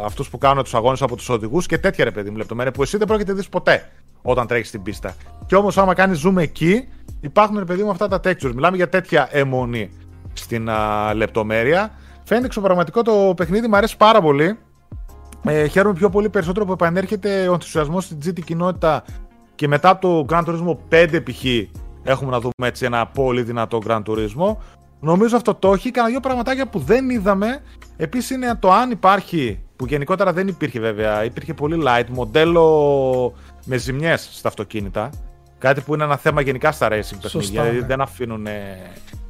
αυτούς 0.04 0.30
που 0.30 0.38
κάνουν 0.38 0.62
τους 0.62 0.74
αγώνες 0.74 1.02
από 1.02 1.16
τους 1.16 1.28
οδηγούς 1.28 1.66
και 1.66 1.78
τέτοια 1.78 2.04
ρε 2.04 2.10
παιδί 2.10 2.30
μου 2.30 2.36
λεπτομέρεια 2.36 2.72
που 2.72 2.82
εσύ 2.82 2.96
δεν 2.96 3.06
πρόκειται 3.06 3.30
να 3.30 3.36
δεις 3.36 3.48
ποτέ 3.48 3.90
όταν 4.22 4.46
τρέχεις 4.46 4.68
στην 4.68 4.82
πίστα. 4.82 5.14
Και 5.46 5.56
όμως 5.56 5.78
άμα 5.78 5.94
κάνεις 5.94 6.26
zoom 6.26 6.36
εκεί 6.36 6.88
υπάρχουν 7.20 7.58
ρε 7.58 7.64
παιδί 7.64 7.82
μου 7.82 7.90
αυτά 7.90 8.08
τα 8.08 8.20
textures. 8.24 8.52
Μιλάμε 8.54 8.76
για 8.76 8.88
τέτοια 8.88 9.28
αιμονή 9.30 9.90
στην 10.32 10.68
λεπτομέρεια. 11.14 11.90
Φαίνεται 12.24 12.46
εξωπραγματικό 12.46 13.02
το 13.02 13.34
παιχνίδι, 13.36 13.68
μου 13.68 13.76
αρέσει 13.76 13.96
πάρα 13.96 14.20
πολύ. 14.20 14.58
Ε, 15.46 15.66
χαίρομαι 15.66 15.94
πιο 15.94 16.10
πολύ 16.10 16.28
περισσότερο 16.28 16.64
που 16.64 16.72
επανέρχεται 16.72 17.48
ο 17.48 17.52
ενθουσιασμός 17.52 18.04
στην 18.04 18.18
GT 18.24 18.40
κοινότητα 18.44 19.04
και 19.54 19.68
μετά 19.68 19.98
το 19.98 20.26
Grand 20.28 20.44
Turismo 20.44 20.76
5 20.90 21.20
π.χ. 21.24 21.44
έχουμε 22.02 22.30
να 22.30 22.40
δούμε 22.40 22.52
έτσι 22.58 22.84
ένα 22.84 23.06
πολύ 23.06 23.42
δυνατό 23.42 23.78
Grand 23.86 24.02
Turismo. 24.06 24.56
Νομίζω 25.00 25.36
αυτό 25.36 25.54
το 25.54 25.72
έχει. 25.72 25.90
Κάνα 25.90 26.08
δύο 26.08 26.20
πραγματάκια 26.20 26.66
που 26.66 26.78
δεν 26.78 27.10
είδαμε. 27.10 27.62
Επίσης 27.96 28.30
είναι 28.30 28.56
το 28.60 28.72
αν 28.72 28.90
υπάρχει, 28.90 29.60
που 29.76 29.86
γενικότερα 29.86 30.32
δεν 30.32 30.48
υπήρχε 30.48 30.80
βέβαια, 30.80 31.24
υπήρχε 31.24 31.54
πολύ 31.54 31.82
light, 31.86 32.06
μοντέλο 32.10 33.34
με 33.64 33.76
ζημιές 33.76 34.28
στα 34.32 34.48
αυτοκίνητα. 34.48 35.10
Κάτι 35.58 35.80
που 35.80 35.94
είναι 35.94 36.04
ένα 36.04 36.16
θέμα 36.16 36.40
γενικά 36.40 36.72
στα 36.72 36.88
racing 36.88 37.18
παιχνίδια. 37.22 37.62
Δηλαδή 37.62 37.78
ναι. 37.78 37.86
δεν 37.86 38.00
αφήνουν. 38.00 38.46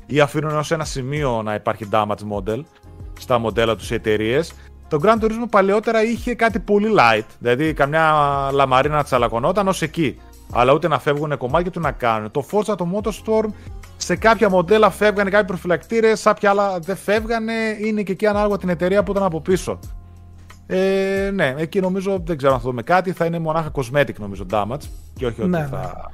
ή 0.07 0.21
αφήνουν 0.21 0.57
ως 0.57 0.71
ένα 0.71 0.85
σημείο 0.85 1.43
να 1.43 1.55
υπάρχει 1.55 1.89
damage 1.93 2.33
model 2.33 2.61
στα 3.19 3.39
μοντέλα 3.39 3.77
τους 3.77 3.91
εταιρείες. 3.91 4.53
Το 4.89 5.01
Grand 5.03 5.25
Turismo 5.25 5.47
παλαιότερα 5.51 6.03
είχε 6.03 6.35
κάτι 6.35 6.59
πολύ 6.59 6.89
light. 6.99 7.27
Δηλαδή 7.39 7.73
καμιά 7.73 8.13
λαμαρίνα 8.53 9.03
τσαλακωνόταν 9.03 9.69
ως 9.69 9.83
εκεί. 9.83 10.19
Αλλά 10.53 10.73
ούτε 10.73 10.89
να 10.89 10.99
φεύγουν 10.99 11.37
κομμάτια 11.37 11.71
του 11.71 11.81
να 11.81 11.91
κάνουν. 11.91 12.31
Το 12.31 12.47
Forza, 12.51 12.75
το 12.77 12.89
Motorstorm, 12.95 13.49
σε 13.97 14.17
κάποια 14.17 14.49
μοντέλα 14.49 14.91
φεύγανε 14.91 15.31
κάποιοι 15.31 15.47
προφυλακτήρες, 15.47 16.23
κάποια 16.23 16.51
άλλα 16.51 16.79
δεν 16.79 16.97
φεύγανε. 16.97 17.53
Είναι 17.79 18.03
και 18.03 18.13
εκεί 18.13 18.27
ανάλογα 18.27 18.57
την 18.57 18.69
εταιρεία 18.69 19.03
που 19.03 19.11
ήταν 19.11 19.23
από 19.23 19.41
πίσω. 19.41 19.79
Ε, 20.67 21.31
ναι, 21.35 21.55
εκεί 21.57 21.81
νομίζω 21.81 22.23
δεν 22.25 22.37
ξέρω 22.37 22.53
αν 22.53 22.59
θα 22.59 22.65
δούμε 22.65 22.83
κάτι. 22.83 23.13
Θα 23.13 23.25
είναι 23.25 23.39
μονάχα 23.39 23.71
cosmetic 23.75 24.15
νομίζω 24.19 24.47
damage 24.51 24.89
και 25.15 25.27
όχι 25.27 25.47
ναι, 25.47 25.59
ότι 25.59 25.69
θα 25.71 26.11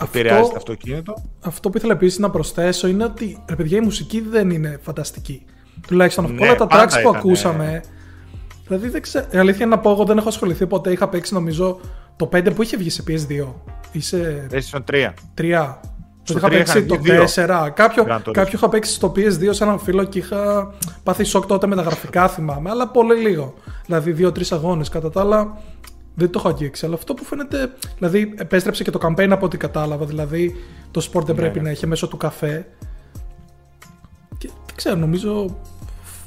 ναι. 0.00 0.06
επηρεάζει 0.06 0.50
το 0.50 0.56
αυτοκίνητο. 0.56 1.14
Αυτό 1.40 1.70
που 1.70 1.76
ήθελα 1.76 1.92
επίσης 1.92 2.18
να 2.18 2.30
προσθέσω 2.30 2.88
είναι 2.88 3.04
ότι 3.04 3.44
ρε 3.48 3.56
παιδιά 3.56 3.78
η 3.78 3.80
μουσική 3.80 4.20
δεν 4.20 4.50
είναι 4.50 4.78
φανταστική. 4.82 5.44
Τουλάχιστον 5.86 6.34
ναι, 6.34 6.46
όλα 6.46 6.54
τα 6.54 6.66
tracks 6.70 7.02
που 7.02 7.08
ακούσαμε 7.16 7.80
Δηλαδή 8.68 8.88
δεν 8.88 9.02
ξέρω. 9.02 9.26
Η 9.30 9.36
αλήθεια 9.36 9.66
είναι 9.66 9.74
να 9.74 9.80
πω, 9.80 9.90
εγώ 9.90 10.04
δεν 10.04 10.18
έχω 10.18 10.28
ασχοληθεί 10.28 10.66
ποτέ. 10.66 10.90
Είχα 10.92 11.08
παίξει 11.08 11.34
νομίζω 11.34 11.80
το 12.16 12.28
5 12.32 12.54
που 12.54 12.62
είχε 12.62 12.76
βγει 12.76 12.90
σε 12.90 13.04
PS2. 13.08 13.46
Είσαι. 13.92 14.46
PlayStation 14.50 14.80
3. 14.90 15.12
3. 15.38 15.74
Το 16.24 16.34
είχα 16.36 16.48
παίξει 16.48 16.86
το 16.86 16.98
4. 17.34 17.70
Κάποιο, 17.74 18.04
κάποιο 18.30 18.52
είχα 18.54 18.68
παίξει 18.68 18.92
στο 18.92 19.12
PS2 19.16 19.48
σε 19.50 19.64
έναν 19.64 19.78
φίλο 19.78 20.04
και 20.04 20.18
είχα 20.18 20.72
πάθει 21.02 21.24
σοκ 21.24 21.46
τότε 21.46 21.66
με 21.66 21.76
τα 21.76 21.82
γραφικά, 21.82 22.28
θυμάμαι. 22.28 22.70
Αλλά 22.70 22.88
πολύ 22.88 23.20
λίγο. 23.20 23.54
Δηλαδή, 23.86 24.12
δύο-τρεις 24.12 24.52
αγώνες. 24.52 24.88
Κατά 24.88 25.10
τα 25.10 25.20
άλλα, 25.20 25.60
δεν 26.14 26.30
το 26.30 26.38
έχω 26.38 26.48
αγγίξει. 26.48 26.86
Αλλά 26.86 26.94
αυτό 26.94 27.14
που 27.14 27.24
φαίνεται. 27.24 27.72
Δηλαδή, 27.98 28.34
επέστρεψε 28.36 28.82
και 28.82 28.90
το 28.90 28.98
campaign 29.02 29.28
από 29.30 29.46
ό,τι 29.46 29.56
κατάλαβα. 29.56 30.04
Δηλαδή, 30.04 30.56
το 30.90 31.08
sport 31.12 31.24
δεν 31.24 31.34
ναι, 31.34 31.40
πρέπει 31.40 31.58
ναι. 31.58 31.64
να 31.64 31.70
έχει 31.70 31.86
μέσω 31.86 32.08
του 32.08 32.16
καφέ. 32.16 32.66
Και 34.38 34.50
δεν 34.66 34.76
ξέρω, 34.76 34.96
νομίζω 34.96 35.58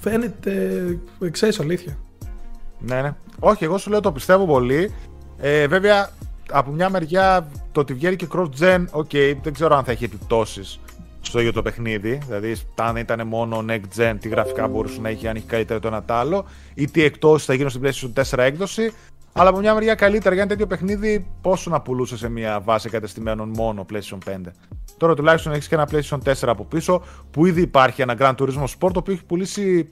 φαίνεται. 0.02 1.00
Ξέρεις 1.32 1.60
αλήθεια. 1.60 1.98
Ναι, 2.82 3.02
ναι. 3.02 3.16
Όχι, 3.40 3.64
εγώ 3.64 3.78
σου 3.78 3.90
λέω 3.90 4.00
το 4.00 4.12
πιστεύω 4.12 4.46
πολύ. 4.46 4.94
Ε, 5.38 5.68
βέβαια, 5.68 6.10
από 6.52 6.72
μια 6.72 6.90
μεριά 6.90 7.48
το 7.72 7.80
ότι 7.80 7.94
βγαίνει 7.94 8.16
και 8.16 8.28
cross-gen, 8.34 8.86
ok, 8.92 9.36
δεν 9.42 9.54
ξέρω 9.54 9.76
αν 9.76 9.84
θα 9.84 9.92
έχει 9.92 10.04
επιπτώσεις 10.04 10.80
στο 11.22 11.40
ίδιο 11.40 11.54
το 11.54 11.62
παιχνίδι. 11.62 12.22
Δηλαδή, 12.26 12.56
αν 12.76 12.96
ήταν 12.96 13.28
μόνο 13.28 13.66
next 13.68 13.98
gen, 13.98 14.16
τι 14.20 14.30
γραφικά 14.30 14.68
μπορούσε 14.68 15.02
να 15.02 15.10
έχει, 15.10 15.28
αν 15.28 15.36
έχει 15.36 15.46
καλύτερο 15.46 15.80
το 15.80 15.88
ένα 15.88 16.04
τ' 16.04 16.12
άλλο, 16.12 16.46
ή 16.74 16.90
τι 16.90 17.04
εκτόσει 17.04 17.46
θα 17.46 17.54
γίνουν 17.54 17.70
στην 17.70 17.82
PlayStation 17.84 18.24
4 18.24 18.38
έκδοση. 18.38 18.94
Αλλά 19.34 19.50
από 19.50 19.60
μια 19.60 19.74
μεριά 19.74 19.96
καλύτερα 19.96 20.34
για 20.34 20.44
ένα 20.44 20.52
τέτοιο 20.52 20.68
παιχνίδι, 20.68 21.28
πόσο 21.42 21.70
να 21.70 21.82
πουλούσε 21.82 22.18
σε 22.18 22.30
μια 22.30 22.60
βάση 22.60 22.90
κατεστημένων 22.90 23.50
μόνο 23.50 23.86
PlayStation 23.94 24.18
5. 24.30 24.38
Τώρα 24.98 25.14
τουλάχιστον 25.14 25.54
έχεις 25.54 25.68
και 25.68 25.76
ένα 25.76 25.90
PlayStation 25.92 26.18
4 26.24 26.34
από 26.42 26.64
πίσω, 26.66 27.04
που 27.32 27.46
ήδη 27.46 27.62
υπάρχει 27.62 28.02
ένα 28.02 28.16
Grand 28.20 28.36
Turismo 28.36 28.64
Sport, 28.64 28.92
το 28.92 29.00
οποίο 29.00 29.14
έχει 29.14 29.26
πουλήσει 29.26 29.90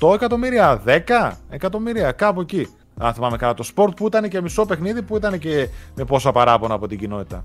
8 0.00 0.14
εκατομμύρια, 0.14 0.82
10 0.86 1.32
εκατομμύρια, 1.50 2.12
κάπου 2.12 2.40
εκεί. 2.40 2.68
Αν 2.98 3.14
θυμάμαι 3.14 3.36
καλά 3.36 3.54
το 3.54 3.68
sport 3.74 3.96
που 3.96 4.06
ήταν 4.06 4.28
και 4.28 4.40
μισό 4.40 4.66
παιχνίδι 4.66 5.02
που 5.02 5.16
ήταν 5.16 5.38
και 5.38 5.68
με 5.94 6.04
πόσα 6.04 6.32
παράπονα 6.32 6.74
από 6.74 6.86
την 6.86 6.98
κοινότητα. 6.98 7.44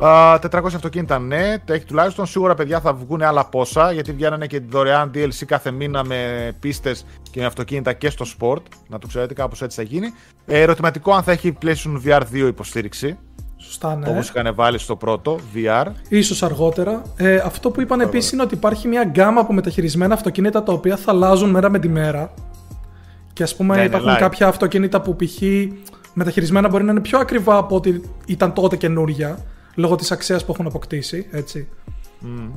Uh, 0.00 0.38
400 0.50 0.64
αυτοκίνητα 0.64 1.18
ναι, 1.18 1.56
έχει 1.68 1.84
τουλάχιστον. 1.84 2.26
Σίγουρα 2.26 2.54
παιδιά 2.54 2.80
θα 2.80 2.94
βγουν 2.94 3.22
άλλα 3.22 3.44
πόσα 3.46 3.92
γιατί 3.92 4.12
βγαίνανε 4.12 4.46
και 4.46 4.60
δωρεάν 4.60 5.10
DLC 5.14 5.44
κάθε 5.46 5.70
μήνα 5.70 6.04
με 6.04 6.52
πίστες 6.60 7.06
και 7.30 7.40
με 7.40 7.46
αυτοκίνητα 7.46 7.92
και 7.92 8.10
στο 8.10 8.24
sport. 8.38 8.62
Να 8.88 8.98
το 8.98 9.06
ξέρετε, 9.06 9.34
κάπως 9.34 9.62
έτσι 9.62 9.76
θα 9.76 9.82
γίνει. 9.82 10.12
Ε, 10.46 10.60
ερωτηματικό 10.60 11.12
αν 11.12 11.22
θα 11.22 11.32
έχει 11.32 11.58
PlayStation 11.62 12.02
VR 12.04 12.20
2 12.20 12.34
υποστήριξη. 12.34 13.18
Σωστά, 13.60 13.96
ναι. 13.96 14.08
Όπως 14.08 14.28
είχαν 14.28 14.54
βάλει 14.54 14.78
στο 14.78 14.96
πρώτο, 14.96 15.38
VR. 15.54 15.86
σω 16.22 16.46
αργότερα. 16.46 17.02
Ε, 17.16 17.36
αυτό 17.36 17.70
που 17.70 17.80
είπαν 17.80 18.00
επίσης 18.00 18.32
είναι 18.32 18.42
ότι 18.42 18.54
υπάρχει 18.54 18.88
μια 18.88 19.04
γκάμα 19.04 19.40
από 19.40 19.52
μεταχειρισμένα 19.52 20.14
αυτοκίνητα 20.14 20.62
τα 20.62 20.72
οποία 20.72 20.96
θα 20.96 21.10
αλλάζουν 21.12 21.50
μέρα 21.50 21.70
με 21.70 21.78
τη 21.78 21.88
μέρα. 21.88 22.34
Και 23.32 23.42
ας 23.42 23.56
πούμε 23.56 23.76
ναι, 23.76 23.84
υπάρχουν 23.84 24.16
κάποια 24.16 24.46
αυτοκίνητα 24.46 25.00
που 25.00 25.16
π.χ. 25.16 25.42
μεταχειρισμένα 26.14 26.68
μπορεί 26.68 26.84
να 26.84 26.90
είναι 26.90 27.00
πιο 27.00 27.18
ακριβά 27.18 27.56
από 27.56 27.76
ό,τι 27.76 28.00
ήταν 28.26 28.52
τότε 28.52 28.76
καινούρια, 28.76 29.38
λόγω 29.74 29.94
της 29.94 30.10
αξίας 30.10 30.44
που 30.44 30.52
έχουν 30.52 30.66
αποκτήσει, 30.66 31.26
έτσι. 31.30 31.68
Mm. 32.22 32.50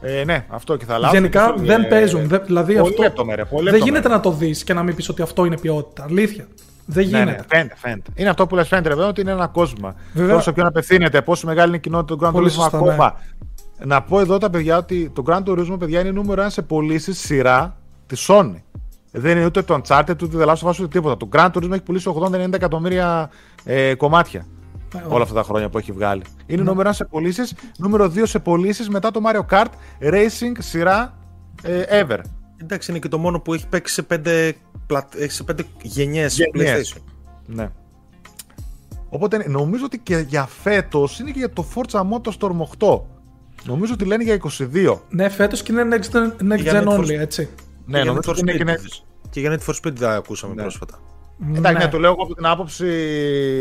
Ε, 0.00 0.24
ναι, 0.24 0.44
αυτό 0.48 0.76
και 0.76 0.84
θα 0.84 0.98
λάβω. 0.98 1.14
Γενικά 1.14 1.54
δεν 1.56 1.88
παίζουν. 1.88 2.28
Δε, 2.28 2.38
δηλαδή 2.38 2.74
πολύ 2.74 2.88
αυτό 2.88 3.02
λεπτομέρεια, 3.02 3.44
πολύ 3.44 3.64
δεν 3.64 3.72
λεπτομέρεια. 3.72 4.00
γίνεται 4.00 4.14
να 4.14 4.20
το 4.20 4.30
δεις 4.38 4.64
και 4.64 4.72
να 4.72 4.82
μην 4.82 4.94
πεις 4.94 5.08
ότι 5.08 5.22
αυτό 5.22 5.44
είναι 5.44 5.58
ποιότητα. 5.58 6.04
Αλήθεια. 6.04 6.46
Δεν 6.86 7.04
γίνεται. 7.04 7.24
Ναι, 7.24 7.30
ναι, 7.30 7.38
φαίνεται, 7.48 7.74
φαίνεται. 7.76 8.10
Είναι 8.14 8.28
αυτό 8.28 8.46
που 8.46 8.54
λες, 8.54 8.68
φαίνεται, 8.68 8.94
ότι 8.94 9.20
είναι 9.20 9.30
ένα 9.30 9.46
κόσμο. 9.46 9.94
Βέβαια. 10.12 10.34
Πόσο 10.34 10.52
ποιον 10.52 10.66
απευθύνεται, 10.66 11.22
πόσο 11.22 11.46
μεγάλη 11.46 11.68
είναι 11.68 11.76
η 11.76 11.80
κοινότητα 11.80 12.16
του 12.16 12.24
Grand 12.24 12.42
Turismo 12.42 12.64
ακόμα. 12.72 13.14
Ναι. 13.78 13.84
Να 13.84 14.02
πω 14.02 14.20
εδώ 14.20 14.38
τα 14.38 14.50
παιδιά 14.50 14.76
ότι 14.76 15.10
το 15.14 15.22
Grand 15.26 15.42
Turismo, 15.42 15.78
παιδιά, 15.78 16.00
είναι 16.00 16.10
νούμερο 16.10 16.40
ένα 16.40 16.50
σε 16.50 16.62
πωλήσεις 16.62 17.18
σειρά 17.18 17.76
της 18.06 18.26
Sony. 18.30 18.62
Δεν 19.10 19.36
είναι 19.36 19.44
ούτε 19.46 19.62
το 19.62 19.80
Uncharted, 19.82 20.22
ούτε 20.22 20.38
The 20.38 20.46
Last 20.46 20.54
of 20.54 20.68
Us, 20.68 20.78
ούτε 20.78 20.88
τίποτα. 20.88 21.16
Το 21.16 21.28
Grand 21.32 21.50
Turismo 21.50 21.72
έχει 21.72 21.82
πουλήσει 21.82 22.12
80-90 22.16 22.52
εκατομμύρια 22.52 23.30
ε, 23.64 23.94
κομμάτια 23.94 24.46
όλα 25.08 25.22
αυτά 25.22 25.34
τα 25.34 25.42
χρόνια 25.42 25.68
που 25.68 25.78
έχει 25.78 25.92
βγάλει. 25.92 26.22
Είναι 26.46 26.62
ναι. 26.62 26.68
νούμερο 26.70 26.90
1 26.90 26.92
σε 26.94 27.04
πωλήσεις, 27.04 27.54
νούμερο 27.78 28.04
2 28.04 28.22
σε 28.22 28.38
πωλήσεις 28.38 28.88
μετά 28.88 29.10
το 29.10 29.20
Mario 29.24 29.56
Kart 29.56 29.70
Racing 30.00 30.52
σειρά 30.58 31.14
ε, 31.62 32.02
ever. 32.02 32.18
Εντάξει, 32.62 32.90
είναι 32.90 33.00
και 33.00 33.08
το 33.08 33.18
μόνο 33.18 33.40
που 33.40 33.54
έχει 33.54 33.68
παίξει 33.68 33.94
σε 33.94 34.06
5 34.24 34.52
πλατ... 34.92 35.14
έχεις 35.14 35.34
σε 35.34 35.42
πέντε 35.42 35.64
γενιές, 35.82 36.36
γενιές. 36.36 36.94
PlayStation. 36.94 37.02
Ναι. 37.46 37.70
Οπότε 39.08 39.48
νομίζω 39.48 39.84
ότι 39.84 39.98
και 39.98 40.24
για 40.28 40.46
φέτος 40.46 41.18
είναι 41.18 41.30
και 41.30 41.38
για 41.38 41.50
το 41.50 41.66
Forza 41.74 42.00
Motorsport 42.00 42.50
8. 42.78 43.00
Νομίζω 43.64 43.92
ότι 43.92 44.04
λένε 44.04 44.22
για 44.22 44.40
22. 44.72 44.98
Ναι, 45.08 45.28
φέτος 45.28 45.62
και 45.62 45.72
είναι 45.72 45.96
next, 45.96 46.16
next 46.52 46.72
gen 46.72 46.88
only, 46.88 47.10
έτσι. 47.10 47.48
Ναι, 47.86 47.98
και 47.98 48.04
νομίζω 48.04 48.30
ότι 48.30 48.40
είναι 48.40 48.52
και 48.52 48.64
next. 48.66 49.02
Και 49.30 49.40
για 49.40 49.58
Need 49.58 49.70
for 49.70 49.74
Speed 49.82 49.94
τα 49.98 50.14
ακούσαμε 50.14 50.54
ναι. 50.54 50.62
πρόσφατα. 50.62 50.98
Εντάξει, 51.48 51.72
ναι. 51.72 51.84
ναι, 51.84 51.90
το 51.90 51.98
λέω 51.98 52.12
από 52.12 52.34
την 52.34 52.46
άποψη 52.46 52.86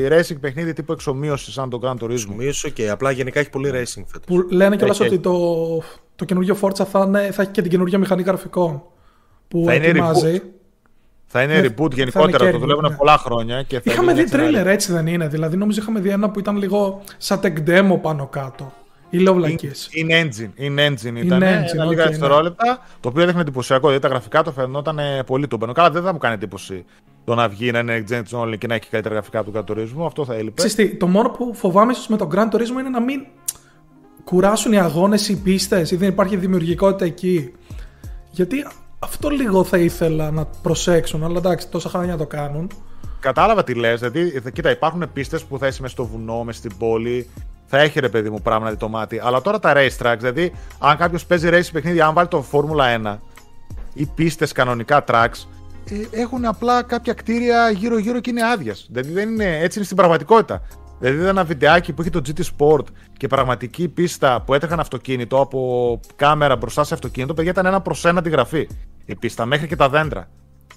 racing 0.10 0.40
παιχνίδι 0.40 0.74
τύπου 0.74 0.92
εξομοίωσης, 0.92 1.54
σαν 1.54 1.70
τον 1.70 1.80
Gran 1.84 2.04
Turismo. 2.04 2.12
Εξομοίωση, 2.12 2.68
OK. 2.68 2.76
Okay. 2.78 2.84
Απλά 2.84 3.12
γενικά 3.12 3.40
έχει 3.40 3.50
πολύ 3.50 3.70
racing 3.74 4.04
φέτος. 4.06 4.26
Που 4.26 4.48
λένε 4.50 4.76
κιόλας 4.76 5.00
ε, 5.00 5.04
ότι 5.04 5.20
το, 5.20 5.34
το 6.16 6.26
καινούργιο 6.26 6.58
Forza 6.62 6.86
θα, 6.92 7.04
είναι, 7.08 7.32
θα 7.32 7.42
έχει 7.42 7.52
και 7.52 7.62
την 7.62 7.72
καινούργια 7.72 7.98
μηχανή 7.98 8.22
γραφικών 8.22 8.84
που 9.48 9.64
θα 9.66 9.72
ετοιμάζει. 9.74 10.30
Είναι 10.30 10.42
θα 11.34 11.44
είναι 11.44 11.54
Ναι, 11.62 11.68
reboot 11.68 11.90
θα 11.90 11.96
γενικότερα, 11.96 12.44
είναι 12.44 12.52
το 12.52 12.58
και 12.58 12.64
δουλεύουν 12.64 12.90
ναι. 12.90 12.96
πολλά 12.96 13.18
χρόνια. 13.18 13.64
Και 13.64 13.76
θα 13.80 13.92
Είχαμε 13.92 14.04
είναι 14.12 14.14
δει 14.14 14.22
έτσι 14.22 14.36
ένα- 14.36 14.44
τρίλερ, 14.44 14.68
έτσι 14.68 14.92
δεν 14.92 15.08
είναι. 15.08 15.28
Δηλαδή, 15.28 15.58
νομίζω 15.58 15.80
είχαμε 15.82 16.00
δει 16.00 16.10
ένα 16.10 16.30
που 16.30 16.40
ήταν 16.40 16.58
λίγο 16.58 17.02
σαν 17.18 17.40
tech 17.44 17.70
demo 17.70 17.98
πάνω 18.02 18.28
κάτω. 18.28 18.74
Ή 19.10 19.18
λέω 19.18 19.34
βλακίες. 19.34 19.90
In 19.94 20.12
engine, 20.12 20.62
in 20.62 20.80
engine 20.88 21.16
ήταν. 21.24 21.40
engine, 21.42 21.74
ένα 21.74 21.84
οκ, 21.84 21.90
λίγα 21.90 22.04
ναι. 22.04 22.10
δευτερόλεπτα. 22.10 22.80
Το 23.00 23.10
οποίο 23.10 23.22
έδειχνε 23.24 23.42
εντυπωσιακό. 23.42 23.82
Δηλαδή 23.88 24.04
τα 24.04 24.08
γραφικά 24.10 24.44
το 24.44 24.52
φαινόταν 24.52 25.00
ε, 25.00 25.24
πολύ 25.24 25.48
το 25.48 25.58
μπαίνω. 25.58 25.72
Καλά, 25.72 25.90
δεν 25.92 26.04
θα 26.04 26.12
μου 26.14 26.18
κάνει 26.18 26.34
εντύπωση 26.34 26.86
το 27.24 27.36
να 27.36 27.48
βγει 27.50 27.72
να 27.72 27.80
είναι 27.80 28.04
engine 28.10 28.40
only 28.42 28.58
και 28.58 28.68
να 28.68 28.76
έχει 28.76 28.90
καλύτερα 28.90 29.14
γραφικά 29.16 29.40
από 29.40 29.52
τον 29.52 29.62
κατορισμού. 29.62 30.06
Αυτό 30.06 30.26
θα 30.26 30.34
έλειπε. 30.34 30.54
Ξέρεις 30.66 30.76
τι, 30.76 30.98
το 30.98 31.08
μόνο 31.08 31.30
που 31.30 31.54
φοβάμαι 31.54 31.92
ίσως 31.92 32.08
με 32.08 32.18
τον 32.18 32.30
Grand 32.34 32.50
Turismo 32.56 32.80
είναι 32.80 32.90
να 32.90 33.02
μην 33.02 33.20
κουράσουν 34.24 34.72
οι 34.74 34.78
αγώνες 34.80 35.30
ή 35.30 35.34
οι 35.34 35.36
πίστες 35.44 35.92
ή 35.92 35.96
δεν 35.96 36.10
υπάρχει 36.10 36.36
δημιουργικότητα 36.36 37.06
εκεί. 37.06 37.54
Γιατί 38.32 38.66
αυτό 39.04 39.30
λίγο 39.30 39.64
θα 39.64 39.78
ήθελα 39.78 40.32
να 40.32 40.46
προσέξουν, 40.46 41.24
αλλά 41.24 41.38
εντάξει, 41.38 41.68
τόσα 41.68 41.90
χρόνια 41.90 42.18
το 42.18 42.26
κάνουν. 42.26 42.70
Κατάλαβα 43.20 43.64
τι 43.64 43.74
λες. 43.74 44.00
Δηλαδή, 44.00 44.42
ε, 44.46 44.52
κοίτα, 44.52 44.72
υπάρχουν 44.72 45.10
πίστες 45.14 45.44
που 45.44 45.58
θα 45.58 45.68
είσαι 45.68 45.82
μέσα 45.82 45.94
στο 45.94 46.06
βουνό, 46.06 46.44
μες 46.44 46.56
στην 46.56 46.78
πόλη. 46.78 47.30
Θα 47.66 47.80
έχει 47.80 48.00
ρε 48.00 48.10
παιδί 48.10 48.30
μου 48.30 48.42
πράγμα 48.42 48.66
να 48.66 48.72
δει 48.72 48.78
το 48.78 48.90
μάτι. 48.90 49.20
Αλλά 49.24 49.42
τώρα 49.42 49.60
τα 49.60 49.74
race 49.76 50.06
tracks, 50.06 50.18
δηλαδή, 50.18 50.52
αν 50.80 50.98
κάποιος 50.98 51.26
παίζει 51.26 51.50
race 51.52 51.70
παιχνίδι, 51.72 52.02
αν 52.02 52.14
βάλει 52.14 52.28
το 52.28 52.46
Formula 52.52 53.14
1 53.14 53.18
ή 53.94 54.06
πίστες 54.06 54.52
κανονικά 54.52 55.04
tracks, 55.08 55.46
ε, 55.86 56.22
έχουν 56.22 56.46
απλά 56.46 56.84
κάποια 56.84 57.14
κτίρια 57.14 57.70
γύρω-γύρω 57.70 58.20
και 58.20 58.30
είναι 58.30 58.46
άδειε. 58.46 58.74
Δηλαδή, 58.90 59.12
δεν 59.12 59.30
είναι, 59.30 59.58
έτσι 59.60 59.78
είναι 59.78 59.86
στην 59.86 59.98
πραγματικότητα. 59.98 60.62
Δηλαδή, 61.00 61.20
είδα 61.20 61.30
ένα 61.30 61.44
βιντεάκι 61.44 61.94
που 61.94 62.02
είχε 62.02 62.10
το 62.10 62.22
GT 62.26 62.42
Sport 62.58 62.86
και 63.18 63.28
πραγματική 63.28 63.88
πίστα 63.88 64.42
που 64.46 64.54
έτρεχαν 64.54 64.80
αυτοκίνητο 64.80 65.40
από 65.40 66.00
κάμερα 66.16 66.56
μπροστά 66.56 66.84
σε 66.84 66.94
αυτοκίνητο, 66.94 67.34
παιδιά 67.34 67.52
ήταν 67.52 67.66
ένα 67.66 67.82
προς 67.82 68.06
ένα 68.06 68.22
τη 68.22 68.30
γραφή. 68.30 68.68
Η 69.06 69.16
πίστα 69.16 69.46
μέχρι 69.46 69.68
και 69.68 69.76
τα 69.76 69.90
δέντρα. 69.90 70.28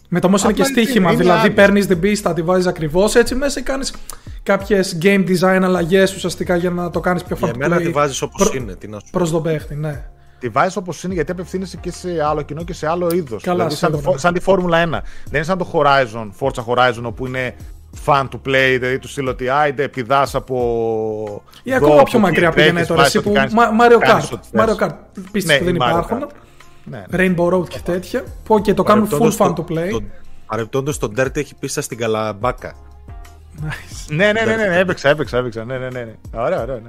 Με 0.09 0.21
το 0.21 0.27
όμω 0.27 0.37
είναι 0.45 0.53
και 0.53 0.61
Απλά 0.63 0.73
είναι- 0.75 0.83
στοίχημα. 0.83 1.11
είναι 1.13 1.21
δηλαδή 1.21 1.39
άδεια. 1.39 1.53
παίρνεις 1.53 1.87
την 1.87 2.01
πίστα, 2.01 2.33
τη 2.33 2.43
βάζεις 2.43 2.67
ακριβώς 2.67 3.15
έτσι 3.15 3.35
μέσα 3.35 3.61
και 3.61 3.67
κάνεις 3.71 3.95
κάποιες 4.43 4.99
game 5.03 5.25
design 5.29 5.61
αλλαγές 5.63 6.15
ουσιαστικά 6.15 6.57
για 6.57 6.71
να 6.71 6.91
το 6.91 7.01
κάνεις 7.01 7.23
πιο 7.23 7.37
Για 7.39 7.49
fun 7.49 7.57
μένα 7.57 7.77
play 7.77 7.83
τη 7.83 7.89
βάζεις 7.91 8.23
όπως 8.23 8.43
προ- 8.49 8.55
είναι. 8.63 8.75
Τι 8.75 8.89
να 8.89 8.97
σου 8.99 9.05
πω. 9.05 9.19
Προς 9.19 9.31
τον 9.31 9.43
παίχτη, 9.43 9.75
ναι. 9.75 10.05
Τη 10.39 10.49
βάζεις 10.49 10.77
όπως 10.77 11.03
είναι 11.05 11.15
γιατί 11.15 11.31
απευθύνεσαι 11.33 11.77
και 11.77 11.93
σε 11.93 12.09
άλλο 12.29 12.43
κοινό 12.43 12.65
και 12.65 12.73
σε 12.73 12.87
άλλο 12.89 13.11
είδος. 13.15 13.43
Καλά, 13.43 13.57
Δηλαδή, 13.57 13.75
σαν, 13.75 13.95
σίγουρα. 13.95 14.15
τη, 14.15 14.21
σαν 14.21 14.35
τη 14.35 14.41
Φόρμουλα 14.41 14.79
1. 14.79 14.91
Δεν 15.25 15.35
είναι 15.35 15.43
σαν 15.43 15.59
το 15.59 15.71
Horizon, 15.73 16.31
Forza 16.41 16.65
Horizon, 16.67 17.03
όπου 17.03 17.27
είναι 17.27 17.55
fun 18.07 18.23
to 18.23 18.37
play, 18.49 18.77
δηλαδή 18.79 18.99
του 18.99 19.09
στείλω 19.09 19.31
ότι 19.31 19.49
άιντε 19.49 19.89
πηδάς 19.89 20.35
από. 20.35 21.43
Ή 21.63 21.73
εδώ, 21.73 21.85
ακόμα 21.87 22.01
από 22.01 22.11
πιο 22.11 22.19
εκεί, 22.19 22.27
μακριά 22.27 22.51
τρέχεις, 22.51 22.71
πήγαινε 22.73 22.87
τώρα. 22.87 23.01
βάζεις 23.01 23.15
Εσύ 23.15 23.19
ό,τι 23.19 23.29
που. 23.29 23.35
κάνεις, 23.35 23.55
Μα- 23.55 23.71
Mario 23.87 23.99
κάνεις 23.99 24.25
Kart. 24.25 24.33
ό,τι 24.33 24.47
θες. 24.53 24.65
Mario 24.65 24.83
Kart. 24.85 24.95
Πίστες 25.33 25.53
Ναι, 25.53 25.59
που 25.59 25.65
δεν 25.65 25.75
η 25.75 25.79
Mario 25.81 25.89
υπάρχουν. 25.89 26.27
Kart. 26.85 26.91
Ναι. 26.91 27.05
Rainbow 27.11 27.53
Road 27.53 27.69
και 27.69 27.79
τέτοια. 27.79 28.25
Που 28.45 28.61
και 28.61 28.75
το 28.75 28.83
κάνουν 28.83 29.05
full 29.07 29.09
Παρεπτόντως 29.11 29.37
fun 29.39 29.55
το- 29.55 29.65
to 29.69 29.73
play. 29.73 29.91
το- 29.91 30.03
Παρεπτόντως 30.47 30.99
το 30.99 31.13
Dirt 31.17 31.37
έχει 31.37 31.55
πίστα 31.55 31.81
στην 31.81 31.99
Καλαμπάκα. 31.99 32.75
Nice. 33.61 34.07
Ναι, 34.09 34.33
ναι, 34.33 34.41
ναι, 34.45 34.57
ναι, 34.57 34.67
ναι, 34.69 34.79
έπαιξα, 34.79 35.09
έπαιξα, 35.09 35.39
έπαιξα. 35.39 35.65
Ναι, 35.65 35.79
ναι, 35.79 35.89
ναι. 35.91 36.05
ναι. 36.05 36.15
Ωραία, 36.35 36.63
ωραία, 36.63 36.77
ναι. 36.77 36.89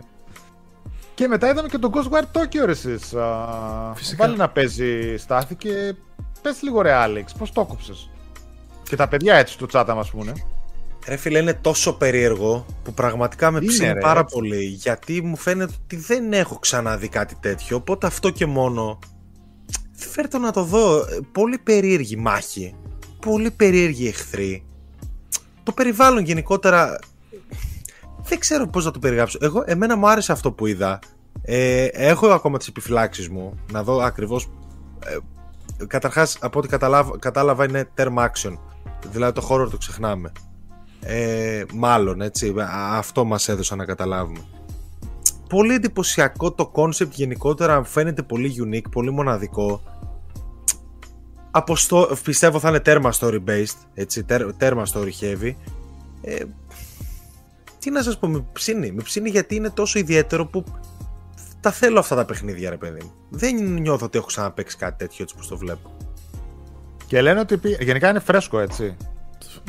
Και 1.14 1.28
μετά 1.28 1.50
είδαμε 1.50 1.68
και 1.68 1.78
τον 1.78 1.92
Ghostwire 1.94 2.40
Tokyo, 2.40 2.66
ρε 2.66 2.72
εσείς. 2.72 3.14
Α, 3.14 3.94
Φυσικά. 3.96 4.26
Βάλει 4.26 4.38
να 4.38 4.50
παίζει 4.50 5.18
στάθη 5.18 5.56
και 5.56 5.96
πες 6.42 6.62
λίγο 6.62 6.82
ρε 6.82 6.92
Άλεξ, 6.94 7.34
πώς 7.34 7.52
το 7.52 7.66
κόψες. 7.66 8.10
Και 8.84 8.96
τα 8.96 9.08
παιδιά 9.08 9.36
έτσι 9.36 9.58
του 9.58 9.66
τσάτα 9.66 9.96
μας 9.96 10.10
πούνε. 10.10 10.32
Ρε 11.08 11.16
φίλε, 11.16 11.40
είναι 11.40 11.54
τόσο 11.54 11.94
περίεργο 11.98 12.66
που 12.84 12.94
πραγματικά 12.94 13.52
με 13.52 13.58
Είναι, 13.58 13.68
ψήνει 13.68 13.94
ρε, 13.94 14.00
πάρα 14.00 14.20
έτσι. 14.20 14.36
πολύ. 14.36 14.64
Γιατί 14.64 15.22
μου 15.22 15.36
φαίνεται 15.38 15.74
ότι 15.84 15.96
δεν 15.96 16.34
έχω 16.34 16.60
ξαναδεί 16.60 17.08
κάτι 17.08 17.36
τέτοιο. 17.40 17.76
Οπότε 17.78 18.08
αυτό 18.08 18.30
και 18.30 18.46
μόνο. 18.46 19.00
Φέρτε 20.06 20.38
να 20.38 20.52
το 20.52 20.64
δω. 20.64 20.98
Ε, 20.98 21.04
Πολύ 21.32 21.58
περίεργη 21.58 22.16
μάχη. 22.16 22.76
Πολύ 23.20 23.52
περίεργη 23.52 24.08
εχθρή. 24.08 24.64
Το 25.64 25.72
περιβάλλον 25.72 26.24
γενικότερα. 26.24 27.00
Δεν 28.24 28.40
ξέρω 28.40 28.68
πώς 28.68 28.86
να 28.86 28.92
το 28.92 29.00
περιγράψω. 29.00 29.38
Εγώ, 29.42 29.64
εμένα 29.66 29.96
μου 29.96 30.10
άρεσε 30.10 30.32
αυτό 30.32 30.52
που 30.52 30.66
είδα. 30.66 31.00
Ε, 31.42 31.84
έχω 31.86 32.28
ακόμα 32.28 32.58
τις 32.58 32.68
επιφυλάξεις 32.68 33.30
μου. 33.30 33.60
Να 33.72 33.84
δω 33.84 33.98
ακριβώς. 33.98 34.50
Ε, 35.06 35.18
καταρχάς, 35.88 36.38
από 36.42 36.60
ό,τι 36.60 36.68
καταλάβα, 36.68 37.18
κατάλαβα 37.20 37.64
είναι 37.66 37.90
term 37.98 38.16
action. 38.18 38.58
Δηλαδή 39.12 39.34
το 39.34 39.42
χώρο 39.42 39.70
το 39.70 39.78
ξεχνάμε. 39.78 40.32
Ε, 41.02 41.64
μάλλον 41.74 42.22
έτσι, 42.22 42.54
α- 42.60 42.98
αυτό 42.98 43.24
μας 43.26 43.48
έδωσαν 43.48 43.78
να 43.78 43.86
καταλάβουμε. 43.86 44.40
Πολύ 45.50 45.74
εντυπωσιακό 45.74 46.52
το 46.52 46.72
concept 46.76 47.10
γενικότερα 47.12 47.84
φαίνεται 47.84 48.22
πολύ 48.22 48.54
unique, 48.66 48.90
πολύ 48.92 49.12
μοναδικό. 49.12 49.82
Από 51.58 51.76
στο, 51.76 52.18
πιστεύω 52.24 52.60
θα 52.60 52.70
είναι 52.70 52.80
τέρμα 52.80 53.14
story 53.20 53.40
based, 53.48 53.78
έτσι, 53.94 54.24
τέρ- 54.24 54.54
τέρμα 54.54 54.84
story 54.94 55.10
heavy. 55.22 55.54
Ε, 56.22 56.36
τι 57.80 57.92
να 57.92 58.02
σας 58.04 58.20
πω, 58.20 58.28
με 58.28 58.46
ψήνει, 58.54 58.92
με 58.92 59.02
ψήνει 59.02 59.30
γιατί 59.30 59.56
είναι 59.56 59.70
τόσο 59.70 60.00
ιδιαίτερο 60.00 60.46
που 60.46 60.64
τα 61.60 61.72
θέλω 61.72 62.00
αυτά 62.00 62.16
τα 62.16 62.26
παιχνίδια 62.26 62.70
ρε 62.70 62.78
παιδί 62.78 63.04
μου. 63.04 63.12
Δεν 63.30 63.56
νιώθω 63.74 64.06
ότι 64.06 64.18
έχω 64.18 64.28
ξαναπαίξει 64.28 64.78
κάτι 64.78 64.98
τέτοιο 64.98 65.24
έτσι 65.24 65.36
πως 65.36 65.48
το 65.48 65.58
βλέπω. 65.58 65.98
Και 67.08 67.22
λένε 67.22 67.40
ότι 67.40 67.58
πι- 67.58 67.82
γενικά 67.84 68.10
είναι 68.10 68.20
φρέσκο 68.20 68.60
έτσι. 68.60 68.96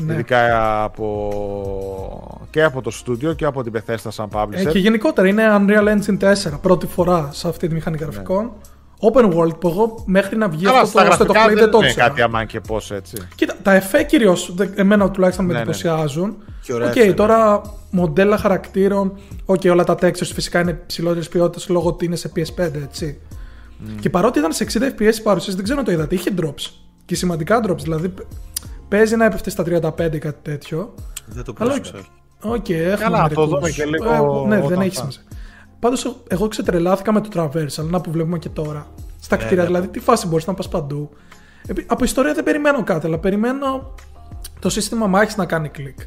Ναι. 0.02 0.12
Ειδικά 0.12 0.82
από... 0.82 2.40
και 2.50 2.62
από 2.62 2.82
το 2.82 2.90
στούντιο 2.90 3.32
και 3.32 3.44
από 3.44 3.62
την 3.62 3.72
Bethesda 3.76 4.06
σαν 4.08 4.28
publisher. 4.32 4.52
Ε, 4.52 4.64
και 4.64 4.78
γενικότερα 4.78 5.28
είναι 5.28 5.42
Unreal 5.50 5.98
Engine 5.98 6.34
4 6.52 6.60
πρώτη 6.62 6.86
φορά 6.86 7.28
σε 7.32 7.48
αυτή 7.48 7.68
τη 7.68 7.74
μηχανή 7.74 7.96
γραφικών. 7.96 8.52
Open 9.00 9.34
World 9.34 9.60
που 9.60 9.68
εγώ 9.68 10.02
μέχρι 10.06 10.36
να 10.36 10.48
βγει 10.48 10.64
Καλά, 10.64 10.80
αυτό 10.80 10.98
στα 10.98 11.02
το 11.08 11.24
State 11.24 11.26
of 11.26 11.28
γραφικά 11.28 11.44
Play 11.44 11.48
δεν 11.48 11.56
δεν 11.58 11.70
το 11.70 11.78
είναι 11.78 11.86
ήξερα. 11.86 12.08
κάτι 12.08 12.22
αμάν 12.22 12.46
και 12.46 12.60
πώς 12.60 12.90
έτσι. 12.90 13.16
Κοίτα, 13.34 13.54
τα 13.62 13.72
εφέ 13.74 14.02
κυρίως 14.02 14.54
εμένα 14.74 15.10
τουλάχιστον 15.10 15.44
με 15.44 15.52
Ναι, 15.52 15.58
ναι. 15.58 15.62
εντυπωσιάζουν. 15.64 16.36
Και 16.62 16.72
ωραία 16.72 16.88
Οκ, 16.88 16.96
εφέ, 16.96 17.06
ναι. 17.06 17.12
τώρα 17.12 17.62
μοντέλα 17.90 18.36
χαρακτήρων. 18.38 19.18
Οκ, 19.44 19.60
όλα 19.70 19.84
τα 19.84 19.94
textures 19.94 20.30
φυσικά 20.34 20.60
είναι 20.60 20.72
ψηλότερης 20.86 21.28
ποιότητας 21.28 21.68
λόγω 21.68 21.88
ότι 21.88 22.04
είναι 22.04 22.16
σε 22.16 22.32
PS5, 22.36 22.70
έτσι. 22.82 23.20
Και 24.00 24.10
παρότι 24.10 24.38
ήταν 24.38 24.52
σε 24.52 24.64
60 24.64 24.78
FPS 24.82 25.14
η 25.18 25.22
παρουσίαση, 25.22 25.54
δεν 25.56 25.64
ξέρω 25.64 25.78
αν 25.78 25.84
το 25.84 25.92
είδατε, 25.92 26.14
είχε 26.14 26.30
drops. 26.40 26.70
Και 27.04 27.14
σημαντικά 27.14 27.60
drops. 27.68 27.78
Δηλαδή 27.82 28.08
π- 28.08 28.20
παίζει 28.88 29.16
να 29.16 29.24
έπεφτε 29.24 29.50
στα 29.50 29.62
35 29.66 30.18
κάτι 30.18 30.38
τέτοιο. 30.42 30.94
Δεν 31.26 31.44
το 31.44 31.52
Αλλά- 31.58 31.68
πρόσεξα. 31.70 31.92
όχι. 31.96 32.08
Οκ, 32.58 32.68
έχουμε 32.68 32.96
Καλά, 32.96 33.22
να 33.22 33.28
το 33.28 33.40
μερικούς. 33.40 33.58
δούμε 33.58 33.70
και 33.70 33.84
λίγο 33.84 34.42
Ε, 34.44 34.48
ναι, 34.48 34.56
δεν 34.56 34.64
όταν 34.64 34.80
έχει 34.80 34.88
θα. 34.90 35.00
σημασία. 35.00 35.22
Πάντως, 35.78 36.16
εγώ 36.28 36.48
ξετρελάθηκα 36.48 37.12
με 37.12 37.20
το 37.20 37.28
traversal, 37.34 37.84
να 37.84 38.00
που 38.00 38.10
βλέπουμε 38.10 38.38
και 38.38 38.48
τώρα. 38.48 38.86
Στα 39.20 39.36
κτίρια, 39.36 39.56
ναι. 39.62 39.66
δηλαδή, 39.66 39.88
τι 39.88 39.98
φάση 40.00 40.26
μπορείς 40.26 40.46
να 40.46 40.54
πας 40.54 40.68
παντού. 40.68 41.10
Επί- 41.66 41.92
Από 41.92 42.04
ιστορία 42.04 42.34
δεν 42.34 42.44
περιμένω 42.44 42.82
κάτι, 42.82 43.06
αλλά 43.06 43.18
περιμένω 43.18 43.94
το 44.60 44.68
σύστημα 44.68 45.06
μάχη 45.06 45.34
να 45.36 45.46
κάνει 45.46 45.68
κλικ. 45.68 45.98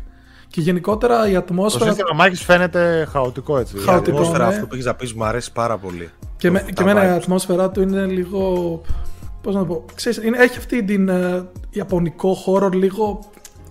Και 0.48 0.62
γενικότερα 0.62 1.28
η 1.30 1.32
Το 1.32 1.38
ατμόσφαιρα. 1.38 1.86
σύστημα 1.86 2.10
μάχης 2.16 2.44
φαίνεται 2.44 3.08
χαοτικό 3.12 3.58
έτσι. 3.58 3.78
Χαοτικό. 3.78 4.16
Η 4.18 4.20
ατμόσφαιρα 4.20 4.48
ναι. 4.48 4.54
αυτό 4.54 4.68
που 4.68 4.74
έχεις 4.74 4.86
να 4.86 4.96
πεις 4.96 5.14
μου 5.14 5.24
αρέσει 5.24 5.52
πάρα 5.52 5.78
πολύ. 5.78 6.10
Και, 6.38 6.52
με, 6.52 6.60
Τα 6.60 6.72
και 6.72 6.82
εμένα 6.82 7.06
η 7.06 7.08
vibes. 7.10 7.16
ατμόσφαιρά 7.18 7.70
του 7.72 7.82
είναι 7.82 8.06
λίγο. 8.06 8.82
Πώς 9.42 9.54
να 9.54 9.60
το 9.60 9.66
πω; 9.66 9.86
Ξέρεις, 9.96 10.24
είναι, 10.24 10.38
έχει 10.38 10.58
αυτή 10.58 10.84
την 10.84 11.10
ε, 11.10 11.48
ιαπωνικό 11.70 12.34
χώρο 12.34 12.70
λίγο. 12.70 13.20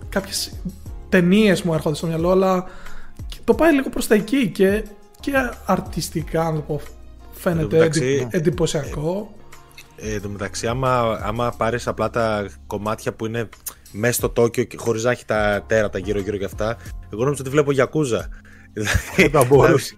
Κάποιες 0.09 0.53
ταινίες 1.09 1.61
μου 1.61 1.73
έρχονται 1.73 1.95
στο 1.95 2.07
μυαλό, 2.07 2.31
αλλά 2.31 2.65
το 3.43 3.53
πάει 3.53 3.73
λίγο 3.73 3.89
προς 3.89 4.07
τα 4.07 4.15
εκεί 4.15 4.49
και, 4.49 4.83
και 5.19 5.31
αρτιστικά, 5.65 6.43
να 6.43 6.53
το 6.53 6.61
πω, 6.61 6.81
φαίνεται 7.31 7.77
μεταξύ, 7.77 8.27
εντυπωσιακό. 8.31 9.33
Ε, 9.95 10.13
εν 10.13 10.21
τω 10.21 10.29
μεταξύ, 10.29 10.67
άμα, 10.67 11.19
άμα 11.23 11.53
πάρει 11.57 11.77
απλά 11.85 12.09
τα 12.09 12.49
κομμάτια 12.67 13.13
που 13.13 13.25
είναι 13.25 13.49
μέσα 13.91 14.13
στο 14.13 14.29
Τόκιο 14.29 14.63
και 14.63 14.77
χωρί 14.77 15.01
να 15.01 15.11
έχει 15.11 15.25
τα 15.25 15.63
τέρατα 15.67 15.97
γύρω-γύρω 15.97 16.37
και 16.37 16.45
αυτά, 16.45 16.77
εγώ 17.13 17.23
νομίζω 17.23 17.41
ότι 17.41 17.49
βλέπω 17.49 17.71
Γιακούζα. 17.71 18.29
Δεν 19.15 19.29
θα 19.29 19.43
μπορούσε. 19.43 19.95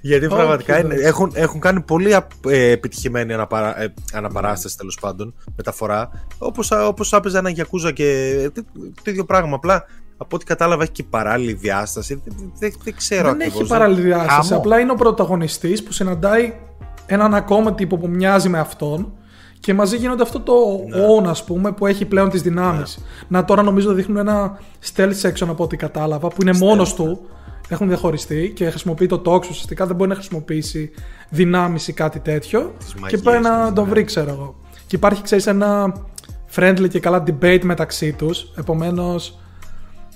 Γιατί 0.00 0.26
Όχι, 0.26 0.34
πραγματικά 0.34 0.78
είναι, 0.78 0.86
εντάξει. 0.86 1.06
έχουν, 1.06 1.32
έχουν 1.34 1.60
κάνει 1.60 1.80
πολύ 1.80 2.14
α- 2.14 2.26
ε, 2.48 2.70
επιτυχημένη 2.70 3.32
αναπαρα, 3.32 3.80
ε, 3.82 3.94
αναπαράσταση 4.12 4.76
τέλο 4.76 4.92
πάντων, 5.00 5.34
μεταφορά. 5.56 6.26
Όπω 6.38 6.62
όπως 6.86 7.12
άπαιζε 7.12 7.38
ένα 7.38 7.50
Γιακούζα 7.50 7.92
και 7.92 8.36
ε, 8.42 8.50
το, 8.50 8.64
το 9.02 9.10
ίδιο 9.10 9.24
πράγμα. 9.24 9.54
Απλά 9.54 9.84
από 10.24 10.36
ό,τι 10.36 10.44
κατάλαβα 10.44 10.82
έχει 10.82 10.92
και 10.92 11.02
παράλληλη 11.02 11.52
διάσταση. 11.52 12.22
Δεν, 12.24 12.52
δεν, 12.58 12.74
δεν 12.84 12.94
ξέρω 12.96 13.22
Δεν 13.22 13.34
ακριβώς. 13.34 13.60
έχει 13.60 13.68
παράλληλη 13.68 14.00
διάσταση. 14.00 14.48
Χαμό. 14.48 14.60
Απλά 14.60 14.80
είναι 14.80 14.92
ο 14.92 14.94
πρωταγωνιστής 14.94 15.82
που 15.82 15.92
συναντάει 15.92 16.54
έναν 17.06 17.34
ακόμα 17.34 17.74
τύπο 17.74 17.96
που 17.96 18.08
μοιάζει 18.08 18.48
με 18.48 18.58
αυτόν 18.58 19.12
και 19.60 19.74
μαζί 19.74 19.96
γίνονται 19.96 20.22
αυτό 20.22 20.40
το 20.40 20.52
on, 21.18 21.26
ας 21.26 21.44
πούμε, 21.44 21.72
που 21.72 21.86
έχει 21.86 22.04
πλέον 22.04 22.28
τις 22.28 22.42
δυνάμεις. 22.42 22.98
Να 23.28 23.44
τώρα 23.44 23.62
νομίζω 23.62 23.92
δείχνουν 23.92 24.16
ένα 24.16 24.58
stealth 24.94 25.20
section 25.22 25.48
από 25.48 25.64
ό,τι 25.64 25.76
κατάλαβα, 25.76 26.28
που 26.28 26.42
είναι 26.42 26.52
μόνος 26.52 26.94
του. 26.94 27.20
Έχουν 27.68 27.88
διαχωριστεί 27.88 28.52
και 28.56 28.70
χρησιμοποιεί 28.70 29.06
το 29.06 29.18
τόξο. 29.18 29.48
Ουσιαστικά 29.52 29.86
δεν 29.86 29.96
μπορεί 29.96 30.08
να 30.08 30.14
χρησιμοποιήσει 30.14 30.90
δυνάμεις 31.28 31.88
ή 31.88 31.92
κάτι 31.92 32.18
τέτοιο. 32.18 32.74
Και 32.78 32.94
μαγείες 33.00 33.20
πάει 33.20 33.40
να 33.40 33.64
τους, 33.64 33.74
τον 33.74 33.84
ναι. 33.84 33.90
βρει, 33.90 34.04
ξέρω 34.04 34.30
εγώ. 34.30 34.54
Και 34.86 34.96
υπάρχει, 34.96 35.22
ξέρεις, 35.22 35.46
ένα 35.46 35.94
friendly 36.54 36.88
και 36.88 37.00
καλά 37.00 37.22
debate 37.26 37.62
μεταξύ 37.62 38.12
τους. 38.12 38.52
Επομένως, 38.56 39.38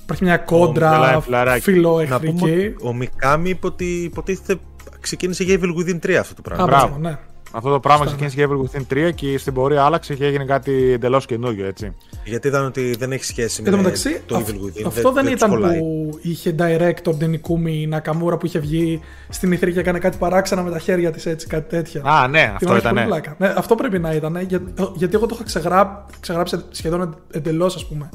υπάρχει 0.08 0.24
μια 0.24 0.36
κόντρα 0.36 0.90
μιλάει 0.90 1.20
φιλαράκι. 1.20 1.70
Να 1.70 1.74
φιλοεχθρική. 1.74 2.32
πούμε 2.32 2.50
ότι 2.52 2.76
ο 2.82 2.94
Μικάμι 2.94 3.50
υποτι, 3.50 3.84
υποτίθεται 3.84 4.56
ξεκίνησε 5.00 5.42
για 5.44 5.58
Evil 5.60 5.78
Within 5.78 5.98
3 6.06 6.12
αυτό 6.12 6.34
το 6.34 6.42
πράγμα. 6.42 6.64
Α, 6.64 6.66
Μπράβο. 6.66 6.86
μπράβο, 6.86 6.98
ναι. 7.08 7.18
Αυτό 7.52 7.70
το 7.70 7.80
πράγμα 7.80 8.04
Σωστά, 8.06 8.26
ξεκίνησε 8.26 8.36
για 8.36 8.48
Evil 8.48 8.78
Within 9.02 9.08
3 9.08 9.12
και 9.14 9.38
στην 9.38 9.52
πορεία 9.54 9.82
άλλαξε 9.84 10.14
και 10.14 10.24
έγινε 10.24 10.44
κάτι 10.44 10.92
εντελώς 10.92 11.26
καινούριο, 11.26 11.66
έτσι. 11.66 11.94
Γιατί 12.24 12.48
είδαν 12.48 12.64
ότι 12.64 12.94
δεν 12.98 13.12
έχει 13.12 13.24
σχέση 13.24 13.62
Εν 13.64 13.70
τω 13.70 13.76
με 13.76 13.82
μεταξύ, 13.82 14.20
το 14.26 14.36
αυ- 14.36 14.48
Evil 14.48 14.52
Within. 14.52 14.84
αυτό 14.86 15.12
δεν, 15.12 15.24
τους 15.24 15.32
ήταν 15.32 15.50
κολλάει. 15.50 15.78
που 15.78 16.18
είχε 16.22 16.54
director 16.58 17.14
την 17.18 17.40
Ikumi 17.42 17.88
Νακαμούρα 17.88 18.36
που 18.36 18.46
είχε 18.46 18.58
βγει 18.58 19.00
στην 19.28 19.52
ηθρή 19.52 19.72
και 19.72 19.80
έκανε 19.80 19.98
κάτι 19.98 20.16
παράξενα 20.18 20.62
με 20.62 20.70
τα 20.70 20.78
χέρια 20.78 21.10
της 21.10 21.26
έτσι, 21.26 21.46
κάτι 21.46 21.68
τέτοια. 21.68 22.02
Α, 22.04 22.28
ναι, 22.28 22.40
Την 22.40 22.50
αυτό 22.54 22.74
έχει 22.74 22.82
πολύ 22.82 22.94
ήταν. 22.94 23.06
πλάκα. 23.06 23.34
Ναι, 23.38 23.54
αυτό 23.56 23.74
πρέπει 23.74 23.98
να 23.98 24.12
ήταν. 24.14 24.38
Για, 24.48 24.60
γιατί 24.94 25.16
εγώ 25.16 25.26
το 25.26 25.32
είχα 25.34 25.44
ξεγρά, 25.44 26.06
ξεγράψει 26.20 26.62
σχεδόν 26.70 27.16
εντελώς, 27.30 27.74
ας 27.74 27.86
πούμε, 27.86 28.08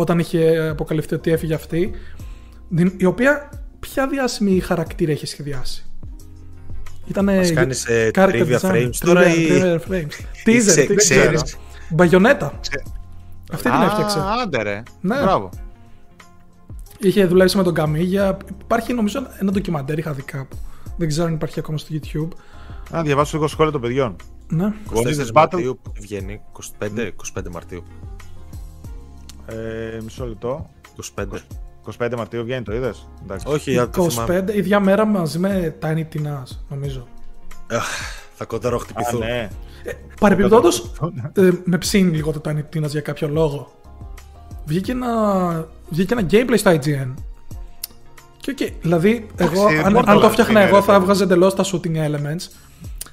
όταν 0.00 0.18
είχε 0.18 0.68
αποκαλυφθεί 0.70 1.14
ότι 1.14 1.30
έφυγε 1.30 1.54
αυτή. 1.54 1.90
την- 2.76 2.92
Η 2.96 3.04
οποία 3.04 3.48
ποια 3.80 4.06
διάσημη 4.08 4.60
χαρακτήρα 4.60 5.12
είχε 5.12 5.26
σχεδιάσει. 5.26 5.86
Ήτανε. 7.06 7.36
Μας 7.36 7.52
κάνεις, 7.52 7.86
ε, 7.86 8.10
character 8.14 8.28
trivia 8.30 8.58
design, 8.58 8.72
frames 8.72 8.90
τώρα 9.00 9.22
trivia- 9.22 9.36
ή- 9.38 9.48
trivia 9.50 9.78
frames. 9.90 10.10
Teaser, 10.44 10.66
ξέ- 10.66 10.86
τι 10.88 10.94
ξέρεις. 10.94 11.42
ξέρω. 11.42 11.62
Μπαγιονέτα. 11.90 12.60
Αυτή 13.52 13.70
την 13.70 13.80
έφτιαξε. 13.82 14.18
Α, 14.18 14.32
άντε 14.42 14.62
ρε. 14.62 14.82
Ναι. 15.00 15.20
Μπράβο. 15.22 15.50
Είχε 16.98 17.24
δουλέψει 17.26 17.56
με 17.56 17.62
τον 17.62 17.74
Καμίγια. 17.74 18.36
Υπάρχει 18.62 18.92
νομίζω 18.92 19.26
ένα 19.40 19.52
ντοκιμαντέρ 19.52 19.98
είχα 19.98 20.12
δει 20.12 20.22
κάπου. 20.22 20.56
Δεν 20.96 21.08
ξέρω 21.08 21.26
αν 21.26 21.34
υπάρχει 21.34 21.58
ακόμα 21.58 21.78
στο 21.78 21.94
YouTube. 21.94 22.28
Να 22.90 23.02
διαβάσω 23.02 23.36
λίγο 23.36 23.48
σχόλια 23.48 23.72
των 23.72 23.80
παιδιών. 23.80 24.16
Ναι. 24.48 24.64
24 24.64 25.24
24 25.24 25.26
Battle. 25.32 25.32
Μαρτίου 25.34 25.78
που 25.82 25.92
βγαίνει. 26.00 26.40
25, 26.52 27.12
25 27.36 27.48
Μαρτίου. 27.52 27.84
Ε, 29.48 29.98
μισό 30.02 30.26
λεπτό. 30.26 30.70
25. 31.16 31.24
25 31.98 32.12
Μαρτίου 32.16 32.44
βγαίνει, 32.44 32.62
το 32.62 32.74
είδες; 32.74 33.08
Όχι, 33.44 33.70
για 33.70 33.90
το 33.90 34.10
θυμάμαι. 34.10 34.44
25, 34.48 34.54
ίδια 34.54 34.80
μέρα 34.80 35.04
μαζί 35.04 35.38
με 35.38 35.74
Tiny 35.82 36.04
Tinas, 36.14 36.56
νομίζω. 36.68 37.06
Αχ, 37.70 37.86
Θα 38.34 38.44
κονταρό 38.44 38.78
χτυπηθούν. 38.78 39.18
ναι. 39.20 39.48
Παρεμπιπτόντως, 40.20 40.92
ε, 41.32 41.50
με 41.64 41.78
ψήνει 41.78 42.16
λίγο 42.16 42.32
το 42.32 42.40
Tiny 42.44 42.76
Tinas 42.76 42.88
για 42.88 43.00
κάποιο 43.00 43.28
λόγο. 43.28 43.72
Βγήκε 44.64 44.92
ένα, 44.92 45.68
βγήκε 45.88 46.14
ένα 46.14 46.26
gameplay 46.30 46.58
στο 46.58 46.70
IGN. 46.70 47.14
Και 48.40 48.50
οκ, 48.50 48.72
δηλαδή, 48.82 49.26
εγώ, 49.36 49.66
αν, 49.66 49.84
αν 49.84 49.92
το 49.92 50.00
Borderlands 50.00 50.22
έφτιαχνα 50.22 50.60
είναι, 50.60 50.68
εγώ, 50.68 50.76
ρε 50.78 50.82
θα 50.82 50.86
παιδί. 50.86 51.00
έβγαζε 51.02 51.22
εντελώς 51.24 51.54
τα 51.54 51.64
shooting 51.64 51.96
elements 51.96 52.48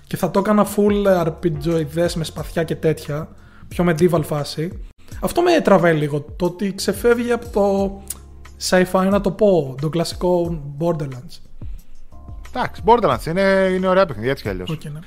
και 0.08 0.18
θα 0.18 0.32
το 0.32 0.40
έκανα 0.40 0.68
full 0.76 1.26
RPG 1.28 1.56
οειδές 1.56 2.12
με 2.16 2.24
σπαθιά 2.24 2.64
και 2.64 2.76
τέτοια. 2.76 3.28
Πιο 3.68 3.86
medieval 3.88 4.22
φάση. 4.24 4.80
Αυτό 5.20 5.42
με 5.42 5.62
τραβάει 5.62 5.94
λίγο. 5.94 6.22
Το 6.22 6.46
ότι 6.46 6.74
ξεφεύγει 6.76 7.32
από 7.32 7.48
το 7.48 8.02
sci-fi, 8.70 9.08
να 9.10 9.22
το 9.22 9.32
πω, 9.32 9.76
το 9.82 9.90
κλασικό 9.90 10.62
Borderlands. 10.80 11.40
Εντάξει, 12.54 12.82
Borderlands 12.86 13.26
είναι, 13.26 13.70
είναι 13.76 13.88
ωραία 13.88 14.06
παιχνίδια 14.06 14.32
έτσι 14.32 14.44
κι 14.44 14.50
αλλιώς. 14.50 14.70
Οκ, 14.70 14.84
ναι. 14.84 15.00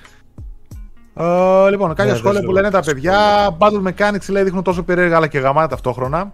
Ε, 1.14 1.70
λοιπόν, 1.70 1.94
κάποια 1.94 2.12
Ναι, 2.12 2.18
σχόλια 2.18 2.32
δες 2.32 2.40
που 2.40 2.40
λίγο 2.40 2.52
λένε 2.52 2.70
τα 2.70 2.80
τα 2.80 2.92
παιδιά. 2.92 3.16
Battle 3.58 3.82
Mechanics 3.88 4.28
λέει 4.28 4.42
δείχνουν 4.42 4.62
τόσο 4.62 4.82
περίεργα 4.82 5.16
αλλά 5.16 5.26
και 5.26 5.38
γαμάτα 5.38 5.68
ταυτόχρονα. 5.68 6.32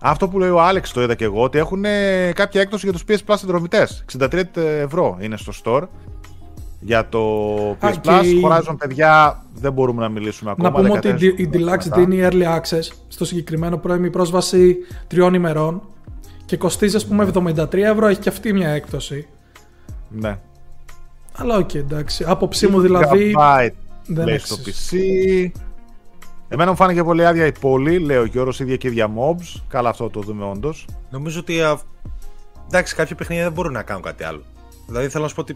Αυτό 0.00 0.28
που 0.28 0.38
λέει 0.38 0.48
ο 0.48 0.60
Άλεξ 0.60 0.92
το 0.92 1.02
είδα 1.02 1.14
και 1.14 1.24
εγώ, 1.24 1.42
ότι 1.42 1.58
έχουν 1.58 1.84
ε, 1.84 2.32
κάποια 2.32 2.60
έκπτωση 2.60 2.90
για 2.90 2.98
τους 2.98 3.04
PS 3.08 3.30
Plus 3.30 3.38
συνδρομητές. 3.38 4.04
63 4.18 4.42
ευρώ 4.56 5.16
είναι 5.20 5.36
στο 5.36 5.52
store. 5.64 5.82
Για 6.86 7.08
το 7.08 7.20
PS 7.70 7.74
Α, 7.86 7.90
Plus, 7.90 8.20
και 8.20 8.28
η- 8.28 8.42
Horizon 8.46 8.74
παιδιά 8.78 9.42
δεν 9.54 9.72
μπορούμε 9.72 10.02
να 10.02 10.08
μιλήσουμε 10.08 10.50
ακόμα. 10.50 10.70
Να 10.70 10.74
πούμε 10.76 10.90
ότι 10.90 11.08
14 11.12 11.22
η, 11.22 11.26
η 11.42 11.50
Deluxe 11.52 11.64
μετά. 11.84 11.90
δίνει 11.96 12.18
early 12.22 12.56
access 12.58 12.92
στο 13.08 13.24
συγκεκριμένο 13.24 13.76
πρώιμη 13.78 14.10
πρόσβαση 14.10 14.76
τριών 15.06 15.34
ημερών 15.34 15.82
και 16.44 16.56
κοστίζει 16.56 16.96
ας 16.96 17.06
πούμε 17.06 17.30
73 17.34 17.74
ευρώ, 17.74 18.06
έχει 18.06 18.20
και 18.20 18.28
αυτή 18.28 18.52
μια 18.52 18.68
έκπτωση. 18.68 19.26
Ναι. 20.08 20.38
Αλλά 21.36 21.56
οκ, 21.56 21.74
εντάξει. 21.74 22.24
Άποψή 22.28 22.66
μου 22.66 22.80
δηλαδή. 22.80 23.34
Gigabyte, 23.36 23.72
δεν 24.06 24.24
λέει 24.24 24.34
έχει 24.34 24.46
στο 24.46 24.56
σημασία. 24.56 25.52
PC. 25.54 25.60
Εμένα 26.48 26.70
μου 26.70 26.76
φάνηκε 26.76 27.04
πολύ 27.04 27.26
άδεια 27.26 27.46
η 27.46 27.52
πόλη, 27.60 27.98
λέει 27.98 28.16
ο 28.16 28.24
Γιώργος, 28.24 28.60
ίδια 28.60 28.76
και 28.76 28.88
ίδια 28.88 29.06
mobs. 29.18 29.60
Καλά 29.68 29.88
αυτό 29.88 30.10
το 30.10 30.20
δούμε 30.20 30.44
όντως. 30.44 30.86
Νομίζω 31.10 31.40
ότι. 31.40 31.60
α, 31.60 31.78
Εντάξει, 32.66 32.94
κάποια 32.94 33.16
παιχνίδια 33.16 33.44
δεν 33.44 33.52
μπορούν 33.52 33.72
να 33.72 33.82
κάνουν 33.82 34.02
κάτι 34.02 34.24
άλλο. 34.24 34.42
Δηλαδή 34.86 35.08
θέλω 35.08 35.22
να 35.22 35.28
σου 35.28 35.34
πω 35.34 35.40
ότι 35.40 35.54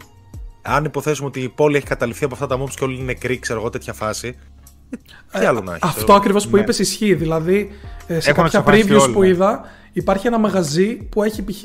αν 0.61 0.85
υποθέσουμε 0.85 1.27
ότι 1.27 1.39
η 1.39 1.49
πόλη 1.49 1.77
έχει 1.77 1.85
καταληφθεί 1.85 2.23
από 2.25 2.33
αυτά 2.33 2.47
τα 2.47 2.63
mobs 2.63 2.69
και 2.75 2.83
όλοι 2.83 2.95
είναι 2.95 3.03
νεκροί, 3.03 3.39
ξέρω 3.39 3.59
εγώ, 3.59 3.69
τέτοια 3.69 3.93
φάση. 3.93 4.37
Τι 5.39 5.45
άλλο 5.45 5.61
να 5.61 5.71
έχει. 5.71 5.81
Ε, 5.85 5.87
Αυτό 5.87 6.13
ακριβώς 6.13 6.47
που 6.47 6.55
Ναι. 6.55 6.61
είπες 6.61 6.79
ισχύει. 6.79 7.13
Δηλαδή, 7.13 7.69
ε, 8.07 8.19
σε 8.19 8.29
Έχουν 8.29 8.43
κάποια 8.43 8.59
εξαφανιστεί 8.59 8.93
previews 8.93 9.01
όλοι, 9.03 9.13
που 9.13 9.21
ναι. 9.21 9.27
είδα, 9.27 9.61
υπάρχει 9.93 10.27
ένα 10.27 10.37
μαγαζί 10.39 10.95
που 10.95 11.23
έχει 11.23 11.43
π.χ. 11.43 11.63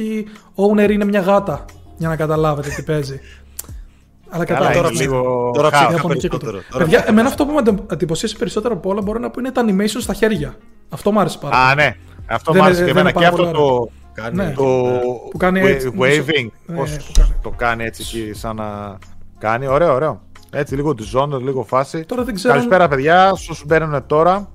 owner 0.55 0.91
είναι 0.91 1.05
μια 1.05 1.21
γάτα. 1.21 1.65
Για 1.97 2.09
να 2.09 2.17
καταλάβετε 2.17 2.69
τι 2.69 2.83
παίζει. 2.83 3.21
Αλλά 4.31 4.45
Καλά, 4.45 4.59
καταλάβετε. 4.61 4.95
είναι 4.95 5.03
λίγο 5.05 5.51
Τώρα 5.55 5.69
χάος. 5.71 5.73
ψήφισα 5.85 5.93
Ιαπωνική 5.97 6.29
περισσότερο. 6.29 6.39
κουλτούρα. 6.53 6.63
Τώρα 6.71 6.85
Παιδιά, 6.85 6.99
ψήφισα. 6.99 7.09
εμένα 7.13 7.29
αυτό 7.29 7.47
που 7.47 7.53
με 7.53 7.59
εντυπω- 7.59 7.93
εντυπωσίασε 7.93 8.37
περισσότερο 8.37 8.75
από 8.75 8.91
όλα 8.91 9.01
μπορεί 9.03 9.21
να 9.21 9.31
πω 9.31 9.41
είναι 9.41 9.51
τα 9.53 9.65
animation 9.67 10.01
στα 10.01 10.15
χέρια. 10.15 10.57
Αυτό 10.89 11.13
μου 11.13 11.21
άρεσε 11.21 11.39
πάρα 11.39 11.57
πολύ. 11.57 11.71
Α, 11.71 11.75
ναι. 11.75 11.97
Αυτό 12.27 12.53
Δεν 12.53 12.63
μου 12.63 12.69
είναι- 12.69 12.77
άρεσε 12.79 12.81
και 12.85 12.93
δεν 12.93 12.97
εμένα. 12.97 13.01
είναι 13.01 13.19
Και 13.29 13.37
πάρα 13.37 13.51
αυτό 13.51 13.61
πολύ 13.61 13.89
το, 13.89 13.91
Κάνει, 14.15 14.37
Ναι. 14.37 14.51
το 14.57 14.63
Που 15.31 15.37
κάνει 15.39 15.61
wa- 15.65 15.69
έτσι, 15.69 15.91
waving. 15.99 16.49
Ναι, 16.67 16.77
Πώς 16.77 16.97
που 16.97 17.13
κάνει. 17.15 17.35
το 17.43 17.51
κάνει 17.51 17.85
έτσι 17.85 18.03
εκεί 18.03 18.33
σαν 18.39 18.57
να 18.57 18.99
κάνει. 19.39 19.67
Ωραίο, 19.67 19.95
ωραίο. 19.95 20.21
Έτσι 20.51 20.75
λίγο 20.75 20.95
dishonored, 20.99 21.41
λίγο 21.43 21.63
φάση. 21.65 22.05
Τώρα 22.05 22.25
δεν 22.25 22.35
ξέρω. 22.35 22.55
Καλησπέρα 22.55 22.89
παιδιά, 22.89 23.29
στους 23.35 23.49
όσους 23.49 23.65
μπαίνουν 23.67 24.07
τώρα. 24.07 24.49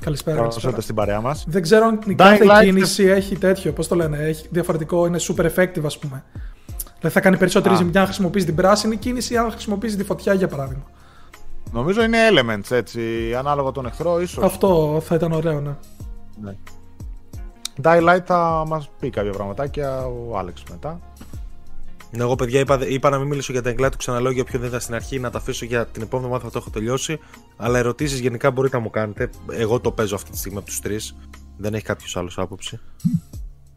Καλησπέρα. 0.00 0.36
Καλώς 0.36 0.48
καλησπέρα. 0.54 0.66
ήρθατε 0.66 0.80
στην 0.82 0.94
παρέα 0.94 1.20
μας. 1.20 1.44
Δεν 1.48 1.62
ξέρω 1.62 1.86
αν 1.86 1.94
η 1.94 1.98
Dying 2.12 2.14
κάθε 2.14 2.44
Light- 2.48 2.64
κίνηση 2.64 3.04
έχει 3.04 3.36
τέτοιο. 3.36 3.72
Πώς 3.72 3.88
το 3.88 3.94
λένε, 3.94 4.18
έχει 4.18 4.46
διαφορετικό, 4.50 5.06
είναι 5.06 5.18
super 5.20 5.44
effective, 5.44 5.84
ας 5.84 5.98
πούμε. 5.98 6.24
Δηλαδή 6.98 7.08
θα 7.14 7.20
κάνει 7.20 7.36
περισσότερη 7.36 7.74
Α. 7.74 7.76
ζημιά 7.76 8.00
αν 8.00 8.06
χρησιμοποιήσει 8.06 8.46
την 8.46 8.54
πράσινη 8.54 8.96
κίνηση 8.96 9.34
ή 9.34 9.36
αν 9.36 9.50
χρησιμοποιήσει 9.50 9.96
τη 9.96 10.04
φωτιά 10.04 10.34
για 10.34 10.48
παράδειγμα. 10.48 10.84
Νομίζω 11.72 12.02
είναι 12.02 12.18
elements 12.30 12.70
έτσι, 12.70 13.00
ανάλογα 13.38 13.70
τον 13.70 13.86
εχθρό 13.86 14.20
ίσως. 14.20 14.44
Αυτό 14.44 15.00
θα 15.04 15.14
ήταν 15.14 15.32
ωραίο, 15.32 15.60
ναι. 15.60 15.70
Ναι. 16.42 16.54
Daylight 17.82 18.22
θα 18.24 18.64
μας 18.66 18.90
πει 19.00 19.10
κάποια 19.10 19.32
πραγματάκια, 19.32 20.06
ο 20.06 20.38
Άλεξ 20.38 20.62
μετά. 20.70 21.00
Ναι, 22.10 22.22
Εγώ, 22.22 22.34
παιδιά, 22.34 22.60
είπα, 22.60 22.86
είπα 22.88 23.10
να 23.10 23.18
μην 23.18 23.28
μιλήσω 23.28 23.52
για 23.52 23.62
τα 23.62 23.68
εγκλά 23.68 23.88
του 23.90 23.96
ξαναλέω 23.96 24.30
για 24.32 24.44
ποιον 24.44 24.60
δεν 24.60 24.68
ήταν 24.68 24.80
στην 24.80 24.94
αρχή, 24.94 25.18
να 25.18 25.30
τα 25.30 25.38
αφήσω 25.38 25.64
για 25.64 25.86
την 25.86 26.02
επόμενη 26.02 26.26
εβδομάδα 26.28 26.44
θα 26.44 26.50
το 26.50 26.58
έχω 26.58 26.70
τελειώσει. 26.78 27.18
Αλλά 27.56 27.78
ερωτήσεις 27.78 28.18
γενικά 28.20 28.50
μπορείτε 28.50 28.76
να 28.76 28.82
μου 28.82 28.90
κάνετε. 28.90 29.30
Εγώ 29.50 29.80
το 29.80 29.90
παίζω 29.90 30.14
αυτή 30.14 30.30
τη 30.30 30.38
στιγμή 30.38 30.58
από 30.58 30.66
τους 30.66 30.80
τρεις. 30.80 31.16
Δεν 31.56 31.74
έχει 31.74 31.84
κάποιος 31.84 32.16
άλλος 32.16 32.38
άποψη. 32.38 32.80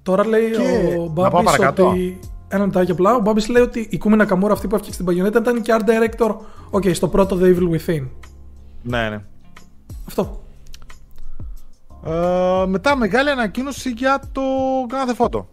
Τώρα 0.03 0.27
λέει 0.27 0.49
Και 0.51 0.95
ο 0.97 1.03
να 1.03 1.11
πάω 1.13 1.29
Μπάμπης 1.29 1.43
παρακάτω. 1.51 1.89
ότι. 1.89 2.19
Ένα 2.47 2.65
λεπτάκι 2.65 2.91
απλά. 2.91 3.15
Ο 3.15 3.19
Μπάμπης 3.19 3.47
λέει 3.47 3.61
ότι 3.63 3.87
η 3.91 3.97
Κούμι 3.97 4.15
Νακαμούρα 4.15 4.53
αυτή 4.53 4.67
που 4.67 4.75
έφτιαξε 4.75 5.03
την 5.03 5.13
Bayonetta 5.25 5.35
ήταν 5.35 5.61
και 5.61 5.75
art 5.79 5.83
director. 5.89 6.35
Οκ, 6.69 6.83
στο 6.93 7.07
πρώτο 7.07 7.37
The 7.41 7.55
Evil 7.55 7.69
Within. 7.69 8.07
Ναι, 8.81 9.09
ναι. 9.09 9.21
Αυτό. 10.07 10.41
Ε, 12.07 12.65
μετά 12.65 12.95
μεγάλη 12.95 13.29
ανακοίνωση 13.29 13.89
για 13.89 14.19
το 14.31 14.41
Grand 14.89 15.11
Theft 15.11 15.25
Auto. 15.25 15.45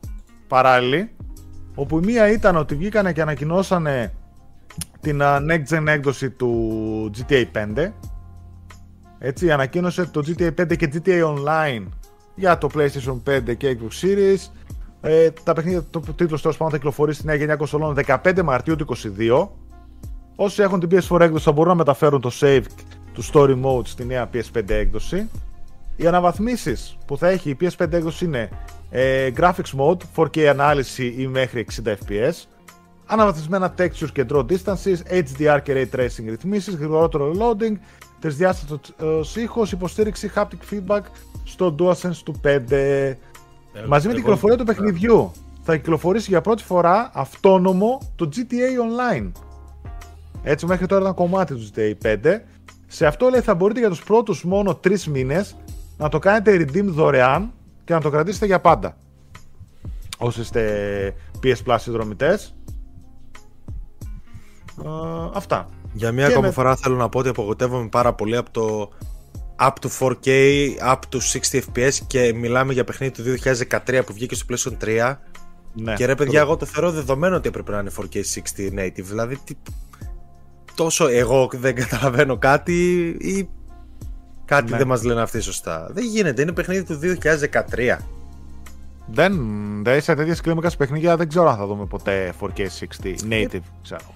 Παράλληλη, 0.49 1.11
όπου 1.75 1.99
η 1.99 2.05
μία 2.05 2.31
ήταν 2.31 2.57
ότι 2.57 2.75
βγήκανε 2.75 3.13
και 3.13 3.23
ανακοινώσανε 3.23 4.15
την 5.01 5.23
α, 5.23 5.41
next 5.49 5.77
gen 5.77 5.87
έκδοση 5.87 6.31
του 6.31 7.11
GTA 7.17 7.45
5. 7.77 7.91
Έτσι, 9.19 9.51
ανακοίνωσε 9.51 10.07
το 10.07 10.23
GTA 10.27 10.51
5 10.61 10.77
και 10.77 10.91
GTA 10.93 11.25
Online 11.25 11.87
για 12.35 12.59
το 12.59 12.69
PlayStation 12.75 13.21
5 13.49 13.57
και 13.57 13.79
Xbox 13.79 14.05
Series. 14.05 14.51
Ε, 15.01 15.31
τα 15.45 15.53
παιχνίδια, 15.53 15.85
το 15.91 16.01
τίτλος 16.01 16.43
τέλος 16.43 16.57
πάντων 16.57 16.73
θα 16.73 16.77
κυκλοφορήσει 16.77 17.19
στη 17.19 17.27
νέα 17.27 17.37
γενιά 17.37 17.57
κονσολών 17.57 17.97
15 18.07 18.43
Μαρτίου 18.43 18.77
του 18.77 18.87
2022. 19.19 19.49
Όσοι 20.37 20.63
έχουν 20.63 20.81
την 20.81 20.89
PS4 20.93 21.21
έκδοση 21.21 21.45
θα 21.45 21.53
μπορούν 21.53 21.71
να 21.71 21.77
μεταφέρουν 21.77 22.21
το 22.21 22.31
save 22.41 22.63
του 23.13 23.25
story 23.33 23.63
mode 23.65 23.87
στη 23.87 24.05
νέα 24.05 24.31
PS5 24.33 24.71
έκδοση. 24.71 25.29
Οι 25.97 26.07
αναβαθμίσεις 26.07 26.97
που 27.07 27.19
θα 27.19 27.29
έχει 27.29 27.51
η 27.51 27.57
PS5 27.61 27.93
έκδοση 27.93 28.25
είναι 28.25 28.49
ε, 28.91 29.31
graphics 29.37 29.79
mode, 29.79 29.99
4K 30.17 30.41
ανάλυση 30.41 31.15
ή 31.19 31.27
μέχρι 31.27 31.67
60 31.85 31.89
fps, 31.89 32.33
αναβαθμισμένα 33.07 33.75
textures 33.79 34.11
και 34.13 34.27
draw 34.31 34.45
distances, 34.47 34.97
HDR 35.11 35.59
και 35.63 35.89
ray 35.93 35.97
tracing 35.97 36.25
ρυθμίσεις, 36.29 36.75
γρηγορότερο 36.75 37.33
loading, 37.39 37.77
τρισδιάστατος 38.21 39.37
ήχος, 39.37 39.73
υποστήριξη 39.73 40.31
haptic 40.35 40.75
feedback 40.75 41.03
στο 41.45 41.75
DualSense 41.79 42.17
του 42.25 42.41
5. 42.45 42.71
Ε, 42.71 43.15
Μαζί 43.87 44.07
με 44.07 44.13
την 44.13 44.23
κυκλοφορία 44.23 44.57
του 44.57 44.65
παιχνιδιού 44.65 45.33
θα 45.63 45.77
κυκλοφορήσει 45.77 46.31
για 46.31 46.41
πρώτη 46.41 46.63
φορά 46.63 47.11
αυτόνομο 47.15 48.01
το 48.17 48.29
GTA 48.35 48.79
Online. 48.83 49.33
Έτσι 50.43 50.67
μέχρι 50.67 50.87
τώρα 50.87 51.01
ήταν 51.03 51.15
κομμάτι 51.15 51.55
του 51.55 51.69
GTA 51.75 52.07
5. 52.07 52.41
Σε 52.87 53.07
αυτό 53.07 53.29
λέει 53.29 53.41
θα 53.41 53.55
μπορείτε 53.55 53.81
για 53.81 53.89
τους 53.89 54.05
πρώτους 54.05 54.45
μόνο 54.45 54.81
3 54.85 55.01
μήνες 55.03 55.57
να 56.05 56.11
το 56.11 56.19
κάνετε 56.19 56.57
redeem 56.57 56.85
δωρεάν 56.85 57.53
και 57.85 57.95
να 57.95 58.01
το 58.01 58.11
κρατήσετε 58.11 58.47
για 58.47 58.61
πάντα. 58.61 58.97
Όσοι 60.19 60.41
είστε 60.41 61.15
PS 61.43 61.57
Plus 61.67 61.77
συνδρομητές. 61.79 62.55
αυτά. 65.35 65.69
Για 65.93 66.13
μία 66.13 66.27
ακόμα 66.27 66.51
φορά 66.51 66.77
θέλω 66.77 66.97
να 66.97 67.09
πω 67.09 67.19
ότι 67.19 67.29
απογοητεύομαι 67.29 67.89
πάρα 67.89 68.15
πολύ 68.15 68.37
από 68.37 68.51
το 68.51 68.91
up 69.61 69.73
to 69.81 69.89
4K, 69.99 70.29
up 70.93 70.99
to 71.11 71.19
60 71.53 71.61
FPS 71.61 71.93
και 72.07 72.33
μιλάμε 72.35 72.73
για 72.73 72.85
παιχνίδι 72.85 73.13
του 73.13 73.23
2013 73.89 74.01
που 74.07 74.13
βγήκε 74.13 74.35
στο 74.35 74.47
PlayStation 74.49 74.85
3. 74.85 75.17
Ναι, 75.73 75.95
και 75.95 76.07
ρε 76.07 76.15
παιδιά, 76.15 76.41
εγώ 76.41 76.57
το 76.57 76.67
θεωρώ 76.67 76.91
δεδομένο 76.91 77.37
ότι 77.37 77.49
έπρεπε 77.49 77.73
να 77.73 77.79
είναι 77.79 77.91
4K 77.97 78.17
60 78.17 78.79
native. 78.79 79.03
Δηλαδή, 79.03 79.39
τι... 79.45 79.55
τόσο 80.75 81.07
εγώ 81.09 81.51
δεν 81.53 81.75
καταλαβαίνω 81.75 82.37
κάτι 82.39 83.07
ή 83.21 83.49
κάτι 84.45 84.71
ναι. 84.71 84.77
δεν 84.77 84.87
μας 84.87 85.03
λένε 85.03 85.21
αυτοί 85.21 85.41
σωστά. 85.41 85.89
Δεν 85.93 86.05
γίνεται, 86.05 86.43
είναι 86.43 86.53
παιχνίδι 86.53 86.85
του 86.85 86.99
2013. 87.97 87.97
Δεν, 89.07 89.33
δεν 89.85 90.03
σε 90.03 90.15
τέτοιε 90.15 90.35
κλίμακας 90.43 90.77
παιχνίδια 90.77 91.17
δεν 91.17 91.29
ξέρω 91.29 91.51
αν 91.51 91.57
θα 91.57 91.67
δούμε 91.67 91.85
ποτέ 91.85 92.33
4K 92.41 92.59
60 92.59 92.67
native, 93.31 93.61
ξέρω. 93.83 94.15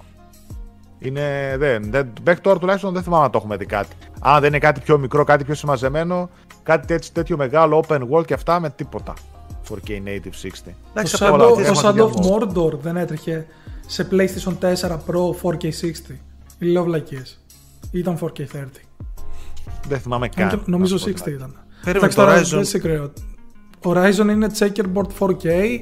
Είναι, 0.99 1.55
δεν, 1.59 1.91
δεν, 1.91 2.13
μέχρι 2.25 2.41
τώρα 2.41 2.59
τουλάχιστον 2.59 2.93
δεν 2.93 3.03
θυμάμαι 3.03 3.23
να 3.23 3.31
το 3.31 3.39
έχουμε 3.39 3.57
δει 3.57 3.67
κάτι. 3.67 3.97
Αν 4.21 4.41
δεν 4.41 4.49
είναι 4.49 4.59
κάτι 4.59 4.81
πιο 4.81 4.99
μικρό, 4.99 5.25
κάτι 5.25 5.45
πιο 5.45 5.55
συμμαζεμένο, 5.55 6.31
κάτι 6.63 6.87
τέτοιο, 6.87 7.11
τέτοιο 7.13 7.37
μεγάλο 7.37 7.85
open 7.89 8.01
world 8.11 8.27
και 8.27 8.35
αυτά 8.35 8.61
με 8.61 8.71
τίποτα. 8.71 9.15
4K 9.71 9.91
native 9.91 10.49
60. 10.65 10.73
Το 10.95 11.81
Shadow 11.83 12.11
of 12.11 12.31
Mordor 12.31 12.79
δεν 12.81 12.97
έτρεχε 12.97 13.47
σε 13.87 14.09
PlayStation 14.11 14.55
4 14.61 14.75
Pro 14.91 15.41
4K 15.43 15.63
60. 15.63 16.15
Λέω 16.59 16.85
βλακίες. 16.85 17.41
Ήταν 17.91 18.19
4K 18.21 18.41
30. 18.41 18.45
Δεν 19.89 20.01
θυμάμαι 20.01 20.29
καν. 20.29 20.63
Νομίζω 20.65 20.97
60 20.97 21.27
ήταν. 21.27 21.55
Περίμενε 21.85 22.13
το 22.13 22.27
Horizon. 22.29 22.63
Horizon 23.83 24.29
είναι 24.31 24.47
checkerboard 24.59 25.09
4K 25.19 25.81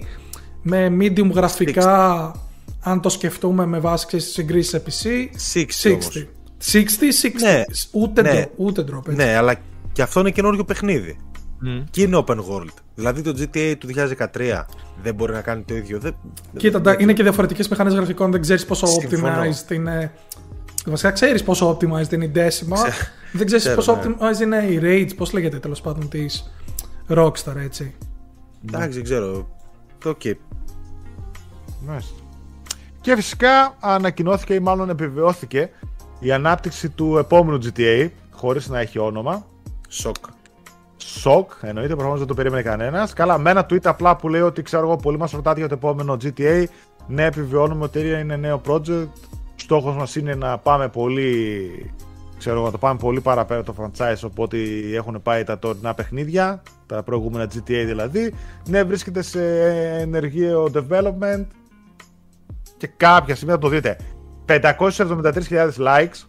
με 0.62 0.96
medium 1.00 1.30
γραφικά 1.32 2.32
αν 2.80 3.00
το 3.00 3.08
σκεφτούμε 3.08 3.66
με 3.66 3.78
βάση 3.78 4.06
τις 4.06 4.24
συγκρίσεις 4.24 4.70
σε 4.70 4.82
PC 4.86 5.06
60 5.54 5.60
60 5.60 6.26
60, 6.72 6.72
60, 6.72 7.32
ναι, 7.40 7.62
ούτε, 7.92 8.22
ναι, 8.22 8.46
ούτε 8.56 8.82
drop. 8.82 9.08
Έτσι. 9.08 9.24
Ναι, 9.24 9.36
αλλά 9.36 9.54
και 9.92 10.02
αυτό 10.02 10.20
είναι 10.20 10.30
καινούριο 10.30 10.64
παιχνίδι. 10.64 11.18
Mm. 11.66 11.84
Και 11.90 12.02
είναι 12.02 12.24
open 12.26 12.36
world. 12.36 12.74
Δηλαδή 12.94 13.22
το 13.22 13.34
GTA 13.38 13.74
του 13.78 13.88
2013 13.94 14.64
δεν 15.02 15.14
μπορεί 15.14 15.32
να 15.32 15.40
κάνει 15.40 15.62
το 15.62 15.74
ίδιο. 15.74 15.98
Δεν, 15.98 16.14
Κοίτα, 16.56 16.80
δεν... 16.80 16.96
είναι 16.98 17.12
και 17.12 17.22
διαφορετικές 17.22 17.68
μηχανές 17.68 17.94
γραφικών, 17.94 18.30
δεν 18.30 18.40
ξέρεις 18.40 18.64
πόσο 18.64 18.86
Συμφωνώ. 18.86 19.34
optimized 19.40 19.70
είναι. 19.70 20.12
Βασικά 20.86 21.10
ξέρεις 21.10 21.42
πόσο 21.42 21.70
optimized 21.76 22.12
είναι 22.12 22.24
η 22.24 22.32
Decima. 22.34 22.76
δεν 23.32 23.46
ξέρεις 23.46 23.74
πόσο 23.74 23.96
ναι. 23.96 24.02
optimized 24.02 24.40
είναι 24.40 24.56
η 24.56 24.80
Rage, 24.82 25.16
πώς 25.16 25.32
λέγεται 25.32 25.58
τέλος 25.58 25.80
πάντων 25.80 26.08
της 26.08 26.52
Rockstar, 27.08 27.56
έτσι. 27.64 27.94
Εντάξει, 28.68 29.02
ξέρω. 29.02 29.48
OK. 30.04 30.20
Okay. 30.24 30.34
Και 33.00 33.14
φυσικά 33.14 33.76
ανακοινώθηκε 33.80 34.54
ή 34.54 34.58
μάλλον 34.58 34.90
επιβεβαιώθηκε 34.90 35.70
η 36.18 36.32
ανάπτυξη 36.32 36.88
του 36.88 37.16
επόμενου 37.18 37.58
GTA 37.62 38.08
χωρίς 38.30 38.68
να 38.68 38.80
έχει 38.80 38.98
όνομα. 38.98 39.46
Σοκ. 39.88 40.16
Σοκ, 40.96 41.50
εννοείται, 41.60 41.94
προφανώς 41.94 42.18
δεν 42.18 42.28
το 42.28 42.34
περίμενε 42.34 42.62
κανένας. 42.62 43.12
Καλά, 43.12 43.38
με 43.38 43.50
ένα 43.50 43.66
tweet 43.70 43.84
απλά 43.84 44.16
που 44.16 44.28
λέει 44.28 44.40
ότι 44.40 44.62
ξέρω 44.62 44.86
εγώ, 44.86 44.96
πολύ 44.96 45.18
μας 45.18 45.30
ρωτάτε 45.30 45.58
για 45.58 45.68
το 45.68 45.74
επόμενο 45.74 46.16
GTA. 46.22 46.64
Ναι, 47.06 47.24
επιβεβαιώνουμε 47.24 47.84
ότι 47.84 48.00
είναι 48.00 48.36
νέο 48.36 48.60
project. 48.68 49.08
Στόχος 49.66 49.96
μας 49.96 50.16
είναι 50.16 50.34
να 50.34 50.58
πάμε 50.58 50.88
πολύ. 50.88 51.90
Ξέρω 52.38 52.56
εγώ, 52.56 52.64
να 52.64 52.70
το 52.70 52.78
πάμε 52.78 52.98
πολύ 52.98 53.20
παραπέρα 53.20 53.62
το 53.62 53.74
franchise 53.78 54.20
οπότε 54.24 54.56
έχουν 54.94 55.22
πάει 55.22 55.44
τα 55.44 55.58
τωρινά 55.58 55.94
παιχνίδια, 55.94 56.62
τα 56.86 57.02
προηγούμενα 57.02 57.44
GTA 57.44 57.84
δηλαδή. 57.86 58.34
Ναι, 58.68 58.82
βρίσκεται 58.82 59.22
σε 59.22 59.66
ενεργείο 60.00 60.70
development 60.74 61.44
και 62.76 62.86
κάποια 62.96 63.34
στιγμή 63.34 63.54
θα 63.54 63.60
το 63.60 63.68
δείτε. 63.68 63.96
573.000 64.46 65.70
likes. 65.78 66.28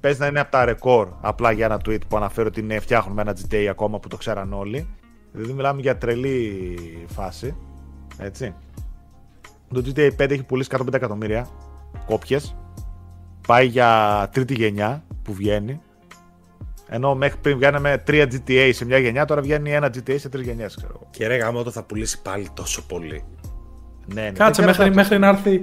Παίζει 0.00 0.20
να 0.20 0.26
είναι 0.26 0.40
από 0.40 0.50
τα 0.50 0.64
ρεκόρ 0.64 1.08
απλά 1.20 1.52
για 1.52 1.64
ένα 1.64 1.80
tweet 1.86 2.06
που 2.08 2.16
αναφέρει 2.16 2.48
ότι 2.48 2.60
είναι 2.60 2.80
φτιάχνουμε 2.80 3.22
ένα 3.22 3.36
GTA 3.36 3.66
ακόμα 3.70 3.98
που 3.98 4.08
το 4.08 4.16
ξέραν 4.16 4.52
όλοι. 4.52 4.88
Δηλαδή 5.32 5.52
μιλάμε 5.52 5.80
για 5.80 5.98
τρελή 5.98 6.78
φάση. 7.06 7.56
Έτσι. 8.18 8.54
Το 9.74 9.82
GTA 9.86 10.10
5 10.18 10.30
έχει 10.30 10.42
πουλήσει 10.42 10.68
105 10.72 10.94
εκατομμύρια 10.94 11.48
κόπιες. 12.06 12.56
Πάει 13.46 13.66
για 13.66 14.28
τρίτη 14.32 14.54
γενιά 14.54 15.04
που 15.22 15.32
βγαίνει. 15.32 15.80
Ενώ 16.88 17.14
μέχρι 17.14 17.38
πριν 17.40 17.56
βγαίναμε 17.56 18.02
3 18.06 18.26
GTA 18.32 18.70
σε 18.72 18.84
μια 18.84 18.98
γενιά, 18.98 19.24
τώρα 19.24 19.40
βγαίνει 19.40 19.72
ένα 19.72 19.90
GTA 19.94 20.16
σε 20.18 20.28
τρεις 20.28 20.46
γενιές, 20.46 20.74
ξέρω 20.76 21.00
Και 21.10 21.26
ρε 21.26 21.36
γάμο, 21.36 21.70
θα 21.70 21.82
πουλήσει 21.82 22.22
πάλι 22.22 22.48
τόσο 22.54 22.82
πολύ. 22.86 23.24
Ναι, 24.06 24.22
ναι. 24.22 24.30
Κάτσε 24.30 24.62
μέχρι, 24.62 24.94
μέχρι 24.94 25.18
να 25.18 25.28
έρθει. 25.28 25.60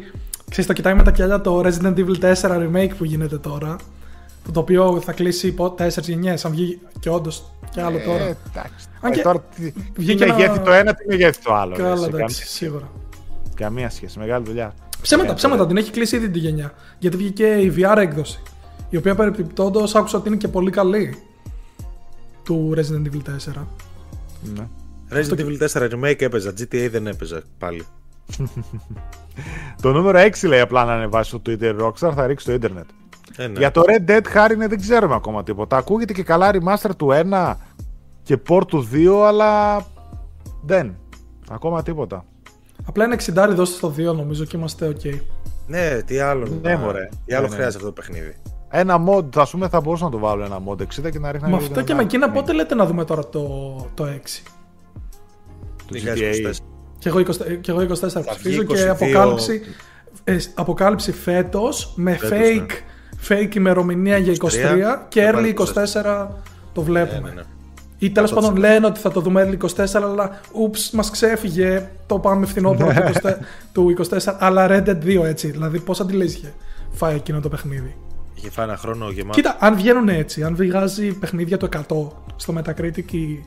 Ξέρεις, 0.50 0.66
το 0.66 0.74
κοιτάει 0.74 0.94
με 0.94 1.04
τα 1.04 1.12
κιάλια 1.12 1.42
το 1.42 1.62
Resident 1.66 1.96
Evil 1.96 2.34
4 2.34 2.34
remake 2.42 2.92
που 2.98 3.04
γίνεται 3.04 3.38
τώρα. 3.38 3.76
Το 4.52 4.60
οποίο 4.60 5.02
θα 5.02 5.12
κλείσει 5.12 5.48
υπό 5.48 5.76
4 5.78 5.88
γενιές. 6.02 6.46
Αν 6.46 6.52
βγει 6.52 6.80
και 7.00 7.10
όντως 7.10 7.52
και 7.72 7.82
άλλο 7.82 7.98
ε, 7.98 8.02
τώρα. 8.02 8.24
Ε, 8.24 8.38
εντάξει. 8.50 8.88
Αν 9.02 9.12
και... 9.12 9.22
τώρα, 9.22 9.44
τι, 9.56 9.72
τι 9.72 10.16
μεγέθη 10.16 10.60
το 10.60 10.72
ένα, 10.72 10.94
τι 10.94 11.08
μεγέθη 11.08 11.44
το 11.44 11.54
άλλο. 11.54 11.76
Καλά, 11.76 12.06
εντάξει, 12.06 12.48
σίγουρα. 12.48 12.92
Καμία 13.56 13.90
σχέση. 13.90 14.20
Μεγάλη 14.20 14.46
δουλειά. 14.46 14.74
Ψέματα, 15.02 15.34
ψέματα. 15.34 15.68
Την 15.68 15.78
έχει 15.78 15.92
κλείσει 15.92 16.16
ήδη 16.16 16.30
τη 16.30 16.40
γενιά. 16.40 16.74
Γιατί 17.00 17.18
βγήκε 17.18 17.46
η 17.46 17.74
VR 17.78 17.98
έκδοση. 17.98 18.42
Η 18.90 18.98
οποία 18.98 19.16
περιπτώντω 19.16 19.84
άκουσα 19.94 20.18
ότι 20.18 20.28
είναι 20.28 20.38
και 20.38 20.48
πολύ 20.48 20.72
καλή. 20.72 21.16
Του 22.44 22.74
Resident 22.78 23.14
Evil 23.14 23.52
4. 23.54 23.66
Ναι. 24.56 24.68
Resident 25.12 25.40
Evil 25.40 25.68
4 25.74 25.90
remake 25.92 26.22
έπαιζα. 26.22 26.50
GTA 26.50 26.88
δεν 26.92 27.08
έπαιζα 27.08 27.42
πάλι 27.58 27.86
το 29.82 29.92
νούμερο 29.92 30.20
6 30.20 30.48
λέει 30.48 30.60
απλά 30.60 30.86
να 30.86 30.94
ανεβάσει 30.94 31.30
στο 31.30 31.42
Twitter 31.46 31.80
Rockstar, 31.82 32.12
θα 32.16 32.28
ρίξει 32.28 32.46
το 32.46 32.54
Ιντερνετ. 32.54 32.86
Ε, 33.38 33.48
ναι. 33.48 33.60
Για 33.60 33.72
το 33.72 33.84
Red 33.86 34.10
Dead 34.12 34.22
χάρη 34.28 34.54
είναι, 34.54 34.68
δεν 34.68 34.80
ξέρουμε 34.80 35.16
ακόμα 35.16 35.44
τίποτα. 35.44 35.78
Ακούγεται 35.78 36.14
και 36.14 36.24
καλά 36.24 36.52
remaster 36.54 36.90
του 36.98 37.10
1 37.32 37.54
και 38.24 38.38
port 38.50 38.68
του 38.68 38.88
2, 38.94 39.24
αλλά 39.26 39.82
δεν. 40.62 40.96
Ακόμα 41.50 41.84
τίποτα. 41.84 42.26
Απλά 42.86 43.06
είναι 43.06 43.16
60 43.26 43.54
δώστε 43.54 43.76
στο 43.76 44.12
2 44.12 44.16
νομίζω 44.16 44.46
και 44.46 44.58
είμαστε 44.58 44.88
ok. 44.88 45.20
Ναι, 45.68 46.02
τι 46.06 46.20
άλλο. 46.20 46.60
Ναι, 46.62 46.78
μωρέ. 46.78 47.10
Τι 47.26 47.34
άλλο 47.34 47.44
ναι, 47.44 47.50
ναι. 47.50 47.56
χρειάζεται 47.56 47.84
αυτό 47.84 47.86
το 47.86 47.92
παιχνίδι. 48.02 48.36
Ένα 48.70 49.04
mod, 49.08 49.26
α 49.36 49.50
πούμε, 49.50 49.68
θα 49.68 49.82
μπορούσα 49.82 50.04
να 50.04 50.10
το 50.12 50.18
βάλω 50.18 50.44
ένα 50.44 50.62
mod 50.68 50.82
60 50.82 51.12
και 51.12 51.20
να 51.20 51.32
ρίχνω. 51.32 51.50
Με 51.50 51.56
αυτό 51.56 51.82
και 51.82 51.94
με 51.94 52.02
εκείνα 52.02 52.30
πότε 52.30 52.54
λέτε 52.54 52.76
να 52.76 52.86
δούμε 52.86 53.06
τώρα 53.06 53.30
το, 53.30 53.76
το 53.94 54.04
6. 54.04 54.08
Το 55.86 56.00
GTA. 56.06 56.52
Και 56.98 57.10
εγώ 57.10 57.20
24, 57.20 57.24
και 57.62 57.72
εγώ 57.72 57.80
24 57.80 57.86
ψηφίζω 58.26 58.64
και 58.64 58.88
αποκάλυψη, 58.88 59.62
ε, 60.24 60.38
αποκάλυψη 60.54 61.12
φέτος 61.12 61.94
με 61.96 62.20
fake, 62.30 62.66
ναι. 63.30 63.38
fake 63.40 63.56
ημερομηνία 63.56 64.18
για 64.18 64.34
23, 64.34 65.06
και 65.08 65.32
early 65.34 65.54
24 65.54 66.28
το 66.74 66.82
βλέπουμε. 66.82 67.20
Ναι, 67.20 67.30
ναι, 67.30 67.34
ναι. 67.34 67.42
Ή 68.04 68.12
τέλος 68.12 68.34
πάντων 68.34 68.56
λένε 68.56 68.86
ότι 68.86 69.00
θα 69.00 69.12
το 69.12 69.22
δούμε 69.22 69.58
early 69.60 69.86
24, 69.86 69.86
αλλά 69.94 70.40
ούψ, 70.52 70.92
μας 70.92 71.10
ξέφυγε 71.10 71.90
το 72.06 72.20
πάμε 72.20 72.46
φθηνότερο 72.46 72.94
του 73.74 73.96
24, 74.10 74.36
αλλά 74.40 74.68
Red 74.70 74.90
Dead 74.90 75.04
2 75.04 75.24
έτσι. 75.24 75.52
Δηλαδή, 75.52 75.80
πώς 75.80 76.00
αντιλέγεις 76.00 76.36
είχε 76.36 76.54
φάει 76.92 77.16
εκείνο 77.16 77.40
το 77.40 77.50
παιχνίδι; 77.50 77.96
Είχε 78.34 78.50
φάει 78.50 78.66
ένα 78.66 78.78
χρόνο 78.78 79.10
γεμάτο. 79.10 79.36
Κοίτα, 79.36 79.58
αν 79.60 79.76
βγαίνουν 79.76 80.10
έτσι, 80.10 80.44
αν 80.44 80.56
βγάζει 80.56 81.14
παιχνίδια 81.14 81.58
το 81.58 81.70
100 81.72 81.80
στο 82.36 82.54
Metacritic 82.58 83.12
η, 83.12 83.46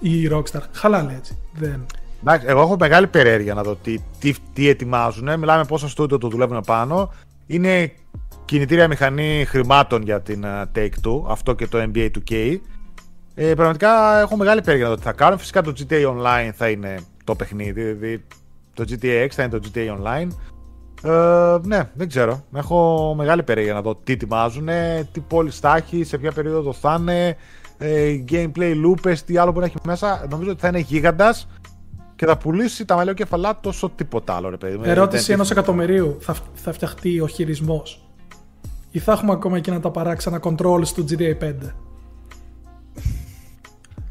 η 0.00 0.30
Rockstar, 0.32 0.60
χαλάλε 0.72 1.12
έτσι. 1.16 1.38
Δεν... 1.52 1.86
Εντάξει, 2.20 2.46
εγώ 2.48 2.60
έχω 2.60 2.76
μεγάλη 2.78 3.06
περιέργεια 3.06 3.54
να 3.54 3.62
δω 3.62 3.78
τι, 3.82 3.98
τι, 4.18 4.34
τι 4.52 4.68
ετοιμάζουν. 4.68 5.38
Μιλάμε 5.38 5.64
πόσα 5.64 5.88
στούντιο 5.88 6.18
το 6.18 6.28
δουλεύουν 6.28 6.62
πάνω. 6.66 7.12
Είναι 7.46 7.92
κινητήρια 8.44 8.88
μηχανή 8.88 9.44
χρημάτων 9.48 10.02
για 10.02 10.20
την 10.20 10.44
uh, 10.44 10.78
Take-Two, 10.78 11.22
αυτό 11.28 11.54
και 11.54 11.66
το 11.66 11.90
NBA 11.94 12.10
2K. 12.10 12.58
Ε, 13.40 13.54
πραγματικά 13.54 14.20
έχω 14.20 14.36
μεγάλη 14.36 14.60
περιέργεια 14.60 14.88
να 14.88 14.94
δω 14.94 15.00
τι 15.00 15.06
θα 15.06 15.12
κάνουν. 15.12 15.38
Φυσικά 15.38 15.62
το 15.62 15.72
GTA 15.78 16.06
Online 16.06 16.50
θα 16.54 16.68
είναι 16.68 16.98
το 17.24 17.34
παιχνίδι. 17.34 17.82
Δηλαδή 17.82 18.24
το 18.74 18.84
GTA 18.88 19.24
X 19.24 19.28
θα 19.30 19.42
είναι 19.42 19.58
το 19.58 19.70
GTA 19.72 19.96
Online. 19.98 20.28
Ε, 21.02 21.56
ναι, 21.62 21.90
δεν 21.94 22.08
ξέρω. 22.08 22.44
Έχω 22.54 23.14
μεγάλη 23.16 23.42
περίεργα 23.42 23.72
να 23.72 23.82
δω 23.82 23.94
τι 24.04 24.12
ετοιμάζουν, 24.12 24.68
τι 25.12 25.20
πόλει 25.20 25.50
θα 25.50 25.76
έχει, 25.76 26.04
σε 26.04 26.18
ποια 26.18 26.32
περίοδο 26.32 26.72
θα 26.72 26.96
είναι, 27.00 27.36
ε, 27.78 28.24
gameplay 28.30 28.74
loops, 28.84 29.16
τι 29.26 29.36
άλλο 29.36 29.52
μπορεί 29.52 29.60
να 29.60 29.66
έχει 29.66 29.76
μέσα. 29.86 30.26
Νομίζω 30.30 30.50
ότι 30.50 30.60
θα 30.60 30.68
είναι 30.68 30.78
γίγαντας 30.78 31.48
και 32.16 32.26
θα 32.26 32.36
πουλήσει 32.36 32.84
τα 32.84 32.94
μαλλιό 32.94 33.12
κεφαλά 33.12 33.60
τόσο 33.60 33.90
τίποτα 33.94 34.34
άλλο, 34.34 34.48
ρε 34.48 34.56
παιδί. 34.56 34.78
Ερώτηση 34.82 35.32
ενός 35.32 35.50
εκατομμυρίου. 35.50 36.16
Θα, 36.20 36.36
θα 36.54 36.72
φτιαχτεί 36.72 37.20
ο 37.20 37.26
χειρισμός, 37.26 38.08
ή 38.90 38.98
θα 38.98 39.12
έχουμε 39.12 39.32
ακόμα 39.32 39.56
εκείνα 39.56 39.80
τα 39.80 39.90
παράξενα 39.90 40.40
controls 40.42 40.88
του 40.94 41.04
GTA 41.08 41.44
5. 41.44 41.52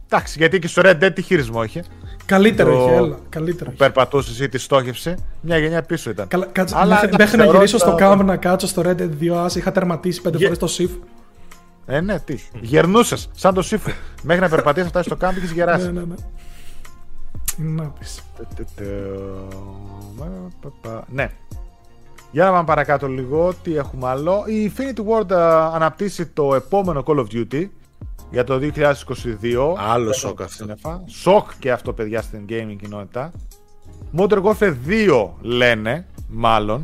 Εντάξει, 0.10 0.36
γιατί 0.38 0.60
και 0.60 0.68
στο 0.68 0.82
Red 0.86 1.04
Dead 1.04 1.12
τι 1.14 1.22
χειρισμό 1.22 1.64
είχε. 1.64 1.84
Καλύτερο 2.26 2.78
το... 2.78 2.84
είχε, 2.84 2.94
έλα. 2.94 3.20
Καλύτερο 3.30 3.70
που 3.70 3.76
περπατούσε 3.76 4.44
ή 4.44 4.50
τη 4.50 4.58
στόχευση. 4.58 5.16
Μια 5.42 5.58
γενιά 5.58 5.82
πίσω 5.82 6.10
ήταν. 6.10 6.28
Καλα, 6.28 6.46
κάτσε, 6.46 6.76
Αλλά, 6.78 7.10
μέχρι 7.18 7.38
να 7.38 7.46
γυρίσω 7.46 7.78
στο 7.78 7.96
camp 8.00 8.22
να 8.26 8.38
κάτσω 8.38 8.68
στο 8.68 8.82
Red 8.86 8.98
Dead 9.02 9.10
2 9.22 9.46
As, 9.46 9.56
είχα 9.56 9.72
τερματίσει 9.72 10.22
πέντε 10.22 10.38
φορές 10.38 10.58
το 10.58 10.68
SIF. 10.78 10.90
Ε, 11.86 12.02
ναι, 12.02 12.20
τι. 12.20 12.38
Γερνούσες, 12.62 13.30
σαν 13.36 13.54
το 13.54 13.68
SIF. 13.72 13.92
μέχρι 14.24 14.42
να 14.42 14.50
περπατήσεις 14.50 14.92
να 14.94 15.02
φτάσεις 15.02 15.12
στο 15.12 15.28
camp 15.28 15.38
είχες 15.38 15.52
γεράσει. 15.52 15.86
ναι, 15.86 15.92
ναι, 15.92 16.06
ναι. 16.06 16.16
Να 17.58 17.84
πεις. 18.00 18.24
Ναι. 21.08 21.32
Για 22.32 22.46
να 22.46 22.52
πάμε 22.52 22.64
παρακάτω 22.64 23.08
λίγο, 23.08 23.54
τι 23.64 23.78
έχουμε 23.78 24.08
άλλο. 24.08 24.44
Η 24.48 24.72
Infinity 24.76 25.02
Ward 25.10 25.32
αναπτύσσει 25.74 26.26
το 26.26 26.56
επόμενο 26.56 27.04
Call 27.08 27.16
of 27.16 27.26
Duty 27.34 27.68
για 28.32 28.44
το 28.44 28.60
2022. 28.62 29.76
Άλλο 29.78 30.14
σοκ 30.14 30.42
αυτό. 30.42 30.66
Σοκ 31.08 31.52
και 31.60 31.72
αυτό, 31.72 31.94
παιδιά, 31.94 32.22
στην 32.22 32.46
gaming 32.50 32.76
κοινότητα. 32.82 33.32
Modern 34.18 34.44
Warfare 34.44 34.76
2 34.88 35.30
λένε, 35.42 36.06
μάλλον. 36.28 36.82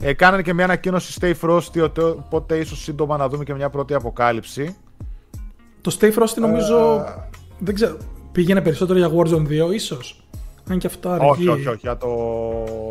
Ε, 0.00 0.12
κάνανε 0.12 0.42
και 0.42 0.54
μια 0.54 0.64
ανακοίνωση 0.64 1.18
Stay 1.20 1.34
Frosty, 1.40 1.90
οπότε 1.96 2.58
ίσως 2.58 2.82
σύντομα 2.82 3.16
να 3.16 3.28
δούμε 3.28 3.44
και 3.44 3.54
μια 3.54 3.70
πρώτη 3.70 3.94
αποκάλυψη. 3.94 4.76
Το 5.80 5.96
Stay 6.00 6.12
Frosty 6.14 6.38
νομίζω, 6.40 7.00
uh... 7.00 7.04
δεν 7.58 7.74
ξέρω, 7.74 7.96
πήγαινε 8.32 8.60
περισσότερο 8.60 8.98
για 8.98 9.10
Warzone 9.16 9.68
2 9.68 9.72
ίσως; 9.72 10.26
Αν 10.70 10.78
και 10.78 10.86
αυτό 10.86 11.08
αργεί. 11.08 11.28
Όχι, 11.28 11.48
όχι, 11.48 11.68
όχι, 11.68 11.78
για 11.80 11.96
το 11.96 12.08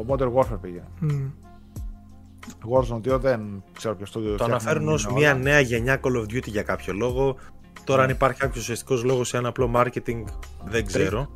Modern 0.08 0.34
Warfare 0.34 0.60
πήγαινε. 0.62 0.88
Mm. 1.02 1.32
Warzone 2.70 3.14
2 3.14 3.20
δεν 3.20 3.64
ξέρω 3.78 3.96
ποιο 3.96 4.06
το 4.12 4.36
Το 4.36 4.44
αναφέρουν 4.44 4.88
ως 4.88 5.08
μια 5.08 5.34
νέα 5.34 5.60
γενιά 5.60 6.00
Call 6.04 6.16
of 6.18 6.36
Duty 6.36 6.48
για 6.48 6.64
κάποιο 6.64 6.94
λόγο. 6.94 7.36
Τώρα, 7.86 8.04
αν 8.04 8.10
υπάρχει 8.10 8.40
κάποιος 8.40 8.64
ουσιαστικός 8.64 9.04
λόγος 9.04 9.34
ή 9.34 9.38
ένα 9.38 9.48
απλό 9.48 9.72
marketing, 9.76 10.24
δεν 10.66 10.86
ξέρω. 10.86 11.30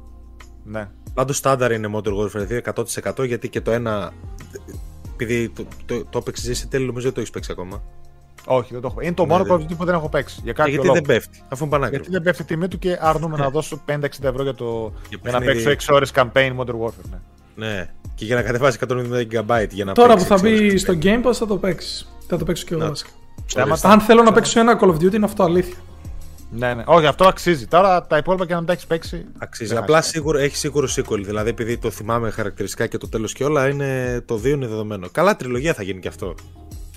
Ναι. 0.64 0.90
Πάντως, 1.14 1.38
στάνταρ 1.38 1.72
είναι 1.72 1.90
Modern 1.94 2.14
Warfare 2.14 2.62
2 2.64 3.16
100% 3.20 3.26
γιατί 3.26 3.50
και 3.50 3.62
το 3.62 3.72
ένα. 3.72 4.14
Επειδή 5.14 5.50
το, 5.50 5.66
το, 5.86 6.06
το 6.06 6.18
έπαιξες 6.18 6.58
σε 6.58 6.68
τέλει, 6.68 6.86
νομίζω 6.86 7.06
δεν 7.06 7.14
το 7.14 7.20
έχεις 7.20 7.32
παίξει 7.32 7.52
ακόμα. 7.52 7.82
Όχι, 8.46 8.74
δεν 8.74 8.82
το 8.82 8.88
έχω. 8.92 9.02
Είναι 9.02 9.14
το 9.14 9.26
ναι, 9.26 9.38
μόνο 9.38 9.56
Call 9.56 9.76
που 9.78 9.86
δεν 9.86 9.96
έχω 9.96 10.10
παίξει. 10.10 10.40
Για 10.44 10.54
κάποιο 10.54 10.72
γιατί 10.72 10.88
λόγο. 10.88 11.00
δεν 11.00 11.08
πέφτει, 11.08 11.42
αφού 11.50 11.64
είναι 11.64 11.74
πανάκριβο. 11.74 12.04
Γιατί 12.04 12.12
δεν 12.12 12.22
πέφτει 12.22 12.42
η 12.42 12.46
τιμή 12.46 12.68
του 12.68 12.80
και 12.80 12.98
αρνούμε 13.02 13.38
να 13.38 13.50
δώσω 13.50 13.82
5-60 13.88 14.00
ευρώ 14.22 14.44
για, 14.44 14.54
το... 14.54 14.94
για, 15.10 15.32
να 15.32 15.40
παίξω 15.40 15.70
6 15.70 15.76
ώρες 15.90 16.12
campaign 16.16 16.56
Modern 16.58 16.80
Warfare. 16.82 17.10
Ναι. 17.10 17.68
ναι. 17.68 17.90
Και 18.16 18.26
για 18.26 18.36
να 18.36 18.42
κατεβάσει 18.42 18.78
170 18.88 18.94
GB 19.32 19.68
για 19.70 19.86
να 19.86 19.94
Τώρα 19.94 20.16
που 20.16 20.24
θα 20.24 20.38
μπει 20.42 20.78
στο 20.78 20.98
Game 21.02 21.26
Pass 21.26 21.34
θα 21.34 21.48
το 21.48 21.58
παίξεις. 21.58 22.12
Θα 22.28 22.38
το 22.38 22.46
παίξω 22.46 22.66
και 22.66 22.74
εγώ. 22.74 22.94
Αν 23.82 24.00
θέλω 24.00 24.24
να 24.24 24.32
παίξω 24.32 24.60
ένα 24.60 24.80
Call 24.82 24.88
of 24.88 24.96
Duty 24.96 25.14
είναι 25.14 25.26
αυτό 25.26 25.44
αλήθεια. 25.44 25.76
Ναι, 26.52 26.74
ναι. 26.74 26.84
Όχι, 26.86 27.06
αυτό 27.06 27.28
αξίζει. 27.28 27.68
Τώρα 27.68 28.08
τα 28.08 28.18
υπόλοιπα 28.18 28.46
και 28.46 28.54
να 28.54 28.64
τα 28.64 28.72
έχεις 28.72 28.86
παίξει. 28.86 29.26
Αξίζει. 29.38 29.76
Απλά 29.76 30.02
σίγουρο, 30.02 30.38
έχει 30.38 30.56
σίγουρο 30.56 30.88
sequel. 30.96 31.22
Δηλαδή, 31.26 31.50
επειδή 31.50 31.78
το 31.78 31.90
θυμάμαι 31.90 32.30
χαρακτηριστικά 32.30 32.88
και 32.88 32.98
το 32.98 33.10
τέλος 33.10 33.34
και 33.34 33.44
όλα, 33.44 33.68
είναι, 33.68 34.22
το 34.26 34.36
2 34.36 34.46
είναι 34.46 34.68
δεδομένο. 34.68 35.08
Καλά, 35.12 35.36
τριλογία 35.36 35.74
θα 35.74 35.84
γίνει 35.84 36.00
και 36.00 36.08
αυτό. 36.08 36.36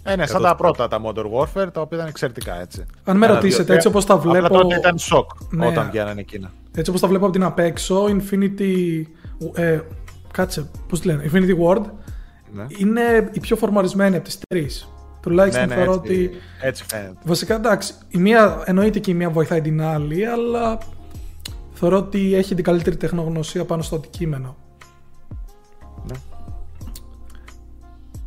Ε, 0.03 0.17
ναι, 0.17 0.27
σαν 0.27 0.43
τα 0.43 0.55
πρώτα 0.55 0.89
τα 0.89 1.01
Modern 1.05 1.31
Warfare, 1.39 1.73
τα 1.73 1.81
οποία 1.81 1.97
ήταν 1.97 2.09
εξαιρετικά 2.09 2.61
έτσι. 2.61 2.87
Αν 3.05 3.17
με 3.17 3.27
ρωτήσετε, 3.27 3.75
έτσι 3.75 3.87
όπως 3.87 4.07
τα 4.07 4.17
βλέπω. 4.17 4.47
Απλά 4.47 4.59
τότε 4.59 4.75
ήταν 4.75 4.99
σοκ 4.99 5.31
ναι. 5.51 5.67
όταν 5.67 5.89
βγαίνανε 5.91 6.21
εκείνα. 6.21 6.53
Έτσι 6.75 6.91
όπως 6.91 7.03
τα 7.03 7.09
βλέπω 7.09 7.25
από 7.25 7.33
την 7.33 7.43
απ' 7.43 7.59
έξω, 7.59 8.05
Infinity. 8.05 9.03
Ε, 9.55 9.81
κάτσε, 10.33 10.71
πώς 10.89 11.01
τη 11.01 11.07
λένε, 11.07 11.31
Infinity 11.33 11.67
Ward 11.67 11.83
ναι. 12.53 12.67
είναι 12.77 13.31
η 13.33 13.41
πιο 13.41 13.57
φορμαρισμένη 13.57 14.17
από 14.17 14.25
τις 14.25 14.39
τρεις. 14.49 14.92
Τουλάχιστον 15.23 15.69
ναι, 15.69 15.75
ναι, 15.75 15.83
θεωρώ 15.83 15.93
έτσι, 15.93 16.13
ότι. 16.13 16.31
Έτσι 16.61 16.85
φαίνεται. 16.89 17.19
Βασικά 17.25 17.55
εντάξει, 17.55 17.95
η 18.09 18.19
μία 18.19 18.63
εννοείται 18.65 18.99
και 18.99 19.11
η 19.11 19.15
μία 19.15 19.31
βοηθάει 19.31 19.61
την 19.61 19.83
άλλη, 19.83 20.27
αλλά 20.27 20.79
θεωρώ 21.73 21.97
ότι 21.97 22.35
έχει 22.35 22.55
την 22.55 22.65
καλύτερη 22.65 22.97
τεχνογνωσία 22.97 23.65
πάνω 23.65 23.83
στο 23.83 23.97
αντικείμενο. 23.97 24.57
Ναι. 26.07 26.15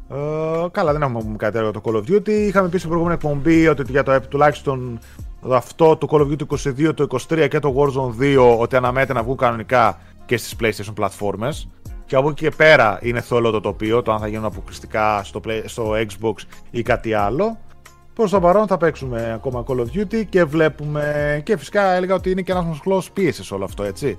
Ε, 0.09 0.67
καλά, 0.71 0.91
δεν 0.91 1.01
έχουμε 1.01 1.35
κάτι 1.37 1.57
άλλο 1.57 1.71
το 1.71 1.81
Call 1.85 1.95
of 1.95 2.11
Duty. 2.11 2.29
Είχαμε 2.29 2.69
πει 2.69 2.77
στην 2.77 2.89
προηγούμενη 2.89 3.19
εκπομπή 3.21 3.67
ότι 3.67 3.91
για 3.91 4.03
το 4.03 4.19
τουλάχιστον 4.19 4.99
αυτό 5.49 5.95
το 5.95 6.07
Call 6.11 6.19
of 6.19 6.31
Duty 6.31 6.87
22, 6.89 6.95
το 6.95 7.07
23 7.29 7.47
και 7.49 7.59
το 7.59 7.75
Warzone 7.77 8.21
2 8.21 8.57
ότι 8.59 8.75
αναμένεται 8.75 9.13
να 9.13 9.23
βγουν 9.23 9.37
κανονικά 9.37 9.99
και 10.25 10.37
στις 10.37 10.55
PlayStation 10.59 10.93
platforms. 11.03 11.67
Και 12.05 12.15
από 12.15 12.29
εκεί 12.29 12.43
και 12.43 12.55
πέρα 12.55 12.99
είναι 13.01 13.21
θολό 13.21 13.51
το 13.51 13.61
τοπίο, 13.61 14.01
το 14.01 14.13
αν 14.13 14.19
θα 14.19 14.27
γίνουν 14.27 14.45
αποκλειστικά 14.45 15.23
στο, 15.23 15.41
play, 15.47 15.61
στο 15.65 15.91
Xbox 15.91 16.35
ή 16.71 16.81
κάτι 16.81 17.13
άλλο. 17.13 17.57
Προς 18.13 18.31
το 18.31 18.39
παρόν 18.39 18.67
θα 18.67 18.77
παίξουμε 18.77 19.31
ακόμα 19.33 19.63
Call 19.67 19.79
of 19.79 19.85
Duty 19.93 20.25
και 20.29 20.43
βλέπουμε. 20.43 21.41
Και 21.45 21.57
φυσικά 21.57 21.91
έλεγα 21.91 22.15
ότι 22.15 22.31
είναι 22.31 22.41
και 22.41 22.51
ένας 22.51 22.63
μοσχλό 22.63 23.03
πίεσης 23.13 23.51
όλο 23.51 23.63
αυτό, 23.63 23.83
έτσι. 23.83 24.17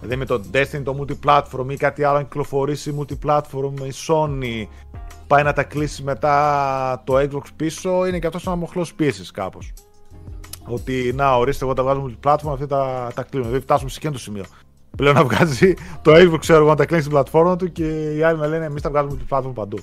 Δηλαδή 0.00 0.16
με 0.16 0.24
το 0.24 0.40
Destiny 0.52 0.82
το 0.84 1.04
multiplatform 1.04 1.66
ή 1.68 1.76
κάτι 1.76 2.04
άλλο, 2.04 2.16
αν 2.16 2.22
κυκλοφορήσει 2.22 2.94
multiplatform 2.98 3.72
η 3.82 3.92
Sony, 4.06 4.66
πάει 5.26 5.42
να 5.42 5.52
τα 5.52 5.62
κλείσει 5.62 6.02
μετά 6.02 7.02
το 7.04 7.18
Xbox 7.18 7.44
πίσω, 7.56 8.06
είναι 8.06 8.18
και 8.18 8.26
αυτός 8.26 8.46
ένας 8.46 8.58
μοχλό 8.58 8.86
πίεσης 8.96 9.30
κάπως. 9.30 9.72
Ότι 10.64 11.12
να 11.14 11.36
ορίστε, 11.36 11.64
εγώ 11.64 11.74
τα 11.74 11.82
βγάζω 11.82 12.06
multiplatform, 12.06 12.52
αυτοί 12.52 12.66
τα, 12.66 13.10
τα 13.14 13.22
κλείνουν. 13.22 13.46
Δηλαδή 13.46 13.64
φτάσουμε 13.64 13.90
σε 13.90 13.96
εκείνο 13.98 14.12
το 14.12 14.18
σημείο 14.18 14.44
πλέον 14.96 15.14
να 15.14 15.24
βγάζει 15.24 15.74
το 16.02 16.12
Xbox 16.14 16.38
ξέρω 16.40 16.66
να 16.66 16.74
τα 16.74 16.86
κλείνει 16.86 17.02
στην 17.02 17.14
πλατφόρμα 17.14 17.56
του 17.56 17.72
και 17.72 18.14
οι 18.16 18.22
άλλοι 18.22 18.38
να 18.38 18.46
λένε 18.46 18.64
εμείς 18.64 18.82
τα 18.82 18.90
βγάζουμε 18.90 19.16
την 19.16 19.26
πλατφόρμα 19.26 19.54
παντού. 19.54 19.78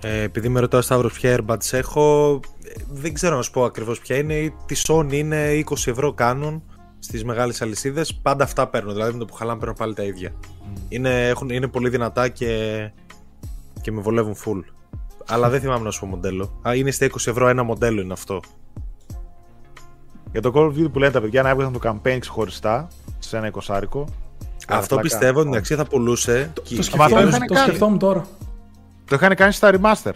Ε, 0.00 0.22
επειδή 0.22 0.48
με 0.48 0.60
ρωτάω 0.60 0.80
Σταύρο 0.80 1.08
ποια 1.08 1.38
airbuds 1.38 1.72
έχω, 1.72 2.40
δεν 2.90 3.14
ξέρω 3.14 3.36
να 3.36 3.42
σου 3.42 3.50
πω 3.50 3.64
ακριβώς 3.64 4.00
ποια 4.00 4.16
είναι. 4.16 4.52
Τη 4.66 4.82
Sony 4.86 5.12
είναι 5.12 5.64
20 5.68 5.72
ευρώ 5.86 6.12
κάνουν 6.12 6.62
στις 6.98 7.24
μεγάλες 7.24 7.62
αλυσίδες. 7.62 8.14
Πάντα 8.14 8.44
αυτά 8.44 8.68
παίρνω. 8.68 8.92
Δηλαδή 8.92 9.12
με 9.12 9.18
το 9.18 9.24
που 9.24 9.34
χαλάμε 9.34 9.58
παίρνω 9.58 9.74
πάλι 9.74 9.94
τα 9.94 10.02
ίδια. 10.02 10.30
Mm. 10.30 10.80
Είναι, 10.88 11.28
έχουν, 11.28 11.50
είναι 11.50 11.68
πολύ 11.68 11.88
δυνατά 11.88 12.28
και, 12.28 12.80
και 13.80 13.92
με 13.92 14.00
βολεύουν 14.00 14.34
full. 14.34 14.62
Αλλά 15.26 15.48
δεν 15.48 15.60
θυμάμαι 15.60 15.84
να 15.84 15.90
σου 15.90 16.00
πω 16.00 16.06
μοντέλο. 16.06 16.60
Α, 16.68 16.74
είναι 16.74 16.90
στα 16.90 17.06
20 17.06 17.10
ευρώ 17.26 17.48
ένα 17.48 17.62
μοντέλο 17.62 18.00
είναι 18.00 18.12
αυτό. 18.12 18.40
Για 20.32 20.42
το 20.42 20.52
Call 20.54 20.66
of 20.66 20.84
Duty 20.84 20.92
που 20.92 20.98
λένε 20.98 21.12
τα 21.12 21.20
παιδιά 21.20 21.42
να 21.42 21.48
έβγαζαν 21.48 21.72
το 21.72 21.80
campaign 21.82 22.16
ξεχωριστά 22.18 22.88
σε 23.26 23.36
ένα 23.36 23.46
εικοσάρικο. 23.46 24.04
Αυτό 24.68 24.96
πιστεύω 24.96 25.40
ότι 25.40 25.56
αξία 25.56 25.76
θα 25.76 25.86
πουλούσε. 25.86 26.50
Το, 26.54 26.62
το, 26.62 26.76
το, 27.46 27.56
σκεφτόμουν 27.56 27.98
τώρα. 27.98 28.26
Το 29.04 29.14
είχαν 29.14 29.34
κάνει 29.34 29.52
στα 29.52 29.70
remaster. 29.72 30.12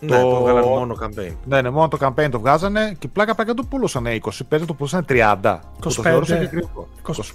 Ναι, 0.00 0.10
το, 0.10 0.30
το 0.30 0.40
βγάλανε 0.40 0.66
μόνο 0.66 0.96
campaign. 1.02 1.32
Ναι, 1.44 1.60
ναι, 1.60 1.70
μόνο 1.70 1.88
το 1.88 1.98
campaign 2.00 2.28
το 2.30 2.40
βγάζανε 2.40 2.96
και 2.98 3.08
πλάκα 3.08 3.34
πλάκα 3.34 3.54
το 3.54 3.64
πουλούσαν 3.64 4.04
20, 4.06 4.30
πέντε 4.48 4.64
το 4.64 4.74
πουλούσαν 4.74 5.04
30. 5.08 5.14
25. 5.42 5.58
Το 5.80 6.86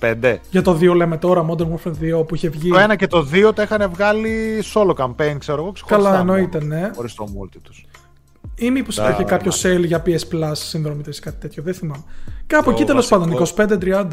25. 0.02 0.36
Για 0.50 0.62
το 0.62 0.78
2 0.82 0.96
λέμε 0.96 1.18
τώρα, 1.18 1.46
Modern 1.50 1.68
Warfare 1.68 2.20
2 2.20 2.28
που 2.28 2.36
είχε 2.36 2.50
βγει. 2.50 2.70
Το 2.70 2.78
1 2.92 2.96
και 2.96 3.08
το 3.08 3.28
2 3.34 3.52
τα 3.56 3.64
είχαν 3.64 3.90
βγάλει 3.94 4.64
solo 4.74 4.94
campaign, 4.94 5.36
ξέρω 5.38 5.62
εγώ. 5.62 5.74
Καλά, 5.86 6.20
εννοείται, 6.20 6.64
ναι. 6.64 6.92
Χωρίς 6.96 7.14
το 7.14 7.28
multi 7.40 7.58
τους. 7.62 7.86
Ή 8.56 8.72
μήπως 8.72 8.98
είχε 8.98 9.24
κάποιο 9.24 9.52
sale 9.62 9.86
για 9.86 10.04
PS 10.06 10.12
Plus 10.12 10.52
συνδρομητές 10.54 11.18
ή 11.18 11.22
κάτι 11.22 11.38
τέτοιο, 11.40 11.64
δεν 11.64 11.74
θυμάμαι. 11.74 12.04
Κάπου 12.48 12.70
εκεί 12.70 12.84
τέλος 12.84 13.08
πάντων, 13.08 13.48
25-30. 13.56 14.08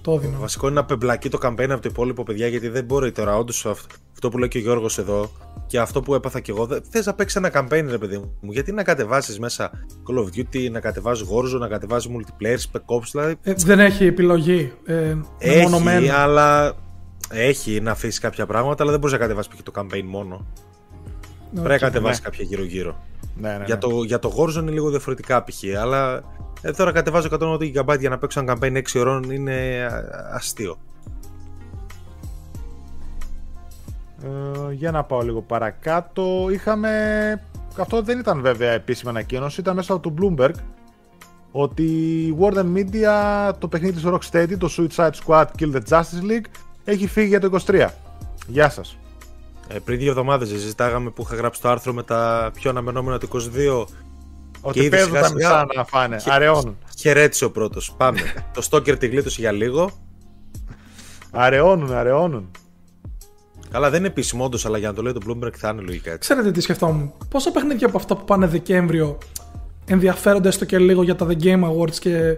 Το 0.00 0.12
έδινα. 0.12 0.38
Βασικό 0.38 0.66
είναι 0.66 0.74
να 0.74 0.84
πεμπλακεί 0.84 1.28
το 1.28 1.38
campaign 1.42 1.68
από 1.70 1.80
το 1.80 1.88
υπόλοιπο 1.90 2.22
παιδιά 2.22 2.46
γιατί 2.46 2.68
δεν 2.68 2.84
μπορεί 2.84 3.12
τώρα. 3.12 3.36
Όντως 3.36 3.66
αυτό 3.66 4.28
που 4.28 4.38
λέει 4.38 4.48
και 4.48 4.58
ο 4.58 4.60
Γιώργος 4.60 4.98
εδώ 4.98 5.30
και 5.66 5.78
αυτό 5.78 6.02
που 6.02 6.14
έπαθα 6.14 6.40
και 6.40 6.50
εγώ. 6.50 6.68
Θες 6.90 7.06
να 7.06 7.14
παίξεις 7.14 7.36
ένα 7.36 7.50
campaign, 7.54 7.84
ρε 7.88 7.98
παιδί 7.98 8.18
μου. 8.18 8.38
Γιατί 8.40 8.72
να 8.72 8.82
κατεβάσεις 8.82 9.38
μέσα 9.38 9.70
Call 10.08 10.18
of 10.18 10.38
Duty, 10.38 10.70
να 10.70 10.80
κατεβάζει 10.80 11.24
Warzone, 11.32 11.58
να 11.58 11.68
κατεβάζει 11.68 12.08
multiplayer, 12.16 12.56
spec 12.56 12.96
ops 12.96 13.08
δηλαδή. 13.12 13.36
Ε, 13.42 13.54
δεν 13.56 13.80
έχει 13.80 14.04
επιλογή. 14.04 14.72
Ε, 14.84 15.16
έχει, 15.38 16.08
αλλά. 16.08 16.74
Έχει 17.30 17.80
να 17.80 17.90
αφήσει 17.90 18.20
κάποια 18.20 18.46
πράγματα, 18.46 18.82
αλλά 18.82 18.90
δεν 18.90 19.00
μπορείς 19.00 19.14
να 19.14 19.20
κατεβάσεις 19.20 19.52
το 19.62 19.72
campaign 19.74 20.02
μόνο. 20.04 20.46
Πρέπει 21.54 21.68
να 21.68 21.78
κατεβάσει 21.78 22.20
ναι. 22.20 22.28
κάποια 22.28 22.44
γύρω-γύρω. 22.44 22.96
Ναι, 23.36 23.48
ναι, 23.48 23.64
για, 23.64 23.74
ναι. 23.74 23.80
το, 23.80 24.02
για 24.02 24.18
το 24.18 24.34
Warzone 24.38 24.60
είναι 24.60 24.70
λίγο 24.70 24.90
διαφορετικά 24.90 25.44
π.χ. 25.44 25.80
Αλλά 25.80 26.22
ε, 26.62 26.70
τώρα 26.70 26.92
κατεβάζω 26.92 27.28
180 27.30 27.74
GB 27.74 27.98
για 27.98 28.08
να 28.08 28.18
παίξω 28.18 28.40
ένα 28.40 28.56
campaign 28.60 28.76
6 28.76 28.80
ώρων 28.94 29.30
είναι 29.30 29.86
αστείο. 30.32 30.78
Ε, 34.22 34.72
για 34.72 34.90
να 34.90 35.04
πάω 35.04 35.20
λίγο 35.20 35.42
παρακάτω. 35.42 36.46
Είχαμε. 36.50 36.90
Αυτό 37.78 38.02
δεν 38.02 38.18
ήταν 38.18 38.40
βέβαια 38.40 38.72
επίσημη 38.72 39.10
ανακοίνωση, 39.10 39.60
ήταν 39.60 39.76
μέσα 39.76 39.92
από 39.92 40.10
το 40.10 40.14
Bloomberg. 40.20 40.54
Ότι 41.52 41.82
η 42.26 42.36
Warner 42.40 42.64
Media, 42.76 43.52
το 43.58 43.68
παιχνίδι 43.68 44.00
της 44.00 44.04
Rocksteady, 44.06 44.56
το 44.58 44.68
Suicide 44.76 45.10
Squad 45.26 45.44
Kill 45.58 45.74
the 45.74 45.80
Justice 45.88 46.30
League, 46.30 46.46
έχει 46.84 47.06
φύγει 47.06 47.26
για 47.26 47.40
το 47.40 47.58
23. 47.66 47.88
Γεια 48.46 48.70
σας. 48.70 48.98
Ε, 49.68 49.78
πριν 49.78 49.98
δύο 49.98 50.10
εβδομάδες 50.10 50.48
συζητάγαμε 50.48 51.10
που 51.10 51.22
είχα 51.22 51.34
γράψει 51.34 51.60
το 51.60 51.68
άρθρο 51.68 51.92
με 51.92 52.02
τα 52.02 52.50
πιο 52.54 52.70
αναμενόμενα 52.70 53.18
του 53.18 53.28
22. 53.32 53.84
Ότι 54.60 54.88
παίζουν 54.88 55.12
τα 55.12 55.32
μισά 55.32 55.66
να 55.76 55.84
φάνε. 55.84 56.18
Χε... 56.18 56.32
Αραιώνουν. 56.32 56.78
Χαιρέτησε 56.98 57.44
ο 57.44 57.50
πρώτος. 57.50 57.94
Πάμε. 57.96 58.20
το 58.54 58.62
Στόκερ 58.62 58.96
τη 58.96 59.06
γλίτωσε 59.06 59.40
για 59.40 59.52
λίγο. 59.52 59.90
Αραιώνουν, 61.30 61.92
αραιώνουν. 61.92 62.50
Καλά, 63.70 63.90
δεν 63.90 63.98
είναι 63.98 64.08
επίσημο 64.08 64.44
όντως, 64.44 64.66
αλλά 64.66 64.78
για 64.78 64.88
να 64.88 64.94
το 64.94 65.02
λέει 65.02 65.12
το 65.12 65.20
Bloomberg 65.28 65.52
θα 65.56 65.68
είναι 65.68 65.80
λογικά 65.80 66.10
έτσι. 66.10 66.18
Ξέρετε 66.18 66.50
τι 66.50 66.60
σκεφτόμουν. 66.60 67.12
Πόσα 67.28 67.50
παιχνίδια 67.50 67.86
από 67.86 67.96
αυτά 67.96 68.16
που 68.16 68.24
πάνε 68.24 68.46
Δεκέμβριο 68.46 69.18
ενδιαφέρονται 69.84 70.48
έστω 70.48 70.64
και 70.64 70.78
λίγο 70.78 71.02
για 71.02 71.16
τα 71.16 71.26
The 71.30 71.42
Game 71.42 71.64
Awards 71.64 71.94
και 71.94 72.36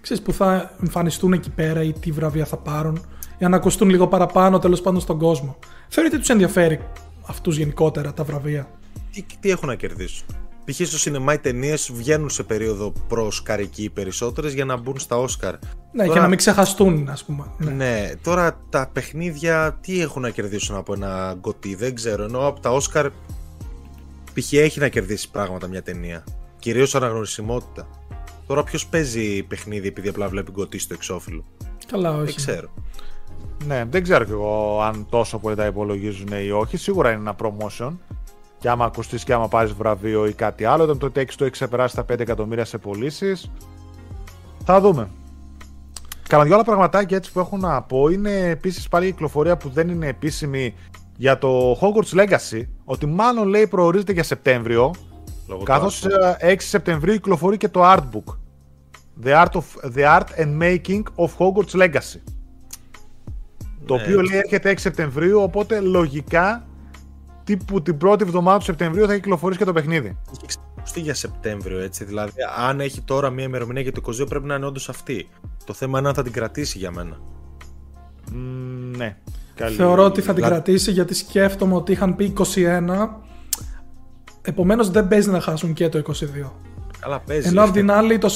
ξέρεις 0.00 0.22
που 0.22 0.32
θα 0.32 0.74
εμφανιστούν 0.80 1.32
εκεί 1.32 1.50
πέρα 1.50 1.82
ή 1.82 1.92
τι 1.92 2.10
βραβεία 2.10 2.44
θα 2.44 2.56
πάρουν 2.56 3.06
για 3.38 3.48
να 3.48 3.56
ακουστούν 3.56 3.88
λίγο 3.88 4.06
παραπάνω 4.06 4.58
τέλος 4.58 4.80
πάντων 4.80 5.00
στον 5.00 5.18
κόσμο. 5.18 5.58
Θεωρείτε 5.88 6.18
τους 6.18 6.28
ενδιαφέρει 6.28 6.80
αυτούς 7.26 7.56
γενικότερα 7.56 8.12
τα 8.12 8.24
βραβεία; 8.24 8.68
Τι, 9.12 9.24
τι 9.40 9.50
έχουν 9.50 9.68
να 9.68 9.74
κερδίσουν; 9.74 10.26
Π.χ. 10.64 10.86
στο 10.86 10.98
σινεμά 10.98 11.32
οι 11.32 11.38
ταινίες 11.38 11.90
βγαίνουν 11.92 12.30
σε 12.30 12.42
περίοδο 12.42 12.92
προ 13.08 13.32
καρική 13.42 13.90
περισσότερες 13.90 14.52
για 14.52 14.64
να 14.64 14.76
μπουν 14.76 14.98
στα 14.98 15.16
Όσκαρ. 15.16 15.54
Ναι, 15.92 16.02
τώρα... 16.02 16.14
και 16.14 16.20
να 16.20 16.28
μην 16.28 16.38
ξεχαστούν, 16.38 17.08
ας 17.08 17.24
πούμε. 17.24 17.44
Ναι. 17.58 17.70
ναι. 17.70 18.10
τώρα 18.22 18.60
τα 18.70 18.90
παιχνίδια 18.92 19.78
τι 19.80 20.00
έχουν 20.00 20.22
να 20.22 20.30
κερδίσουν 20.30 20.76
από 20.76 20.92
ένα 20.92 21.36
γκοτί, 21.40 21.74
δεν 21.74 21.94
ξέρω. 21.94 22.24
Ενώ 22.24 22.46
από 22.46 22.60
τα 22.60 22.70
Όσκαρ 22.70 23.10
π.χ. 24.34 24.52
έχει 24.52 24.80
να 24.80 24.88
κερδίσει 24.88 25.30
πράγματα 25.30 25.66
μια 25.66 25.82
ταινία. 25.82 26.24
Κυρίως 26.58 26.94
αναγνωρισιμότητα. 26.94 27.88
Τώρα 28.46 28.64
ποιος 28.64 28.86
παίζει 28.86 29.42
παιχνίδι 29.42 29.88
επειδή 29.88 30.08
απλά 30.08 30.28
βλέπει 30.28 30.50
γκοτί 30.50 30.78
στο 30.78 30.94
εξώφυλλο; 30.94 31.44
Καλά, 31.86 32.10
όχι. 32.10 32.24
Δεν 32.24 32.34
ξέρω. 32.34 32.68
Ναι, 33.64 33.84
δεν 33.90 34.02
ξέρω 34.02 34.24
κι 34.24 34.30
εγώ 34.30 34.80
αν 34.82 35.06
τόσο 35.08 35.38
πολύ 35.38 35.56
τα 35.56 35.66
υπολογίζουν 35.66 36.28
ή 36.44 36.50
όχι. 36.50 36.76
Σίγουρα 36.76 37.10
είναι 37.10 37.20
ένα 37.20 37.36
promotion. 37.42 37.92
Και 38.58 38.68
άμα 38.68 38.84
ακουστείς 38.84 39.24
και 39.24 39.32
άμα 39.32 39.48
πάρεις 39.48 39.72
βραβείο 39.72 40.26
ή 40.26 40.32
κάτι 40.32 40.64
άλλο, 40.64 40.82
όταν 40.82 40.98
το 40.98 41.06
Takes 41.06 41.34
το 41.36 41.44
έχεις 41.44 41.50
ξεπεράσει 41.50 41.94
τα 41.94 42.04
5 42.04 42.20
εκατομμύρια 42.20 42.64
σε 42.64 42.78
πωλήσεις. 42.78 43.50
Θα 44.64 44.80
δούμε. 44.80 45.08
Κάνα 46.28 46.44
δυο 46.44 46.54
άλλα 46.54 46.64
πραγματάκια 46.64 47.16
έτσι 47.16 47.32
που 47.32 47.38
έχω 47.38 47.56
να 47.56 47.82
πω 47.82 48.08
είναι 48.08 48.30
επίσης 48.30 48.88
πάλι 48.88 49.06
η 49.06 49.10
κυκλοφορία 49.10 49.56
που 49.56 49.68
δεν 49.68 49.88
είναι 49.88 50.06
επίσημη 50.06 50.74
για 51.16 51.38
το 51.38 51.78
Hogwarts 51.80 52.20
Legacy. 52.20 52.62
Ότι 52.84 53.06
μάλλον 53.06 53.48
λέει 53.48 53.66
προορίζεται 53.66 54.12
για 54.12 54.22
Σεπτέμβριο. 54.22 54.94
Καθώς 55.62 56.06
6 56.40 56.54
Σεπτεμβρίου 56.58 57.14
κυκλοφορεί 57.14 57.56
και 57.56 57.68
το 57.68 57.80
artbook. 57.84 58.36
The 59.24 59.44
Art, 59.44 59.52
of, 59.52 59.94
the 59.96 60.04
Art 60.04 60.26
and 60.38 60.62
Making 60.62 61.02
of 61.16 61.28
Hogwarts 61.38 61.74
Legacy. 61.82 62.35
Το 63.86 63.96
ναι. 63.96 64.02
οποίο 64.02 64.22
λέει 64.22 64.38
έρχεται 64.38 64.72
6 64.72 64.74
Σεπτεμβρίου, 64.78 65.40
οπότε 65.40 65.80
λογικά 65.80 66.66
τύπου 67.44 67.82
την 67.82 67.96
πρώτη 67.96 68.24
εβδομάδα 68.24 68.58
του 68.58 68.64
Σεπτεμβρίου 68.64 69.06
θα 69.06 69.14
κυκλοφορήσει 69.14 69.58
και 69.58 69.64
το 69.64 69.72
παιχνίδι. 69.72 70.18
Έχει 70.86 71.00
για 71.00 71.14
Σεπτέμβριο, 71.14 71.78
έτσι. 71.78 72.04
Δηλαδή, 72.04 72.32
αν 72.66 72.80
έχει 72.80 73.00
τώρα 73.00 73.30
μια 73.30 73.44
ημερομηνία 73.44 73.82
για 73.82 73.92
το 73.92 74.02
22, 74.06 74.28
πρέπει 74.28 74.46
να 74.46 74.54
είναι 74.54 74.66
όντως 74.66 74.88
αυτή. 74.88 75.28
Το 75.64 75.72
θέμα 75.72 75.98
είναι 75.98 76.08
αν 76.08 76.14
θα 76.14 76.22
την 76.22 76.32
κρατήσει 76.32 76.78
για 76.78 76.90
μένα. 76.90 77.18
Mm, 78.28 78.96
ναι. 78.96 79.16
Καλή... 79.54 79.76
Θεωρώ 79.76 80.04
ότι 80.04 80.20
θα 80.20 80.34
την 80.34 80.44
κρατήσει 80.44 80.90
γιατί 80.90 81.14
σκέφτομαι 81.14 81.74
ότι 81.74 81.92
είχαν 81.92 82.16
πει 82.16 82.32
21. 82.54 83.08
Επομένως 84.42 84.90
δεν 84.90 85.08
παίζει 85.08 85.30
να 85.30 85.40
χάσουν 85.40 85.72
και 85.72 85.88
το 85.88 86.02
22. 86.06 86.50
Καλά, 87.00 87.20
παίζει. 87.20 87.48
Ενώ 87.48 87.62
απ' 87.62 87.72
την 87.72 87.90
άλλη 87.90 88.18
το 88.18 88.28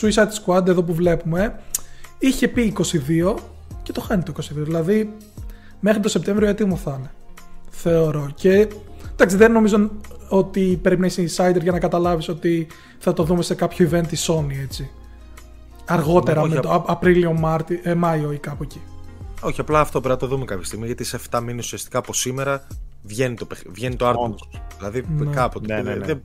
Suicide 0.00 0.44
Squad 0.44 0.66
εδώ 0.66 0.82
που 0.82 0.94
βλέπουμε 0.94 1.60
είχε 2.18 2.48
πει 2.48 2.74
22 2.76 3.34
και 3.88 3.94
το 3.94 4.00
χάνει 4.00 4.22
το 4.22 4.32
22. 4.36 4.40
Δηλαδή 4.52 5.14
μέχρι 5.80 6.00
το 6.00 6.08
Σεπτέμβριο 6.08 6.48
έτοιμο 6.48 6.76
θα 6.76 6.96
είναι. 6.98 7.10
Θεωρώ. 7.70 8.30
Και 8.34 8.68
εντάξει, 9.12 9.36
δεν 9.36 9.52
νομίζω 9.52 9.90
ότι 10.28 10.78
πρέπει 10.82 11.00
να 11.00 11.06
είσαι 11.06 11.22
insider 11.22 11.62
για 11.62 11.72
να 11.72 11.78
καταλάβεις 11.78 12.28
ότι 12.28 12.66
θα 12.98 13.12
το 13.12 13.22
δούμε 13.22 13.42
σε 13.42 13.54
κάποιο 13.54 13.90
event 13.92 14.06
της 14.08 14.30
Sony 14.30 14.62
έτσι. 14.62 14.90
Αργότερα, 15.84 16.46
με 16.46 16.60
το 16.60 16.84
Απρίλιο, 16.86 17.32
Μάρτι, 17.32 17.80
ε, 17.82 17.94
Μάιο 17.94 18.32
ή 18.32 18.38
κάπου 18.38 18.62
εκεί. 18.62 18.80
Όχι, 19.40 19.60
απλά 19.60 19.80
αυτό 19.80 20.00
πρέπει 20.00 20.20
να 20.22 20.28
το 20.28 20.34
δούμε 20.34 20.44
κάποια 20.44 20.64
στιγμή 20.64 20.86
γιατί 20.86 21.04
σε 21.04 21.20
7 21.30 21.40
μήνες 21.40 21.64
ουσιαστικά 21.64 21.98
από 21.98 22.12
σήμερα 22.12 22.66
βγαίνει 23.02 23.34
το, 23.34 23.46
βγαίνει 23.66 23.96
το 23.96 24.10
artbook. 24.10 24.60
Δηλαδή 24.76 25.04
ναι. 25.16 25.34
κάποτε. 25.34 25.74
Ναι, 25.74 25.82
ναι, 25.82 25.94
ναι. 25.94 26.06
Δεν... 26.06 26.22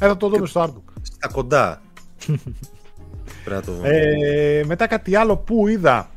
Ε, 0.00 0.06
θα 0.06 0.16
το 0.16 0.28
δούμε 0.28 0.46
στο 0.46 0.62
artbook. 0.62 0.92
Στα 1.02 1.28
κοντά. 1.28 1.82
πρέπει 3.44 3.56
να 3.56 3.62
το 3.62 3.72
δούμε. 3.72 3.88
Ε, 3.88 4.64
μετά 4.64 4.86
κάτι 4.86 5.16
άλλο 5.16 5.36
που 5.36 5.68
είδα 5.68 6.10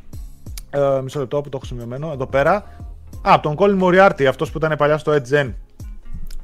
ε, 0.69 0.99
μισό 1.03 1.19
λεπτό 1.19 1.41
που 1.41 1.49
το 1.49 1.57
έχω 1.57 1.65
σημειωμένο. 1.65 2.11
Εδώ 2.13 2.27
πέρα. 2.27 2.55
Α, 3.21 3.33
από 3.33 3.41
τον 3.41 3.55
Colin 3.57 3.83
Moriarty, 3.83 4.23
αυτός 4.23 4.51
που 4.51 4.57
ήταν 4.57 4.77
παλιά 4.77 4.97
στο 4.97 5.13
Edge 5.13 5.53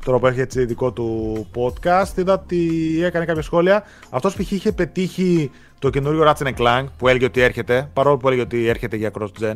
Τώρα 0.06 0.20
που 0.20 0.28
έχει 0.28 0.40
έτσι 0.40 0.66
δικό 0.66 0.92
του 0.92 1.48
podcast, 1.56 2.18
είδα 2.18 2.34
ότι 2.34 3.00
έκανε 3.04 3.26
κάποια 3.26 3.42
σχόλια. 3.42 3.84
Αυτός 4.10 4.36
π.χ. 4.36 4.52
είχε 4.52 4.72
πετύχει 4.72 5.52
το 5.80 5.90
καινούριο 5.90 6.24
Ratchet 6.28 6.54
Clank 6.58 6.86
που 6.98 7.08
έλεγε 7.08 7.26
ότι 7.26 7.42
έρχεται, 7.42 7.90
παρόλο 7.94 8.18
που 8.18 8.28
έλεγε 8.28 8.42
ότι 8.42 8.68
έρχεται 8.68 8.96
για 8.96 9.12
cross-gen. 9.20 9.56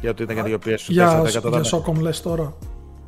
Για 0.00 0.10
ότι 0.10 0.22
ήταν 0.22 0.46
για 0.46 0.58
το 0.58 0.70
PS4. 0.70 0.76
Για, 0.76 1.22
για 1.28 1.42
Socom 1.70 2.00
λες 2.00 2.22
τώρα. 2.22 2.54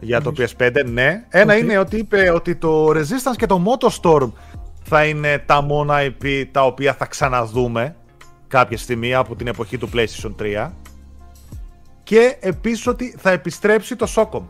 Για 0.01 0.21
το 0.21 0.33
PS5, 0.37 0.85
ναι. 0.87 1.25
Ένα 1.29 1.57
είναι 1.57 1.79
ότι 1.79 1.97
είπε 1.97 2.31
ότι 2.31 2.57
το 2.57 2.89
Resistance 2.89 3.37
και 3.37 3.47
το 3.47 3.63
Motostorm 3.65 4.31
θα 4.83 5.05
είναι 5.05 5.43
τα 5.47 5.63
μόνα 5.63 5.97
IP 6.01 6.45
τα 6.53 6.65
οποία 6.65 6.95
θα 6.95 7.07
ξαναδούμε 7.07 7.97
κάποια 8.49 8.79
στιγμή 8.79 9.15
από 9.15 9.37
την 9.37 9.47
εποχή 9.47 9.79
του 9.79 9.89
PlayStation 9.95 10.35
3 10.41 10.71
και 12.09 12.37
επίσης 12.41 12.87
ότι 12.87 13.15
θα 13.19 13.31
επιστρέψει 13.31 13.97
το 13.97 14.07
Socom. 14.17 14.43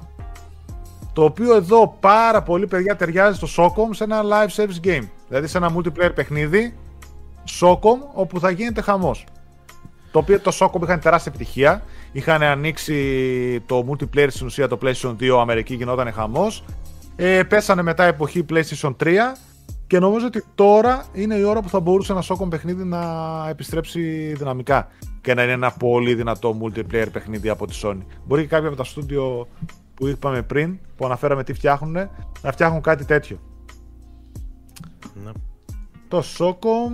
Το 1.13 1.25
οποίο 1.25 1.55
εδώ 1.55 1.97
πάρα 2.01 2.43
πολύ 2.43 2.67
παιδιά 2.67 2.97
ταιριάζει 2.97 3.41
στο 3.45 3.49
Socom 3.57 3.89
σε 3.95 4.05
ένα 4.05 4.23
live 4.23 4.63
service 4.63 4.87
game. 4.87 5.09
Δηλαδή 5.29 5.47
σε 5.47 5.57
ένα 5.59 5.75
multiplayer 5.77 6.15
παιχνίδι 6.15 6.75
Socom 7.61 7.99
όπου 8.15 8.41
θα 8.41 8.51
γίνεται 8.51 8.81
χαμός. 8.81 9.25
Το 10.11 10.19
οποίο 10.19 10.41
το 10.41 10.57
Socom 10.61 10.83
είχαν 10.83 11.01
τεράστια 11.01 11.33
επιτυχία. 11.35 11.83
Είχαν 12.13 12.43
ανοίξει 12.43 13.61
το 13.67 13.87
multiplayer 13.91 14.29
στην 14.29 14.47
ουσία 14.47 14.69
το 14.69 14.79
PlayStation 14.83 15.17
2 15.21 15.39
Αμερική 15.41 15.75
γινόταν 15.75 16.13
χαμός. 16.13 16.65
Ε, 17.17 17.43
πέσανε 17.43 17.83
μετά 17.83 18.05
εποχή 18.05 18.45
PlayStation 18.51 18.97
3 19.05 19.17
και 19.87 19.99
νομίζω 19.99 20.27
ότι 20.27 20.45
τώρα 20.55 21.05
είναι 21.13 21.35
η 21.35 21.43
ώρα 21.43 21.61
που 21.61 21.69
θα 21.69 21.81
μπορούσε 21.81 22.13
ένα 22.13 22.23
Socom 22.29 22.51
παιχνίδι 22.51 22.85
να 22.85 22.99
επιστρέψει 23.49 24.33
δυναμικά 24.37 24.89
και 25.29 25.35
να 25.35 25.43
είναι 25.43 25.53
ένα 25.53 25.71
πολύ 25.71 26.15
δυνατό 26.15 26.59
multiplayer 26.63 27.07
παιχνίδι 27.13 27.49
από 27.49 27.67
τη 27.67 27.81
Sony. 27.83 27.99
Μπορεί 28.27 28.43
και 28.43 28.49
κάποια 28.49 28.69
από 28.69 28.77
τα 28.77 28.85
στούντιο 28.85 29.49
που 29.95 30.07
είπαμε 30.07 30.43
πριν, 30.43 30.79
που 30.97 31.05
αναφέραμε 31.05 31.45
τι 31.45 31.53
φτιάχνουν, 31.53 31.93
να 32.43 32.53
φτιάχνουν 32.53 32.81
κάτι 32.81 33.05
τέτοιο. 33.05 33.39
Ναι. 35.25 35.31
Το 36.09 36.23
Socom, 36.39 36.93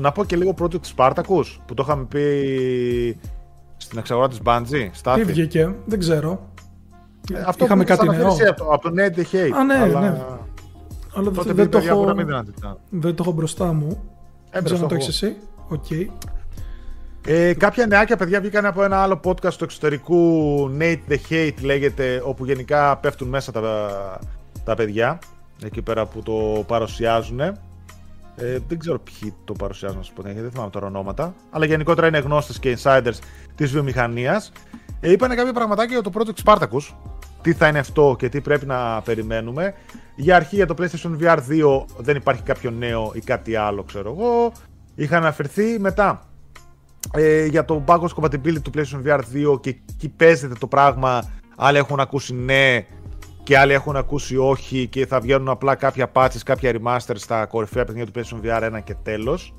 να 0.00 0.12
πω 0.12 0.24
και 0.24 0.36
λίγο 0.36 0.54
Project 0.58 0.96
Spartacus, 0.96 1.44
που 1.66 1.74
το 1.74 1.82
είχαμε 1.86 2.04
πει 2.04 3.18
στην 3.76 3.98
εξαγορά 3.98 4.28
της 4.28 4.40
Bungie. 4.44 4.90
Τι 5.14 5.24
βγήκε, 5.24 5.74
δεν 5.84 5.98
ξέρω. 5.98 6.50
Ε, 7.32 7.42
αυτό 7.46 7.64
Είχαμε 7.64 7.84
κάτι 7.84 8.08
νέο. 8.08 8.36
Από 8.70 8.90
το 8.90 8.94
Ned 8.96 9.18
the 9.18 9.24
Hate. 9.34 9.50
Α, 9.56 9.64
ναι, 9.64 9.74
αλλά... 9.74 10.00
ναι. 10.00 10.22
Αλλά 11.14 11.30
δεν, 11.30 11.70
το 11.70 11.78
έχω, 11.78 12.14
δεν 12.90 13.14
το 13.14 13.22
έχω 13.22 13.32
μπροστά 13.32 13.72
μου. 13.72 14.02
Δεν 14.50 14.64
ξέρω 14.64 14.80
αν 14.80 14.88
το 14.88 14.94
έχεις 14.94 15.08
εσύ. 15.08 15.36
Okay. 15.70 16.06
Ε, 17.32 17.54
κάποια 17.54 17.86
νεάκια 17.86 18.16
παιδιά 18.16 18.40
βγήκαν 18.40 18.66
από 18.66 18.82
ένα 18.82 19.02
άλλο 19.02 19.20
podcast 19.24 19.52
του 19.52 19.64
εξωτερικού 19.64 20.70
Nate 20.78 20.98
the 21.08 21.16
Hate 21.30 21.54
λέγεται 21.62 22.22
όπου 22.24 22.44
γενικά 22.44 22.96
πέφτουν 22.96 23.28
μέσα 23.28 23.52
τα, 23.52 23.90
τα 24.64 24.74
παιδιά 24.74 25.18
εκεί 25.64 25.82
πέρα 25.82 26.06
που 26.06 26.22
το 26.22 26.64
παρουσιάζουν 26.66 27.40
ε, 27.40 27.54
δεν 28.68 28.78
ξέρω 28.78 28.98
ποιοι 28.98 29.34
το 29.44 29.52
παρουσιάζουν 29.52 29.96
να 29.96 30.02
σου 30.02 30.12
πω 30.12 30.22
δεν 30.22 30.50
θυμάμαι 30.50 30.70
τώρα 30.70 30.86
ονόματα 30.86 31.34
αλλά 31.50 31.64
γενικότερα 31.64 32.06
είναι 32.06 32.18
γνώστες 32.18 32.58
και 32.58 32.78
insiders 32.82 33.18
της 33.54 33.70
βιομηχανίας. 33.70 34.52
Ε, 35.00 35.12
είπανε 35.12 35.34
κάποια 35.34 35.52
πραγματάκια 35.52 36.00
για 36.00 36.10
το 36.10 36.10
Project 36.14 36.44
Spartacus. 36.44 36.94
Τι 37.42 37.52
θα 37.52 37.68
είναι 37.68 37.78
αυτό 37.78 38.16
και 38.18 38.28
τι 38.28 38.40
πρέπει 38.40 38.66
να 38.66 39.00
περιμένουμε. 39.00 39.74
Για 40.16 40.36
αρχή 40.36 40.54
για 40.54 40.66
το 40.66 40.74
PlayStation 40.78 41.18
VR 41.20 41.36
2 41.36 41.84
δεν 41.96 42.16
υπάρχει 42.16 42.42
κάποιο 42.42 42.70
νέο 42.70 43.12
ή 43.14 43.20
κάτι 43.20 43.56
άλλο 43.56 43.82
ξέρω 43.82 44.16
εγώ. 44.18 44.52
Είχαν 44.94 45.22
αναφερθεί 45.22 45.78
μετά 45.78 46.29
ε, 47.14 47.46
για 47.46 47.64
το 47.64 47.84
backwards 47.86 48.14
compatibility 48.20 48.62
του 48.62 48.70
PlayStation 48.74 49.06
VR 49.06 49.20
2 49.54 49.60
και 49.60 49.76
εκεί 49.90 50.08
παίζεται 50.08 50.54
το 50.54 50.66
πράγμα. 50.66 51.30
Άλλοι 51.56 51.78
έχουν 51.78 52.00
ακούσει 52.00 52.34
ναι 52.34 52.84
και 53.42 53.58
άλλοι 53.58 53.72
έχουν 53.72 53.96
ακούσει 53.96 54.36
όχι 54.36 54.86
και 54.86 55.06
θα 55.06 55.20
βγαίνουν 55.20 55.48
απλά 55.48 55.74
κάποια 55.74 56.10
patches, 56.12 56.40
κάποια 56.44 56.72
remasters 56.72 57.16
στα 57.16 57.46
κορυφαία 57.46 57.84
παιχνίδια 57.84 58.12
του 58.12 58.20
PlayStation 58.20 58.46
VR 58.46 58.76
1 58.76 58.78
και 58.84 58.94
τέλος. 59.02 59.54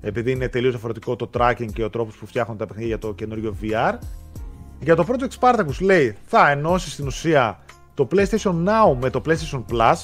Επειδή 0.00 0.30
είναι 0.30 0.48
τελείως 0.48 0.72
διαφορετικό 0.72 1.16
το 1.16 1.30
tracking 1.38 1.72
και 1.72 1.84
ο 1.84 1.90
τρόπος 1.90 2.16
που 2.16 2.26
φτιάχνουν 2.26 2.56
τα 2.56 2.66
παιχνίδια 2.66 2.88
για 2.88 2.98
το 2.98 3.14
καινούριο 3.14 3.56
VR. 3.62 3.94
Για 4.80 4.96
το 4.96 5.06
Project 5.08 5.38
Spartacus 5.40 5.80
λέει 5.80 6.16
θα 6.24 6.50
ενώσει 6.50 6.90
στην 6.90 7.06
ουσία 7.06 7.58
το 7.94 8.08
PlayStation 8.12 8.52
Now 8.52 8.96
με 9.00 9.10
το 9.10 9.22
PlayStation 9.26 9.64
Plus. 9.72 9.94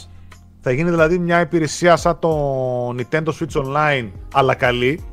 Θα 0.61 0.73
γίνει 0.73 0.90
δηλαδή 0.90 1.19
μια 1.19 1.40
υπηρεσία 1.40 1.97
σαν 1.97 2.19
το 2.19 2.89
Nintendo 2.89 3.28
Switch 3.39 3.65
Online 3.65 4.11
αλλά 4.32 4.55
καλή 4.55 5.05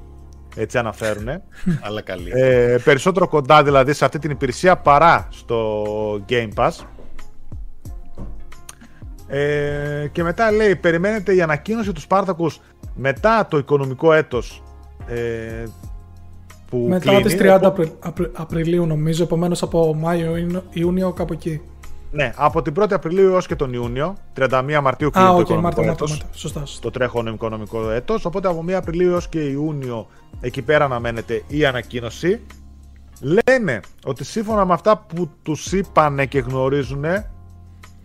Έτσι 0.56 0.78
αναφέρουν. 0.78 1.28
Αλλά 1.86 2.02
καλή. 2.02 2.32
Ε, 2.34 2.78
περισσότερο 2.84 3.28
κοντά 3.28 3.64
δηλαδή 3.64 3.94
σε 3.94 4.06
αυτή 4.06 4.20
την 4.20 4.32
υπηρεσία 4.32 4.78
παρά 4.78 5.28
στο 5.32 5.84
Game 6.30 6.50
Pass. 6.56 6.72
Ε, 9.28 10.08
και 10.12 10.24
μετά 10.24 10.52
λέει, 10.52 10.76
περιμένετε 10.76 11.36
η 11.36 11.42
ανακοίνωση 11.42 11.92
του 11.92 12.02
Spartacus 12.02 12.60
μετά 12.96 13.48
το 13.50 13.58
οικονομικό 13.58 14.14
έτος 14.14 14.64
ε, 15.08 15.64
που 16.70 16.78
Μετά 16.90 17.10
κλείνει. 17.10 17.22
τις 17.24 17.36
30 17.40 17.60
Απρι- 17.62 17.92
Απρι- 18.00 18.32
Απριλίου 18.34 18.86
νομίζω, 18.86 19.24
επομένως 19.24 19.62
από 19.62 19.94
Μάιο, 19.94 20.38
Ιούνιο- 20.38 20.64
Ιούνιο 20.70 21.12
κάπου 21.12 21.34
εκεί. 21.34 21.62
Ναι, 22.14 22.34
από 22.36 22.62
την 22.62 22.74
1η 22.80 22.94
Απριλίου 22.94 23.32
έως 23.32 23.48
και 23.48 23.56
τον 23.56 23.74
Ιούνιο, 23.74 24.16
31 24.38 24.80
Μαρτίου 24.82 25.10
κλείνει 25.10 25.28
Α, 25.28 25.30
το 25.30 25.36
οκ, 25.36 25.42
οικονομικό 25.42 25.62
Μάρτιο, 25.62 25.84
Μάρτιο, 25.84 25.92
έτος. 25.92 26.10
Μάρτιο. 26.10 26.28
Σωστά, 26.34 26.60
σωστά. 26.66 26.82
το 26.82 26.92
τρέχον 26.92 27.28
οικονομικό 27.28 27.90
έτος, 27.90 28.26
οπότε 28.26 28.48
από 28.48 28.64
1 28.68 28.72
Απριλίου 28.72 29.12
έως 29.12 29.28
και 29.28 29.40
Ιούνιο 29.40 30.08
εκεί 30.42 30.62
πέρα 30.62 30.86
αναμένεται 30.86 31.44
η 31.48 31.66
ανακοίνωση. 31.66 32.42
Λένε 33.22 33.80
ότι 34.06 34.24
σύμφωνα 34.24 34.66
με 34.66 34.74
αυτά 34.74 34.98
που 34.98 35.30
τους 35.44 35.72
είπανε 35.72 36.26
και 36.26 36.40
γνωρίζουν 36.40 37.04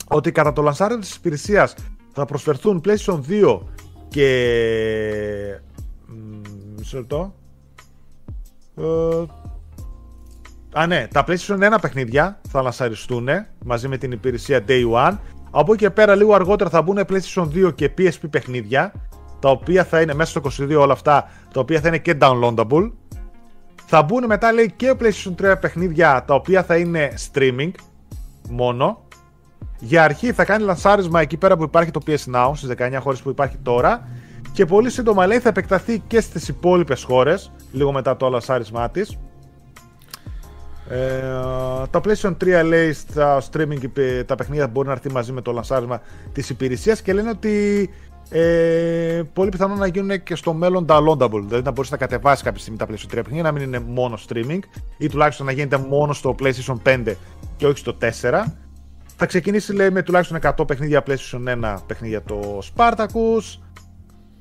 ότι 0.08 0.32
κατά 0.32 0.52
το 0.52 0.62
λανσάριο 0.62 0.98
της 0.98 1.14
υπηρεσίας 1.14 1.74
θα 2.12 2.24
προσφερθούν 2.24 2.82
PlayStation 2.84 3.20
2 3.28 3.60
και... 4.08 5.60
μ, 6.06 6.40
Μισό 6.76 6.98
λεπτό. 6.98 7.34
Ε, 8.76 9.24
Α, 10.72 10.86
ναι, 10.86 11.06
τα 11.12 11.24
PlayStation 11.26 11.74
1 11.74 11.78
παιχνίδια 11.80 12.40
θα 12.48 12.62
λανσαριστούν 12.62 13.28
μαζί 13.64 13.88
με 13.88 13.96
την 13.96 14.12
υπηρεσία 14.12 14.64
Day 14.68 14.90
One. 14.92 15.16
Από 15.50 15.72
εκεί 15.72 15.82
και 15.84 15.90
πέρα, 15.90 16.14
λίγο 16.14 16.34
αργότερα 16.34 16.70
θα 16.70 16.82
μπουν 16.82 16.98
PlayStation 17.08 17.48
2 17.54 17.74
και 17.74 17.90
PSP 17.98 18.30
παιχνίδια, 18.30 18.92
τα 19.40 19.50
οποία 19.50 19.84
θα 19.84 20.00
είναι 20.00 20.14
μέσα 20.14 20.40
στο 20.40 20.64
22 20.64 20.76
όλα 20.80 20.92
αυτά, 20.92 21.30
τα 21.52 21.60
οποία 21.60 21.80
θα 21.80 21.88
είναι 21.88 21.98
και 21.98 22.16
downloadable. 22.20 22.92
Θα 23.86 24.02
μπουν 24.02 24.26
μετά, 24.26 24.52
λέει, 24.52 24.72
και 24.76 24.94
PlayStation 25.00 25.52
3 25.52 25.54
παιχνίδια, 25.60 26.24
τα 26.26 26.34
οποία 26.34 26.62
θα 26.62 26.76
είναι 26.76 27.12
streaming 27.32 27.70
μόνο. 28.48 29.06
Για 29.78 30.04
αρχή 30.04 30.32
θα 30.32 30.44
κάνει 30.44 30.64
λανσάρισμα 30.64 31.20
εκεί 31.20 31.36
πέρα 31.36 31.56
που 31.56 31.62
υπάρχει 31.62 31.90
το 31.90 32.00
PS 32.06 32.34
Now, 32.34 32.50
στις 32.54 32.68
19 32.78 32.98
χώρες 33.00 33.22
που 33.22 33.30
υπάρχει 33.30 33.56
τώρα. 33.62 34.08
Και 34.52 34.64
πολύ 34.64 34.90
σύντομα, 34.90 35.26
λέει, 35.26 35.38
θα 35.38 35.48
επεκταθεί 35.48 35.98
και 36.06 36.20
στις 36.20 36.48
υπόλοιπες 36.48 37.02
χώρες, 37.02 37.52
λίγο 37.72 37.92
μετά 37.92 38.16
το 38.16 38.28
λανσάρισμά 38.28 38.90
της. 38.90 39.18
Ε, 40.88 41.20
τα 41.90 42.00
PlayStation 42.04 42.36
3 42.44 42.64
λέει 42.64 42.92
στα 42.92 43.42
streaming 43.50 43.98
ε, 43.98 44.24
τα 44.24 44.34
παιχνίδια 44.34 44.68
μπορεί 44.68 44.86
να 44.86 44.92
έρθει 44.92 45.10
μαζί 45.10 45.32
με 45.32 45.40
το 45.40 45.52
λανσάρισμα 45.52 46.00
της 46.32 46.50
υπηρεσίας 46.50 47.02
και 47.02 47.12
λένε 47.12 47.30
ότι 47.30 47.90
ε, 48.30 49.22
πολύ 49.32 49.48
πιθανό 49.48 49.74
να 49.74 49.86
γίνουν 49.86 50.22
και 50.22 50.34
στο 50.34 50.52
μέλλον 50.52 50.86
downloadable. 50.88 51.42
Δηλαδή 51.46 51.62
να 51.64 51.70
μπορείς 51.70 51.90
να 51.90 51.96
κατεβάσεις 51.96 52.44
κάποια 52.44 52.60
στιγμή 52.60 52.78
τα 52.78 52.86
PlayStation 52.86 53.06
3 53.06 53.10
παιχνίδια, 53.10 53.42
να 53.42 53.52
μην 53.52 53.62
είναι 53.62 53.78
μόνο 53.78 54.18
streaming 54.28 54.58
ή 54.98 55.08
τουλάχιστον 55.08 55.46
να 55.46 55.52
γίνεται 55.52 55.78
μόνο 55.88 56.12
στο 56.12 56.34
PlayStation 56.40 56.76
5 56.84 57.14
και 57.56 57.66
όχι 57.66 57.78
στο 57.78 57.96
4. 58.00 58.44
Θα 59.16 59.26
ξεκινήσει 59.26 59.72
λέει 59.74 59.90
με 59.90 60.02
τουλάχιστον 60.02 60.38
100 60.42 60.66
παιχνίδια 60.66 61.02
PlayStation 61.06 61.62
1 61.62 61.76
παιχνίδια 61.86 62.22
το 62.22 62.58
Spartacus. 62.74 63.58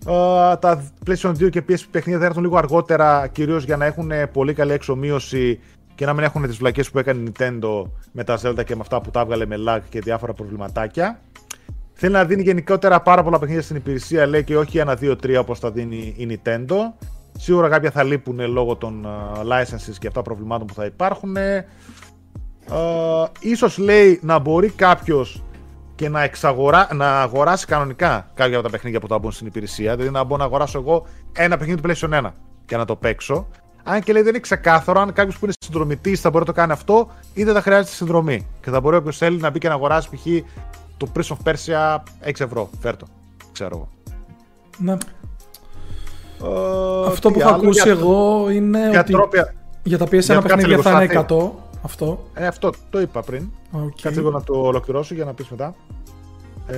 Ε, 0.08 0.56
τα 0.56 0.92
PlayStation 1.08 1.32
2 1.32 1.50
και 1.50 1.64
PSP 1.70 1.84
παιχνίδια 1.92 2.20
θα 2.20 2.26
έρθουν 2.26 2.44
λίγο 2.44 2.58
αργότερα, 2.58 3.28
κυρίως 3.28 3.64
για 3.64 3.78
να 3.78 3.86
έχουν 3.86 4.12
πολύ 4.34 4.54
καλή 4.54 4.72
εξομοίωση 4.72 5.60
και 5.98 6.06
να 6.06 6.14
μην 6.14 6.24
έχουν 6.24 6.42
τις 6.42 6.58
βλακές 6.58 6.92
που 6.92 7.00
έκανε 7.00 7.22
η 7.22 7.32
Nintendo 7.32 7.84
με 8.12 8.24
τα 8.24 8.40
Zelda 8.44 8.64
και 8.66 8.76
με 8.76 8.82
αυτά 8.82 9.02
που 9.02 9.12
τα 9.12 9.20
έβγαλε 9.20 9.46
με 9.46 9.56
lag 9.68 9.80
και 9.90 10.00
διάφορα 10.00 10.34
προβληματάκια. 10.34 11.20
Θέλει 11.94 12.14
να 12.14 12.26
δίνει 12.26 12.42
γενικότερα 12.42 13.02
πάρα 13.02 13.24
πολλά 13.24 13.40
παιχνίδια 13.40 13.64
στην 13.64 13.76
υπηρεσία, 13.76 14.26
λέει 14.26 14.44
και 14.44 14.58
όχι 14.58 14.78
ένα, 14.78 14.96
δύο, 14.96 15.16
τρία 15.16 15.40
όπως 15.40 15.60
τα 15.60 15.72
δίνει 15.72 16.14
η 16.18 16.28
Nintendo. 16.30 16.76
Σίγουρα 17.38 17.70
κάποια 17.70 17.92
θα 17.92 18.04
λείπουν 18.04 18.52
λόγω 18.52 18.76
των 18.76 19.06
uh, 19.06 19.42
licenses 19.42 19.96
και 20.00 20.08
αυτά 20.08 20.22
προβλημάτων 20.22 20.68
που 20.68 20.74
θα 20.74 20.86
υπάρχουν. 20.86 21.36
Uh, 22.70 23.28
ίσως 23.40 23.78
λέει 23.78 24.20
να 24.24 24.40
μπορεί 24.40 24.70
κάποιος 24.70 25.44
και 25.96 26.10
να, 26.10 26.22
εξαγορά, 26.22 26.88
να 26.94 27.22
αγοράσει 27.22 27.66
κανονικά 27.66 28.32
κάποια 28.34 28.56
από 28.56 28.66
τα 28.66 28.72
παιχνίδια 28.72 29.00
που 29.00 29.08
θα 29.08 29.20
μπουν 29.20 29.32
στην 29.32 29.48
υπηρεσία. 29.48 29.96
Δηλαδή 29.96 30.14
να 30.14 30.24
μπορώ 30.24 30.38
να 30.38 30.46
αγοράσω 30.46 30.80
εγώ 30.80 31.06
ένα 31.34 31.58
παιχνίδι 31.58 31.82
του 31.82 31.90
PlayStation 31.90 32.24
1 32.24 32.32
και 32.66 32.78
να 32.78 32.86
το 32.86 32.96
παίξω. 32.96 33.48
Αν 33.90 34.02
και 34.02 34.14
λέει 34.14 34.22
δεν 34.22 34.32
είναι 34.32 34.40
ξεκάθαρο 34.42 35.00
αν 35.00 35.14
κάποιος 35.14 35.38
που 35.40 35.46
είναι 35.46 35.54
συνδρομητής 35.60 36.20
θα 36.22 36.30
μπορεί 36.30 36.46
να 36.48 36.54
το 36.54 36.60
κάνει 36.60 36.72
αυτό 36.72 37.08
ή 37.34 37.44
δεν 37.44 37.54
θα 37.54 37.62
χρειάζεται 37.62 37.96
συνδρομή. 37.96 38.48
Και 38.62 38.70
θα 38.70 38.82
μπορεί 38.82 38.96
όποιος 38.96 39.18
θέλει 39.18 39.38
να 39.38 39.50
μπει 39.50 39.60
και 39.60 39.68
να 39.68 39.74
αγοράσει 39.74 40.10
π.χ. 40.10 40.26
το 40.98 41.08
Prince 41.16 41.36
of 41.36 41.52
Persia 41.52 41.96
6 41.96 42.00
ευρώ. 42.40 42.70
Φέρτο. 42.80 43.06
Ξέρω 43.52 43.76
εγώ. 43.76 43.88
Ναι. 44.78 44.92
Ε, 46.44 47.08
Αυτό 47.08 47.28
τι 47.28 47.34
που 47.34 47.40
έχω 47.40 47.50
άλλο, 47.50 47.58
ακούσει 47.58 47.82
για- 47.82 47.92
εγώ 47.92 48.50
είναι 48.50 48.90
Για 48.90 49.00
ότι 49.00 49.12
τρόπαια. 49.12 49.54
για 49.84 49.98
τα 49.98 50.06
PS1 50.06 50.10
κάτσε 50.12 50.42
παιχνίδια 50.42 50.68
λίγο, 50.68 50.82
θα 50.82 51.04
είναι 51.04 51.14
Στάθη. 51.14 51.34
100. 51.34 51.52
Αυτό. 51.84 52.26
Ε, 52.34 52.48
αυτό 52.48 52.70
το 52.90 53.02
είπα 53.02 53.22
πριν. 53.22 53.50
Οκ. 53.72 53.90
Κάτσε 54.02 54.20
λίγο 54.20 54.32
να 54.32 54.44
το 54.44 54.54
ολοκληρώσω 54.54 55.14
για 55.14 55.26
να 55.26 55.34
πεις 55.34 55.48
μετά. 55.50 55.76
Ε, 56.68 56.76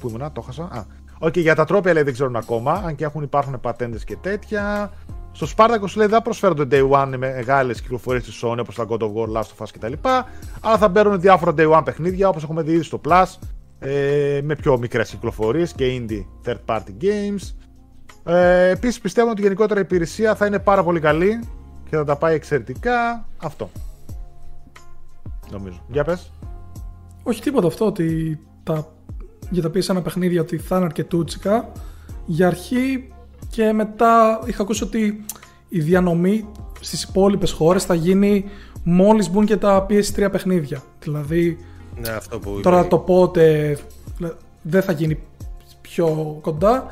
πού 0.00 0.08
ήμουνα, 0.08 0.32
το 0.32 0.40
χάσα. 0.40 0.62
Α, 0.62 0.84
Οκ, 1.18 1.36
για 1.36 1.54
τα 1.54 1.64
τρόπαια 1.64 1.92
λέει 1.92 2.02
δεν 2.02 2.12
ξέρουν 2.12 2.36
ακόμα, 2.36 2.72
αν 2.86 2.94
και 2.94 3.04
έχουν 3.04 3.22
υπάρχουν 3.22 3.60
πατέντες 3.60 4.04
και 4.04 4.16
τέτοια. 4.16 4.92
Στο 5.36 5.46
Spartacus 5.56 5.94
λέει 5.96 6.06
δεν 6.06 6.22
προσφέρονται 6.22 6.66
day 6.70 6.90
one 6.90 7.06
με 7.08 7.16
μεγάλες 7.16 7.80
κυκλοφορίες 7.80 8.24
της 8.24 8.42
Sony 8.44 8.56
όπως 8.60 8.74
τα 8.74 8.86
God 8.88 8.98
of 8.98 9.12
War, 9.12 9.36
Last 9.36 9.40
of 9.40 9.64
Us 9.64 9.68
κτλ. 9.72 9.92
Αλλά 10.60 10.78
θα 10.78 10.88
μπαίνουν 10.88 11.20
διάφορα 11.20 11.54
day 11.56 11.70
one 11.72 11.82
παιχνίδια 11.84 12.28
όπως 12.28 12.42
έχουμε 12.42 12.62
δει 12.62 12.72
ήδη 12.72 12.82
στο 12.82 13.00
Plus 13.08 13.24
ε, 13.78 14.40
με 14.42 14.54
πιο 14.54 14.78
μικρές 14.78 15.10
κυκλοφορίες 15.10 15.72
και 15.72 16.00
indie 16.00 16.24
third 16.44 16.58
party 16.66 17.02
games. 17.02 17.54
Ε, 18.32 18.68
Επίσης 18.68 19.00
πιστεύω 19.00 19.30
ότι 19.30 19.42
γενικότερα 19.42 19.80
η 19.80 19.82
υπηρεσία 19.82 20.34
θα 20.34 20.46
είναι 20.46 20.58
πάρα 20.58 20.82
πολύ 20.82 21.00
καλή 21.00 21.40
και 21.90 21.96
θα 21.96 22.04
τα 22.04 22.16
πάει 22.16 22.34
εξαιρετικά. 22.34 23.28
Αυτό. 23.36 23.70
Νομίζω. 25.50 25.84
Για 25.88 26.04
πες. 26.04 26.30
Όχι 27.22 27.42
τίποτα 27.42 27.66
αυτό 27.66 27.86
ότι 27.86 28.38
τα, 28.62 28.92
για 29.50 29.62
τα 29.62 29.70
PS1 29.74 30.02
παιχνίδια 30.02 30.40
ότι 30.40 30.58
θα 30.58 30.76
είναι 30.76 30.84
αρκετούτσικα. 30.84 31.72
Για 32.26 32.46
αρχή 32.46 33.10
και 33.50 33.72
μετά 33.72 34.40
είχα 34.46 34.62
ακούσει 34.62 34.82
ότι 34.84 35.24
η 35.68 35.80
διανομή 35.80 36.46
στις 36.80 37.02
υπόλοιπες 37.02 37.52
χώρες 37.52 37.84
θα 37.84 37.94
γίνει 37.94 38.44
μόλις 38.82 39.30
μπουν 39.30 39.46
και 39.46 39.56
τα 39.56 39.86
PS3 39.90 40.28
παιχνίδια. 40.32 40.82
Δηλαδή 41.00 41.58
Ναι, 42.00 42.08
αυτό 42.08 42.38
που 42.38 42.60
τώρα 42.62 42.78
είπε. 42.78 42.88
το 42.88 42.98
πότε 42.98 43.78
δεν 44.62 44.82
θα 44.82 44.92
γίνει 44.92 45.18
πιο 45.80 46.38
κοντά. 46.42 46.86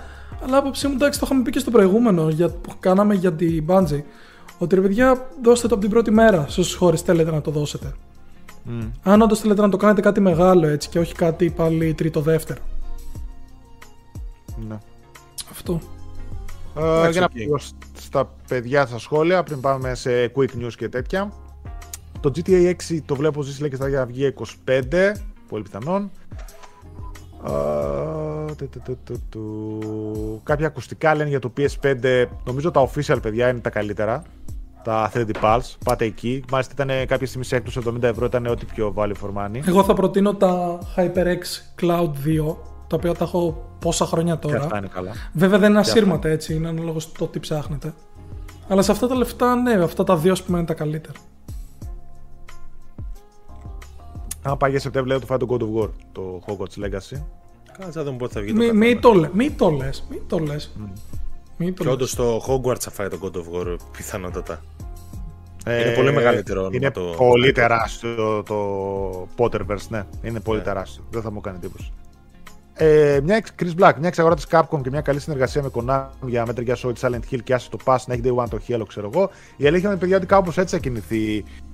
Αλλά 0.46 0.56
άποψή 0.56 0.86
μου 0.88 0.94
εντάξει 0.94 1.18
το 1.20 1.26
είχαμε 1.28 1.42
πει 1.42 1.50
και 1.50 1.58
στο 1.58 1.70
προηγούμενο 1.70 2.28
για, 2.28 2.48
που 2.48 2.72
κάναμε 2.80 3.14
για 3.14 3.32
την 3.32 3.64
Bungie. 3.68 4.02
Ότι 4.58 4.74
ρε 4.74 4.80
παιδιά 4.80 5.28
δώστε 5.42 5.68
το 5.68 5.74
από 5.74 5.82
την 5.82 5.92
πρώτη 5.92 6.10
μέρα 6.10 6.46
σε 6.48 6.60
όσες 6.60 6.74
χώρες 6.74 7.00
θέλετε 7.00 7.30
να 7.30 7.40
το 7.40 7.50
δώσετε. 7.50 7.92
Αν 9.02 9.22
όντως 9.22 9.40
θέλετε 9.40 9.60
να 9.60 9.68
το 9.68 9.76
κάνετε 9.76 10.00
κάτι 10.00 10.20
μεγάλο 10.20 10.66
έτσι 10.66 10.88
και 10.88 10.98
όχι 10.98 11.14
κάτι 11.14 11.50
πάλι 11.50 11.94
τρίτο-δεύτερο. 11.94 12.60
Ναι. 14.68 14.78
Αυτό. 15.50 15.80
Ε, 16.76 16.80
Εντάξει, 16.80 17.10
για 17.10 17.20
να 17.20 17.26
οκ. 17.26 17.32
πήγω 17.32 17.58
στα 17.98 18.30
παιδιά 18.48 18.86
στα 18.86 18.98
σχόλια 18.98 19.42
πριν 19.42 19.60
πάμε 19.60 19.94
σε 19.94 20.32
quick 20.36 20.62
news 20.62 20.72
και 20.76 20.88
τέτοια. 20.88 21.32
Το 22.20 22.30
GTA 22.34 22.74
6 22.88 22.98
το 23.04 23.14
βλέπω 23.14 23.42
ζήσει 23.42 23.60
λέει 23.60 23.70
και 23.70 23.76
στα 23.76 23.88
για 23.88 24.06
βγει 24.06 24.34
25, 24.66 24.82
πολύ 25.48 25.62
πιθανόν. 25.62 26.10
Ε, 27.46 28.52
του, 28.54 28.68
του, 28.68 28.80
του, 28.84 28.98
του, 29.04 29.22
του. 29.30 30.40
Κάποια 30.44 30.66
ακουστικά 30.66 31.14
λένε 31.14 31.28
για 31.28 31.38
το 31.38 31.52
PS5. 31.56 32.24
Νομίζω 32.44 32.70
τα 32.70 32.90
official 32.90 33.18
παιδιά 33.22 33.48
είναι 33.48 33.60
τα 33.60 33.70
καλύτερα. 33.70 34.22
Τα 34.84 35.10
3D 35.14 35.30
Pulse. 35.42 35.74
Πάτε 35.84 36.04
εκεί. 36.04 36.44
Μάλιστα 36.50 36.72
ήταν 36.82 37.06
κάποια 37.06 37.26
στιγμή 37.26 37.44
σε 37.44 37.56
έκπτωση 37.56 37.80
70 37.86 38.02
ευρώ. 38.02 38.26
Ήταν 38.26 38.46
ό,τι 38.46 38.64
πιο 38.64 38.94
value 38.96 39.12
for 39.22 39.32
money. 39.36 39.60
Εγώ 39.66 39.84
θα 39.84 39.94
προτείνω 39.94 40.34
τα 40.34 40.78
HyperX 40.96 41.42
Cloud 41.82 42.10
2, 42.50 42.56
τα 42.98 43.08
οποία 43.08 43.14
τα 43.18 43.24
έχω 43.24 43.64
πόσα 43.78 44.06
χρόνια 44.06 44.36
Και 44.36 44.46
αυτά 44.46 44.60
τώρα. 44.66 44.78
είναι 44.78 44.88
καλά. 44.92 45.10
Βέβαια 45.32 45.58
δεν 45.58 45.70
είναι 45.70 45.78
ασύρματα 45.78 46.28
έτσι, 46.28 46.54
είναι 46.54 46.68
ανάλογο 46.68 47.00
στο 47.00 47.26
τι 47.26 47.40
ψάχνετε. 47.40 47.94
Αλλά 48.68 48.82
σε 48.82 48.92
αυτά 48.92 49.06
τα 49.06 49.14
λεφτά, 49.14 49.54
ναι, 49.54 49.72
αυτά 49.82 50.04
τα 50.04 50.16
δύο 50.16 50.32
ας 50.32 50.42
πούμε 50.42 50.58
είναι 50.58 50.66
τα 50.66 50.74
καλύτερα. 50.74 51.18
Αν 54.42 54.56
πάει 54.56 54.70
για 54.70 54.80
Σεπτέμβριο, 54.80 55.16
λέει 55.16 55.26
το 55.26 55.26
φάει 55.26 55.38
το 55.38 55.46
God 55.50 55.62
of 55.62 55.82
War. 55.84 55.90
Το 56.12 56.42
Hogwarts 56.46 56.84
Legacy. 56.84 57.20
Κάτσε 57.78 57.98
να 57.98 58.04
δούμε 58.04 58.16
πότε 58.16 58.32
θα 58.34 58.40
βγει 58.40 58.52
το 58.52 58.56
Μη, 58.58 58.66
καθένα. 58.66 58.84
μη 58.86 58.96
το 58.98 59.12
λες, 59.12 59.30
μη 59.34 59.50
το 59.50 59.70
λες, 59.70 60.04
μη 60.10 60.20
το 60.26 60.38
λες. 60.38 60.72
Μη 61.56 61.72
το 61.72 61.82
Και 61.82 61.88
όντως 61.90 62.18
λες. 62.18 62.26
το 62.28 62.44
Hogwarts 62.48 62.80
θα 62.80 62.90
φάει 62.90 63.08
το 63.08 63.18
God 63.22 63.36
of 63.36 63.40
War 63.72 63.76
πιθανότατα. 63.96 64.60
Ε, 65.66 65.80
Είναι 65.86 65.94
πολύ 65.94 66.12
μεγαλύτερο 66.12 66.60
όνομα 66.60 66.76
Είναι 66.76 66.90
το- 66.90 67.14
πολύ 67.16 67.46
το- 67.46 67.52
τεράστιο 67.60 68.42
το 68.42 69.28
Potterverse, 69.36 69.88
ναι. 69.88 70.04
Είναι 70.22 70.40
πολύ 70.40 70.60
τεράστιο. 70.60 71.04
Δεν 71.10 71.22
θα 71.22 71.30
μου 71.30 71.40
κάνει 71.40 71.56
εντύπωση. 71.56 71.92
Ε, 72.76 73.20
μια 73.24 73.36
εξ- 73.36 73.52
Chris 73.58 73.82
Black, 73.82 73.92
μια 73.98 74.08
εξαγορά 74.08 74.34
της 74.34 74.46
Capcom 74.50 74.80
και 74.82 74.90
μια 74.90 75.00
καλή 75.00 75.20
συνεργασία 75.20 75.62
με 75.62 75.70
Konami 75.74 76.26
για 76.26 76.46
Metal 76.46 76.68
Gear 76.68 76.74
Solid 76.74 76.94
Silent 77.00 77.20
Hill 77.34 77.38
και 77.44 77.54
άσε 77.54 77.70
το 77.70 77.78
Pass 77.84 77.96
να 78.06 78.14
έχει 78.14 78.22
Day 78.24 78.42
One 78.42 78.48
το 78.48 78.58
Halo, 78.68 78.82
ξέρω 78.88 79.10
εγώ. 79.14 79.30
Η 79.56 79.66
αλήθεια 79.66 79.88
είναι, 79.88 79.98
παιδιά, 79.98 80.16
ότι 80.16 80.26
κάπως 80.26 80.58
έτσι 80.58 80.74
θα 80.74 80.80
κινηθεί 80.80 81.22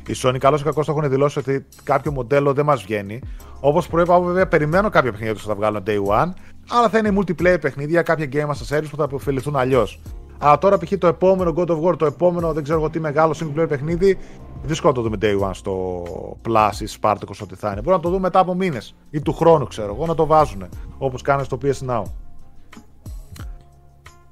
η 0.07 0.15
Sony. 0.23 0.37
Καλώς 0.39 0.61
ή 0.61 0.65
κακώς 0.65 0.87
το 0.87 0.93
έχουν 0.97 1.11
δηλώσει 1.11 1.39
ότι 1.39 1.67
κάποιο 1.85 2.13
μοντέλο 2.13 2.53
δεν 2.53 2.65
μας 2.65 2.83
βγαίνει. 2.83 3.21
Όπως 3.61 3.89
προείπα, 3.89 4.21
βέβαια, 4.21 4.49
περιμένω 4.49 4.89
κάποια 4.89 5.11
παιχνίδια 5.11 5.35
του 5.35 5.41
θα 5.41 5.49
τα 5.49 5.55
βγάλουν 5.55 5.83
Day 5.87 5.99
One. 6.15 6.33
Αλλά 6.71 6.89
θα 6.89 6.99
είναι 6.99 7.13
multiplayer 7.19 7.61
παιχνίδια, 7.61 8.03
κάποια 8.03 8.29
game 8.33 8.47
as 8.47 8.77
a 8.77 8.77
service 8.79 8.89
που 8.91 8.97
θα 8.97 9.05
αποφεληθούν 9.05 9.57
αλλιώς. 9.57 10.01
Αλλά 10.39 10.59
τώρα 10.59 10.79
π.χ. 10.79 10.93
το 10.99 11.07
επόμενο 11.07 11.55
God 11.57 11.67
of 11.67 11.81
War, 11.83 11.97
το 11.99 12.07
επόμενο 12.07 12.53
δεν 12.53 12.63
ξέρω 12.63 12.79
εγώ 12.79 12.91
τι 12.91 13.01
μεγάλο 13.01 13.35
single 13.41 13.61
player 13.61 13.69
παιχνίδι, 13.69 14.19
δύσκολο 14.63 14.93
να 14.93 15.03
το 15.03 15.09
δούμε 15.09 15.17
day 15.21 15.49
one 15.49 15.55
στο 15.55 16.03
Plus 16.45 16.81
ή 16.81 16.87
Spartacus 17.01 17.39
ό,τι 17.43 17.55
θα 17.55 17.71
είναι. 17.71 17.81
Μπορεί 17.81 17.97
να 17.97 18.03
το 18.03 18.09
δούμε 18.09 18.21
μετά 18.21 18.39
από 18.39 18.55
μήνες 18.55 18.95
ή 19.11 19.21
του 19.21 19.33
χρόνου, 19.33 19.67
ξέρω 19.67 19.95
εγώ, 19.95 20.07
να 20.07 20.15
το 20.15 20.27
βάζουν 20.27 20.69
όπως 20.99 21.23
κάνουν 21.23 21.45
στο 21.45 21.59
PS 21.63 21.89
Now. 21.89 22.03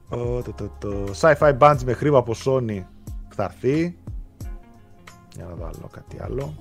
Το, 0.09 0.43
το, 0.57 0.71
το, 0.79 0.91
Sci-Fi 1.21 1.59
Bunch 1.59 1.79
με 1.85 1.93
χρήμα 1.93 2.19
από 2.19 2.35
Sony 2.45 2.83
θα 3.29 3.45
έρθει. 3.45 3.99
Για 5.35 5.45
να 5.45 5.55
δω 5.55 5.65
άλλο 5.65 5.89
κάτι 5.91 6.17
άλλο. 6.21 6.55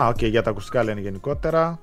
Α, 0.00 0.08
OK, 0.08 0.16
okay, 0.16 0.30
για 0.30 0.42
τα 0.42 0.50
ακουστικά 0.50 0.82
λένε 0.82 1.00
γενικότερα. 1.00 1.78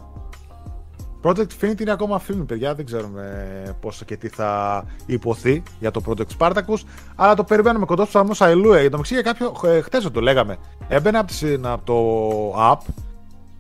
Project 1.21 1.47
Infinity 1.59 1.81
είναι 1.81 1.91
ακόμα 1.91 2.19
φήμη, 2.19 2.43
παιδιά. 2.43 2.75
Δεν 2.75 2.85
ξέρουμε 2.85 3.75
πόσο 3.81 4.05
και 4.05 4.17
τι 4.17 4.27
θα 4.27 4.83
υποθεί 5.05 5.63
για 5.79 5.91
το 5.91 6.01
Project 6.07 6.37
Spartacus. 6.37 6.81
Αλλά 7.15 7.33
το 7.33 7.43
περιμένουμε 7.43 7.85
κοντά 7.85 8.05
στο 8.05 8.11
Σαμό 8.11 8.31
Αλληλούια. 8.37 8.79
Για 8.81 8.89
το 8.89 8.97
μεταξύ, 8.97 9.13
για 9.13 9.23
κάποιο. 9.23 9.69
Ε, 9.69 9.81
Χθες 9.81 10.11
το 10.11 10.21
λέγαμε. 10.21 10.57
Έμπαινε 10.87 11.17
από, 11.17 11.33
από 11.63 11.85
το 11.85 12.59
app 12.71 12.93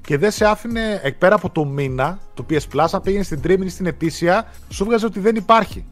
και 0.07 0.17
δεν 0.17 0.31
σε 0.31 0.45
άφηνε 0.45 0.99
εκ 1.03 1.15
πέρα 1.17 1.35
από 1.35 1.49
το 1.49 1.65
μήνα, 1.65 2.19
το 2.33 2.45
PS 2.49 2.75
Plus, 2.75 2.87
αν 2.91 3.01
πήγαινε 3.01 3.23
στην 3.23 3.39
Dreaming 3.43 3.65
ή 3.65 3.69
στην 3.69 3.85
ετήσια, 3.85 4.47
σου 4.69 4.85
βγάζει 4.85 5.05
ότι 5.05 5.19
δεν 5.19 5.35
υπάρχει. 5.35 5.85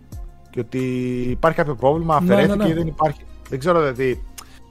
Και 0.49 0.59
ότι 0.59 0.79
υπάρχει 1.29 1.57
κάποιο 1.57 1.75
πρόβλημα, 1.75 2.21
ναι, 2.21 2.33
αφαιρέθηκε 2.33 2.57
ναι, 2.57 2.63
ναι, 2.63 2.73
ναι. 2.73 2.79
ή 2.79 2.83
δεν 2.83 2.87
υπάρχει. 2.87 3.21
Δεν 3.49 3.59
ξέρω 3.59 3.79
δηλαδή. 3.79 4.23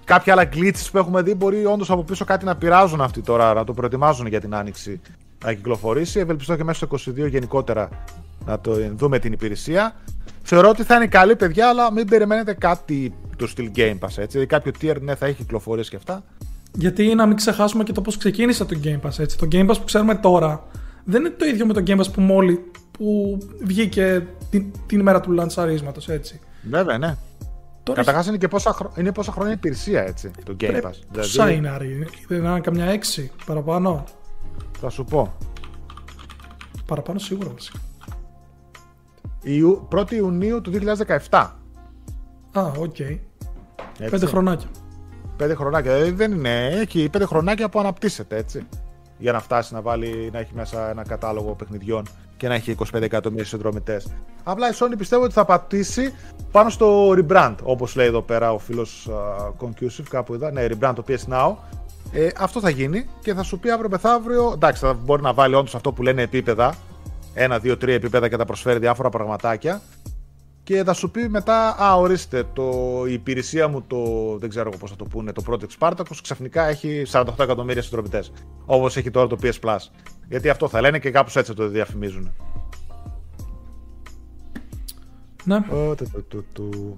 Κάποια 0.04 0.32
άλλα 0.32 0.48
glitches 0.52 0.88
που 0.92 0.98
έχουμε 0.98 1.22
δει 1.22 1.34
μπορεί 1.34 1.64
όντως 1.64 1.90
από 1.90 2.02
πίσω 2.02 2.24
κάτι 2.24 2.44
να 2.44 2.56
πειράζουν 2.56 3.00
αυτοί 3.00 3.20
τώρα, 3.20 3.54
να 3.54 3.64
το 3.64 3.72
προετοιμάζουν 3.72 4.26
για 4.26 4.40
την 4.40 4.54
άνοιξη 4.54 5.00
να 5.44 5.52
κυκλοφορήσει. 5.52 6.20
Ευελπιστώ 6.20 6.56
και 6.56 6.64
μέσα 6.64 6.86
στο 6.86 7.12
22 7.12 7.28
γενικότερα 7.30 7.88
να 8.46 8.60
το 8.60 8.94
δούμε 8.96 9.18
την 9.18 9.32
υπηρεσία. 9.32 9.94
Θεωρώ 10.42 10.68
ότι 10.68 10.82
θα 10.82 10.94
είναι 10.94 11.06
καλή 11.06 11.36
παιδιά, 11.36 11.68
αλλά 11.68 11.92
μην 11.92 12.06
περιμένετε 12.06 12.52
κάτι 12.52 13.14
του 13.36 13.46
στυλ 13.46 13.70
Game 13.76 13.98
Pass. 13.98 14.08
Έτσι. 14.16 14.26
Δηλαδή 14.26 14.46
κάποιο 14.46 14.72
tier 14.80 15.00
ναι, 15.00 15.14
θα 15.14 15.26
έχει 15.26 15.36
κυκλοφορίες 15.36 15.88
και 15.88 15.96
αυτά. 15.96 16.24
Γιατί 16.72 17.14
να 17.14 17.26
μην 17.26 17.36
ξεχάσουμε 17.36 17.84
και 17.84 17.92
το 17.92 18.00
πώς 18.00 18.16
ξεκίνησε 18.16 18.64
το 18.64 18.80
Game 18.84 19.00
Pass. 19.00 19.18
Έτσι. 19.18 19.38
Το 19.38 19.48
Game 19.52 19.70
Pass 19.70 19.76
που 19.78 19.84
ξέρουμε 19.84 20.14
τώρα 20.14 20.66
δεν 21.04 21.20
είναι 21.20 21.30
το 21.30 21.44
ίδιο 21.44 21.66
με 21.66 21.72
το 21.72 21.82
Game 21.86 21.98
Pass 22.00 22.12
που 22.12 22.20
μόλι 22.20 22.70
που 22.90 23.38
βγήκε 23.62 24.26
την, 24.50 24.72
την 24.86 24.98
ημέρα 25.00 25.20
του 25.20 25.32
λανσαρίσματος. 25.32 26.08
Έτσι. 26.08 26.40
Βέβαια, 26.70 26.98
ναι. 26.98 27.16
Τώρα 27.82 27.98
Καταρχάς 27.98 28.26
είναι 28.26 28.36
και 28.36 28.48
πόσα, 28.48 28.92
είναι 28.96 29.12
πόσα 29.12 29.32
χρόνια 29.32 29.52
υπηρεσία 29.52 30.02
έτσι, 30.02 30.30
το 30.44 30.56
Game 30.60 30.82
Pass. 30.82 30.90
Πόσα 31.12 31.28
δηλαδή... 31.30 31.54
είναι, 31.54 31.68
Άρη, 31.68 32.08
δεν 32.28 32.38
είναι 32.38 32.60
καμιά 32.60 32.84
έξι 32.84 33.30
παραπάνω. 33.46 34.04
Θα 34.84 34.92
σου 34.92 35.04
πω. 35.04 35.32
Παραπάνω 36.86 37.18
σίγουρα 37.18 37.48
βασικά. 37.48 37.78
1η 39.90 40.12
Ιουνίου 40.12 40.60
του 40.60 40.72
2017. 41.30 41.50
Α, 42.52 42.62
OK. 42.78 42.96
Okay. 42.98 43.18
Πέντε 44.10 44.26
χρονάκια. 44.26 44.68
Πέντε 45.36 45.54
χρονάκια. 45.54 45.92
Δηλαδή 45.92 46.10
δεν 46.10 46.32
είναι. 46.32 46.66
Έχει 46.66 47.08
πέντε 47.08 47.24
χρονάκια 47.24 47.68
που 47.68 47.78
αναπτύσσεται 47.78 48.36
έτσι. 48.36 48.66
Για 49.18 49.32
να 49.32 49.40
φτάσει 49.40 49.74
να, 49.74 49.80
βάλει, 49.80 50.30
να 50.32 50.38
έχει 50.38 50.54
μέσα 50.54 50.90
ένα 50.90 51.02
κατάλογο 51.02 51.54
παιχνιδιών 51.54 52.02
και 52.36 52.48
να 52.48 52.54
έχει 52.54 52.76
25 52.92 53.02
εκατομμύρια 53.02 53.44
συνδρομητές. 53.44 54.12
Απλά 54.42 54.68
η 54.68 54.72
Sony 54.78 54.94
πιστεύω 54.98 55.22
ότι 55.22 55.32
θα 55.32 55.44
πατήσει 55.44 56.14
πάνω 56.50 56.70
στο 56.70 57.10
rebrand. 57.10 57.54
Όπως 57.62 57.96
λέει 57.96 58.06
εδώ 58.06 58.22
πέρα 58.22 58.52
ο 58.52 58.58
φίλος 58.58 59.08
uh, 59.10 59.66
Concusive, 59.66 60.06
κάπου 60.08 60.34
είδα. 60.34 60.50
Ναι, 60.50 60.66
rebrand 60.70 60.92
το 60.94 61.04
PS 61.08 61.32
Now. 61.32 61.54
Ε, 62.16 62.28
αυτό 62.36 62.60
θα 62.60 62.70
γίνει 62.70 63.06
και 63.20 63.34
θα 63.34 63.42
σου 63.42 63.58
πει 63.58 63.70
αύριο 63.70 63.88
μεθαύριο. 63.88 64.50
Εντάξει, 64.54 64.84
θα 64.84 64.92
μπορεί 64.92 65.22
να 65.22 65.32
βάλει 65.32 65.54
όντως 65.54 65.74
αυτό 65.74 65.92
που 65.92 66.02
λένε 66.02 66.22
επίπεδα. 66.22 66.74
Ένα, 67.34 67.58
δύο, 67.58 67.76
τρία 67.76 67.94
επίπεδα 67.94 68.28
και 68.28 68.36
θα 68.36 68.44
προσφέρει 68.44 68.78
διάφορα 68.78 69.08
πραγματάκια. 69.08 69.82
Και 70.62 70.84
θα 70.84 70.92
σου 70.92 71.10
πει 71.10 71.28
μετά, 71.28 71.82
Α, 71.82 71.94
ορίστε, 71.94 72.44
το, 72.52 72.72
η 73.08 73.12
υπηρεσία 73.12 73.68
μου, 73.68 73.82
το, 73.86 73.98
δεν 74.38 74.48
ξέρω 74.48 74.70
πώς 74.70 74.90
θα 74.90 74.96
το 74.96 75.04
πούνε, 75.04 75.32
το 75.32 75.42
Project 75.50 75.78
Spartacus 75.78 76.16
ξαφνικά 76.22 76.68
έχει 76.68 77.02
48 77.10 77.24
εκατομμύρια 77.38 77.82
συνδρομητέ. 77.82 78.24
Όπως 78.66 78.96
έχει 78.96 79.10
τώρα 79.10 79.26
το 79.26 79.36
PS 79.42 79.60
Plus. 79.60 79.78
Γιατί 80.28 80.48
αυτό 80.48 80.68
θα 80.68 80.80
λένε 80.80 80.98
και 80.98 81.10
κάπως 81.10 81.36
έτσι 81.36 81.54
το 81.54 81.68
διαφημίζουν. 81.68 82.32
Ναι. 85.44 85.56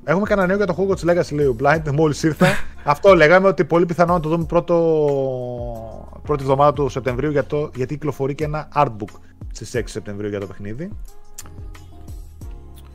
Έχουμε 0.04 0.26
κανένα 0.26 0.46
νέο 0.46 0.56
για 0.56 0.66
το 0.66 0.76
Hogwarts 0.78 1.10
Legacy, 1.10 1.32
λέει 1.32 1.46
ο 1.46 1.56
Blind, 1.62 1.90
μόλις 1.98 2.22
ήρθα. 2.22 2.46
Αυτό 2.84 3.14
λέγαμε 3.14 3.48
ότι 3.48 3.64
πολύ 3.64 3.86
πιθανό 3.86 4.12
να 4.12 4.20
το 4.20 4.28
δούμε 4.28 4.44
πρώτο... 4.44 6.18
πρώτη 6.22 6.42
εβδομάδα 6.42 6.72
του 6.72 6.88
Σεπτεμβρίου 6.88 7.30
για 7.30 7.44
το... 7.44 7.70
γιατί 7.74 7.94
κυκλοφορεί 7.94 8.34
και 8.34 8.44
ένα 8.44 8.68
artbook 8.74 9.18
στις 9.52 9.76
6 9.76 9.82
Σεπτεμβρίου 9.84 10.28
για 10.28 10.40
το 10.40 10.46
παιχνίδι. 10.46 10.90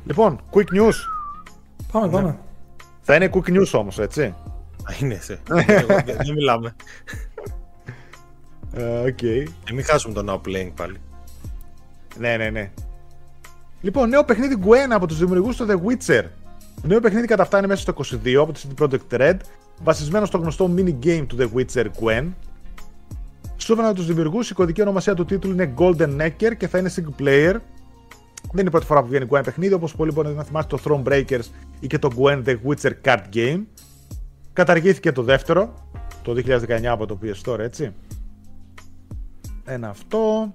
Λοιπόν, 0.05 0.39
quick 0.51 0.77
news. 0.79 0.93
Πάμε, 1.91 2.05
ναι. 2.05 2.11
πάμε. 2.11 2.39
Θα 3.01 3.15
είναι 3.15 3.29
quick 3.33 3.49
news 3.49 3.71
όμως, 3.79 3.99
έτσι. 3.99 4.35
Είναι, 5.01 5.19
σε. 5.21 5.39
δεν 6.25 6.33
μιλάμε. 6.33 6.75
Ε, 8.73 8.99
οκ. 8.99 9.17
Okay. 9.21 9.43
Ε, 9.69 9.73
μην 9.73 9.83
χάσουμε 9.83 10.13
το 10.13 10.33
now 10.33 10.49
playing 10.49 10.71
πάλι. 10.75 10.97
Ναι, 12.17 12.37
ναι, 12.37 12.49
ναι. 12.49 12.71
Λοιπόν, 13.81 14.09
νέο 14.09 14.23
παιχνίδι 14.23 14.57
Gwent 14.65 14.89
από 14.89 15.07
τους 15.07 15.17
δημιουργούς 15.17 15.55
του 15.55 15.65
The 15.69 15.75
Witcher. 15.75 16.23
Νέο 16.83 16.99
παιχνίδι 16.99 17.27
καταφτάνει 17.27 17.67
μέσα 17.67 17.81
στο 17.81 18.19
22 18.23 18.33
από 18.33 18.51
τη 18.51 18.61
CD 18.67 18.83
Projekt 18.83 19.19
Red, 19.19 19.37
βασισμένο 19.83 20.25
στο 20.25 20.37
γνωστό 20.37 20.73
mini 20.75 20.95
game 21.05 21.25
του 21.27 21.37
The 21.39 21.47
Witcher 21.55 21.85
Gwen. 21.85 22.27
Σύμφωνα 23.57 23.87
με 23.87 23.93
τους 23.93 24.05
δημιουργούς, 24.05 24.49
η 24.49 24.53
κωδική 24.53 24.81
ονομασία 24.81 25.13
του 25.13 25.25
τίτλου 25.25 25.51
είναι 25.51 25.73
Golden 25.77 26.21
Necker 26.21 26.57
και 26.57 26.67
θα 26.67 26.77
είναι 26.77 26.91
single 26.95 27.21
player. 27.21 27.55
Δεν 28.41 28.59
είναι 28.59 28.67
η 28.67 28.71
πρώτη 28.71 28.85
φορά 28.85 29.01
που 29.01 29.07
βγαίνει 29.07 29.27
Gwen 29.29 29.41
παιχνίδι, 29.43 29.73
όπως 29.73 29.95
πολλοί 29.95 30.11
μπορείτε 30.11 30.33
να 30.33 30.43
θυμάστε 30.43 30.75
το 30.75 30.81
Throne 30.85 31.11
Breakers 31.11 31.45
ή 31.79 31.87
και 31.87 31.99
το 31.99 32.09
Gwen 32.17 32.43
The 32.45 32.55
Witcher 32.67 32.91
Card 33.05 33.23
Game. 33.33 33.61
Καταργήθηκε 34.53 35.11
το 35.11 35.23
δεύτερο, 35.23 35.73
το 36.21 36.33
2019 36.33 36.85
από 36.85 37.05
το 37.05 37.19
PS 37.23 37.51
Store, 37.51 37.59
έτσι. 37.59 37.93
Ένα 39.65 39.89
αυτό 39.89 40.53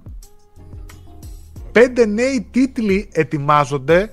πέντε 1.76 2.06
νέοι 2.06 2.48
τίτλοι 2.50 3.08
ετοιμάζονται 3.12 4.12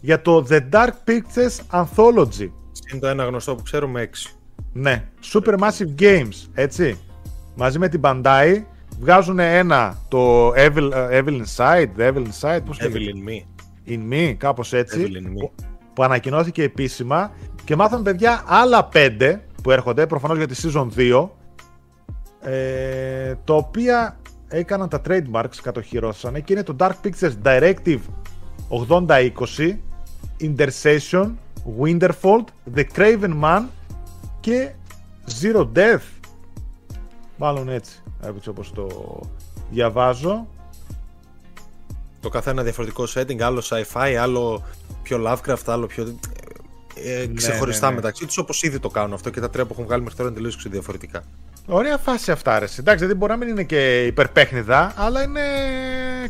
για 0.00 0.22
το 0.22 0.46
The 0.50 0.60
Dark 0.72 0.92
Pictures 1.06 1.80
Anthology. 1.82 2.48
Είναι 2.92 3.00
το 3.00 3.06
ένα 3.06 3.24
γνωστό 3.24 3.54
που 3.54 3.62
ξέρουμε 3.62 4.00
έξι. 4.00 4.34
Ναι, 4.72 5.04
Supermassive 5.32 6.00
Games, 6.00 6.48
έτσι. 6.54 6.98
Μαζί 7.54 7.78
με 7.78 7.88
την 7.88 8.00
Bandai 8.04 8.62
βγάζουν 9.00 9.38
ένα, 9.38 9.98
το 10.08 10.48
Evil, 10.48 10.92
uh, 10.92 11.22
Evil 11.22 11.42
Inside, 11.42 11.86
The 11.96 12.12
Evil 12.12 12.24
Inside, 12.26 12.60
πώς 12.66 12.78
Evil 12.80 12.86
in 12.86 13.28
Me. 13.28 13.44
In 13.88 14.12
Me, 14.12 14.34
κάπως 14.36 14.72
έτσι, 14.72 15.06
Evil 15.06 15.16
in 15.16 15.28
me. 15.28 15.38
Που, 15.38 15.52
που 15.92 16.02
ανακοινώθηκε 16.02 16.62
επίσημα 16.62 17.32
και 17.64 17.76
μάθαμε 17.76 18.02
παιδιά 18.02 18.42
άλλα 18.46 18.84
πέντε 18.84 19.44
που 19.62 19.70
έρχονται, 19.70 20.06
προφανώς 20.06 20.36
για 20.36 20.46
τη 20.46 20.54
Season 20.62 20.88
2, 20.96 21.28
ε, 22.40 23.34
τα 23.44 23.54
οποία 23.54 24.16
έκαναν 24.52 24.88
τα 24.88 25.00
trademarks, 25.08 25.56
κατοχυρώσανε 25.62 26.40
και 26.40 26.52
είναι 26.52 26.62
το 26.62 26.76
Dark 26.78 26.92
Pictures 27.02 27.32
Directive 27.44 28.00
8020, 28.88 29.76
Intercession, 30.40 31.30
Winterfold, 31.80 32.44
The 32.74 32.84
Craven 32.96 33.40
Man 33.42 33.62
και 34.40 34.70
Zero 35.42 35.68
Death. 35.74 36.02
Μάλλον 37.36 37.68
έτσι, 37.68 38.02
έτσι 38.36 38.48
όπως 38.48 38.72
το 38.72 38.88
διαβάζω. 39.70 40.46
Το 42.20 42.28
καθένα 42.28 42.62
διαφορετικό 42.62 43.04
setting, 43.14 43.40
άλλο 43.40 43.62
sci-fi, 43.64 44.14
άλλο 44.20 44.62
πιο 45.02 45.22
Lovecraft, 45.26 45.64
άλλο 45.66 45.86
πιο 45.86 46.18
ε, 46.94 47.26
ναι, 47.26 47.34
ξεχωριστά 47.34 47.86
ναι, 47.86 47.90
ναι. 47.90 48.00
μεταξύ 48.00 48.26
τους, 48.26 48.38
όπως 48.38 48.62
ήδη 48.62 48.78
το 48.78 48.88
κάνουν 48.88 49.12
αυτό 49.12 49.30
και 49.30 49.40
τα 49.40 49.50
τρία 49.50 49.64
που 49.64 49.72
έχουν 49.72 49.84
βγάλει 49.84 50.02
μέχρι 50.02 50.16
τώρα 50.16 50.28
είναι 50.28 50.38
τελείως 50.38 50.68
διαφορετικά. 50.68 51.22
Ωραία 51.66 51.98
φάση 51.98 52.30
αυτά, 52.30 52.58
ρε. 52.58 52.66
Εντάξει, 52.78 52.98
δηλαδή 52.98 53.14
μπορεί 53.14 53.32
να 53.32 53.38
μην 53.38 53.48
είναι 53.48 53.62
και 53.62 54.04
υπερπέχνιδα, 54.06 54.92
αλλά 54.96 55.22
είναι 55.22 55.40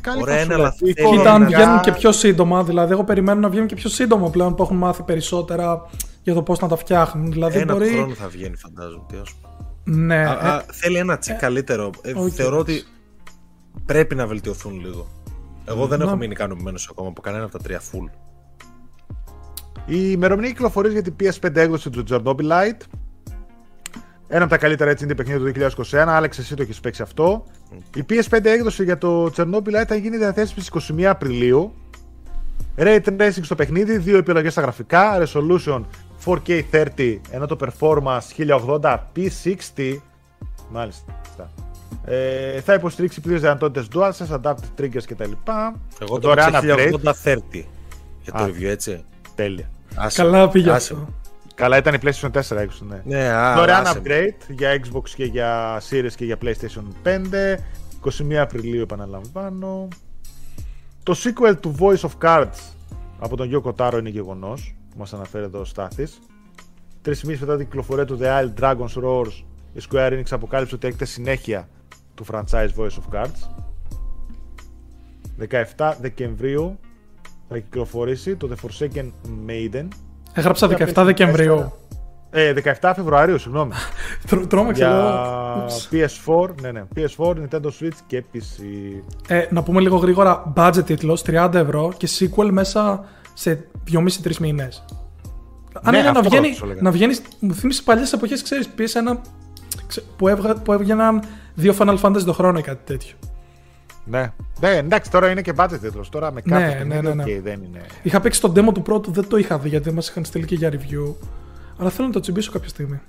καλή 0.00 0.22
Ωραία, 0.22 0.42
είναι, 0.42 0.54
αλλά 0.54 0.74
Κοίτα, 1.10 1.32
αν 1.32 1.46
βγαίνουν 1.46 1.80
και 1.80 1.92
πιο 1.92 2.12
σύντομα, 2.12 2.64
δηλαδή 2.64 2.92
εγώ 2.92 3.04
περιμένω 3.04 3.40
να 3.40 3.48
βγαίνουν 3.48 3.66
και 3.66 3.74
πιο 3.74 3.90
σύντομα 3.90 4.30
πλέον 4.30 4.54
που 4.54 4.62
έχουν 4.62 4.76
μάθει 4.76 5.02
περισσότερα 5.02 5.90
για 6.22 6.34
το 6.34 6.42
πώς 6.42 6.58
να 6.58 6.68
τα 6.68 6.76
φτιάχνουν. 6.76 7.32
Δηλαδή, 7.32 7.58
ένα 7.58 7.72
μπορεί... 7.72 7.88
χρόνο 7.88 8.14
θα 8.14 8.28
βγαίνει, 8.28 8.56
φαντάζομαι. 8.56 9.04
Τι 9.08 9.16
ναι. 9.84 10.24
Α, 10.24 10.30
α, 10.32 10.56
ε, 10.56 10.64
θέλει 10.72 10.96
ένα 10.96 11.18
τσικ 11.18 11.34
ε, 11.34 11.38
καλύτερο. 11.38 11.90
Ε, 12.02 12.30
θεωρώ 12.30 12.58
ότι 12.58 12.82
πρέπει 13.86 14.14
να 14.14 14.26
βελτιωθούν 14.26 14.80
λίγο. 14.80 15.06
Εγώ 15.64 15.86
δεν 15.86 16.00
έχω 16.00 16.16
μείνει 16.16 16.32
ικανοποιημένος 16.32 16.88
ακόμα 16.90 17.08
από 17.08 17.20
κανένα 17.20 17.44
από 17.44 17.52
τα 17.52 17.58
τρία 17.58 17.80
full. 17.80 18.10
Η 19.86 19.98
ημερομηνία 20.10 20.50
κυκλοφορίας 20.50 20.92
για 20.92 21.02
την 21.02 21.14
PS5 21.20 21.56
έκδοση 21.56 21.90
του 21.90 22.04
Light 22.24 22.76
ένα 24.34 24.44
από 24.44 24.52
τα 24.52 24.58
καλύτερα 24.58 24.90
έτσι 24.90 25.04
είναι 25.04 25.14
το 25.14 25.22
παιχνίδι 25.22 25.52
του 25.52 25.70
2021. 25.90 25.96
Άλεξ, 25.96 26.38
εσύ 26.38 26.54
το 26.54 26.62
έχεις 26.62 26.80
παίξει 26.80 27.02
αυτό. 27.02 27.44
Η 27.94 28.04
PS5 28.08 28.44
έκδοση 28.44 28.84
για 28.84 28.98
το 28.98 29.32
Light 29.36 29.84
θα 29.88 29.94
γίνει 29.94 30.16
διαθέσιμη 30.16 30.60
στις 30.60 30.94
21 30.98 31.02
Απριλίου. 31.02 31.74
Ray 32.76 33.00
Tracing 33.18 33.42
στο 33.42 33.54
παιχνίδι, 33.54 33.98
δύο 33.98 34.16
επιλογές 34.16 34.52
στα 34.52 34.60
γραφικά. 34.60 35.22
Resolution 35.26 35.82
4K30 36.24 37.18
ενώ 37.30 37.46
το 37.46 37.56
performance 37.60 38.20
1080 38.80 38.98
P60. 39.16 39.96
Μάλιστα. 40.70 41.12
Ε, 42.04 42.60
θα 42.60 42.74
υποστηρίξει 42.74 43.20
πλήρες 43.20 43.40
δυνατότητες 43.40 43.88
DualSense, 43.94 44.40
adaptive 44.40 44.80
triggers 44.80 45.04
κτλ. 45.06 45.32
Εγώ 45.98 46.18
το 46.18 46.34
1080 46.36 47.14
30. 47.24 47.64
Για 48.22 48.32
το 48.32 48.44
review, 48.44 48.64
έτσι. 48.64 49.04
Τέλεια. 49.34 49.70
Άσε, 49.94 50.22
Καλά 50.22 50.48
πήγε 50.48 50.70
άσε. 50.70 50.92
αυτό. 50.92 51.08
Καλά 51.54 51.76
ήταν 51.76 51.94
η 51.94 51.98
PlayStation 52.02 52.30
4 52.30 52.56
έξω, 52.56 52.84
ναι. 52.84 53.02
Ναι, 53.04 53.24
α, 53.28 53.54
Δωρεάν 53.54 53.86
άσε. 53.86 54.00
upgrade 54.04 54.48
για 54.48 54.80
Xbox 54.84 55.08
και 55.08 55.24
για 55.24 55.80
Series 55.90 56.12
και 56.16 56.24
για 56.24 56.36
PlayStation 56.42 56.84
5. 57.02 57.58
21 58.30 58.34
Απριλίου 58.34 58.80
επαναλαμβάνω. 58.80 59.88
Το 61.02 61.14
sequel 61.16 61.54
του 61.60 61.74
Voice 61.78 62.08
of 62.08 62.10
Cards 62.22 62.74
από 63.18 63.36
τον 63.36 63.50
Yoko 63.52 63.74
Taro 63.76 63.96
είναι 63.98 64.08
γεγονός. 64.08 64.74
Που 64.90 64.98
μας 64.98 65.12
αναφέρει 65.12 65.44
εδώ 65.44 65.60
ο 65.60 65.64
Στάθης. 65.64 66.18
Τρεις 67.02 67.22
μήνες 67.22 67.40
μετά 67.40 67.56
την 67.56 67.66
κυκλοφορία 67.66 68.04
του 68.04 68.18
The 68.20 68.24
Isle 68.24 68.60
Dragon's 68.60 69.02
Roars, 69.04 69.42
η 69.72 69.80
Square 69.90 70.12
Enix 70.12 70.22
αποκάλυψε 70.30 70.74
ότι 70.74 70.86
έχετε 70.86 71.04
συνέχεια 71.04 71.68
του 72.14 72.24
franchise 72.30 72.68
Voice 72.76 72.86
of 72.86 73.14
Cards. 73.14 73.48
17 75.76 75.92
Δεκεμβρίου 76.00 76.78
θα 77.48 77.58
κυκλοφορήσει 77.58 78.36
το 78.36 78.48
The 78.52 78.66
Forsaken 78.66 79.10
Maiden. 79.46 79.88
Έγραψα 80.34 80.66
Για 80.66 80.76
17 80.76 80.82
PlayStation 80.90 81.04
Δεκεμβρίου. 81.04 81.72
Ε, 82.30 82.52
17 82.80 82.92
Φεβρουαρίου, 82.94 83.38
συγγνώμη. 83.38 83.72
Τρό- 84.28 84.46
Τρόμαξε 84.46 84.82
για 84.84 84.90
εδώ. 84.90 85.62
Ούψ. 85.62 85.88
PS4, 85.92 86.60
ναι, 86.60 86.70
ναι. 86.72 86.82
PS4, 86.96 87.26
Nintendo 87.26 87.66
Switch 87.80 87.96
και 88.06 88.24
PC. 88.34 88.62
Ε, 89.28 89.46
να 89.50 89.62
πούμε 89.62 89.80
λίγο 89.80 89.96
γρήγορα, 89.96 90.52
budget 90.56 90.82
τίτλος, 90.84 91.22
30 91.26 91.50
ευρώ 91.54 91.92
και 91.96 92.08
sequel 92.18 92.48
μέσα 92.50 93.04
σε 93.34 93.66
2,5-3 93.92 94.36
μήνες. 94.40 94.84
Αν 95.82 95.92
Ναι, 95.92 95.98
είναι 95.98 96.10
να 96.10 96.18
αυτό 96.18 96.30
βγαίνει, 96.30 96.54
σου 96.54 96.64
έλεγα. 96.64 96.80
να 96.82 96.90
βγαίνει, 96.90 97.14
μου 97.38 97.54
θύμισε 97.54 97.82
παλιές 97.82 98.12
εποχές, 98.12 98.42
ξέρεις, 98.42 98.68
PS 98.78 98.94
ένα, 98.94 99.20
ξε- 99.86 100.04
που, 100.16 100.28
έβγα, 100.28 100.54
που 100.54 100.72
έβγαιναν 100.72 101.22
δύο 101.54 101.74
Final 101.78 101.98
Fantasy 102.00 102.22
το 102.24 102.32
χρόνο 102.32 102.58
ή 102.58 102.62
κάτι 102.62 102.80
τέτοιο. 102.84 103.14
Ναι. 104.04 104.32
ναι, 104.60 104.68
εντάξει, 104.70 105.10
τώρα 105.10 105.30
είναι 105.30 105.42
και 105.42 105.52
budget 105.56 105.78
τίτλος. 105.80 106.08
Τώρα 106.08 106.32
με 106.32 106.42
Ναι, 106.44 106.52
κάποιο 106.52 106.66
ναι, 106.66 106.72
παιχνίδι, 106.72 107.02
ναι, 107.02 107.14
ναι. 107.14 107.22
οκ, 107.22 107.42
δεν 107.42 107.62
είναι. 107.62 107.80
Είχα 108.02 108.20
παίξει 108.20 108.40
το 108.40 108.52
demo 108.56 108.74
του 108.74 108.82
πρώτου, 108.82 109.12
δεν 109.12 109.28
το 109.28 109.36
είχα 109.36 109.58
δει 109.58 109.68
γιατί 109.68 109.92
μας 109.92 110.08
είχαν 110.08 110.24
στείλει 110.24 110.44
και 110.44 110.54
για 110.54 110.70
review. 110.72 111.14
Αλλά 111.78 111.90
θέλω 111.90 112.06
να 112.06 112.12
το 112.12 112.20
τσιμπήσω 112.20 112.52
κάποια 112.52 112.68
στιγμή. 112.68 113.00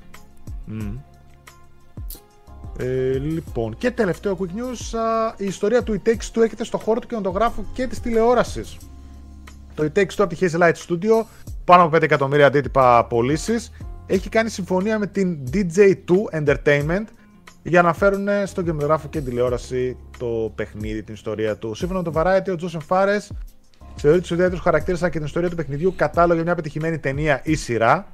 Μμμ. 0.65 0.97
Ε, 2.77 3.17
λοιπόν, 3.17 3.77
και 3.77 3.91
τελευταίο 3.91 4.37
quick 4.39 4.57
news, 4.59 4.97
α, 4.99 5.33
η 5.37 5.45
ιστορία 5.45 5.83
του 5.83 6.01
It 6.01 6.09
Takes 6.09 6.31
Two 6.37 6.41
έρχεται 6.41 6.63
στο 6.63 6.77
χώρο 6.77 6.99
του 6.99 7.07
κινηματογράφου 7.07 7.63
και 7.73 7.87
της 7.87 7.99
τηλεόρασης. 7.99 8.77
Το 9.75 9.83
It 9.83 9.99
Takes 9.99 10.01
Two 10.01 10.17
από 10.17 10.35
τη 10.35 10.37
Hazelight 10.41 10.73
Studio, 10.87 11.25
πάνω 11.65 11.83
από 11.83 11.97
5 11.97 12.01
εκατομμύρια 12.01 12.45
αντίτυπα 12.45 13.05
πωλήσεις, 13.05 13.71
έχει 14.05 14.29
κάνει 14.29 14.49
συμφωνία 14.49 14.99
με 14.99 15.07
την 15.07 15.37
DJ2 15.53 16.43
Entertainment 16.43 17.03
για 17.63 17.81
να 17.81 17.93
φέρουν 17.93 18.27
στον 18.45 18.63
κινηματογράφο 18.63 19.07
και 19.07 19.17
την 19.19 19.29
τηλεόραση 19.29 19.97
το 20.17 20.51
παιχνίδι, 20.55 21.03
την 21.03 21.13
ιστορία 21.13 21.57
του. 21.57 21.73
Σύμφωνα 21.73 22.01
με 22.01 22.11
το 22.11 22.21
Variety, 22.21 22.57
ο 22.59 22.67
Joseph 22.67 22.87
Fares 22.87 23.35
θεωρεί 23.95 24.19
τους 24.19 24.31
ιδιαίτερους 24.31 24.59
χαρακτήρες 24.59 24.99
αλλά 25.01 25.09
και 25.09 25.17
την 25.17 25.27
ιστορία 25.27 25.49
του 25.49 25.55
παιχνιδιού 25.55 25.93
κατάλογο 25.95 26.33
για 26.33 26.43
μια 26.43 26.55
πετυχημένη 26.55 26.99
ταινία 26.99 27.41
ή 27.43 27.55
σειρά. 27.55 28.09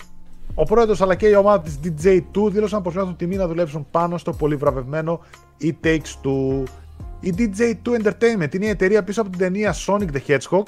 Ο 0.54 0.64
πρόεδρος 0.64 1.02
αλλά 1.02 1.16
και 1.16 1.28
η 1.28 1.36
ομάδα 1.36 1.62
της 1.62 1.80
DJ2 1.84 2.52
δήλωσαν 2.52 2.82
πως 2.82 2.96
έχουν 2.96 3.16
τιμή 3.16 3.36
να 3.36 3.48
δουλέψουν 3.48 3.88
πάνω 3.92 4.18
στο 4.18 4.34
πολύ 4.34 4.56
βραβευμένο 4.56 5.22
It 5.62 5.86
Takes 5.86 6.24
Two. 6.24 6.64
Η 7.20 7.34
DJ2 7.38 8.04
Entertainment 8.04 8.56
είναι 8.56 8.66
η 8.66 8.70
εταιρεία 8.70 9.04
πίσω 9.04 9.22
από 9.22 9.30
την 9.30 9.40
ταινία 9.40 9.76
Sonic 9.88 10.08
the 10.14 10.20
Hedgehog, 10.28 10.64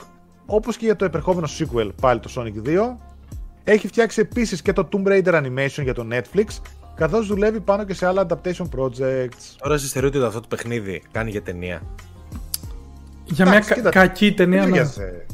όπως 0.46 0.78
και 0.78 0.86
για 0.86 0.96
το 0.96 1.06
επερχόμενο 1.06 1.48
sequel 1.60 1.90
πάλι 2.02 2.20
το 2.20 2.32
Sonic 2.36 2.68
2. 2.68 2.96
Έχει 3.64 3.88
φτιάξει 3.88 4.22
επίσης 4.22 4.62
και 4.62 4.74
το 4.74 4.90
Tomb 4.92 5.08
Raider 5.08 5.34
Animation 5.34 5.84
για 5.84 5.94
το 5.94 6.08
Netflix, 6.12 6.46
καθώς 7.02 7.28
δουλεύει 7.28 7.60
πάνω 7.60 7.84
και 7.86 7.94
σε 7.94 8.06
άλλα 8.06 8.26
adaptation 8.28 8.66
projects. 8.78 9.44
Τώρα 9.58 9.74
εσείς 9.74 9.92
θεωρείτε 9.92 10.18
ότι 10.18 10.28
αυτό 10.28 10.40
το 10.40 10.48
παιχνίδι 10.48 11.02
κάνει 11.12 11.30
για 11.32 11.42
ταινία. 11.42 11.82
Για 13.26 13.46
Εντάξει, 13.46 13.50
μια 13.50 13.60
κα- 13.60 13.76
κοίτα, 13.76 13.90
κακή 13.90 14.34
ταινία, 14.34 14.62
Δεν 14.62 14.70
ναι. 14.72 14.84
σε 14.86 15.26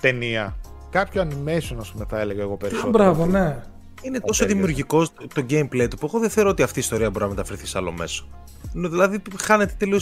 ταινία. 0.00 0.56
Κάποιο 0.90 1.22
animation, 1.22 1.76
ας 1.78 1.90
πούμε, 1.92 2.04
θα 2.08 2.20
έλεγα 2.20 2.42
εγώ 2.42 2.52
Α, 2.52 2.56
περισσότερο. 2.56 2.90
Μπράβο, 2.90 3.26
ναι. 3.26 3.62
Είναι 4.02 4.20
τόσο 4.20 4.38
τέριαζε. 4.44 4.46
δημιουργικό 4.46 5.06
το, 5.06 5.26
το 5.34 5.46
gameplay 5.50 5.86
του 5.90 5.96
που 5.96 6.06
εγώ 6.06 6.18
δεν 6.18 6.30
θεωρώ 6.30 6.50
ότι 6.50 6.62
αυτή 6.62 6.78
η 6.78 6.82
ιστορία 6.82 7.10
μπορεί 7.10 7.24
να 7.24 7.30
μεταφερθεί 7.30 7.66
σε 7.66 7.78
άλλο 7.78 7.92
μέσο. 7.92 8.28
Νο- 8.72 8.88
Δηλαδή 8.88 9.22
χάνεται 9.42 9.74
τελείω. 9.78 10.00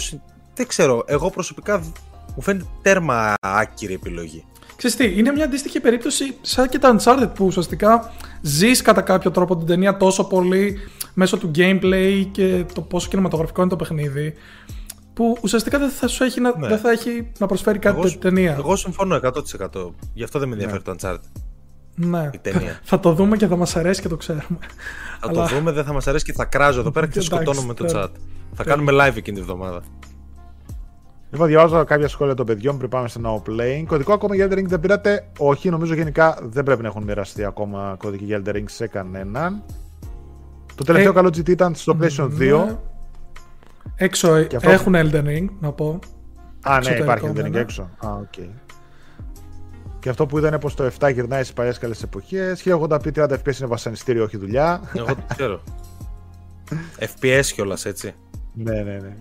Δεν 0.55 0.67
ξέρω. 0.67 1.03
Εγώ 1.07 1.31
προσωπικά 1.31 1.79
δ- 1.79 1.97
μου 2.37 2.43
φαίνεται 2.43 2.67
τέρμα 2.83 3.35
άκυρη 3.41 3.95
επιλογή. 3.95 4.45
Ξέρεις 4.83 4.97
τι, 4.97 5.19
είναι 5.19 5.33
μια 5.33 5.45
αντίστοιχη 5.45 5.81
περίπτωση 5.81 6.37
σαν 6.41 6.69
και 6.69 6.79
τα 6.79 6.97
Uncharted 6.99 7.29
που 7.35 7.45
ουσιαστικά 7.47 8.13
ζεις 8.41 8.83
κατά 8.83 9.01
κάποιο 9.01 9.31
τρόπο 9.31 9.57
την 9.57 9.67
ταινία 9.67 9.97
τόσο 9.97 10.25
πολύ 10.25 10.79
μέσω 11.15 11.37
του 11.39 11.51
gameplay 11.55 12.27
και 12.31 12.65
το 12.75 12.81
πόσο 12.81 13.09
κινηματογραφικό 13.09 13.61
είναι 13.61 13.71
το 13.71 13.77
παιχνίδι 13.77 14.35
που 15.15 15.37
ουσιαστικά 15.43 15.79
δεν 15.79 15.91
θα 15.91 16.09
σου 16.09 16.25
έχει 16.25 16.41
να, 16.41 16.59
Ναι. 16.59 16.69
δεν 16.69 16.79
θα 16.79 16.91
έχει 16.91 17.33
να 17.39 17.47
προσφέρει 17.47 17.79
κάτι 17.79 17.99
Εγώ, 17.99 18.09
τε- 18.09 18.19
ταινία. 18.21 18.55
εγώ 18.59 18.77
συμφωνώ 18.77 19.15
100%. 19.15 19.95
Γι' 20.15 20.23
αυτό 20.25 20.39
δεν 20.39 20.49
με 20.49 20.55
ενδιαφέρει 20.55 20.83
το 20.83 20.95
Uncharted. 21.01 21.19
ναι. 21.95 22.31
η 22.35 22.39
ταινία. 22.39 22.81
θα 22.91 23.01
το 23.01 23.13
δούμε 23.13 23.37
και 23.37 23.47
θα 23.47 23.57
μας 23.57 23.77
αρέσει 23.77 24.01
και 24.01 24.09
το 24.09 24.17
ξέρουμε. 24.17 24.59
Θα 25.21 25.29
Αλλά- 25.29 25.49
το 25.49 25.55
δούμε, 25.57 25.71
δεν 25.73 25.85
θα 25.85 25.93
μας 25.93 26.07
αρέσει 26.07 26.25
και 26.25 26.33
θα 26.33 26.45
κράζω 26.45 26.81
εδώ 26.81 26.91
πέρα 26.91 27.07
και 27.09 27.21
θα 27.21 27.27
Εντάξει, 27.27 27.43
σκοτώνουμε 27.45 27.75
το 27.75 27.85
τέλος. 27.85 28.05
chat. 28.05 28.11
Θα 28.55 28.65
κάνουμε 28.65 28.93
live 28.95 29.17
εκείνη 29.17 29.37
τη 29.37 29.43
εβδομάδα. 29.43 29.83
Λοιπόν, 31.31 31.47
διαβάζω 31.49 31.85
κάποια 31.85 32.09
σχόλια 32.09 32.35
των 32.35 32.47
παιδιών 32.47 32.79
πριν 32.79 32.91
πάμε 32.91 33.09
στο 33.09 33.21
Now 33.25 33.49
Playing. 33.51 33.85
Κωδικό 33.87 34.13
ακόμα 34.13 34.35
για 34.35 34.47
Elden 34.51 34.55
Ring 34.55 34.65
δεν 34.67 34.81
πήρατε. 34.81 35.29
Όχι, 35.39 35.69
νομίζω 35.71 35.95
γενικά 35.95 36.39
δεν 36.43 36.65
πρέπει 36.65 36.83
να 36.83 36.89
έχουν 36.89 37.03
μοιραστεί 37.03 37.45
ακόμα 37.45 37.95
κωδικοί 37.99 38.25
για 38.25 38.43
Elden 38.45 38.55
Ring 38.55 38.65
σε 38.67 38.87
κανέναν. 38.87 39.63
Το 40.75 40.85
τελευταίο 40.85 41.13
Ε, 41.13 41.15
καλό 41.15 41.29
GT 41.29 41.49
ήταν 41.49 41.75
στο 41.75 41.97
PlayStation 42.01 42.31
2. 42.39 42.65
Ναι. 42.67 42.77
Έξω 43.97 44.43
Και 44.43 44.57
αυτό- 44.57 44.71
έχουν 44.71 44.93
Elden 44.97 45.25
Ring, 45.25 45.47
να 45.61 45.73
πω. 45.73 45.99
Α, 46.63 46.71
ναι, 46.71 46.77
εξωτερικό, 46.77 47.03
υπάρχει 47.05 47.27
Elden 47.31 47.35
ναι, 47.35 47.49
Ring 47.49 47.51
ναι. 47.51 47.59
έξω. 47.61 47.83
Α, 48.07 48.13
οκ. 48.13 48.45
Και 49.99 50.09
αυτό 50.09 50.27
που 50.27 50.39
είδανε 50.39 50.59
πως 50.59 50.75
το 50.75 50.85
7 51.01 51.11
γυρνάει 51.13 51.43
στις 51.43 51.55
παλιές 51.55 51.79
καλές 51.79 52.03
εποχές. 52.03 52.63
1080p 52.65 53.11
30 53.13 53.29
FPS 53.29 53.59
είναι 53.59 53.69
βασανιστήριο, 53.69 54.25
όχι 54.25 54.37
δουλειά. 54.37 54.81
Εγώ 54.95 55.07
το 55.07 55.17
ξέρω. 55.35 55.61
FPS 57.21 57.45
κιόλας 57.55 57.85
έτσι. 57.85 58.15
ναι, 58.55 58.73
ναι, 58.83 58.99
ναι. 59.03 59.15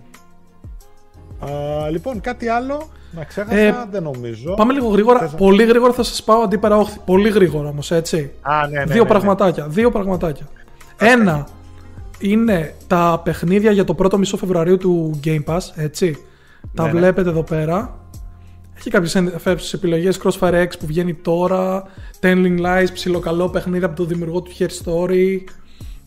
Α, 1.40 1.88
λοιπόν, 1.90 2.20
κάτι 2.20 2.48
άλλο 2.48 2.88
να 3.12 3.24
ξέχασα, 3.24 3.56
Ε, 3.58 3.74
δεν 3.90 4.02
νομίζω. 4.02 4.54
Πάμε 4.54 4.72
λίγο 4.72 4.88
γρήγορα. 4.88 5.18
Θες 5.18 5.32
να- 5.32 5.38
Πολύ 5.38 5.64
γρήγορα 5.64 5.92
θα 5.92 6.02
σας 6.02 6.22
πάω 6.22 6.40
αντίπερα 6.40 6.76
όχθη. 6.76 6.98
Πολύ 7.04 7.28
γρήγορα 7.28 7.68
όμως, 7.68 7.90
έτσι. 7.90 8.30
Α, 8.40 8.66
ναι, 8.68 8.78
ναι, 8.78 8.84
δύο 8.84 8.94
ναι, 8.94 9.00
ναι. 9.02 9.08
πραγματάκια. 9.08 9.66
Δύο 9.68 9.90
πραγματάκια. 9.90 10.48
Ένα 10.96 11.48
είναι 12.18 12.74
τα 12.86 13.20
παιχνίδια 13.24 13.70
για 13.70 13.84
το 13.84 13.94
πρώτο 13.94 14.18
μισό 14.18 14.36
Φεβρουαρίου 14.36 14.76
του 14.76 15.20
Game 15.24 15.44
Pass, 15.44 15.58
έτσι. 15.74 16.16
Τα 16.74 16.84
Ναι, 16.86 16.92
ναι. 16.92 16.98
βλέπετε 16.98 17.28
εδώ 17.28 17.42
πέρα. 17.42 17.98
Έχει 18.78 18.90
κάποιες 18.90 19.14
ενδιαφέρουσες 19.14 19.72
επιλογές. 19.72 20.20
Crossfire 20.22 20.62
X 20.62 20.68
που 20.78 20.86
βγαίνει 20.86 21.14
τώρα. 21.14 21.82
Telling 22.20 22.60
Lies, 22.60 22.86
ψιλοκαλό 22.92 23.48
παιχνίδι 23.48 23.84
από 23.84 23.96
το 23.96 24.04
δημιουργό 24.04 24.42
του 24.42 24.50
Her 24.58 24.68
Story. 24.84 25.38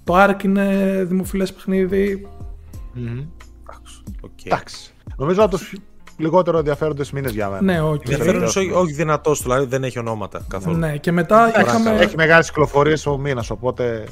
Το 0.03 0.13
Ark 0.23 0.43
είναι 0.43 0.97
δημοφιλές 1.07 1.53
παιχνίδι. 1.53 2.27
Μμμ. 2.93 3.19
Οκ. 4.21 4.45
Εντάξει. 4.45 4.92
Νομίζω 5.17 5.43
από 5.43 5.57
τους 5.57 5.73
λιγότερο 6.17 6.57
ενδιαφέροντες 6.57 7.11
μήνες 7.11 7.31
για 7.31 7.49
μένα. 7.49 7.61
Ναι, 7.61 7.81
όχι. 7.81 8.01
Ενδιαφέρον 8.05 8.43
όχι, 8.43 8.71
όχι 8.71 8.93
δυνατός 8.93 9.41
δηλαδή 9.41 9.65
δεν 9.65 9.83
έχει 9.83 9.99
ονόματα 9.99 10.41
καθόλου. 10.47 10.77
Ναι, 10.77 10.97
και 10.97 11.11
μετά 11.11 11.61
είχαμε... 11.61 11.89
Έχει 11.91 12.15
μεγάλες 12.15 12.47
κυκλοφορίες 12.47 13.05
ο 13.05 13.17
μήνας, 13.17 13.49
οπότε. 13.49 13.83
Είχαμε- 13.93 14.07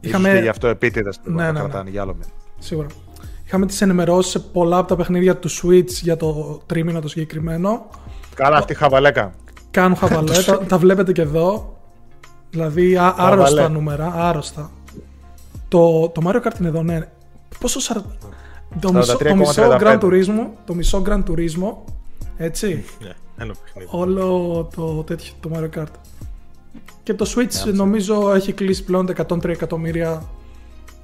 Είχαμε... 0.00 0.28
και 0.32 0.42
γι' 0.42 0.48
αυτό 0.48 0.66
επίτηδες 0.66 1.20
Ναι, 1.24 1.42
ναι, 1.44 1.50
ναι. 1.52 1.58
κρατάνε 1.58 1.90
για 1.90 2.02
άλλο 2.02 2.12
μήνα. 2.12 2.26
Σίγουρα. 2.58 2.86
Είχαμε 3.44 3.66
τις 3.66 3.80
ενημερώσεις 3.80 4.30
σε 4.32 4.38
πολλά 4.38 4.78
από 4.78 4.88
τα 4.88 4.96
παιχνίδια 4.96 5.36
του 5.36 5.50
Switch 5.50 5.88
για 6.02 6.16
το 6.16 6.60
τρίμηνο 6.66 7.00
το 7.00 7.08
συγκεκριμένο. 7.08 7.86
Καλά, 8.34 8.56
αυτή 8.56 8.72
η 8.72 8.76
χαβαλέκα. 8.76 9.32
Κάνουν 9.70 9.96
χαβαλέ, 9.96 10.42
τα, 10.42 10.58
τα 10.68 10.78
βλέπετε 10.78 11.12
και 11.12 11.20
εδώ. 11.22 11.76
Δηλαδή 12.50 12.96
α, 12.96 13.14
άρρωστα 13.16 13.56
Χαβαλέ. 13.56 13.74
νούμερα, 13.74 14.12
άρρωστα. 14.16 14.70
Το, 15.68 16.08
το 16.08 16.22
Mario 16.24 16.36
Kart 16.46 16.58
είναι 16.58 16.68
εδώ, 16.68 16.82
ναι. 16.82 17.00
Πόσο 17.60 17.80
σαρ... 17.80 17.96
Το 18.80 18.92
μισό, 18.92 19.16
το 19.16 19.34
μισό 19.36 19.68
43,35. 19.70 19.78
Gran 19.80 20.00
Turismo, 20.00 20.46
το 20.64 20.74
μισό 20.74 21.02
Gran 21.06 21.22
Turismo, 21.24 21.72
έτσι, 22.36 22.84
Ναι, 23.02 23.12
ένα 23.38 23.54
παιχνίδι. 23.64 23.88
όλο 23.90 24.68
το 24.76 25.02
τέτοιο, 25.02 25.32
το 25.40 25.50
Mario 25.54 25.78
Kart. 25.80 25.86
Και 27.02 27.14
το 27.14 27.32
Switch 27.36 27.72
νομίζω 27.74 28.32
έχει 28.34 28.52
κλείσει 28.52 28.84
πλέον 28.84 29.06
τα 29.06 29.12
103 29.28 29.44
εκατομμύρια 29.48 30.22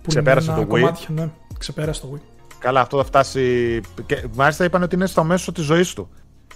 που 0.02 0.08
Ξεπέρασε 0.08 0.50
είναι 0.50 0.60
ένα 0.60 0.68
το 0.68 0.74
Wii. 0.76 0.78
κομμάτια, 0.80 1.08
ναι. 1.14 1.30
Ξεπέρασε 1.58 2.00
το 2.00 2.08
Wii. 2.14 2.20
Καλά, 2.58 2.80
αυτό 2.80 2.96
θα 2.96 3.04
φτάσει. 3.04 3.80
Και 4.06 4.24
μάλιστα 4.34 4.64
είπαν 4.64 4.82
ότι 4.82 4.94
είναι 4.94 5.06
στο 5.06 5.24
μέσο 5.24 5.52
της 5.52 5.64
ζωής 5.64 5.94
του. 5.94 6.08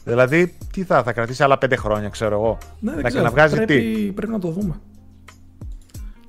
Δηλαδή, 0.05 0.57
τι 0.73 0.85
θα, 0.85 1.03
θα 1.03 1.13
κρατήσει 1.13 1.43
άλλα 1.43 1.59
πέντε 1.59 1.77
χρόνια, 1.77 2.09
ξέρω 2.09 2.35
εγώ. 2.35 2.59
Ναι, 2.81 2.93
δεν 2.93 3.03
να, 3.03 3.09
ξέρω. 3.09 3.25
να 3.25 3.31
βγάζει 3.31 3.57
πρέπει, 3.57 3.95
τι. 3.95 4.13
πρέπει 4.13 4.33
να 4.33 4.39
το 4.39 4.49
δούμε. 4.49 4.75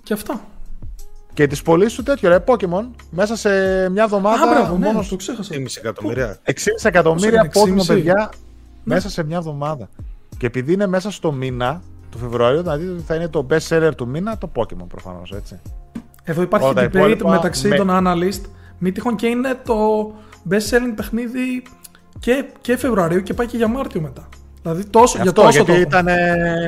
Και 0.04 0.14
αυτά. 0.14 0.42
Και 1.38 1.48
τις 1.48 1.62
πωλήσεις 1.62 1.96
του 1.98 2.04
τέτοιο, 2.04 2.30
ρε, 2.30 2.44
Pokemon, 2.46 2.86
μέσα 3.10 3.36
σε 3.36 3.50
μια 3.90 4.04
εβδομάδα. 4.04 4.44
Α, 4.44 4.54
μπράβο, 4.54 4.78
ναι, 4.78 4.86
μόνος 4.86 5.08
το 5.08 5.16
ξέχασα. 5.16 5.54
2,5 5.56 5.78
εκατομμύρια. 5.78 6.38
6 6.44 6.52
εκατομμύρια 6.84 7.50
Πόσο 7.54 7.68
είναι, 7.68 7.76
Pokemon, 7.78 7.82
6,5? 7.82 7.96
παιδιά, 7.96 8.30
Ναι. 8.84 8.94
μέσα 8.94 9.10
σε 9.10 9.24
μια 9.24 9.38
εβδομάδα. 9.38 9.90
Και 10.38 10.46
επειδή 10.46 10.74
είναι 10.74 10.88
μέσα 10.88 11.12
στο 11.12 11.32
μήνα 11.32 11.82
του 12.12 12.18
Φεβρουαρίου, 12.18 12.64
θα 12.64 12.78
δείτε 12.78 12.92
ότι 12.92 13.02
θα 13.02 13.16
είναι 13.16 13.28
το 13.28 13.48
best 13.50 13.68
seller 13.70 13.92
του 13.98 14.08
μήνα 14.08 14.38
το 14.38 14.50
Pokemon 14.56 14.88
προφανώς, 14.88 15.32
έτσι. 15.32 15.60
Εδώ 16.24 16.42
υπάρχει 16.42 16.66
Όλα 16.66 16.74
τα 16.74 16.84
debate 16.86 16.94
υπόλοιπα 16.96 17.30
μεταξύ 17.30 17.68
με- 17.68 17.76
των 17.76 17.88
analyst. 17.92 18.42
Μη 18.78 18.92
τυχόν 18.92 19.16
και 19.16 19.28
είναι 19.28 19.58
το 19.66 20.12
best 20.50 20.70
selling 20.70 20.94
παιχνίδι 20.96 21.64
και, 22.20 22.46
και 22.62 22.78
Φεβρουαρίου 22.78 23.22
και 23.24 23.34
πάει 23.34 23.48
και 23.48 23.58
για 23.58 23.68
Μάρτιο 23.68 24.02
μετά. 24.02 24.30
Δηλαδή 24.62 24.86
τόσο, 24.86 25.18
για 25.22 25.30
αυτό, 25.30 25.42
τόσο 25.42 25.64
γιατί 25.64 25.82
ήταν 25.82 26.08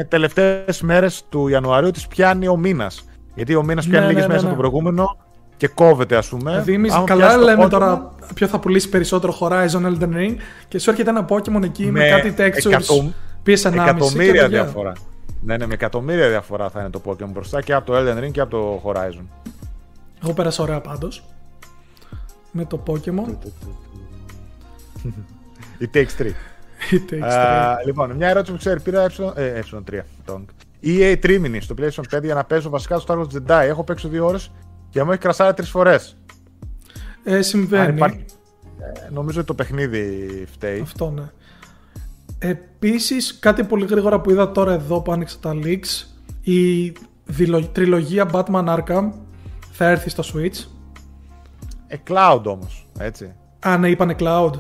τελευταίες 0.08 0.82
μέρες 0.82 1.24
του 1.30 1.48
Ιανουαρίου 1.48 1.92
τη 1.92 2.04
πιάνει 2.10 2.48
ο 2.48 2.58
μήνας. 2.58 3.04
Γιατί 3.36 3.56
ο 3.56 3.64
μήνα 3.64 3.82
πιάνει 3.82 4.06
ναι, 4.06 4.12
λίγε 4.12 4.22
ναι, 4.22 4.28
μέρε 4.28 4.42
ναι, 4.42 4.48
από 4.48 4.48
τον 4.48 4.58
προηγούμενο 4.58 5.18
και 5.58 5.68
κόβεται, 5.68 6.18
α 6.18 6.24
πούμε. 6.30 6.52
Δηλαδή, 6.52 6.74
εμεί 6.74 6.90
καλά 7.06 7.38
λέμε 7.38 7.66
Pokemon... 7.66 7.70
τώρα 7.70 8.12
ποιο 8.34 8.48
θα 8.48 8.60
πουλήσει 8.60 8.90
περισσότερο 8.90 9.38
Horizon 9.40 9.86
Elden 9.86 10.16
Ring 10.16 10.36
και 10.68 10.80
σου 10.80 10.90
έρχεται 10.90 11.10
ένα 11.10 11.26
Pokémon 11.30 11.64
εκεί 11.64 11.86
με, 11.86 12.00
με 12.00 12.08
κάτι 12.08 12.34
textures. 12.38 12.66
Εκατο... 12.66 13.12
PS1,5 13.46 13.74
εκατομμύρια 13.74 14.48
διαφορά. 14.48 14.94
Ναι, 15.42 15.58
ναι, 15.58 15.66
με 15.66 15.74
εκατομμύρια 15.74 16.30
διαφορά 16.30 16.70
θα 16.70 16.80
είναι 16.80 16.90
το 16.90 17.02
Pokémon 17.06 17.30
μπροστά 17.30 17.62
και 17.62 17.74
από 17.74 17.86
το 17.92 17.98
Elden 17.98 18.24
Ring 18.24 18.32
και 18.32 18.42
από 18.42 18.52
το 18.52 18.82
Horizon. 18.86 19.50
Εγώ 20.24 20.34
πέρασα 20.34 20.64
ωραία 20.64 20.80
πάντω. 20.80 21.08
Με 22.52 22.66
το 22.66 22.84
Pokémon. 22.88 23.36
Η 25.78 25.90
Takes 25.94 26.22
3. 26.22 26.32
Uh, 27.12 27.76
λοιπόν, 27.86 28.12
μια 28.12 28.28
ερώτηση 28.28 28.52
που 28.52 28.58
ξέρει, 28.58 28.82
πήρα 28.82 29.06
ε3. 29.06 29.34
Ε, 29.36 29.46
ε, 29.46 29.62
EA 30.84 31.16
Trimini 31.24 31.58
στο 31.60 31.76
PlayStation 31.78 32.18
5 32.18 32.24
για 32.24 32.34
να 32.34 32.44
παίζω 32.44 32.70
βασικά 32.70 33.00
στο 33.00 33.14
Star 33.14 33.20
Wars 33.20 33.38
Jedi. 33.38 33.68
Έχω 33.68 33.84
παίξει 33.84 34.08
δύο 34.08 34.26
ώρες 34.26 34.52
και 34.90 35.04
μου 35.04 35.12
έχει 35.12 35.20
κρασάρει 35.20 35.54
τρεις 35.54 35.70
φορές. 35.70 36.18
Ε, 37.24 37.42
συμβαίνει. 37.42 37.96
Υπάρχει... 37.96 38.26
Ε, 38.80 39.10
νομίζω 39.10 39.38
ότι 39.38 39.48
το 39.48 39.54
παιχνίδι 39.54 40.28
φταίει. 40.52 40.80
Αυτό 40.80 41.10
ναι. 41.10 41.30
Επίσης, 42.40 43.40
κάτι 43.40 43.64
πολύ 43.64 43.86
γρήγορα 43.86 44.22
που 44.22 44.30
είδα 44.30 44.52
τώρα 44.52 44.74
εδώ 44.74 45.02
που 45.02 45.12
άνοιξα 45.12 45.38
τα 45.40 45.54
leaks. 45.64 46.08
Η 46.42 46.94
δηλο... 47.26 47.62
τριλογία 47.62 48.30
Batman 48.32 48.78
Arkham 48.78 49.12
θα 49.72 49.90
έρθει 49.90 50.10
στο 50.10 50.24
Switch. 50.34 50.66
Ε, 51.88 51.96
cloud 52.08 52.42
όμως, 52.44 52.88
έτσι. 53.00 53.36
Α, 53.60 53.78
ναι, 53.78 53.90
είπανε 53.90 54.16
cloud. 54.20 54.52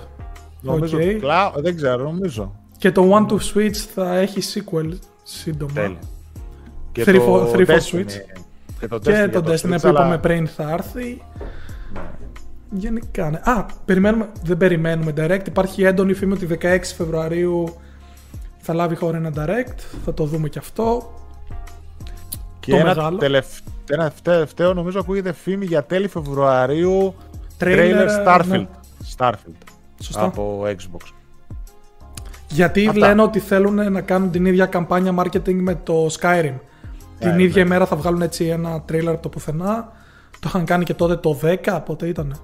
Νομίζω 0.62 0.98
okay. 1.02 1.22
cloud, 1.22 1.62
δεν 1.62 1.76
ξέρω, 1.76 2.04
νομίζω. 2.04 2.56
Και 2.78 2.92
το 2.92 3.12
One 3.18 3.32
to 3.32 3.38
Switch 3.54 3.76
θα 3.76 4.16
έχει 4.16 4.40
sequel 4.54 4.90
σύντομα. 5.30 5.74
Τέλεια. 5.74 6.00
Και 6.92 7.04
3 7.06 7.22
for, 7.22 7.80
Switch. 7.92 8.12
Και 8.80 8.88
το 8.88 8.96
Destiny, 8.96 9.30
και 9.32 9.40
το 9.40 9.52
Destiny 9.52 9.78
που 9.82 9.88
είπαμε 9.88 10.18
πριν 10.18 10.48
θα 10.48 10.72
έρθει. 10.72 11.24
Ναι. 11.94 12.02
Γενικά, 12.72 13.30
ναι. 13.30 13.38
Α, 13.44 13.66
περιμένουμε, 13.86 14.30
δεν 14.44 14.58
περιμένουμε 14.58 15.14
direct. 15.18 15.48
Υπάρχει 15.48 15.84
έντονη 15.84 16.14
φήμη 16.14 16.34
ότι 16.34 16.48
16 16.62 16.80
Φεβρουαρίου 16.98 17.76
θα 18.58 18.74
λάβει 18.74 18.96
χώρα 18.96 19.18
ένα 19.18 19.32
direct. 19.36 19.80
Θα 20.06 20.14
το 20.14 20.26
δούμε 20.26 20.50
και 20.50 20.60
αυτό. 20.60 21.14
Και 22.60 22.72
το 22.72 22.78
ένα, 22.78 22.86
μεγάλο. 22.86 23.18
Τελευταίο, 23.18 23.74
ένα 23.90 24.12
τελευταίο 24.22 24.74
νομίζω 24.74 25.00
ακούγεται 25.00 25.34
φήμη 25.34 25.66
για 25.66 25.84
τέλη 25.84 26.08
Φεβρουαρίου. 26.08 27.16
Trailer, 27.60 28.08
Starfield. 28.26 28.48
Ναι. 28.48 28.68
Starfield. 29.18 29.62
Σωστά. 30.02 30.24
Από 30.24 30.64
Xbox. 30.66 31.19
Γιατί 32.50 32.88
Αυτά. 32.88 33.08
λένε 33.08 33.22
ότι 33.22 33.40
θέλουν 33.40 33.92
να 33.92 34.02
κάνουν 34.02 34.32
την 34.32 34.46
ίδια 34.46 34.66
καμπάνια 34.66 35.14
marketing 35.18 35.54
με 35.54 35.76
το 35.84 36.08
Skyrim. 36.20 36.54
Την 37.20 37.36
ναι, 37.36 37.44
ίδια 37.44 37.64
ναι. 37.64 37.70
ημέρα 37.70 37.86
θα 37.86 37.96
βγάλουν 37.96 38.22
έτσι 38.22 38.46
ένα 38.46 38.84
trailer 38.90 39.08
από 39.08 39.22
το 39.22 39.30
πουθενά. 39.30 39.92
Το 40.32 40.46
είχαν 40.46 40.66
κάνει 40.66 40.84
και 40.84 40.94
τότε 40.94 41.16
το 41.16 41.40
10, 41.44 41.80
πότε 41.86 42.08
ήταν. 42.08 42.40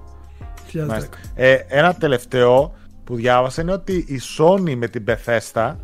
Ε, 1.34 1.54
ένα 1.68 1.94
τελευταίο 1.94 2.74
που 3.04 3.14
διάβασα 3.14 3.62
είναι 3.62 3.72
ότι 3.72 3.92
η 3.92 4.20
Sony 4.38 4.74
με 4.76 4.88
την 4.88 5.04
Bethesda 5.06 5.74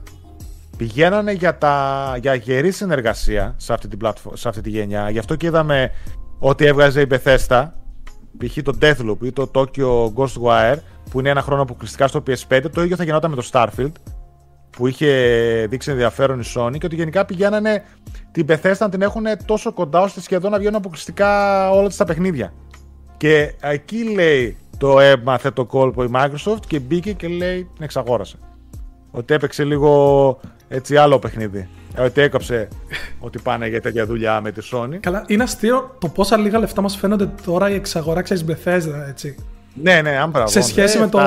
πηγαίνανε 0.76 1.32
για, 1.32 1.58
τα, 1.58 2.16
για 2.20 2.34
γερή 2.34 2.70
συνεργασία 2.70 3.54
σε 3.56 3.72
αυτή, 3.72 3.88
την 3.88 3.98
σε 4.32 4.48
αυτή 4.48 4.60
τη 4.60 4.70
γενιά. 4.70 5.10
Γι' 5.10 5.18
αυτό 5.18 5.36
και 5.36 5.46
είδαμε 5.46 5.90
ότι 6.38 6.64
έβγαζε 6.64 7.00
η 7.00 7.06
Bethesda, 7.10 7.68
π.χ. 8.38 8.62
το 8.62 8.78
Deathloop 8.80 9.16
ή 9.22 9.32
το 9.32 9.50
Tokyo 9.54 10.12
Ghostwire, 10.14 10.76
που 11.10 11.20
είναι 11.20 11.28
ένα 11.28 11.42
χρόνο 11.42 11.62
αποκλειστικά 11.62 12.06
στο 12.06 12.22
PS5. 12.26 12.64
Το 12.72 12.82
ίδιο 12.82 12.96
θα 12.96 13.04
γινόταν 13.04 13.30
με 13.30 13.36
το 13.36 13.48
Starfield, 13.52 13.92
που 14.76 14.86
είχε 14.86 15.66
δείξει 15.70 15.90
ενδιαφέρον 15.90 16.40
η 16.40 16.44
Sony 16.54 16.78
και 16.78 16.86
ότι 16.86 16.94
γενικά 16.94 17.24
πηγαίνανε 17.24 17.84
την 18.32 18.46
Bethesda 18.48 18.76
να 18.78 18.88
την 18.88 19.02
έχουν 19.02 19.24
τόσο 19.44 19.72
κοντά 19.72 20.00
ώστε 20.00 20.20
σχεδόν 20.20 20.50
να 20.50 20.58
βγαίνουν 20.58 20.76
αποκλειστικά 20.76 21.70
όλα 21.70 21.90
τα 21.96 22.04
παιχνίδια. 22.04 22.52
Και 23.16 23.54
εκεί 23.60 24.12
λέει 24.14 24.56
το 24.78 25.00
έμαθε 25.00 25.50
το 25.50 25.64
κόλπο 25.64 26.04
η 26.04 26.10
Microsoft 26.14 26.60
και 26.66 26.78
μπήκε 26.78 27.12
και 27.12 27.28
λέει 27.28 27.68
την 27.74 27.84
εξαγόρασε. 27.84 28.36
Ότι 29.10 29.34
έπαιξε 29.34 29.64
λίγο 29.64 30.40
έτσι 30.68 30.96
άλλο 30.96 31.18
παιχνίδι. 31.18 31.68
Ε, 31.94 32.02
ότι 32.02 32.20
έκοψε 32.20 32.68
ότι 33.18 33.38
πάνε 33.38 33.68
για 33.68 33.80
τέτοια 33.80 34.06
δουλειά 34.06 34.40
με 34.40 34.52
τη 34.52 34.68
Sony. 34.72 34.96
Καλά, 35.00 35.24
είναι 35.26 35.42
αστείο 35.42 35.96
το 35.98 36.08
πόσα 36.08 36.36
λίγα 36.36 36.58
λεφτά 36.58 36.82
μας 36.82 36.96
φαίνονται 36.96 37.30
τώρα 37.44 37.70
η 37.70 37.74
εξαγορά 37.74 38.22
ξέρεις 38.22 38.44
Bethesda, 38.48 39.08
έτσι. 39.08 39.36
Ναι, 39.74 40.02
ναι, 40.02 40.18
αν 40.18 40.32
Σε 40.44 40.60
σχέση 40.60 40.98
με 40.98 41.08
το 41.08 41.18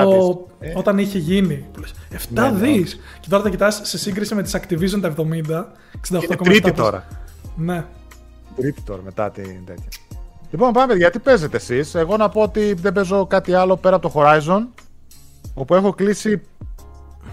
ε. 0.59 0.73
όταν 0.75 0.97
είχε 0.97 1.17
γίνει. 1.17 1.65
7 2.11 2.17
ναι, 2.29 2.49
ναι. 2.49 2.57
δις. 2.57 2.99
Και 3.19 3.27
τώρα 3.29 3.43
τα 3.43 3.49
κοιτάς 3.49 3.79
σε 3.83 3.97
σύγκριση 3.97 4.35
με 4.35 4.43
τις 4.43 4.55
Activision 4.55 4.99
τα 5.01 5.13
70. 5.17 5.65
68, 6.11 6.35
τρίτη 6.43 6.71
τώρα. 6.71 7.07
Ναι. 7.55 7.85
Τρίτη 8.55 8.81
τώρα 8.81 9.01
μετά 9.01 9.31
την 9.31 9.65
τέτοια. 9.65 9.87
Λοιπόν, 10.51 10.71
πάμε 10.71 10.93
γιατί 10.93 11.19
παίζετε 11.19 11.57
εσείς; 11.57 11.95
Εγώ 11.95 12.17
να 12.17 12.29
πω 12.29 12.41
ότι 12.41 12.73
δεν 12.73 12.93
παίζω 12.93 13.27
κάτι 13.27 13.53
άλλο 13.53 13.77
πέρα 13.77 13.95
από 13.95 14.09
το 14.09 14.13
Horizon. 14.15 14.67
Όπου 15.53 15.75
έχω 15.75 15.93
κλείσει 15.93 16.41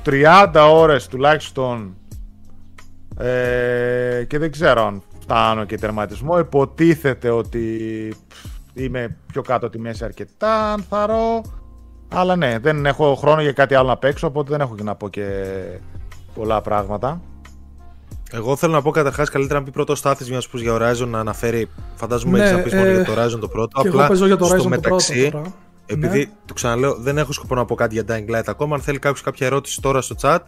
30 0.05 0.69
ώρες 0.73 1.07
τουλάχιστον 1.07 1.97
ε, 3.19 4.25
και 4.29 4.39
δεν 4.39 4.51
ξέρω 4.51 4.87
αν 4.87 5.03
φτάνω 5.21 5.65
και 5.65 5.79
τερματισμό. 5.79 6.39
Υποτίθεται 6.39 7.31
ότι 7.31 8.15
είμαι 8.75 9.17
πιο 9.27 9.43
κάτω 9.43 9.69
τη 9.69 9.79
μέση 9.79 10.05
αρκετά, 10.05 10.73
αν 10.73 10.83
θαρώ. 10.89 11.43
Αλλά 12.09 12.37
ναι, 12.37 12.59
δεν 12.59 12.87
έχω 12.87 13.15
χρόνο 13.15 13.43
για 13.43 13.53
κάτι 13.53 13.75
άλλο 13.75 13.89
να 13.89 13.97
παίξω, 13.97 14.27
οπότε 14.27 14.51
δεν 14.51 14.61
έχω 14.61 14.75
και 14.75 14.83
να 14.83 14.95
πω 14.95 15.09
και 15.09 15.25
πολλά 16.35 16.61
πράγματα. 16.61 17.21
Εγώ 18.33 18.57
θέλω 18.57 18.73
να 18.73 18.83
πω 18.83 18.91
καταρχάς 18.91 19.31
καλύτερα 19.31 19.59
να 19.59 19.65
πει 19.65 19.71
πρώτος 19.71 19.99
στάθης 19.99 20.31
μιας 20.31 20.49
που 20.49 20.59
για 20.59 20.77
Horizon 20.77 21.07
να 21.07 21.19
αναφέρει. 21.19 21.69
Φαντάζομαι 21.95 22.39
ναι, 22.39 22.45
έχει 22.45 22.55
να 22.55 22.63
πεις 22.63 22.75
μόνο 22.75 22.91
για 22.91 23.05
το 23.05 23.13
Horizon 23.13 23.41
το 23.41 23.49
πρώτο. 23.49 23.83
Και 23.83 23.89
απλά 23.89 24.09
εγώ 24.13 24.27
για 24.27 24.37
το 24.37 24.47
Horizon 24.47 24.59
στο 24.59 24.69
μεταξύ, 24.69 25.25
το 25.25 25.31
πρώτο 25.31 25.53
επειδή 25.87 26.19
ναι. 26.19 26.31
το 26.47 26.55
ξαναλέω, 26.55 26.95
δεν 26.95 27.19
έχω 27.19 27.33
σκοπό 27.33 27.55
να 27.55 27.65
πω 27.65 27.75
κάτι 27.75 27.95
για 27.95 28.05
Dying 28.09 28.37
Light 28.37 28.43
ακόμα. 28.47 28.75
Αν 28.75 28.81
θέλει 28.81 28.99
κάποιος 28.99 29.23
κάποια 29.23 29.47
ερώτηση 29.47 29.81
τώρα 29.81 30.01
στο 30.01 30.15
chat, 30.21 30.39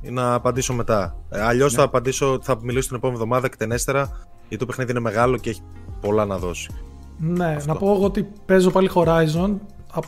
να 0.00 0.34
απαντήσω 0.34 0.74
μετά. 0.74 1.16
Ε, 1.30 1.40
Αλλιώς 1.40 1.72
ναι. 1.72 1.78
θα 1.78 1.84
απαντήσω, 1.84 2.38
θα 2.42 2.58
μιλήσω 2.62 2.88
την 2.88 2.96
επόμενη 2.96 3.18
εβδομάδα 3.18 3.46
εκτενέστερα, 3.46 4.26
γιατί 4.40 4.56
το 4.56 4.66
παιχνίδι 4.66 4.90
είναι 4.90 5.00
μεγάλο 5.00 5.36
και 5.36 5.50
έχει 5.50 5.62
πολλά 6.00 6.24
να 6.24 6.36
δώσει. 6.38 6.68
Ναι, 7.18 7.56
να 7.66 7.74
πω 7.76 7.92
εγώ 7.94 8.04
ότι 8.04 8.28
παίζω 8.46 8.70
πάλι 8.70 8.90
Horizon 8.94 9.54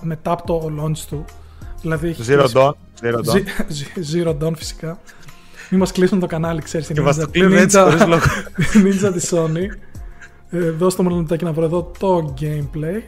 μετά 0.00 0.30
από 0.30 0.46
το 0.46 0.70
launch 0.80 0.98
του. 1.08 1.24
Δηλαδή, 1.80 2.16
Zero 2.26 2.46
Dawn. 2.52 2.70
Zero 3.02 3.18
Dawn. 3.24 3.42
Zero 4.14 4.36
Dawn 4.42 4.52
φυσικά. 4.56 4.98
Μην 5.70 5.80
μας 5.80 5.92
κλείσουν 5.92 6.20
το 6.20 6.26
κανάλι, 6.26 6.62
ξέρεις. 6.62 6.86
Και 6.86 7.00
μας 7.00 7.16
το 7.16 7.28
κλείνουν 7.28 7.56
έτσι 7.56 7.78
χωρίς 7.78 8.06
λόγο. 8.06 8.22
Ninja 8.84 9.12
της 9.12 9.32
Sony. 9.34 9.66
Ε, 10.50 10.70
δώστε 10.70 11.02
μου 11.02 11.08
ένα 11.08 11.18
λεπτάκι 11.18 11.44
να 11.44 11.52
βρω 11.52 11.64
εδώ 11.64 11.92
το 11.98 12.34
gameplay. 12.40 13.02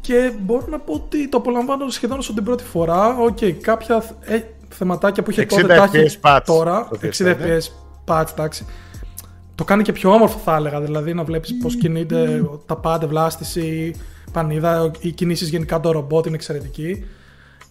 Και 0.00 0.32
μπορώ 0.40 0.66
να 0.68 0.78
πω 0.78 0.92
ότι 0.92 1.28
το 1.28 1.36
απολαμβάνω 1.36 1.90
σχεδόν 1.90 2.18
όσο 2.18 2.34
την 2.34 2.44
πρώτη 2.44 2.64
φορά. 2.64 3.16
Οκ, 3.18 3.38
okay, 3.40 3.52
κάποια 3.52 4.04
ε, 4.20 4.40
θεματάκια 4.68 5.22
που 5.22 5.30
είχε 5.30 5.46
τότε 5.46 5.66
τα 5.66 5.90
έχει 5.92 6.18
τώρα. 6.44 6.88
60 7.00 7.08
FPS 7.16 7.62
patch, 8.06 8.26
εντάξει 8.32 8.66
το 9.60 9.66
κάνει 9.66 9.82
και 9.82 9.92
πιο 9.92 10.12
όμορφο 10.12 10.38
θα 10.38 10.56
έλεγα, 10.56 10.80
δηλαδή 10.80 11.14
να 11.14 11.24
βλέπεις 11.24 11.56
πώς 11.56 11.76
κινείται 11.76 12.44
τα 12.66 12.76
πάντα, 12.76 13.06
βλάστηση, 13.06 13.94
πανίδα, 14.32 14.90
οι 15.00 15.10
κινήσεις 15.10 15.48
γενικά 15.48 15.80
το 15.80 15.90
ρομπότ 15.90 16.26
είναι 16.26 16.34
εξαιρετική. 16.34 17.04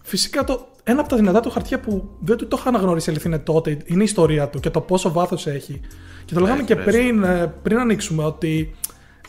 Φυσικά 0.02 0.44
το, 0.44 0.66
ένα 0.84 1.00
από 1.00 1.08
τα 1.08 1.16
δυνατά 1.16 1.40
του 1.40 1.50
χαρτιά 1.50 1.80
που 1.80 2.08
δεν 2.20 2.36
του 2.36 2.48
το 2.48 2.56
είχα 2.60 2.68
αναγνωρίσει 2.68 3.10
αλήθεια 3.10 3.30
είναι 3.30 3.38
τότε, 3.38 3.78
είναι 3.84 4.00
η 4.00 4.04
ιστορία 4.04 4.48
του 4.48 4.60
και 4.60 4.70
το 4.70 4.80
πόσο 4.80 5.12
βάθος 5.12 5.46
έχει. 5.46 5.80
Και 6.24 6.34
το 6.34 6.40
λέγαμε 6.40 6.62
και 6.62 6.76
πριν, 6.76 7.22
ε, 7.22 7.54
πριν 7.62 7.78
ανοίξουμε 7.78 8.24
ότι 8.24 8.74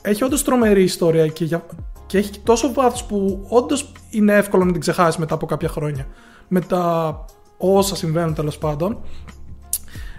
έχει 0.01 0.23
όντως 0.23 0.43
τρομερή 0.43 0.83
ιστορία 0.83 1.27
και, 1.27 1.45
για, 1.45 1.65
και 2.05 2.17
έχει 2.17 2.39
τόσο 2.43 2.73
βάθος 2.73 3.03
που 3.03 3.45
όντως 3.49 3.91
είναι 4.09 4.35
εύκολο 4.35 4.65
να 4.65 4.71
την 4.71 4.81
ξεχάσεις 4.81 5.17
μετά 5.17 5.33
από 5.33 5.45
κάποια 5.45 5.69
χρόνια. 5.69 6.07
Με 6.47 6.61
τα 6.61 7.25
όσα 7.57 7.95
συμβαίνουν 7.95 8.33
τέλος 8.33 8.57
πάντων 8.57 8.97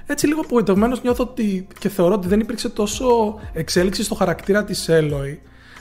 έτσι 0.06 0.26
λίγο 0.26 0.40
απογοητευμένος 0.40 1.02
νιώθω 1.02 1.24
ότι 1.24 1.66
και 1.78 1.88
θεωρώ 1.88 2.14
ότι 2.14 2.28
δεν 2.28 2.40
υπήρξε 2.40 2.68
τόσο 2.68 3.38
εξέλιξη 3.52 4.02
στο 4.02 4.14
χαρακτήρα 4.14 4.64
της 4.64 4.88
Έλοη. 4.88 5.40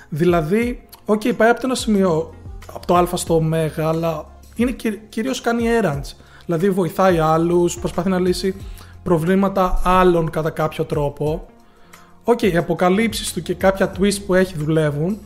Δηλαδή, 0.10 0.88
οκ, 1.06 1.22
okay, 1.22 1.36
πάει 1.38 1.50
από 1.50 1.60
το 1.60 1.66
ένα 1.66 1.76
σημείο, 1.76 2.34
από 2.74 2.88
το 2.88 2.96
Α 2.96 3.06
στο 3.14 3.36
Ω, 3.36 3.82
αλλά 3.82 4.26
είναι 4.56 4.76
κυρίως 5.10 5.42
κάνει 5.42 5.64
errands. 5.82 6.16
Δηλαδή, 6.46 6.70
βοηθάει 6.70 7.20
άλλους, 7.20 7.80
προσπαθεί 7.80 8.10
να 8.10 8.20
λύσει 8.20 8.56
προβλήματα 9.04 9.82
άλλων 9.84 10.30
κατά 10.30 10.50
κάποιο 10.50 10.84
τρόπο. 10.84 11.46
Οκ, 12.24 12.40
okay, 12.42 12.52
οι 12.52 12.58
αποκαλύψεις 12.58 13.34
του 13.34 13.42
και 13.42 13.54
κάποια 13.54 13.92
twist 14.00 14.18
που 14.26 14.34
έχει 14.34 14.58
δουλεύουν, 14.58 15.20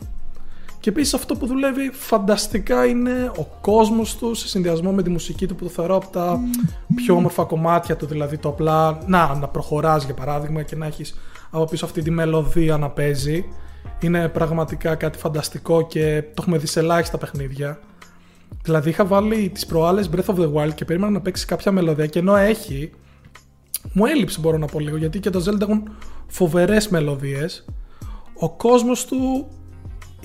και 0.86 0.92
επίσης 0.92 1.14
αυτό 1.14 1.34
που 1.34 1.46
δουλεύει 1.46 1.90
φανταστικά 1.92 2.86
είναι 2.86 3.32
ο 3.38 3.44
κόσμος 3.60 4.16
του 4.16 4.34
σε 4.34 4.48
συνδυασμό 4.48 4.92
με 4.92 5.02
τη 5.02 5.10
μουσική 5.10 5.46
του 5.46 5.54
που 5.54 5.64
το 5.64 5.70
θεωρώ 5.70 5.96
από 5.96 6.06
τα 6.06 6.40
πιο 6.94 7.14
όμορφα 7.14 7.44
κομμάτια 7.44 7.96
του. 7.96 8.06
Δηλαδή 8.06 8.38
το 8.38 8.48
απλά 8.48 8.98
να, 9.06 9.34
να 9.34 9.48
προχωράς 9.48 10.04
για 10.04 10.14
παράδειγμα 10.14 10.62
και 10.62 10.76
να 10.76 10.86
έχεις 10.86 11.18
από 11.50 11.64
πίσω 11.64 11.84
αυτή 11.84 12.02
τη 12.02 12.10
μελωδία 12.10 12.76
να 12.76 12.90
παίζει. 12.90 13.44
Είναι 14.00 14.28
πραγματικά 14.28 14.94
κάτι 14.94 15.18
φανταστικό 15.18 15.86
και 15.86 16.22
το 16.22 16.34
έχουμε 16.38 16.58
δει 16.58 16.66
σε 16.66 16.80
ελάχιστα 16.80 17.18
παιχνίδια. 17.18 17.80
Δηλαδή 18.62 18.88
είχα 18.88 19.04
βάλει 19.04 19.50
τις 19.54 19.66
προάλλες 19.66 20.10
Breath 20.12 20.34
of 20.34 20.38
the 20.38 20.52
Wild 20.52 20.74
και 20.74 20.84
περίμενα 20.84 21.12
να 21.12 21.20
παίξει 21.20 21.46
κάποια 21.46 21.72
μελωδία 21.72 22.06
και 22.06 22.18
ενώ 22.18 22.36
έχει, 22.36 22.92
μου 23.92 24.04
έλειψε 24.06 24.40
μπορώ 24.40 24.58
να 24.58 24.66
πω 24.66 24.78
λίγο 24.78 24.96
γιατί 24.96 25.20
και 25.20 25.30
το 25.30 25.44
Zelda 25.46 25.60
έχουν 25.60 25.82
φοβερές 26.26 26.88
μελωδίες. 26.88 27.64
Ο 28.38 28.50
κόσμος 28.50 29.04
του 29.04 29.46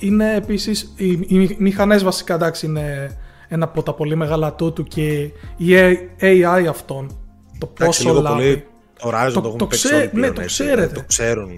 είναι 0.02 0.36
επίσης, 0.36 0.94
οι, 0.96 1.10
οι 1.12 1.56
μηχανές 1.60 2.04
βασικά 2.04 2.34
εντάξει 2.34 2.66
είναι 2.66 3.18
ένα 3.48 3.66
από 3.66 3.84
τα 3.84 3.94
πολύ 3.94 4.16
μεγάλα 4.16 4.54
του 4.54 4.84
και 4.84 5.32
η 5.58 5.74
AI 6.22 6.66
αυτών. 6.70 7.18
Το 7.58 7.66
πόσο 7.66 8.14
λάβει. 8.14 8.66
Horizon 9.04 9.32
το, 9.34 9.42
το, 9.42 9.56
το, 9.56 9.68
ξέ, 9.68 10.12
ναι, 10.14 10.32
το 10.32 10.46
ξέρετε. 10.46 10.94
Το 10.94 11.04
ξέρουν. 11.08 11.50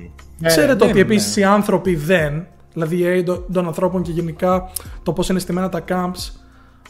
Ξέρετε 0.41 0.73
ναι, 0.73 0.83
ότι 0.83 0.93
ναι, 0.93 0.99
επίσης 0.99 1.35
οι 1.35 1.43
άνθρωποι 1.43 1.95
δεν, 1.95 2.47
δηλαδή 2.73 2.95
η 2.95 3.25
AI 3.27 3.39
των 3.53 3.65
ανθρώπων 3.65 4.01
και 4.01 4.11
γενικά 4.11 4.71
το 5.03 5.13
πώς 5.13 5.29
είναι 5.29 5.39
στημένα 5.39 5.69
τα 5.69 5.83
camps. 5.87 6.31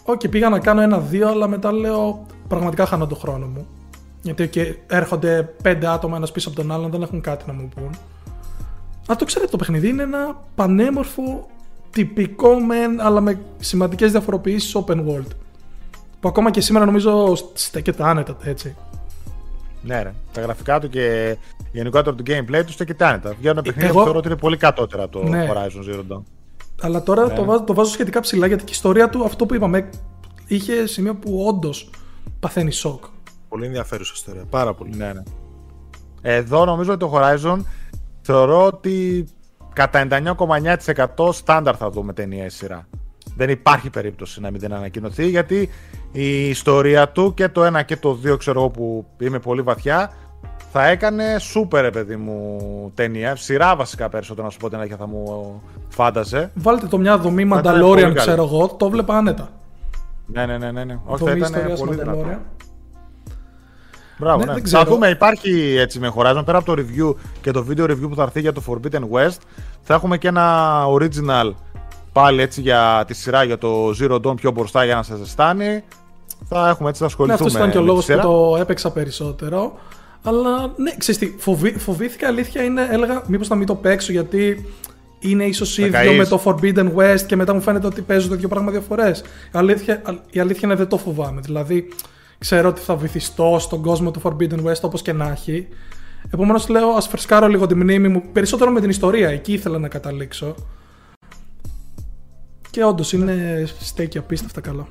Όχι, 0.03 0.27
πήγα 0.27 0.49
να 0.49 0.59
κάνω 0.59 0.81
ένα-δύο, 0.81 1.29
αλλά 1.29 1.47
μετά 1.47 1.71
λέω 1.71 2.25
πραγματικά 2.47 2.85
χάνω 2.85 3.07
τον 3.07 3.17
χρόνο 3.17 3.45
μου. 3.45 3.67
Γιατί 4.21 4.47
και 4.47 4.75
έρχονται 4.87 5.53
πέντε 5.63 5.87
άτομα 5.87 6.15
ένας 6.17 6.31
πίσω 6.31 6.49
από 6.49 6.57
τον 6.57 6.71
άλλον, 6.71 6.91
δεν 6.91 7.01
έχουν 7.01 7.21
κάτι 7.21 7.43
να 7.47 7.53
μου 7.53 7.69
πούν. 7.75 7.89
Αλλά 9.07 9.17
το 9.17 9.25
ξέρετε, 9.25 9.51
το 9.51 9.57
παιχνίδι 9.57 9.87
είναι 9.87 10.03
ένα 10.03 10.39
πανέμορφο, 10.55 11.47
τυπικό 11.89 12.59
μεν, 12.59 13.01
αλλά 13.01 13.21
με 13.21 13.39
σημαντικές 13.59 14.11
διαφοροποιήσεις 14.11 14.77
open 14.77 14.97
world. 14.97 15.27
Που 16.19 16.27
ακόμα 16.27 16.51
και 16.51 16.61
σήμερα 16.61 16.85
νομίζω 16.85 17.35
στέκεται 17.53 18.03
άνετα 18.03 18.37
έτσι. 18.43 18.75
Ναι, 19.81 20.01
ρε. 20.01 20.13
Τα 20.31 20.41
γραφικά 20.41 20.79
του 20.79 20.89
και 20.89 21.37
γενικότερα 21.71 22.15
το 22.15 22.23
gameplay 22.27 22.63
του 22.65 22.71
στέκεται 22.71 23.05
άνετα. 23.05 23.33
Βγαίνουν 23.39 23.63
παιχνίδια 23.63 23.89
Εγώ... 23.89 23.97
που 23.97 24.03
θεωρώ 24.03 24.17
ότι 24.17 24.27
είναι 24.27 24.37
πολύ 24.37 24.57
κατώτερα 24.57 25.09
το 25.09 25.23
ναι. 25.23 25.49
Horizon 25.51 25.93
Zero 25.93 26.13
Dawn. 26.13 26.21
Αλλά 26.81 27.03
τώρα 27.03 27.27
ναι. 27.27 27.33
το, 27.33 27.45
βάζω, 27.45 27.63
το 27.63 27.73
βάζω 27.73 27.91
σχετικά 27.91 28.19
ψηλά 28.19 28.47
γιατί 28.47 28.63
και 28.63 28.69
η 28.71 28.73
ιστορία 28.75 29.09
του, 29.09 29.23
αυτό 29.23 29.45
που 29.45 29.53
είπαμε, 29.53 29.89
είχε 30.47 30.85
σημείο 30.85 31.15
που 31.15 31.45
όντως 31.47 31.89
παθαίνει 32.39 32.71
σοκ. 32.71 33.03
Πολύ 33.49 33.65
ενδιαφέρουσα 33.65 34.13
ιστορία. 34.15 34.45
Πάρα 34.49 34.73
πολύ. 34.73 34.95
Ναι, 34.95 35.13
ναι. 35.13 35.23
Εδώ 36.21 36.65
νομίζω 36.65 36.91
ότι 36.91 36.99
το 36.99 37.11
Horizon 37.15 37.59
θεωρώ 38.23 38.65
ότι 38.65 39.25
κατά 39.73 40.07
99,9% 41.17 41.33
στάνταρ 41.33 41.75
θα 41.77 41.89
δούμε 41.89 42.13
ταινία 42.13 42.49
σειρά. 42.49 42.87
Δεν 43.35 43.49
υπάρχει 43.49 43.89
περίπτωση 43.89 44.41
να 44.41 44.51
μην 44.51 44.59
την 44.59 44.73
ανακοινωθεί 44.73 45.29
γιατί 45.29 45.69
η 46.11 46.49
ιστορία 46.49 47.09
του 47.09 47.33
και 47.33 47.49
το 47.49 47.63
ένα 47.63 47.81
και 47.83 47.97
το 47.97 48.13
δύο 48.13 48.37
ξέρω 48.37 48.59
εγώ 48.59 48.69
που 48.69 49.05
είμαι 49.19 49.39
πολύ 49.39 49.61
βαθιά 49.61 50.11
θα 50.71 50.87
έκανε 50.87 51.37
σούπερ 51.39 51.89
παιδί 51.89 52.15
μου 52.15 52.57
ταινία. 52.95 53.35
Σειρά 53.35 53.75
βασικά 53.75 54.09
περισσότερο 54.09 54.45
να 54.45 54.51
σου 54.51 54.57
πω 54.57 54.69
την 54.69 54.77
αλήθεια 54.77 54.97
θα 54.97 55.07
μου 55.07 55.61
φάνταζε. 55.89 56.51
Βάλτε 56.53 56.87
το 56.87 56.97
μια 56.97 57.17
δομή 57.17 57.49
Mandalorian 57.53 58.11
ξέρω 58.15 58.43
εγώ, 58.43 58.67
το 58.67 58.89
βλέπα 58.89 59.17
άνετα. 59.17 59.49
Ναι, 60.25 60.45
ναι, 60.45 60.57
ναι, 60.57 60.71
ναι. 60.71 60.83
ναι. 60.83 60.99
Όχι, 61.05 61.23
θα 61.23 61.31
ήταν 61.31 61.53
πολύ 61.79 61.95
δυνατό. 61.95 62.25
Μπράβο, 64.23 64.45
ναι, 64.45 64.53
ναι. 64.53 64.67
Θα 64.67 64.83
δούμε, 64.83 65.07
υπάρχει 65.07 65.75
έτσι 65.79 65.99
με 65.99 66.13
Horizon 66.15 66.41
πέρα 66.45 66.57
από 66.57 66.75
το 66.75 66.81
review 66.81 67.15
και 67.41 67.51
το 67.51 67.65
video 67.69 67.83
review 67.83 68.09
που 68.09 68.15
θα 68.15 68.23
έρθει 68.23 68.39
για 68.39 68.53
το 68.53 68.61
Forbidden 68.67 69.01
West. 69.11 69.37
Θα 69.81 69.93
έχουμε 69.93 70.17
και 70.17 70.27
ένα 70.27 70.77
original 70.85 71.51
πάλι 72.11 72.41
έτσι 72.41 72.61
για 72.61 73.03
τη 73.07 73.13
σειρά 73.13 73.43
για 73.43 73.57
το 73.57 73.89
Zero 74.01 74.15
Dawn 74.21 74.35
πιο 74.35 74.51
μπροστά 74.51 74.85
για 74.85 74.95
να 74.95 75.03
σα 75.03 75.15
ζεστάνει. 75.15 75.83
Θα 76.49 76.69
έχουμε 76.69 76.89
έτσι 76.89 77.01
να 77.01 77.07
ασχοληθούμε. 77.07 77.39
Ναι, 77.39 77.47
αυτός 77.47 77.53
ήταν 77.53 77.71
και 77.71 77.77
ο 77.77 77.81
λόγος 77.81 78.05
που 78.05 78.19
το 78.21 78.57
έπαιξα 78.59 78.91
περισσότερο. 78.91 79.73
Αλλά 80.23 80.73
ναι, 80.75 80.95
ξέρεις 80.97 81.19
τι, 81.19 81.35
φοβή, 81.37 81.77
φοβήθηκα 81.77 82.27
αλήθεια 82.27 82.63
είναι, 82.63 82.87
έλεγα 82.91 83.23
μήπως 83.27 83.47
να 83.47 83.55
μην 83.55 83.67
το 83.67 83.75
παίξω 83.75 84.11
γιατί 84.11 84.65
είναι 85.19 85.43
ίσως 85.43 85.77
ίδιο 85.77 86.13
με 86.13 86.25
το 86.25 86.41
Forbidden 86.45 86.91
West 86.95 87.21
και 87.27 87.35
μετά 87.35 87.53
μου 87.53 87.61
φαίνεται 87.61 87.87
ότι 87.87 88.01
παίζω 88.01 88.27
το 88.27 88.33
ίδιο 88.33 88.47
πράγμα 88.47 88.71
δύο 88.71 88.81
φορές. 88.81 89.19
Η 89.19 89.23
αλήθεια, 89.51 90.01
η 90.31 90.39
αλήθεια 90.39 90.61
είναι 90.63 90.75
δεν 90.75 90.87
το 90.87 90.97
φοβάμαι. 90.97 91.41
Δηλαδή, 91.41 91.87
ξέρω 92.43 92.69
ότι 92.69 92.81
θα 92.81 92.95
βυθιστώ 92.95 93.57
στον 93.59 93.81
κόσμο 93.81 94.11
του 94.11 94.21
Forbidden 94.23 94.63
West 94.63 94.81
όπως 94.81 95.01
και 95.01 95.13
να 95.13 95.29
έχει. 95.29 95.67
Επομένως, 96.33 96.67
λέω 96.67 96.89
ας 96.89 97.07
φρεσκάρω 97.07 97.47
λίγο 97.47 97.67
τη 97.67 97.75
μνήμη 97.75 98.07
μου 98.07 98.23
περισσότερο 98.31 98.71
με 98.71 98.79
την 98.81 98.89
ιστορία. 98.89 99.29
Εκεί 99.29 99.53
ήθελα 99.53 99.79
να 99.79 99.87
καταλήξω. 99.87 100.55
Και 102.69 102.83
όντως 102.83 103.13
είναι 103.13 103.65
στέκει 103.79 104.17
απίστευτα 104.17 104.61
καλό. 104.61 104.87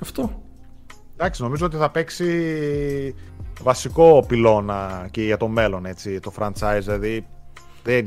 Αυτό. 0.00 0.42
Εντάξει, 1.12 1.42
νομίζω 1.42 1.66
ότι 1.66 1.76
θα 1.76 1.90
παίξει 1.90 3.14
βασικό 3.60 4.24
πυλώνα 4.28 5.08
και 5.10 5.22
για 5.22 5.36
το 5.36 5.48
μέλλον 5.48 5.86
έτσι, 5.86 6.20
το 6.20 6.32
franchise. 6.38 6.80
Δηλαδή 6.80 7.26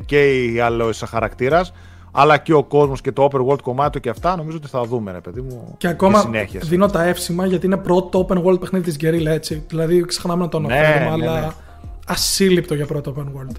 και 0.04 0.44
η 0.44 0.60
άλλο 0.60 0.92
χαρακτήρας, 1.06 1.72
αλλά 2.12 2.38
και 2.38 2.52
ο 2.52 2.64
κόσμος 2.64 3.00
και 3.00 3.12
το 3.12 3.28
open 3.30 3.46
world 3.46 3.62
κομμάτι 3.62 4.00
και 4.00 4.08
αυτά, 4.08 4.36
νομίζω 4.36 4.56
ότι 4.56 4.68
θα 4.68 4.84
δούμε, 4.84 5.12
ρε 5.12 5.20
παιδί 5.20 5.40
μου. 5.40 5.74
Και 5.78 5.88
ακόμα 5.88 6.30
και 6.50 6.58
δίνω 6.58 6.86
τα 6.86 7.04
εύσημα 7.04 7.46
γιατί 7.46 7.66
είναι 7.66 7.76
πρώτο 7.76 8.26
open 8.28 8.42
world 8.44 8.60
παιχνίδι 8.60 8.92
της 8.92 8.96
Guerrilla, 9.00 9.26
έτσι. 9.26 9.64
Δηλαδή, 9.68 10.04
ξεχνάμε 10.04 10.42
να 10.42 10.48
το 10.48 10.58
ναι, 10.58 10.78
αναφέρουμε, 10.78 11.16
ναι, 11.16 11.28
αλλά 11.28 11.40
ναι. 11.40 11.48
ασύλληπτο 12.06 12.74
για 12.74 12.86
πρώτο 12.86 13.14
open 13.16 13.24
world. 13.24 13.56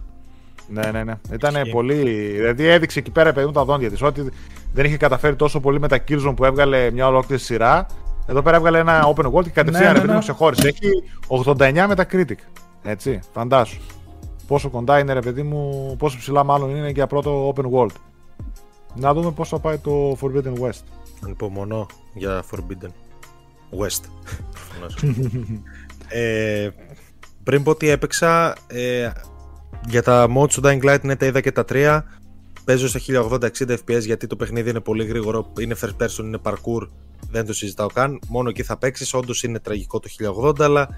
Ναι, 0.67 0.91
ναι, 0.91 1.03
ναι. 1.03 1.13
Ήταν 1.33 1.53
πολύ. 1.71 2.03
Δηλαδή 2.35 2.67
έδειξε 2.67 2.99
εκεί 2.99 3.11
πέρα 3.11 3.33
παιδί 3.33 3.45
μου 3.45 3.51
τα 3.51 3.63
δόντια 3.65 3.89
της. 3.89 4.01
Ότι 4.01 4.29
δεν 4.73 4.85
είχε 4.85 4.97
καταφέρει 4.97 5.35
τόσο 5.35 5.59
πολύ 5.59 5.79
με 5.79 5.87
τα 5.87 6.03
Killzone 6.07 6.33
που 6.35 6.45
έβγαλε 6.45 6.91
μια 6.91 7.07
ολόκληρη 7.07 7.41
σειρά. 7.41 7.85
Εδώ 8.27 8.41
πέρα 8.41 8.57
έβγαλε 8.57 8.79
ένα 8.79 9.13
open 9.15 9.31
world 9.31 9.43
και 9.43 9.49
κατευθείαν 9.49 9.93
ναι, 9.93 9.99
ναι, 9.99 10.13
ναι. 10.13 10.19
ξεχώρισε. 10.19 10.67
Έχει 10.67 10.89
89 11.45 11.85
με 11.87 11.95
τα 11.95 12.05
critic. 12.11 12.37
Έτσι, 12.83 13.19
φαντάσου. 13.33 13.79
Πόσο 14.47 14.69
κοντά 14.69 14.99
είναι 14.99 15.13
ρε 15.13 15.19
παιδί 15.19 15.43
μου, 15.43 15.95
πόσο 15.99 16.17
ψηλά 16.17 16.43
μάλλον 16.43 16.69
είναι 16.69 16.89
για 16.89 17.07
πρώτο 17.07 17.53
open 17.55 17.65
world. 17.79 17.95
Να 18.95 19.13
δούμε 19.13 19.31
πώς 19.31 19.49
θα 19.49 19.59
πάει 19.59 19.77
το 19.77 20.17
Forbidden 20.21 20.53
West. 20.59 20.83
Ανυπομονώ 21.23 21.85
για 22.13 22.43
Forbidden 22.51 22.91
West. 23.79 24.01
ε, 26.07 26.69
πριν 27.43 27.63
πω 27.63 27.71
ότι 27.71 27.89
έπαιξα, 27.89 28.55
ε, 28.67 29.09
για 29.87 30.03
τα 30.03 30.27
mods 30.37 30.49
του 30.49 30.61
Dying 30.63 30.83
Light 30.83 31.01
ναι 31.01 31.15
τα 31.15 31.25
είδα 31.25 31.41
και 31.41 31.51
τα 31.51 31.65
τρία. 31.65 32.05
Παίζω 32.65 32.87
στα 32.87 32.99
1080-60 33.07 33.47
fps 33.57 34.01
γιατί 34.01 34.27
το 34.27 34.35
παιχνίδι 34.35 34.69
είναι 34.69 34.79
πολύ 34.79 35.05
γρήγορο, 35.05 35.51
είναι 35.59 35.75
first 35.81 36.05
person, 36.05 36.23
είναι 36.23 36.39
parkour, 36.43 36.87
δεν 37.33 37.45
το 37.45 37.53
συζητάω 37.53 37.87
καν. 37.87 38.19
Μόνο 38.27 38.49
εκεί 38.49 38.63
θα 38.63 38.77
παίξεις. 38.77 39.13
Όντως 39.13 39.43
είναι 39.43 39.59
τραγικό 39.59 39.99
το 39.99 40.09
1080, 40.37 40.61
αλλά 40.61 40.89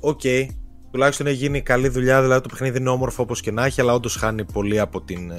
οκ. 0.00 0.20
Okay. 0.22 0.46
Τουλάχιστον 0.90 1.26
έχει 1.26 1.36
γίνει 1.36 1.60
καλή 1.60 1.88
δουλειά. 1.88 2.22
Δηλαδή 2.22 2.40
το 2.40 2.48
παιχνίδι 2.48 2.78
είναι 2.78 2.88
όμορφο 2.88 3.22
όπως 3.22 3.40
και 3.40 3.50
να 3.50 3.64
έχει, 3.64 3.80
αλλά 3.80 3.94
όντως 3.94 4.16
χάνει 4.16 4.44
πολύ 4.44 4.80
από 4.80 5.00
την. 5.00 5.32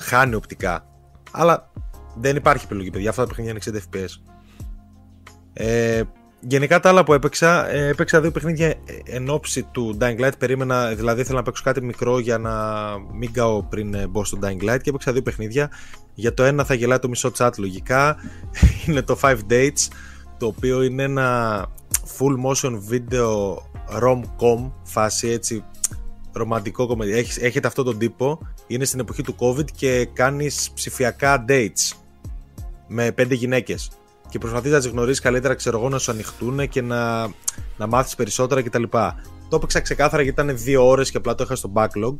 Ε, 0.00 0.02
χάνει 0.02 0.34
οπτικά. 0.34 0.86
Αλλά 1.30 1.70
δεν 2.16 2.36
υπάρχει 2.36 2.64
επιλογή, 2.64 2.90
παιδιά. 2.90 3.10
Αυτά 3.10 3.22
τα 3.22 3.28
παιχνίδια 3.28 3.50
είναι 3.50 3.80
60 3.92 3.96
fps. 3.96 4.08
Ε, 5.52 6.02
Γενικά 6.42 6.80
τα 6.80 6.88
άλλα 6.88 7.04
που 7.04 7.12
έπαιξα, 7.12 7.70
ε, 7.70 7.86
έπαιξα 7.86 8.20
δύο 8.20 8.30
παιχνίδια 8.30 8.66
ε, 8.66 8.76
εν 9.04 9.28
ώψη 9.28 9.62
του 9.62 9.98
Dying 10.00 10.20
Light. 10.20 10.38
Περίμενα, 10.38 10.94
δηλαδή 10.94 11.20
ήθελα 11.20 11.36
να 11.36 11.42
παίξω 11.42 11.62
κάτι 11.64 11.84
μικρό 11.84 12.18
για 12.18 12.38
να 12.38 12.54
μην 13.12 13.32
κάω 13.32 13.62
πριν 13.62 13.94
ε, 13.94 14.06
μπω 14.06 14.24
στο 14.24 14.38
Dying 14.42 14.70
Light 14.70 14.78
και 14.82 14.88
έπαιξα 14.88 15.12
δύο 15.12 15.22
παιχνίδια. 15.22 15.70
Για 16.14 16.34
το 16.34 16.42
ένα 16.42 16.64
θα 16.64 16.74
γελάει 16.74 16.98
το 16.98 17.08
μισό 17.08 17.30
chat 17.38 17.50
λογικά. 17.56 18.16
είναι 18.86 19.02
το 19.02 19.18
5 19.22 19.36
Dates, 19.50 19.88
το 20.38 20.46
οποίο 20.46 20.82
είναι 20.82 21.02
ένα 21.02 21.66
full 22.18 22.34
motion 22.46 22.72
video 22.90 23.54
rom-com 24.02 24.70
φάση 24.82 25.28
έτσι 25.28 25.64
ρομαντικό 26.32 26.86
κομμάτι. 26.86 27.10
Έχετε 27.40 27.66
αυτό 27.66 27.82
τον 27.82 27.98
τύπο, 27.98 28.38
είναι 28.70 28.84
στην 28.84 29.00
εποχή 29.00 29.22
του 29.22 29.34
COVID 29.38 29.70
και 29.74 30.08
κάνεις 30.12 30.70
ψηφιακά 30.74 31.44
dates 31.48 31.96
με 32.86 33.12
πέντε 33.12 33.34
γυναίκες 33.34 33.90
και 34.28 34.38
προσπαθείς 34.38 34.72
να 34.72 34.78
τις 34.78 34.86
γνωρίσεις 34.86 35.20
καλύτερα, 35.20 35.54
ξέρω 35.54 35.78
εγώ, 35.78 35.88
να 35.88 35.98
σου 35.98 36.10
ανοιχτούν 36.10 36.68
και 36.68 36.82
να, 36.82 37.26
να 37.76 37.86
μάθεις 37.86 38.14
περισσότερα 38.14 38.62
κτλ. 38.62 38.82
Το 39.48 39.56
έπαιξα 39.56 39.80
ξεκάθαρα 39.80 40.22
γιατί 40.22 40.42
ήταν 40.42 40.58
δύο 40.58 40.88
ώρες 40.88 41.10
και 41.10 41.16
απλά 41.16 41.34
το 41.34 41.44
είχα 41.44 41.54
στο 41.54 41.72
backlog. 41.74 42.16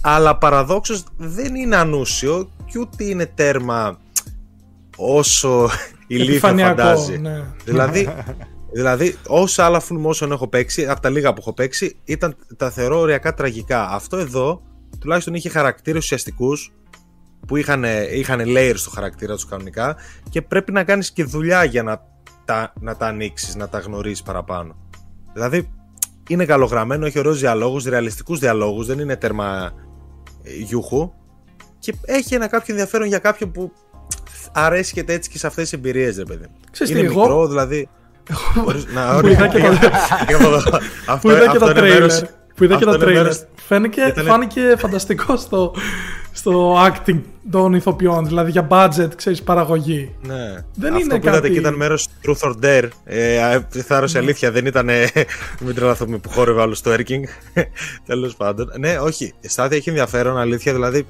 Αλλά 0.00 0.38
παραδόξως 0.38 1.04
δεν 1.16 1.54
είναι 1.54 1.76
ανούσιο 1.76 2.50
και 2.66 2.78
ούτε 2.78 3.04
είναι 3.04 3.26
τέρμα 3.26 4.00
όσο 4.96 5.70
η 6.06 6.16
Λίθα 6.16 6.56
φαντάζει. 6.56 7.18
Ναι. 7.18 7.44
Δηλαδή, 7.64 8.08
δηλαδή, 8.76 9.16
όσα 9.26 9.64
άλλα 9.64 9.82
full 9.82 10.06
motion 10.06 10.30
έχω 10.30 10.48
παίξει, 10.48 10.86
από 10.86 11.00
τα 11.00 11.08
λίγα 11.08 11.32
που 11.32 11.40
έχω 11.40 11.52
παίξει, 11.52 11.96
ήταν 12.04 12.36
τα 12.56 12.70
θεωρώ 12.70 12.98
ωριακά 12.98 13.34
τραγικά. 13.34 13.88
Αυτό 13.88 14.16
εδώ 14.16 14.62
τουλάχιστον 15.00 15.34
είχε 15.34 15.48
χαρακτήρες 15.48 16.02
ουσιαστικούς 16.04 16.72
που 17.46 17.56
είχαν, 17.56 17.84
είχαν 18.12 18.40
layers 18.46 18.74
στο 18.74 18.90
χαρακτήρα 18.90 19.34
τους 19.34 19.46
κανονικά 19.46 19.96
και 20.30 20.42
πρέπει 20.42 20.72
να 20.72 20.84
κάνεις 20.84 21.12
και 21.12 21.24
δουλειά 21.24 21.64
για 21.64 21.82
να 21.82 22.02
τα, 22.44 22.72
να 22.80 22.96
τα 22.96 23.06
ανοίξεις, 23.06 23.54
να 23.54 23.68
τα 23.68 23.78
γνωρίσεις 23.78 24.22
παραπάνω. 24.22 24.76
Δηλαδή 25.32 25.72
είναι 26.28 26.44
καλογραμμένο, 26.44 27.06
έχει 27.06 27.18
ωραίους 27.18 27.40
διαλόγους, 27.40 27.84
ρεαλιστικούς 27.84 28.38
διαλόγους, 28.38 28.86
δεν 28.86 28.98
είναι 28.98 29.16
τέρμα 29.16 29.72
ε, 30.42 30.54
γιούχου 30.54 31.12
και 31.78 31.94
έχει 32.04 32.34
ένα 32.34 32.46
κάποιο 32.46 32.74
ενδιαφέρον 32.74 33.06
για 33.06 33.18
κάποιον 33.18 33.52
που 33.52 33.72
αρέσει 34.52 34.92
και 34.92 35.04
έτσι 35.06 35.30
και 35.30 35.38
σε 35.38 35.46
αυτές 35.46 35.62
τις 35.62 35.72
εμπειρίες, 35.72 36.16
ρε 36.16 36.24
παιδί. 36.24 36.46
Ξέρεις 36.70 36.92
είναι 36.92 37.08
μικρό, 37.08 37.22
εγώ... 37.22 37.48
δηλαδή... 37.48 37.88
Που 41.20 41.30
είδα 41.30 41.46
και 41.52 41.58
τα 41.58 41.72
τρέιλερ. 41.78 42.10
Που 42.54 42.64
είδα 42.64 42.76
και 42.76 42.84
τα 42.84 42.98
τρέιλερ. 42.98 43.32
Φάνηκε 44.26 44.74
φανταστικό 44.78 45.36
στο, 45.36 45.74
στο 46.32 46.76
acting 46.86 47.20
των 47.50 47.74
ηθοποιών, 47.74 48.26
δηλαδή 48.26 48.50
για 48.50 48.66
budget, 48.70 49.08
ξέρεις, 49.16 49.42
παραγωγή. 49.42 50.14
Ναι. 50.26 50.36
Δεν 50.74 50.92
Αυτό 50.92 50.98
είναι 51.04 51.18
που 51.18 51.26
είδατε 51.26 51.30
κάτι- 51.30 51.50
και 51.50 51.58
ήταν 51.58 51.74
μέρος 51.74 52.08
του 52.22 52.36
Truth 52.40 52.48
or 52.48 52.64
Dare. 52.64 52.88
Ε, 53.04 53.60
θάρρος 53.70 54.14
η 54.14 54.18
αλήθεια, 54.18 54.50
δεν 54.50 54.66
ήταν. 54.66 54.88
ε, 54.88 55.06
μην 55.60 55.74
τρελαθούμε 55.74 56.18
που 56.18 56.28
χόρευε 56.28 56.60
άλλο 56.60 56.74
στο 56.74 56.90
Erking. 56.94 57.22
Τέλος 58.06 58.36
πάντων. 58.36 58.70
Ναι, 58.78 58.98
όχι. 58.98 59.32
Η 59.40 59.48
στάδια 59.48 59.76
έχει 59.76 59.88
ενδιαφέρον, 59.88 60.38
αλήθεια. 60.38 60.72
Δηλαδή, 60.72 61.06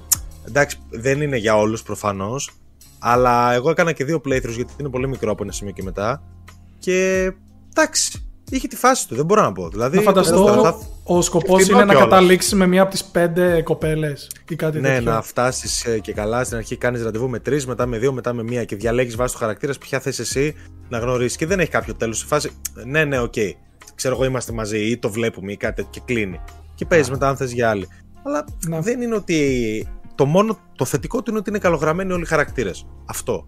εντάξει, 0.49 0.79
δεν 0.91 1.21
είναι 1.21 1.37
για 1.37 1.57
όλους 1.57 1.83
προφανώς. 1.83 2.51
Αλλά 2.99 3.53
εγώ 3.53 3.71
έκανα 3.71 3.93
και 3.93 4.05
δύο 4.05 4.21
playthroughs 4.25 4.55
γιατί 4.55 4.73
είναι 4.77 4.89
πολύ 4.89 5.09
μικρό 5.09 5.31
από 5.31 5.43
ένα 5.43 5.53
σημείο 5.53 5.73
και 5.73 5.83
μετά. 5.83 6.23
Και 6.79 7.31
εντάξει, 7.75 8.25
είχε 8.57 8.69
τη 8.69 8.77
φάση 8.77 9.09
του, 9.09 9.15
δεν 9.15 9.25
μπορώ 9.25 9.43
να 9.43 9.53
πω. 9.53 9.69
Δηλαδή, 9.69 9.97
Να 9.97 10.03
φανταστώ, 10.03 10.47
θα- 10.47 10.63
θα- 10.63 10.79
ο 11.05 11.23
σκοπός 11.23 11.61
Ευθυνό 11.61 11.77
είναι 11.77 11.87
να 11.87 11.93
κιόλας. 11.93 12.11
καταλήξει 12.11 12.55
με 12.57 12.67
μία 12.67 12.83
από 12.83 12.91
τις 12.91 13.05
πέντε 13.05 13.63
κοπέλες 13.63 14.31
ή 14.49 14.55
κάτι 14.57 14.81
Ναι, 14.81 14.89
τέτοιο. 14.95 15.11
να 15.13 15.23
φτάσεις 15.23 15.87
και 16.01 16.13
καλά. 16.13 16.45
Στην 16.45 16.57
αρχή 16.57 16.77
κάνεις 16.77 17.03
ραντεβού 17.03 17.29
με 17.29 17.39
τρεις, 17.39 17.67
μετά 17.67 17.87
με 17.87 17.99
δύο, 17.99 18.13
μετά 18.13 18.33
με 18.33 18.43
μία 18.43 18.65
και 18.65 18.77
διαλέγεις 18.77 19.17
βάσει 19.17 19.33
του 19.35 19.41
χαρακτήρας 19.41 19.79
ποια 19.79 20.01
θες 20.01 20.19
εσύ 20.19 20.55
να 20.89 20.99
γνωρίσεις. 20.99 21.37
Και 21.37 21.47
δεν 21.47 21.61
έχει 21.61 21.71
κάποιο 21.71 21.95
τέλος. 21.95 22.19
Σε 22.19 22.27
φάση, 22.27 22.51
ναι, 22.85 23.05
ναι, 23.05 23.19
οκ. 23.21 23.35
Ξέρω 23.95 24.15
εγώ 24.15 24.25
είμαστε 24.25 24.53
μαζί 24.53 24.79
ή 24.91 24.99
το 24.99 25.11
βλέπουμε 25.11 25.53
ή 25.53 25.57
κάτι 25.57 25.75
τέτοιο 25.75 25.91
και 25.91 26.01
κλείνει. 26.15 26.41
Και 26.75 26.85
παίζεις 26.87 27.11
μετά 27.11 27.29
αν 27.29 27.37
θες 27.37 27.53
για 27.53 27.71
άλλη. 27.71 27.89
Αλλά 28.25 28.45
Να. 28.69 28.81
δεν 28.81 29.01
είναι 29.01 29.15
ότι. 29.15 29.89
Το 30.15 30.25
μόνο 30.25 30.59
το 30.77 30.85
θετικό 30.85 31.23
του 31.23 31.31
είναι 31.31 31.39
ότι 31.39 31.51
είναι 31.51 31.59
καλογραμμένοι 31.59 32.13
όλοι 32.13 32.23
οι 32.23 32.27
χαρακτήρες. 32.27 32.87
Αυτό. 33.07 33.47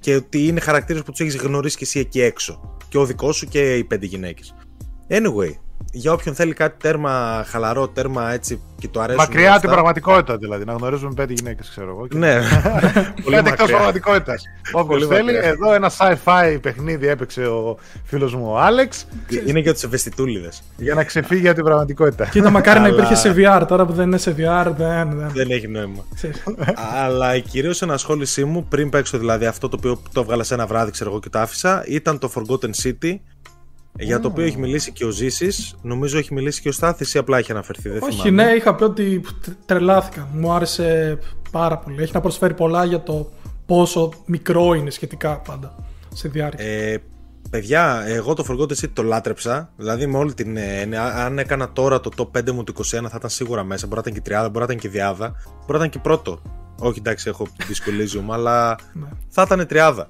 Και 0.00 0.14
ότι 0.14 0.46
είναι 0.46 0.60
χαρακτήρε 0.60 1.02
που 1.02 1.10
τους 1.10 1.20
έχεις 1.20 1.36
γνωρίσει 1.36 1.76
και 1.76 1.84
εσύ 1.84 1.98
εκεί 1.98 2.20
έξω. 2.20 2.76
Και 2.88 2.98
ο 2.98 3.04
δικός 3.04 3.36
σου 3.36 3.46
και 3.46 3.76
οι 3.76 3.84
πέντε 3.84 4.06
γυναίκες. 4.06 4.54
Anyway, 5.08 5.50
για 5.92 6.12
όποιον 6.12 6.34
θέλει 6.34 6.52
κάτι 6.52 6.74
τέρμα 6.82 7.44
χαλαρό, 7.48 7.88
τέρμα 7.88 8.32
έτσι 8.32 8.60
και 8.78 8.88
το 8.88 9.00
αρέσει. 9.00 9.18
Μακριά 9.18 9.50
από 9.52 9.60
την 9.60 9.70
πραγματικότητα 9.70 10.36
δηλαδή. 10.36 10.64
Να 10.64 10.72
γνωρίζουμε 10.72 11.14
πέντε 11.14 11.32
γυναίκες, 11.32 11.68
ξέρω 11.70 11.88
εγώ. 11.90 12.06
και- 12.06 12.16
Ναι. 12.16 12.34
Πολύ 13.24 13.36
Πέντε 13.36 13.36
εκτός 13.36 13.50
μακριά. 13.58 13.66
πραγματικότητας. 13.66 14.42
Όποιος 14.72 14.86
Πολύ 14.86 15.06
θέλει, 15.16 15.32
μακριά. 15.32 15.48
εδώ 15.48 15.72
ένα 15.74 15.90
sci-fi 15.98 16.58
παιχνίδι 16.62 17.06
έπαιξε 17.08 17.46
ο 17.46 17.78
φίλος 18.04 18.34
μου 18.34 18.44
ο 18.50 18.58
Άλεξ 18.58 19.06
Είναι 19.46 19.58
για 19.60 19.72
τους 19.72 19.82
ευαισθητούλιδες. 19.82 20.62
για 20.76 20.94
να 20.94 21.04
ξεφύγει 21.04 21.46
από 21.46 21.54
την 21.56 21.64
πραγματικότητα. 21.64 22.24
Κοίτα, 22.26 22.50
μακάρι 22.50 22.78
να 22.80 22.84
Αλλά- 22.84 22.94
υπήρχε 22.94 23.14
σε 23.14 23.34
VR. 23.36 23.64
Τώρα 23.68 23.86
που 23.86 23.92
δεν 23.92 24.06
είναι 24.06 24.18
σε 24.18 24.30
VR, 24.38 24.66
δεν. 24.76 25.10
δεν. 25.18 25.30
Δεν 25.34 25.50
έχει 25.50 25.68
νόημα. 25.68 26.04
ξέρεις. 26.14 26.42
Αλλά 27.04 27.34
η 27.34 27.40
κυρίως 27.40 27.82
ενασχόλησή 27.82 28.44
μου 28.44 28.64
πριν 28.68 28.88
παίξω 28.90 29.18
δηλαδή 29.18 29.46
αυτό 29.46 29.68
το 29.68 29.76
οποίο 29.78 30.02
το 30.12 30.20
έβγαλα 30.20 30.42
σε 30.42 30.54
ένα 30.54 30.66
βράδυ, 30.66 30.90
ξέρω 30.90 31.10
εγώ 31.10 31.20
και 31.20 31.28
το 31.28 31.38
άφησα, 31.38 31.84
ήταν 31.86 32.18
το 32.18 32.30
Forgotten 32.34 32.70
City. 32.82 33.16
Για 33.98 34.20
το 34.20 34.28
οποίο 34.28 34.44
έχει 34.44 34.58
μιλήσει 34.58 34.92
και 34.92 35.04
ο 35.04 35.10
Ζήσης. 35.10 35.74
Νομίζω 35.82 36.18
έχει 36.18 36.34
μιλήσει 36.34 36.60
και 36.60 36.68
ο 36.68 36.72
Στάθης 36.72 37.14
ή 37.14 37.18
απλά 37.18 37.38
έχει 37.38 37.50
αναφερθεί. 37.50 37.88
Δεν 37.88 38.02
Όχι, 38.02 38.20
θυμάμαι. 38.20 38.44
ναι, 38.44 38.50
είχα 38.56 38.74
πει 38.74 38.84
ότι 38.84 39.20
τρ- 39.42 39.56
τρελάθηκα. 39.66 40.28
Μου 40.32 40.52
άρεσε 40.52 41.18
πάρα 41.50 41.78
πολύ. 41.78 42.02
Έχει 42.02 42.12
να 42.14 42.20
προσφέρει 42.20 42.54
πολλά 42.54 42.84
για 42.84 43.02
το 43.02 43.30
πόσο 43.66 44.12
μικρό 44.26 44.74
είναι 44.74 44.90
σχετικά 44.90 45.38
πάντα 45.40 45.74
σε 46.14 46.28
διάρκεια. 46.28 46.64
Ε, 46.66 46.98
παιδιά, 47.50 48.02
εγώ 48.06 48.34
το 48.34 48.44
Forgotten 48.48 48.72
City 48.84 48.90
το 48.92 49.02
λάτρεψα. 49.02 49.72
Δηλαδή 49.76 50.06
με 50.06 50.18
όλη 50.18 50.34
την. 50.34 50.56
έννοια. 50.56 51.04
αν 51.24 51.38
έκανα 51.38 51.72
τώρα 51.72 52.00
το 52.00 52.10
top 52.16 52.38
5 52.38 52.50
μου 52.52 52.64
του 52.64 52.74
21 52.76 52.82
θα 52.90 52.98
ήταν 53.16 53.30
σίγουρα 53.30 53.64
μέσα. 53.64 53.86
Μπορεί 53.86 54.00
να 54.04 54.10
ήταν 54.10 54.22
και 54.22 54.30
30, 54.36 54.42
μπορεί 54.46 54.58
να 54.58 54.64
ήταν 54.64 54.76
και 54.78 54.88
διάδα. 54.88 55.30
Μπορεί 55.46 55.72
να 55.72 55.76
ήταν 55.76 55.90
και 55.90 55.98
πρώτο. 55.98 56.42
Όχι, 56.80 56.98
εντάξει, 56.98 57.28
έχω 57.28 57.46
δυσκολίζει 57.66 58.18
μου, 58.18 58.32
αλλά 58.32 58.78
Ναι. 58.92 59.06
θα 59.28 59.42
ήταν 59.46 59.66
τριάδα. 59.66 60.08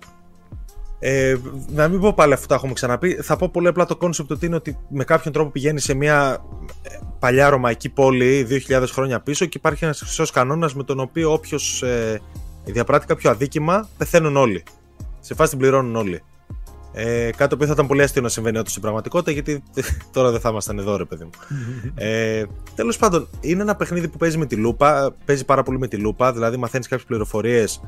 Ε, 0.98 1.36
να 1.68 1.88
μην 1.88 2.00
πω 2.00 2.12
πάλι 2.12 2.32
αυτό 2.32 2.42
που 2.42 2.48
τα 2.48 2.54
έχουμε 2.54 2.72
ξαναπεί. 2.72 3.14
Θα 3.22 3.36
πω 3.36 3.48
πολύ 3.48 3.68
απλά 3.68 3.84
το 3.84 3.96
concept 3.96 4.30
ότι 4.30 4.46
είναι 4.46 4.54
ότι 4.54 4.78
με 4.88 5.04
κάποιον 5.04 5.32
τρόπο 5.32 5.50
πηγαίνει 5.50 5.80
σε 5.80 5.94
μια 5.94 6.44
ε, 6.82 6.98
παλιά 7.18 7.48
ρωμαϊκή 7.48 7.88
πόλη 7.88 8.46
2000 8.68 8.84
χρόνια 8.92 9.20
πίσω 9.20 9.44
και 9.44 9.58
υπάρχει 9.58 9.84
ένας 9.84 9.98
χρυσός 9.98 10.30
κανόνας 10.30 10.74
με 10.74 10.84
τον 10.84 11.00
οποίο 11.00 11.32
όποιος 11.32 11.82
ε, 11.82 12.20
διαπράττει 12.64 13.06
κάποιο 13.06 13.30
αδίκημα 13.30 13.88
πεθαίνουν 13.98 14.36
όλοι. 14.36 14.62
Σε 15.20 15.34
φάση 15.34 15.50
την 15.50 15.58
πληρώνουν 15.58 15.96
όλοι. 15.96 16.22
Ε, 16.92 17.30
κάτι 17.30 17.48
το 17.48 17.54
οποίο 17.54 17.66
θα 17.66 17.72
ήταν 17.72 17.86
πολύ 17.86 18.02
αστείο 18.02 18.22
να 18.22 18.28
συμβαίνει 18.28 18.58
όντως 18.58 18.70
στην 18.70 18.82
πραγματικότητα, 18.82 19.30
γιατί 19.30 19.62
τώρα 20.12 20.30
δεν 20.30 20.40
θα 20.40 20.48
ήμασταν 20.48 20.78
εδώ, 20.78 20.96
ρε 20.96 21.04
παιδί 21.04 21.24
μου. 21.24 21.30
ε, 21.94 22.44
Τέλος 22.74 22.96
πάντων, 22.96 23.28
είναι 23.40 23.62
ένα 23.62 23.76
παιχνίδι 23.76 24.08
που 24.08 24.16
παίζει 24.16 24.38
με 24.38 24.46
τη 24.46 24.56
λούπα. 24.56 25.14
Παίζει 25.24 25.44
πάρα 25.44 25.62
πολύ 25.62 25.78
με 25.78 25.86
τη 25.88 25.96
λούπα, 25.96 26.32
δηλαδή 26.32 26.56
μαθαίνεις 26.56 26.88
κάποιες 26.88 27.06
πληροφορίες. 27.08 27.80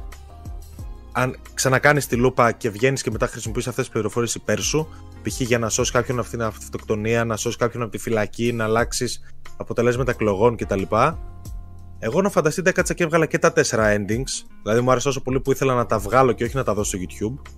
Αν 1.13 1.37
ξανακάνεις 1.55 2.07
τη 2.07 2.17
λούπα 2.17 2.53
και 2.53 2.71
βγαίνεις 2.71 3.03
και 3.03 3.11
μετά 3.11 3.27
χρησιμοποιείς 3.27 3.69
αυτές 3.69 3.85
τις 3.85 3.93
πληροφορίες 3.93 4.35
υπέρ 4.35 4.61
σου, 4.61 4.89
π.χ. 5.23 5.41
για 5.41 5.59
να 5.59 5.69
σώσεις 5.69 5.93
κάποιον 5.93 6.19
από 6.19 6.29
την 6.29 6.43
αυτοκτονία, 6.43 7.25
να 7.25 7.37
σώσεις 7.37 7.59
κάποιον 7.59 7.83
από 7.83 7.93
τη 7.93 7.99
φυλακή, 7.99 8.53
να 8.53 8.65
αλλάξεις 8.65 9.21
αποτελέσματα 9.57 10.11
εκλογών 10.11 10.57
κτλ. 10.57 10.83
Εγώ 11.99 12.23
να 12.23 12.31
φανταστείτε 12.31 12.71
έκατσα 12.71 12.95
και 12.95 13.05
έβγαλα 13.05 13.27
και 13.27 13.39
τα 13.39 13.53
τέσσερα 13.53 13.97
endings. 13.97 14.47
Δηλαδή 14.63 14.81
μου 14.81 14.91
άρεσε 14.91 15.09
όσο 15.09 15.23
πολύ 15.23 15.41
που 15.41 15.51
ήθελα 15.51 15.75
να 15.75 15.87
τα 15.87 15.99
βγάλω 15.99 16.33
και 16.33 16.45
όχι 16.45 16.57
να 16.57 16.65
τα 16.65 16.75
δώσω 16.75 16.97
στο 16.97 17.07
YouTube. 17.07 17.51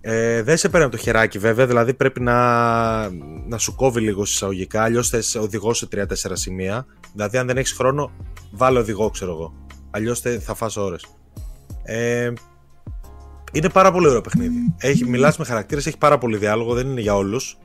Ε, 0.00 0.42
δεν 0.42 0.56
σε 0.56 0.68
παίρνει 0.68 0.86
από 0.86 0.96
το 0.96 1.02
χεράκι 1.02 1.38
βέβαια, 1.38 1.66
δηλαδή 1.66 1.94
πρέπει 1.94 2.20
να, 2.20 3.10
να 3.48 3.58
σου 3.58 3.74
κόβει 3.74 4.00
λίγο 4.00 4.24
συσσαγωγικά, 4.24 4.82
αλλιώς 4.82 5.08
θες 5.08 5.34
οδηγό 5.34 5.74
σε 5.74 5.88
3-4 5.92 6.06
σημεία. 6.32 6.86
Δηλαδή, 7.12 7.38
αν 7.38 7.46
δεν 7.46 7.56
έχεις 7.56 7.72
χρόνο, 7.72 8.10
βάλε 8.50 8.78
οδηγό, 8.78 9.10
ξέρω 9.10 9.30
εγώ. 9.30 9.52
Αλλιώς 9.90 10.20
θα 10.20 10.54
φας 10.54 10.76
ώρες. 10.76 11.06
Ε, 11.82 12.32
είναι 13.52 13.68
πάρα 13.68 13.92
πολύ 13.92 14.06
ωραίο 14.08 14.20
παιχνίδι. 14.20 14.74
Έχει, 14.78 15.04
μιλάς 15.04 15.36
με 15.38 15.44
χαρακτήρες, 15.44 15.86
έχει 15.86 15.98
πάρα 15.98 16.18
πολύ 16.18 16.36
διάλογο, 16.36 16.74
δεν 16.74 16.86
είναι 16.90 17.00
για 17.00 17.16
όλους. 17.16 17.58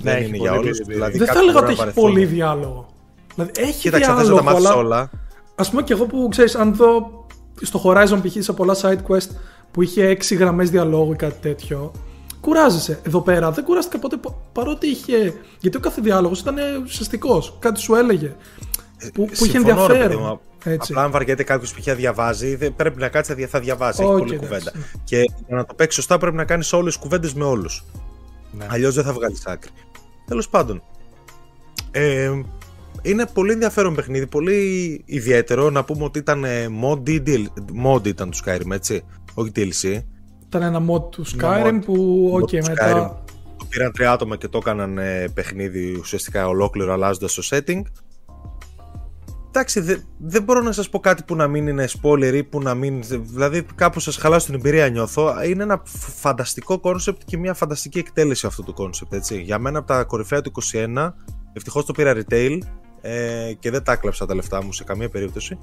Ναι, 0.00 0.10
δεν 0.10 0.22
έχει 0.22 0.28
είναι 0.28 0.36
πολύ 0.36 0.48
για 0.50 0.58
όλους. 0.58 0.78
πολύ 0.78 0.92
Δηλαδή, 0.94 1.18
δεν 1.18 1.26
θα 1.26 1.32
κάποιοι 1.32 1.48
έλεγα 1.48 1.60
μπορούν 1.60 1.76
ότι 1.76 1.82
να 1.82 1.88
έχει 1.88 1.94
βαρεθούν. 2.00 2.02
πολύ 2.02 2.24
διάλογο. 2.34 2.88
Δηλαδή 3.34 3.52
έχει 3.56 3.78
Κοίταξε, 3.80 4.06
θες 4.06 4.16
να 4.16 4.22
διάλογο, 4.22 4.36
τα 4.36 4.42
μάθεις 4.50 4.66
αλλά 4.66 4.74
όλα. 4.76 5.10
ας 5.54 5.70
πούμε 5.70 5.82
και 5.82 5.92
εγώ 5.92 6.04
που 6.06 6.28
ξέρεις, 6.30 6.54
αν 6.54 6.74
δω 6.74 7.26
στο 7.62 7.82
Horizon 7.84 8.18
π.χ. 8.22 8.36
σε 8.38 8.52
πολλά 8.52 8.76
side 8.80 8.98
quest 9.08 9.28
που 9.70 9.82
είχε 9.82 10.16
6 10.28 10.36
γραμμές 10.38 10.70
διαλόγου 10.70 11.12
ή 11.12 11.16
κάτι 11.16 11.36
τέτοιο, 11.40 11.92
κουράζεσαι. 12.40 13.00
Εδώ 13.02 13.20
πέρα 13.20 13.50
δεν 13.50 13.64
κουράστηκα 13.64 13.98
ποτέ 13.98 14.16
πα- 14.16 14.34
παρότι 14.52 14.86
είχε. 14.86 15.34
Γιατί 15.60 15.76
ο 15.76 15.80
κάθε 15.80 16.00
διάλογος 16.00 16.40
ήταν 16.40 16.56
ουσιαστικός. 16.84 17.56
Κάτι 17.58 17.80
σου 17.80 17.94
έλεγε. 17.94 18.34
Που, 19.14 19.24
που 19.24 19.44
είχε 19.44 19.44
Συμφωνώ, 19.58 19.86
ρε 19.86 19.92
παιδί 19.92 20.02
ενδιαφέρον. 20.02 20.40
Μου. 20.64 20.72
Έτσι. 20.72 20.92
Απλά 20.92 21.04
αν 21.04 21.10
βαριέται 21.10 21.42
κάποιος 21.42 21.72
που 21.72 21.78
είχε 21.78 21.94
διαβάζει, 21.94 22.54
δεν- 22.56 22.74
πρέπει 22.74 22.98
να 23.00 23.08
κάτσει 23.08 23.46
θα 23.46 23.60
διαβάσει. 23.60 24.02
Έχει 24.02 24.10
Οκ, 24.12 24.18
πολλή 24.18 24.34
εντάξει, 24.34 24.48
κουβέντα. 24.54 24.72
ναι. 24.78 24.84
Και 25.04 25.16
για 25.46 25.56
να 25.56 25.64
το 25.64 25.74
παίξει 25.74 25.96
σωστά 25.96 26.18
πρέπει 26.18 26.36
να 26.36 26.44
κάνεις 26.44 26.72
όλες 26.72 26.92
τις 26.94 27.02
κουβέντες 27.02 27.34
με 27.34 27.44
όλους. 27.44 27.84
Ναι. 28.52 28.66
Αλλιώς 28.70 28.94
δεν 28.94 29.04
θα 29.04 29.12
βγάλεις 29.12 29.46
άκρη. 29.46 29.70
Τέλος 30.26 30.48
πάντων. 30.48 30.82
Ε, 31.90 32.30
είναι 33.02 33.26
πολύ 33.32 33.52
ενδιαφέρον 33.52 33.94
παιχνίδι, 33.94 34.26
πολύ 34.26 35.02
ιδιαίτερο. 35.04 35.70
Να 35.70 35.84
πούμε 35.84 36.04
ότι 36.04 36.18
ήταν 36.18 36.44
ε, 36.44 36.66
mod, 36.82 37.08
ή 37.08 37.22
DL- 37.26 37.44
mod 37.86 38.06
ήταν 38.06 38.30
του 38.30 38.36
Skyrim, 38.44 38.70
έτσι. 38.72 39.04
Όχι 39.34 39.52
DLC. 39.56 40.00
Ήταν 40.46 40.62
ένα 40.62 40.78
mod 40.90 41.10
του 41.10 41.24
Ένα 41.42 41.62
Skyrim 41.64 41.74
mod. 41.74 41.84
που, 41.84 42.30
Mod 42.34 42.40
οκ, 42.42 42.48
του 42.48 42.56
μετά. 42.68 43.12
Skyrim. 43.16 43.32
Το 43.58 43.64
πήραν 43.68 43.92
τρία 43.92 44.12
άτομα 44.12 44.36
και 44.36 44.48
το 44.48 44.58
έκαναν 44.58 44.98
ε, 44.98 45.28
παιχνίδι 45.34 45.96
ουσιαστικά 46.00 46.48
ολόκληρο 46.48 46.92
αλλάζοντας 46.92 47.34
το 47.34 47.42
setting. 47.50 47.82
Εντάξει, 49.48 49.80
δε- 49.80 49.96
δεν 50.18 50.42
μπορώ 50.42 50.60
να 50.60 50.72
σας 50.72 50.88
πω 50.88 51.00
κάτι 51.00 51.22
που 51.22 51.36
να 51.36 51.48
μην 51.48 51.66
είναι 51.66 51.88
spoiler 52.02 52.32
ή 52.34 52.44
που 52.44 52.60
να 52.62 52.74
μην... 52.74 53.02
Δηλαδή 53.20 53.66
κάπου 53.74 54.00
σας 54.00 54.16
χαλάσω 54.16 54.46
την 54.46 54.54
εμπειρία 54.54 54.88
νιώθω. 54.88 55.42
Είναι 55.44 55.62
ένα 55.62 55.82
φ- 55.84 56.10
φανταστικό 56.20 56.78
concept 56.80 57.20
και 57.24 57.36
μια 57.38 57.54
φανταστική 57.54 57.98
εκτέλεση 57.98 58.46
αυτού 58.46 58.62
του 58.64 58.72
concept, 58.74 59.12
έτσι. 59.12 59.40
Για 59.40 59.58
μένα 59.58 59.78
από 59.78 59.86
τα 59.88 60.04
κορυφαία 60.04 60.40
του 60.40 60.52
21, 60.72 61.12
ευτυχώς 61.52 61.84
το 61.84 61.92
πήρα 61.92 62.14
retail 62.16 62.58
ε, 63.00 63.52
και 63.58 63.70
δεν 63.70 63.82
τα 63.82 63.92
έκλαψα 63.92 64.26
τα 64.26 64.34
λεφτά 64.34 64.62
μου 64.64 64.72
σε 64.72 64.84
καμία 64.84 65.08
περίπτωση. 65.08 65.58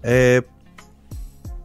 Ε, 0.00 0.38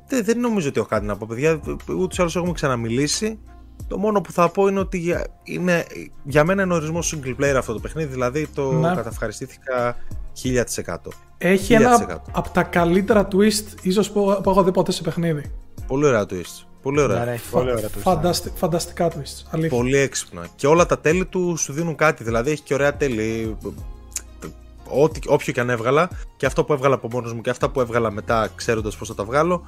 δεν, 0.08 0.24
δεν 0.24 0.40
νομίζω 0.40 0.68
ότι 0.68 0.80
έχω 0.80 0.88
κάτι 0.90 1.06
να 1.06 1.18
πω, 1.18 1.26
παιδιά. 1.30 1.60
Ούτως 1.88 2.18
ή 2.18 2.22
άλλως 2.22 2.36
έχουμε 2.36 2.52
ξαναμιλήσει. 2.54 3.40
Το 3.88 3.98
μόνο 3.98 4.22
που 4.22 4.32
θα 4.32 4.50
πω 4.50 4.68
είναι 4.68 4.80
ότι 4.80 4.98
για, 4.98 5.26
είναι, 5.44 5.86
για 6.24 6.44
μένα 6.44 6.64
είναι 6.64 6.74
ορισμός 6.74 7.16
single 7.16 7.36
player 7.42 7.56
αυτό 7.58 7.74
το 7.74 7.80
παιχνίδι, 7.80 8.12
δηλαδή 8.12 8.48
το 8.48 8.72
Ναι. 8.72 8.94
καταυχαριστήθηκα 8.96 9.96
1000%. 10.44 10.96
Έχει 11.38 11.74
1000%. 11.74 11.80
ένα 11.80 12.22
από 12.32 12.50
τα 12.50 12.64
καλύτερα 12.64 13.28
twist 13.32 13.64
ίσως 13.82 14.12
που, 14.12 14.40
που 14.44 14.50
έχω 14.50 14.64
δει 14.64 14.72
ποτέ 14.72 14.92
σε 14.92 15.02
παιχνίδι. 15.02 15.52
Πολύ 15.88 16.06
ωραία 16.06 16.24
twist. 16.30 16.66
Πολύ 16.82 17.02
ωραία. 17.02 17.20
Ναι, 17.20 17.26
ναι, 17.26 17.32
έχει 17.32 17.50
πολύ 17.50 17.72
ωραία 17.72 17.88
twist, 17.88 17.96
ναι. 17.96 18.02
Φανταστι- 18.02 18.58
Φανταστικά 18.58 19.12
twist. 19.12 19.46
Αλήθεια. 19.50 19.78
Πολύ 19.78 19.98
έξυπνα. 19.98 20.48
Και 20.56 20.68
όλα 20.68 20.86
τα 20.86 21.00
τέλη 21.00 21.26
του 21.26 21.58
σου 21.58 21.74
δίνουν 21.74 21.96
κάτι. 21.96 22.24
Δηλαδή 22.24 22.52
έχει 22.52 22.62
και 22.62 22.74
ωραία 22.74 22.98
τέλη. 22.98 23.58
Ό,τι, 24.90 25.20
όποιο 25.28 25.54
και 25.54 25.60
αν 25.60 25.70
έβγαλα, 25.70 26.10
και 26.38 26.46
αυτό 26.46 26.64
που 26.64 26.74
έβγαλα 26.74 26.96
από 26.96 27.08
μόνος 27.12 27.34
μου 27.34 27.42
και 27.42 27.50
αυτά 27.50 27.70
που 27.70 27.82
έβγαλα 27.82 28.12
μετά, 28.12 28.50
ξέροντας 28.56 28.96
πώς 28.98 29.08
θα 29.08 29.16
τα 29.16 29.24
βγάλω, 29.24 29.64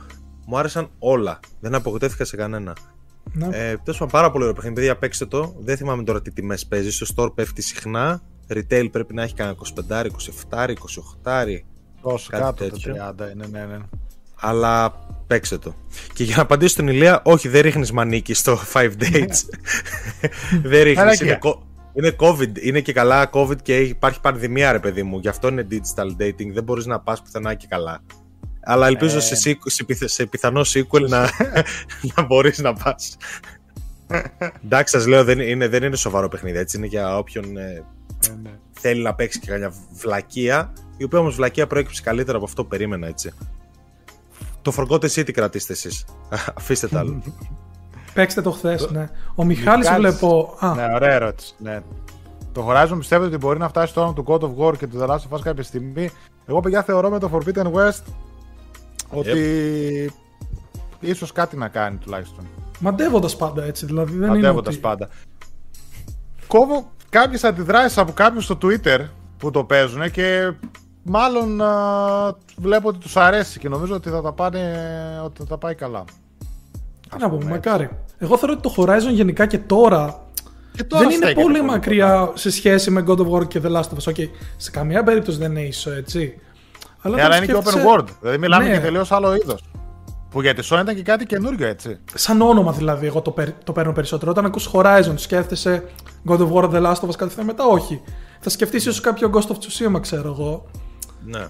μου 0.45 0.57
άρεσαν 0.57 0.89
όλα. 0.99 1.39
Δεν 1.59 1.75
απογοητεύτηκα 1.75 2.25
σε 2.25 2.35
κανένα. 2.35 2.75
Ναι. 3.33 3.45
Ε, 3.45 3.49
Τέλος 3.83 3.97
πάντων, 3.99 4.07
πάρα 4.09 4.31
πολύ 4.31 4.43
ωραίο 4.43 4.55
παιχνίδι. 4.55 4.75
Παιδιά, 4.75 4.97
παίξτε 4.97 5.25
το. 5.25 5.55
Δεν 5.59 5.77
θυμάμαι 5.77 6.03
τώρα 6.03 6.21
τι 6.21 6.31
τιμές 6.31 6.65
παίζει. 6.65 6.91
Στο 6.91 7.05
store 7.15 7.35
πέφτει 7.35 7.61
συχνά. 7.61 8.21
Retail 8.49 8.87
πρέπει 8.91 9.13
να 9.13 9.23
έχει 9.23 9.33
κανένα 9.33 9.57
25, 9.89 10.05
27, 10.51 10.67
28. 10.69 10.73
Τόσο 12.01 12.29
Κάτι 12.29 12.43
κάτω 12.43 12.63
τέτοιο. 12.63 12.93
το 12.95 13.15
30, 13.19 13.35
ναι, 13.35 13.45
ναι, 13.47 13.65
ναι. 13.65 13.77
Αλλά 14.39 14.91
παίξτε 15.27 15.57
το. 15.57 15.75
Και 16.13 16.23
για 16.23 16.35
να 16.35 16.41
απαντήσω 16.41 16.71
στην 16.71 16.87
Ηλία, 16.87 17.21
όχι, 17.23 17.47
δεν 17.47 17.61
ρίχνεις 17.61 17.91
μανίκι 17.91 18.33
στο 18.33 18.59
5 18.73 18.91
dates. 18.99 19.39
δεν 20.63 20.83
ρίχνεις. 20.83 20.95
Μαλακία. 20.97 21.25
Είναι, 21.27 21.35
κο- 21.37 21.67
Είναι 21.93 22.15
COVID, 22.19 22.59
είναι 22.61 22.79
και 22.81 22.93
καλά 22.93 23.29
COVID 23.33 23.61
και 23.61 23.77
υπάρχει 23.79 24.21
πανδημία 24.21 24.71
ρε 24.71 24.79
παιδί 24.79 25.03
μου. 25.03 25.19
Γι' 25.19 25.27
αυτό 25.27 25.47
είναι 25.47 25.67
digital 25.71 26.21
dating. 26.21 26.51
Δεν 26.53 26.63
μπορείς 26.63 26.85
να 26.85 26.99
πας 26.99 27.21
πουθενά 27.21 27.53
και 27.53 27.65
καλά. 27.69 28.01
Αλλά 28.63 28.87
ελπίζω 28.87 29.17
Ε. 29.17 29.21
σε, 29.21 29.35
sequ- 29.49 29.69
σε, 29.71 29.83
πιθ- 29.83 30.09
σε 30.09 30.25
πιθανό 30.25 30.61
sequel 30.61 31.07
να, 31.09 31.29
να 32.15 32.23
μπορείς 32.25 32.59
να 32.59 32.73
πας. 32.73 33.17
Εντάξει, 34.63 34.93
σας 34.97 35.07
λέω, 35.07 35.23
δεν 35.23 35.39
είναι, 35.39 35.67
δεν 35.67 35.83
είναι 35.83 35.95
σοβαρό 35.95 36.27
παιχνίδι. 36.27 36.57
Έτσι 36.57 36.77
είναι 36.77 36.85
για 36.85 37.17
όποιον 37.17 37.45
ε, 38.29 38.31
Ε, 38.31 38.37
ναι. 38.43 38.49
θέλει 38.71 39.01
να 39.01 39.13
παίξει 39.13 39.39
και 39.39 39.47
καμιά 39.51 39.73
βλακεία. 39.93 40.73
Η 40.97 41.03
οποία 41.03 41.19
όμως 41.19 41.35
βλακεία 41.35 41.67
προέκυψε 41.67 42.01
καλύτερα 42.01 42.37
από 42.37 42.45
αυτό 42.45 42.61
που 42.63 42.69
περίμενα, 42.69 43.07
έτσι. 43.07 43.31
Το 44.61 44.73
Forgotten 44.77 45.09
City 45.09 45.31
κρατήστε 45.31 45.73
εσείς. 45.73 46.05
Αφήστε 46.57 46.87
τα 46.87 46.99
άλλο. 46.99 47.21
Παίξτε 48.13 48.41
το 48.41 48.51
χθες, 48.51 48.89
ναι. 48.91 49.09
Ο 49.35 49.43
Μιχάλης 49.43 49.87
Μιχάλης. 49.89 50.09
βλέπω. 50.17 50.57
Α, 50.59 50.73
Ναι, 50.75 50.93
ωραία 50.93 51.13
ερώτηση. 51.13 51.53
Ναι. 51.57 51.79
Το 52.51 52.67
Horizon 52.69 52.95
πιστεύετε 52.97 53.27
ότι 53.35 53.37
μπορεί 53.45 53.59
να 53.59 53.69
φτάσει 53.69 53.91
στο 53.91 54.01
όνομα 54.01 54.13
του 54.15 54.23
God 54.27 54.39
of 54.39 54.65
War 54.67 54.77
και 54.77 54.87
του 54.87 54.97
The 55.01 55.07
Last 55.09 55.17
of 55.29 55.37
Us 55.37 55.41
κάποια 55.43 55.63
στιγμή; 55.63 56.09
Εγώ 56.45 56.59
παιδιά 56.59 56.83
θεωρώ 56.83 57.09
με 57.09 57.19
το 57.19 57.29
Forbidden 57.33 57.71
West 57.71 58.03
ότι 59.09 60.11
ίσως 60.99 61.31
κάτι 61.31 61.57
να 61.57 61.67
κάνει 61.67 61.97
τουλάχιστον. 61.97 62.45
μαντεύοντας 62.79 63.35
πάντα 63.35 63.63
έτσι. 63.63 63.85
Δηλαδή 63.85 64.11
δεν 64.11 64.17
είναι. 64.17 64.27
Μαντεύοντας 64.27 64.73
Ότι... 64.73 64.81
πάντα. 64.81 65.09
Κόβω 66.47 66.91
κάποιες 67.19 67.43
αντιδράσεις 67.43 67.97
από 67.97 68.11
κάποιους 68.11 68.43
στο 68.43 68.57
Twitter 68.61 68.99
που 69.37 69.51
το 69.51 69.63
παίζουν 69.63 70.11
και 70.11 70.51
μάλλον 71.03 71.61
α, 71.61 71.69
βλέπω 72.57 72.87
ότι 72.87 72.97
τους 72.97 73.17
αρέσει 73.17 73.59
και 73.59 73.69
νομίζω 73.69 73.95
ότι 73.95 74.09
θα 74.09 74.21
τα, 74.21 74.31
πάνε, 74.33 74.59
ότι 75.23 75.39
θα 75.41 75.45
τα 75.47 75.57
πάει 75.57 75.75
καλά. 75.75 76.03
Τι 77.09 77.17
να 77.19 77.27
πούμε, 77.29 77.39
πούμε, 77.39 77.51
μακάρι. 77.51 77.89
Εγώ 78.17 78.37
θεωρώ 78.37 78.53
ότι 78.59 78.69
το 78.69 78.73
Horizon 78.77 79.11
γενικά 79.13 79.45
και 79.45 79.57
τώρα, 79.57 80.23
Και 80.75 80.83
τώρα 80.83 81.03
δεν 81.03 81.11
είναι 81.11 81.25
στέκεται 81.25 81.41
πολύ 81.41 81.59
κοντά. 81.59 81.71
μακριά 81.71 82.31
σε 82.33 82.51
σχέση 82.51 82.91
με 82.91 83.03
God 83.07 83.17
of 83.17 83.29
War 83.31 83.47
και 83.47 83.61
The 83.63 83.71
Last 83.71 83.79
of 83.79 83.97
Us. 84.03 84.11
Okay, 84.13 84.29
σε 84.57 84.71
καμία 84.71 85.03
περίπτωση 85.03 85.37
δεν 85.37 85.51
είναι 85.51 85.61
ίσο, 85.61 85.91
έτσι. 85.91 86.39
Αλλά, 87.01 87.15
Ε, 87.15 87.19
όταν 87.19 87.25
αλλά 87.25 87.37
είναι 87.37 87.45
και 87.45 87.53
open 87.53 87.61
σκέφτεσαι- 87.61 87.87
world. 87.99 88.05
Δηλαδή 88.21 88.37
μιλάμε 88.39 88.63
Ναι. 88.63 88.69
για 88.69 88.81
τελείως 88.81 89.11
άλλο 89.11 89.35
είδος. 89.35 89.63
Που 90.35 90.41
για 90.41 90.53
τη 90.53 90.67
Sony 90.71 90.79
ήταν 90.81 90.95
και 90.95 91.01
κάτι 91.01 91.25
καινούριο 91.25 91.67
έτσι. 91.67 91.97
Σαν 92.13 92.41
όνομα 92.41 92.71
δηλαδή, 92.71 93.05
εγώ 93.05 93.21
το, 93.21 93.31
παίρ- 93.31 93.63
το 93.63 93.71
παίρνω 93.71 93.91
περισσότερο. 93.91 94.31
Όταν 94.31 94.45
ακούς 94.45 94.69
Horizon, 94.73 95.13
σκέφτεσαι 95.15 95.83
God 96.27 96.37
of 96.39 96.51
War, 96.51 96.63
The 96.63 96.81
Last 96.81 96.99
of 96.99 97.07
Us 97.09 97.15
κατευθείαν 97.17 97.45
μετά, 97.45 97.65
όχι. 97.65 98.01
Θα 98.39 98.49
σκεφτείς 98.49 98.81
ίσως 98.85 99.01
κάποιο 99.01 99.29
Ghost 99.33 99.47
of 99.47 99.55
Tsushima, 99.55 100.01
ξέρω 100.01 100.29
εγώ. 100.29 100.65
ναι. 101.25 101.45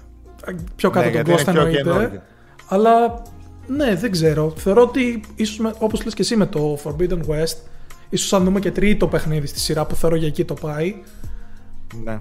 Πιο 0.76 0.90
κάτω 0.90 1.06
Ναι, 1.08 1.12
τον 1.12 1.24
γιατί 1.24 1.30
είναι 1.30 1.40
Ghost 1.40 1.52
πιο 1.52 1.60
εννοείται. 1.60 1.82
καινούργιο. 1.82 2.22
Αλλά 2.68 3.22
ναι, 3.66 3.94
δεν 3.94 4.10
ξέρω. 4.10 4.52
Θεωρώ 4.56 4.82
ότι 4.82 5.24
ίσως 5.34 5.72
όπως 5.78 6.04
λες 6.04 6.14
και 6.14 6.22
εσύ 6.22 6.36
με 6.36 6.46
το 6.46 6.78
Forbidden 6.84 7.20
West, 7.28 7.56
ίσως 8.08 8.32
αν 8.32 8.44
δούμε 8.44 8.60
και 8.60 8.70
τρίτο 8.70 9.06
παιχνίδι 9.08 9.46
στη 9.46 9.60
σειρά 9.60 9.86
που 9.86 9.94
θεωρώ 9.94 10.16
για 10.16 10.26
εκεί 10.26 10.44
το 10.44 10.54
πάει. 10.54 10.94
Ναι. 12.04 12.18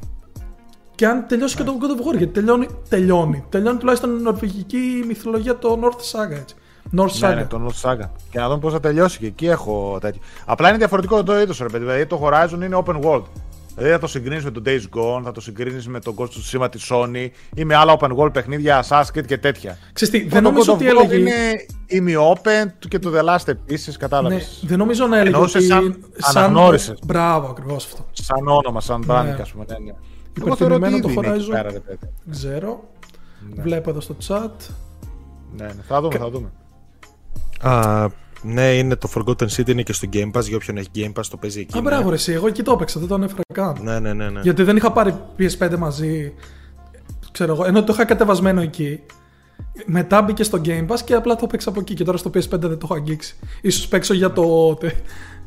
Και 0.95 1.07
αν 1.07 1.25
τελειώσει 1.27 1.55
και 1.55 1.63
το 1.63 1.77
God 1.81 1.83
of 1.83 2.13
War, 2.13 2.17
γιατί 2.17 2.33
τελειώνει, 2.33 2.67
τελειώνει. 2.89 3.43
Τελειώνει 3.49 3.77
τουλάχιστον 3.77 4.17
η 4.17 4.21
νορβηγική 4.21 5.03
μυθολογία, 5.07 5.57
το 5.57 5.79
North 5.83 6.19
Saga 6.19 6.31
έτσι. 6.31 6.55
North 6.97 7.11
Ναι, 7.19 7.29
Saga. 7.31 7.35
ναι, 7.35 7.45
το 7.45 7.61
North 7.67 7.89
Saga. 7.91 8.09
Και 8.29 8.39
να 8.39 8.47
δούμε 8.47 8.59
πώς 8.59 8.73
θα 8.73 8.79
τελειώσει. 8.79 9.19
Και 9.19 9.25
εκεί 9.25 9.45
έχω 9.47 9.97
τέτοιο. 10.01 10.21
Απλά 10.45 10.69
είναι 10.69 10.77
διαφορετικό 10.77 11.23
το 11.23 11.39
είδος, 11.41 11.57
ρε 11.59 11.65
παιδί. 11.69 11.83
Δηλαδή 11.83 12.05
το 12.05 12.21
Horizon 12.23 12.63
είναι 12.63 12.81
open 12.85 12.99
world. 13.01 13.23
Δηλαδή 13.75 13.93
θα 13.93 13.99
το 13.99 14.07
συγκρίνεις 14.07 14.43
με 14.43 14.51
το 14.51 14.61
Days 14.65 14.81
Gone, 14.97 15.21
θα 15.23 15.31
το 15.31 15.41
συγκρίνεις 15.41 15.87
με 15.87 15.99
το 15.99 16.13
Ghost 16.17 16.23
of 16.23 16.61
Tsushima 16.63 16.71
τη 16.71 16.79
Sony 16.89 17.27
ή 17.55 17.65
με 17.65 17.75
άλλα 17.75 17.97
open 17.99 18.09
world 18.17 18.33
παιχνίδια, 18.33 18.83
Assassin's 18.87 19.17
Creed 19.17 19.25
και 19.25 19.37
τέτοια. 19.37 19.77
Ξέρεις 19.93 20.13
τι, 20.13 20.23
Το 20.23 20.29
δεν 20.29 20.43
νομίζω 20.43 20.71
God 20.73 20.75
ότι 20.75 20.85
of 20.85 20.99
War 20.99 21.03
έλεγε. 21.11 21.15
Είναι 21.15 21.33
ημι-open 22.15 22.69
και 22.87 22.99
το 22.99 23.11
The 23.15 23.23
Last 23.35 23.47
επίσης, 23.47 23.97
κατάλαβες. 23.97 24.59
Ναι, 24.61 24.69
δεν 24.69 24.77
νομίζω 24.77 25.07
να 25.07 25.17
έλεγε 25.19 25.35
Εννοούσε 25.35 25.57
ότι. 25.57 25.67
σαν 25.67 26.01
αναγνώρισες. 26.37 26.99
Μπράβο, 27.05 27.47
ακριβώς 27.47 27.85
αυτό. 27.85 28.05
Σαν 28.11 28.47
όνομα, 28.47 28.81
σαν 28.81 29.05
branding, 29.07 29.23
Ναι. 29.35 29.37
ας 29.41 29.51
πούμε. 29.51 29.65
Ναι, 29.67 29.77
ναι. 29.85 29.91
Εγώ 30.41 30.55
θεωρώ 30.55 30.75
ότι 30.75 30.85
Υπερθυμημένο 30.87 30.99
το 31.01 31.09
ήδη 31.09 31.27
είναι 31.27 31.35
εκεί 31.35 31.45
Horizon. 31.45 31.51
πέρα, 31.51 31.71
ρε 31.71 31.79
παιδί. 31.79 31.97
Δεν 32.23 32.35
ξέρω. 32.35 32.83
Βλέπω 33.61 33.89
εδώ 33.89 33.99
στο 34.01 34.15
chat. 34.27 34.49
Ναι, 35.57 35.63
ναι. 35.65 35.73
Θα 35.87 36.01
δούμε, 36.01 36.17
θα 36.17 36.29
δούμε. 36.29 36.51
Α, 37.61 38.07
ναι, 38.41 38.73
είναι 38.73 38.95
το 38.95 39.09
Forgotten 39.15 39.47
City, 39.55 39.67
είναι 39.69 39.81
και 39.83 39.93
στο 39.93 40.07
Game 40.13 40.31
Pass. 40.31 40.43
Για 40.43 40.55
όποιον 40.55 40.77
έχει 40.77 40.87
Game 40.95 41.13
Pass, 41.19 41.23
το 41.29 41.37
παίζει 41.37 41.59
εκεί. 41.59 41.77
Α, 41.77 41.81
ναι. 41.81 41.87
μπράβο, 41.89 42.09
ρε, 42.09 42.15
εσύ. 42.15 42.31
Εγώ 42.31 42.47
εκεί 42.47 42.63
το 42.63 42.71
έπαιξα, 42.71 42.99
δεν 42.99 43.09
το 43.09 43.15
ανέφερα 43.15 43.41
καν. 43.53 43.77
Ναι, 43.81 43.99
ναι, 43.99 44.13
ναι. 44.13 44.29
ναι. 44.29 44.39
Γιατί 44.41 44.63
δεν 44.63 44.75
είχα 44.77 44.91
πάρει 44.91 45.15
PS5 45.39 45.75
μαζί. 45.77 46.33
Ξέρω 47.31 47.53
εγώ, 47.53 47.65
ενώ 47.65 47.83
το 47.83 47.93
είχα 47.93 48.05
κατεβασμένο 48.05 48.61
εκεί. 48.61 48.99
Μετά 49.85 50.21
μπήκε 50.21 50.43
στο 50.43 50.61
Game 50.65 50.87
Pass 50.87 50.99
και 51.05 51.13
απλά 51.13 51.35
το 51.35 51.41
έπαιξα 51.47 51.69
από 51.69 51.79
εκεί. 51.79 51.93
Και 51.93 52.03
τώρα 52.03 52.17
στο 52.17 52.29
PS5 52.33 52.49
δεν 52.49 52.59
το 52.59 52.77
έχω 52.81 52.93
αγγίξει. 52.93 53.35
σω 53.71 53.87
παίξω 53.89 54.13
για 54.13 54.31
το, 54.33 54.75
τε- 54.75 54.95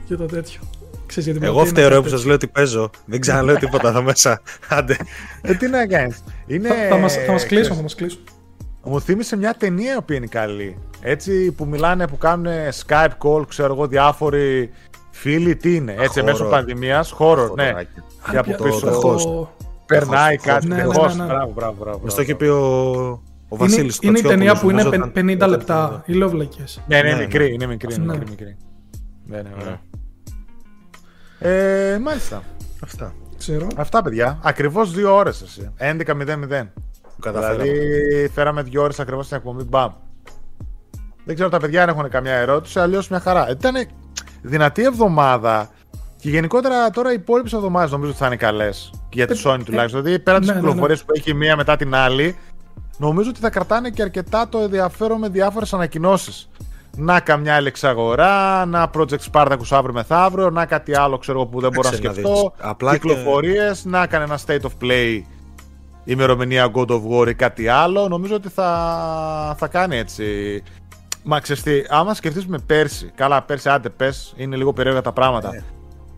για 0.06 0.16
το 0.16 0.26
τέτοιο. 0.26 0.60
Ξέρεις, 1.08 1.28
για 1.28 1.38
την 1.38 1.42
Εγώ 1.48 1.52
πλατίνα, 1.54 1.76
φταίω 1.76 1.88
ρε, 1.88 1.96
που 1.96 2.02
τέτοιο. 2.02 2.18
σα 2.18 2.24
λέω 2.26 2.34
ότι 2.34 2.46
παίζω. 2.46 2.90
Δεν 3.04 3.20
ξαναλέω 3.20 3.56
τίποτα 3.64 3.88
εδώ 3.88 4.02
μέσα. 4.02 4.40
Άντε. 4.68 4.96
Ε, 5.42 5.54
τι 5.54 5.68
να 5.68 5.86
κάνεις. 5.86 6.22
Είναι... 6.46 6.68
Θα, 6.68 6.74
θα, 6.88 6.96
μας, 6.96 7.14
θα 7.14 7.32
μας 7.32 7.46
κλείσουν, 7.46 7.46
ξέρεις, 7.46 7.76
θα 7.76 7.82
μας 7.82 7.94
κλείσουν. 7.94 8.20
Μου 8.84 9.00
θύμισε 9.00 9.36
μια 9.36 9.54
ταινία 9.58 9.92
η 9.92 9.96
οποία 9.96 10.16
είναι 10.16 10.26
καλή. 10.26 10.76
Έτσι 11.00 11.52
που 11.52 11.66
μιλάνε, 11.66 12.06
που 12.08 12.18
κάνουν 12.18 12.46
Skype 12.86 13.08
call, 13.22 13.48
ξέρω 13.48 13.72
εγώ, 13.74 13.86
διάφοροι 13.86 14.70
φίλοι. 15.10 15.56
Τι 15.56 15.74
είναι, 15.74 15.94
έτσι, 15.98 16.20
Horror. 16.20 16.24
μέσω 16.24 16.44
πανδημίας. 16.44 17.14
Horror, 17.18 17.50
ναι. 17.54 17.66
Χωράκι. 17.70 17.88
Και 18.30 18.36
από 18.38 18.50
Άλπια, 18.52 18.56
πίσω 18.56 18.86
το- 18.90 19.00
το 19.00 19.52
περνάει 19.86 20.36
Host, 20.38 20.42
κάτι. 20.46 20.66
ναι, 20.66 20.74
Ναι, 20.76 20.82
ναι, 20.82 20.88
host. 20.94 21.12
ναι, 21.16 21.22
ναι. 21.24 21.26
Μπράβο, 21.32 21.52
μπράβο, 21.54 21.76
μπράβο. 21.80 22.00
Μας 22.04 22.14
το 22.14 22.22
είχε 22.22 22.34
μπράβο. 22.34 22.52
πει 22.54 22.58
ο, 22.60 22.66
ο 23.48 23.56
Είναι, 23.56 23.68
Βασίλης. 23.70 23.98
είναι 24.02 24.18
η 24.18 24.22
ταινία 24.22 24.54
που 24.58 24.70
είναι 24.70 24.82
Πατριόπουλος, 24.82 25.12
πεν- 25.12 25.24
50 25.26 25.38
νομίζω, 25.38 25.56
λεπτά. 25.58 25.86
όταν- 25.86 26.02
Οι 26.06 26.12
λόβλακες. 26.12 26.82
Ναι, 26.86 27.02
ναι, 27.02 27.12
Ναι, 27.12 27.18
μικρή, 27.18 27.52
είναι 27.54 27.66
μικρή, 27.66 27.94
είναι 27.94 28.04
Ναι. 28.04 28.12
μικρή, 28.12 28.30
μικρή. 28.30 28.56
Ναι, 29.26 29.36
ναι, 29.36 29.48
ωραία. 29.60 29.80
Ε, 31.38 31.98
μάλιστα. 32.02 32.42
Αυτά. 32.82 33.14
Ξέρω. 33.38 33.66
Αυτά, 33.76 34.02
παιδιά. 34.02 34.38
Ακριβώς 34.42 34.92
δύο 34.92 35.14
ώρες 35.14 35.42
εσύ. 35.42 35.72
11.00. 35.78 36.70
Που 37.02 37.20
καταφέραμε. 37.20 37.62
Δηλαδή, 37.62 38.28
φέραμε 38.28 38.62
δύο 38.62 38.82
ώρες 38.82 39.00
ακριβώς 39.00 39.24
στην 39.24 39.36
εκπομπή. 39.36 39.62
Μπαμ. 39.62 39.92
Δεν 41.24 41.34
ξέρω 41.34 41.50
τα 41.50 41.58
παιδιά 41.58 41.82
αν 41.82 41.88
έχουν 41.88 42.08
καμιά 42.08 42.34
ερώτηση, 42.34 42.80
αλλιώς 42.80 43.08
μια 43.08 43.20
χαρά. 43.20 43.50
Ήταν 43.50 43.86
δυνατή 44.42 44.82
εβδομάδα 44.82 45.70
και 46.16 46.30
γενικότερα 46.30 46.90
τώρα 46.90 47.10
οι 47.10 47.14
υπόλοιπες 47.14 47.52
εβδομάδες 47.52 47.90
νομίζω 47.90 48.10
ότι 48.10 48.18
θα 48.18 48.26
είναι 48.26 48.36
καλές. 48.36 48.92
Για 49.12 49.26
τη 49.26 49.42
Sony 49.44 49.60
τουλάχιστον. 49.64 50.02
Δηλαδή, 50.02 50.22
πέρα 50.22 50.38
τι 50.38 50.46
ναι, 50.46 50.52
ναι, 50.52 50.60
ναι. 50.60 50.66
κυκλοφορίε 50.66 50.96
που 50.96 51.12
έχει 51.14 51.34
μία 51.34 51.56
μετά 51.56 51.76
την 51.76 51.94
άλλη, 51.94 52.36
νομίζω 52.98 53.30
ότι 53.30 53.40
θα 53.40 53.50
κρατάνε 53.50 53.90
και 53.90 54.02
αρκετά 54.02 54.48
το 54.48 54.58
ενδιαφέρον 54.58 55.18
με 55.18 55.28
διάφορες 55.28 55.72
ανακοινώσεις. 55.72 56.48
Να 56.96 57.20
καμιά 57.20 57.54
άλλη 57.54 57.66
εξαγορά, 57.66 58.64
να 58.66 58.90
Project 58.94 59.18
Spartacus 59.32 59.66
αύριο 59.70 59.92
μεθαύριο, 59.92 60.50
να 60.50 60.66
κάτι 60.66 60.96
άλλο 60.96 61.18
ξέρω 61.18 61.38
εγώ 61.40 61.48
που 61.48 61.60
δεν 61.60 61.70
μπορώ 61.74 61.88
να 61.90 61.94
Κάτσε 61.96 62.08
να 62.08 62.12
σκεφτώ. 62.14 62.32
δεις. 62.32 62.50
Απλά 62.68 62.92
και- 62.92 62.98
Κυκλοφορίες, 62.98 63.84
να 63.84 64.06
κάνει 64.06 64.24
ένα 64.24 64.38
state 64.46 64.60
of 64.60 64.84
play 64.84 65.20
ημερομηνία 66.04 66.70
God 66.74 66.86
of 66.88 67.00
War 67.10 67.28
ή 67.28 67.34
κάτι 67.34 67.68
άλλο. 67.68 68.08
Νομίζω 68.08 68.34
ότι 68.34 68.48
θα, 68.48 69.54
θα 69.58 69.66
κάνει 69.66 69.96
έτσι. 69.96 70.24
Μα 71.24 71.40
ξέρεις 71.40 71.62
τι, 71.62 71.72
άμα 71.88 72.14
σκεφτείς 72.14 72.46
με 72.46 72.58
πέρσι, 72.66 73.10
καλά 73.14 73.42
πέρσι 73.42 73.68
άντε 73.68 73.88
πες, 73.88 74.32
είναι 74.36 74.56
λίγο 74.56 74.72
περίεργα 74.72 75.00
τα 75.00 75.12
πράγματα. 75.12 75.50
Ναι. 75.50 75.60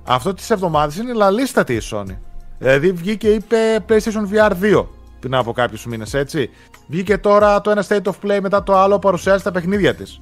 Αυτό 0.04 0.34
τις 0.34 0.50
εβδομάδες 0.50 0.96
είναι 0.96 1.12
λαλίστατη 1.12 1.74
η 1.74 1.80
Sony. 1.92 2.16
Δηλαδή 2.58 2.92
βγήκε 2.92 3.28
είπε 3.28 3.56
PlayStation 3.88 4.34
VR 4.34 4.52
2 4.62 4.86
πριν 5.20 5.34
από 5.34 5.52
κάποιους 5.52 5.86
μήνες 5.86 6.14
έτσι. 6.14 6.50
Βγήκε 6.86 7.18
τώρα 7.18 7.60
το 7.60 7.70
ένα 7.70 7.84
State 7.88 8.02
of 8.02 8.12
Play 8.26 8.38
μετά 8.42 8.62
το 8.62 8.76
άλλο 8.76 8.98
παρουσιάζει 8.98 9.42
τα 9.42 9.50
παιχνίδια 9.50 9.94
της. 9.94 10.20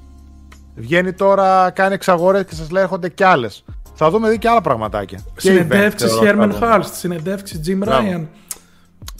Βγαίνει 0.78 1.12
τώρα, 1.12 1.70
κάνει 1.70 1.94
εξαγορές 1.94 2.44
και 2.44 2.54
σας 2.54 2.70
λέει 2.70 2.82
έρχονται 2.82 3.08
κι 3.08 3.24
άλλες. 3.24 3.64
Θα 3.94 4.10
δούμε 4.10 4.30
δει 4.30 4.38
και 4.38 4.48
άλλα 4.48 4.60
πραγματάκια. 4.60 5.18
Και 5.34 5.40
Συνεντεύξεις 5.40 6.12
event, 6.12 6.20
θεωρώ, 6.22 6.42
Hermen 6.44 6.50
θα 6.52 6.58
δούμε. 6.58 6.76
Hulst, 6.84 6.90
συνεντεύξεις 6.92 7.60
Jim 7.66 7.76
Μπράβο. 7.76 8.08
Ryan. 8.08 8.26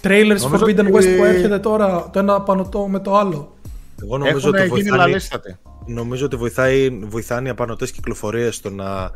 Trailers 0.03 0.27
Νομίζω 0.41 0.49
Forbidden 0.57 0.79
ότι- 0.79 0.93
West 0.93 1.17
που 1.17 1.25
έρχεται 1.25 1.59
τώρα 1.59 2.11
το 2.13 2.19
ένα 2.19 2.41
πάνω 2.41 2.69
το 2.69 2.87
με 2.89 3.01
το 3.01 3.17
άλλο. 3.17 3.57
Εγώ 4.03 4.19
νομίζω 4.19 4.37
Έχουν 4.37 4.49
ότι 4.49 4.59
γίνει 4.63 4.71
βοηθάει, 4.73 4.99
λαλίστατοι. 4.99 5.57
νομίζω 5.87 6.25
ότι 6.25 6.37
βοηθάει, 6.37 6.89
βοηθάνε 7.03 7.49
οι 7.49 7.51
απανωτές 7.51 7.91
κυκλοφορίες 7.91 8.55
στο 8.55 8.71
να, 8.71 9.11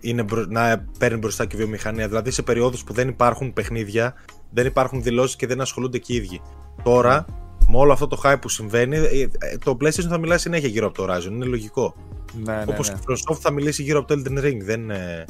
είναι, 0.00 0.22
μπρο- 0.22 0.46
να 0.48 0.84
παίρνει 0.98 1.18
μπροστά 1.18 1.44
και 1.44 1.56
η 1.56 1.58
βιομηχανία. 1.58 2.08
Δηλαδή 2.08 2.30
σε 2.30 2.42
περιόδους 2.42 2.84
που 2.84 2.92
δεν 2.92 3.08
υπάρχουν 3.08 3.52
παιχνίδια, 3.52 4.14
δεν 4.50 4.66
υπάρχουν 4.66 5.02
δηλώσεις 5.02 5.36
και 5.36 5.46
δεν 5.46 5.60
ασχολούνται 5.60 5.98
και 5.98 6.12
οι 6.12 6.16
ίδιοι. 6.16 6.40
Τώρα, 6.82 7.24
με 7.66 7.76
όλο 7.76 7.92
αυτό 7.92 8.06
το 8.06 8.20
hype 8.24 8.36
που 8.40 8.48
συμβαίνει, 8.48 8.96
ε, 8.96 9.22
ε, 9.22 9.28
το 9.64 9.76
PlayStation 9.80 10.06
θα 10.08 10.18
μιλάει 10.18 10.38
συνέχεια 10.38 10.68
γύρω 10.68 10.86
από 10.86 10.96
το 10.96 11.12
Horizon. 11.12 11.30
Είναι 11.30 11.44
λογικό. 11.44 11.94
Ναι, 12.44 12.52
ναι, 12.54 12.62
Όπως 12.66 12.88
ναι. 12.88 12.94
και 12.94 13.00
η 13.00 13.04
Microsoft 13.08 13.38
θα 13.40 13.50
μιλήσει 13.52 13.82
γύρω 13.82 13.98
από 13.98 14.14
το 14.14 14.22
Elden 14.24 14.44
Ring. 14.44 14.56
Δεν, 14.62 14.90
ε, 14.90 15.24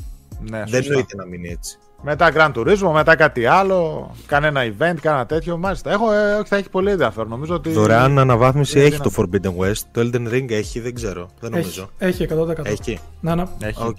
Ναι, 0.51 0.59
δεν 0.69 0.83
σωστά. 0.83 0.93
νοείται 0.93 1.17
να 1.17 1.27
μείνει 1.27 1.49
έτσι. 1.49 1.79
Μετά 2.03 2.33
Gran 2.35 2.53
Turismo, 2.53 2.91
μετά 2.93 3.17
κάτι 3.17 3.47
άλλο, 3.47 4.11
κανένα 4.27 4.63
event, 4.65 4.95
κανένα 5.01 5.27
τέτοιο. 5.27 5.57
Μάλιστα. 5.57 5.91
Έχω, 5.93 6.13
ε, 6.13 6.35
όχι, 6.35 6.49
θα 6.49 6.57
έχει 6.57 6.71
πολύ 6.71 6.91
ενδιαφέρον. 6.91 7.29
Νομίζω 7.29 7.55
ότι. 7.55 7.71
Δωρεάν 7.71 8.19
αναβάθμιση 8.19 8.79
είναι 8.79 8.87
έχει 8.87 9.01
το 9.01 9.11
δυνατό. 9.11 9.55
Forbidden 9.59 9.65
West. 9.65 9.81
Το 9.93 10.01
Elden 10.01 10.33
Ring 10.35 10.51
έχει, 10.51 10.81
δεν 10.81 10.95
ξέρω. 10.95 11.29
Δεν 11.41 11.53
Έχει, 11.53 11.61
νομίζω. 11.61 11.91
έχει 11.99 12.27
100%. 12.31 12.65
Έχει. 12.67 12.99
Να, 13.21 13.35
να. 13.35 13.49
Έχει. 13.61 13.83
Οκ. 13.83 13.97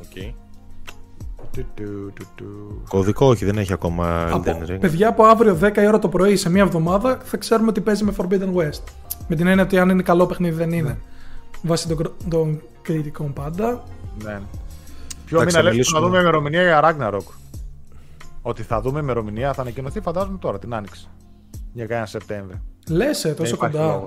Οκ. 0.00 0.34
Κωδικό 2.88 3.26
όχι, 3.26 3.44
δεν 3.44 3.58
έχει 3.58 3.72
ακόμα 3.72 4.28
Από, 4.32 4.42
Elden 4.46 4.70
Ring. 4.70 4.80
παιδιά 4.80 5.08
από 5.08 5.24
αύριο 5.24 5.58
10 5.62 5.76
η 5.76 5.86
ώρα 5.86 5.98
το 5.98 6.08
πρωί 6.08 6.36
σε 6.36 6.50
μία 6.50 6.62
εβδομάδα 6.62 7.18
θα 7.22 7.36
ξέρουμε 7.36 7.68
ότι 7.68 7.80
παίζει 7.80 8.04
με 8.04 8.14
Forbidden 8.16 8.54
West. 8.54 8.82
Με 9.28 9.36
την 9.36 9.46
έννοια 9.46 9.64
ότι 9.64 9.78
αν 9.78 9.88
είναι 9.88 10.02
καλό 10.02 10.26
παιχνίδι 10.26 10.54
δεν 10.56 10.72
είναι. 10.72 10.98
Βάσει 11.62 11.88
των, 11.88 11.96
κρο- 11.96 12.14
των 12.28 12.62
κριτικών 12.82 13.32
πάντα. 13.32 13.82
Ναι. 14.24 14.40
Ποιο 15.26 15.44
μήνα 15.44 15.62
λες 15.62 15.90
να 15.92 16.00
δούμε 16.00 16.18
ημερομηνία 16.18 16.62
για 16.62 16.80
Ragnarok. 16.84 17.32
Ότι 18.42 18.62
θα 18.62 18.80
δούμε 18.80 19.00
ημερομηνία, 19.00 19.52
θα 19.52 19.60
ανακοινωθεί 19.60 20.00
φαντάζομαι 20.00 20.38
τώρα 20.38 20.58
την 20.58 20.74
άνοιξη. 20.74 21.08
Για 21.72 21.86
κανένα 21.86 22.06
Σεπτέμβριο. 22.06 22.60
Λες, 22.88 23.34
τόσο 23.36 23.56
κοντά. 23.56 24.06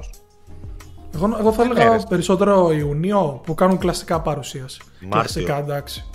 Εγώ, 1.15 1.35
εγώ 1.39 1.51
θα 1.51 1.63
έλεγα 1.63 1.97
περισσότερο 2.09 2.71
Ιουνίο 2.71 3.41
που 3.45 3.53
κάνουν 3.53 3.77
κλασικά 3.77 4.21
παρουσίαση. 4.21 4.81
Μάρτιο. 5.01 5.19
Κλασικά 5.19 5.57
εντάξει. 5.57 6.05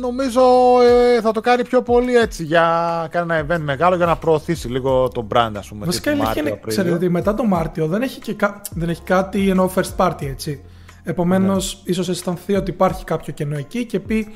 Νομίζω 0.00 0.40
ε, 0.82 1.20
θα 1.20 1.32
το 1.32 1.40
κάνει 1.40 1.64
πιο 1.64 1.82
πολύ 1.82 2.16
έτσι 2.16 2.44
για 2.44 3.06
κάνει 3.10 3.34
ένα 3.34 3.46
event 3.46 3.60
μεγάλο 3.60 3.96
για 3.96 4.06
να 4.06 4.16
προωθήσει 4.16 4.68
λίγο 4.68 5.08
το 5.08 5.26
brand 5.34 5.52
ας 5.56 5.68
πούμε. 5.68 5.86
Βασικά 5.86 6.12
η 6.12 6.18
είναι, 6.36 6.60
ξέρετε 6.66 6.94
ότι 6.94 7.08
μετά 7.08 7.34
το 7.34 7.44
Μάρτιο 7.44 7.86
δεν 7.86 8.02
έχει, 8.02 8.20
και 8.20 8.36
δεν 8.74 8.88
έχει 8.88 9.02
κάτι 9.02 9.48
ενώ 9.48 9.70
first 9.74 9.96
party 9.96 10.26
έτσι. 10.26 10.62
Επομένως, 11.02 11.82
ναι. 11.84 11.90
ίσως 11.90 12.08
αισθανθεί 12.08 12.54
ότι 12.54 12.70
υπάρχει 12.70 13.04
κάποιο 13.04 13.32
κενό 13.32 13.56
εκεί 13.56 13.84
και 13.84 14.00
πει 14.00 14.34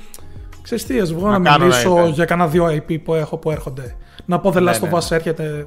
Ξέρεις 0.64 0.86
τι, 0.86 1.02
βγω 1.02 1.28
να, 1.28 1.38
να 1.38 1.58
μιλήσω 1.58 2.06
για 2.06 2.24
κανένα 2.24 2.48
δύο 2.48 2.66
IP 2.66 3.02
που 3.02 3.14
έχω 3.14 3.36
που 3.36 3.50
έρχονται. 3.50 3.96
Να 4.24 4.40
πω 4.40 4.50
The 4.50 4.62
ναι, 4.62 4.70
Last 4.70 4.80
ναι, 4.80 4.90
of 4.92 4.98
Us 4.98 5.10
έρχεται 5.10 5.66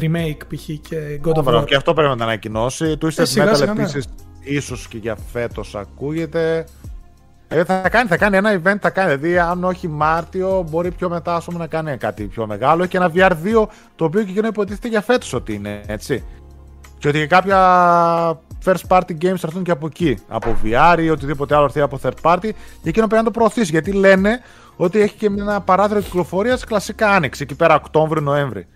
remake 0.00 0.36
π.χ. 0.48 0.64
και 0.88 1.20
God 1.24 1.44
of 1.44 1.44
War. 1.44 1.64
Και 1.64 1.74
αυτό 1.74 1.94
πρέπει 1.94 2.08
να 2.08 2.16
τα 2.16 2.24
ανακοινώσει. 2.24 2.96
Twisted 3.00 3.36
ε, 3.36 3.52
Metal 3.52 3.68
επίσης 3.68 4.06
ίσως 4.40 4.88
και 4.88 4.98
για 4.98 5.16
φέτος 5.32 5.74
ακούγεται. 5.74 6.66
Ε, 7.52 7.64
θα, 7.64 7.88
κάνει, 7.88 8.08
θα 8.08 8.16
κάνει 8.16 8.36
ένα 8.36 8.60
event, 8.62 8.76
θα 8.80 8.90
κάνει. 8.90 9.14
Δηλαδή, 9.14 9.38
αν 9.38 9.64
όχι 9.64 9.88
Μάρτιο, 9.88 10.66
μπορεί 10.70 10.90
πιο 10.90 11.08
μετά 11.08 11.34
ας 11.34 11.44
πούμε, 11.44 11.58
να 11.58 11.66
κάνει 11.66 11.96
κάτι 11.96 12.24
πιο 12.24 12.46
μεγάλο. 12.46 12.86
Και 12.86 12.96
ένα 12.96 13.10
VR2 13.14 13.66
το 13.96 14.04
οποίο 14.04 14.22
και 14.22 14.30
εκείνο 14.30 14.46
υποτίθεται 14.46 14.88
για 14.88 15.00
φέτος 15.00 15.32
ότι 15.32 15.54
είναι 15.54 15.80
έτσι. 15.86 16.24
Και 16.98 17.08
ότι 17.08 17.26
κάποια 17.26 17.58
first 18.64 18.86
party 18.88 19.10
games 19.10 19.36
θα 19.36 19.46
έρθουν 19.46 19.62
και 19.62 19.70
από 19.70 19.86
εκεί. 19.86 20.18
Από 20.28 20.56
VR 20.64 20.98
ή 21.00 21.10
οτιδήποτε 21.10 21.54
άλλο 21.54 21.64
έρθει 21.64 21.80
από 21.80 21.98
third 22.02 22.20
party. 22.22 22.50
Και 22.82 22.88
εκείνο 22.88 23.06
πρέπει 23.06 23.24
να 23.24 23.24
το 23.24 23.30
προωθήσει. 23.30 23.70
Γιατί 23.70 23.92
λένε 23.92 24.40
ότι 24.76 25.00
έχει 25.00 25.14
και 25.14 25.26
ένα 25.26 25.60
παράθυρο 25.60 26.00
κυκλοφορίας 26.00 26.64
κλασικά 26.64 27.10
άνοιξη. 27.10 27.42
Εκεί 27.42 27.54
πέρα 27.54 27.74
Οκτώβριο-Νοέμβρη. 27.74 28.66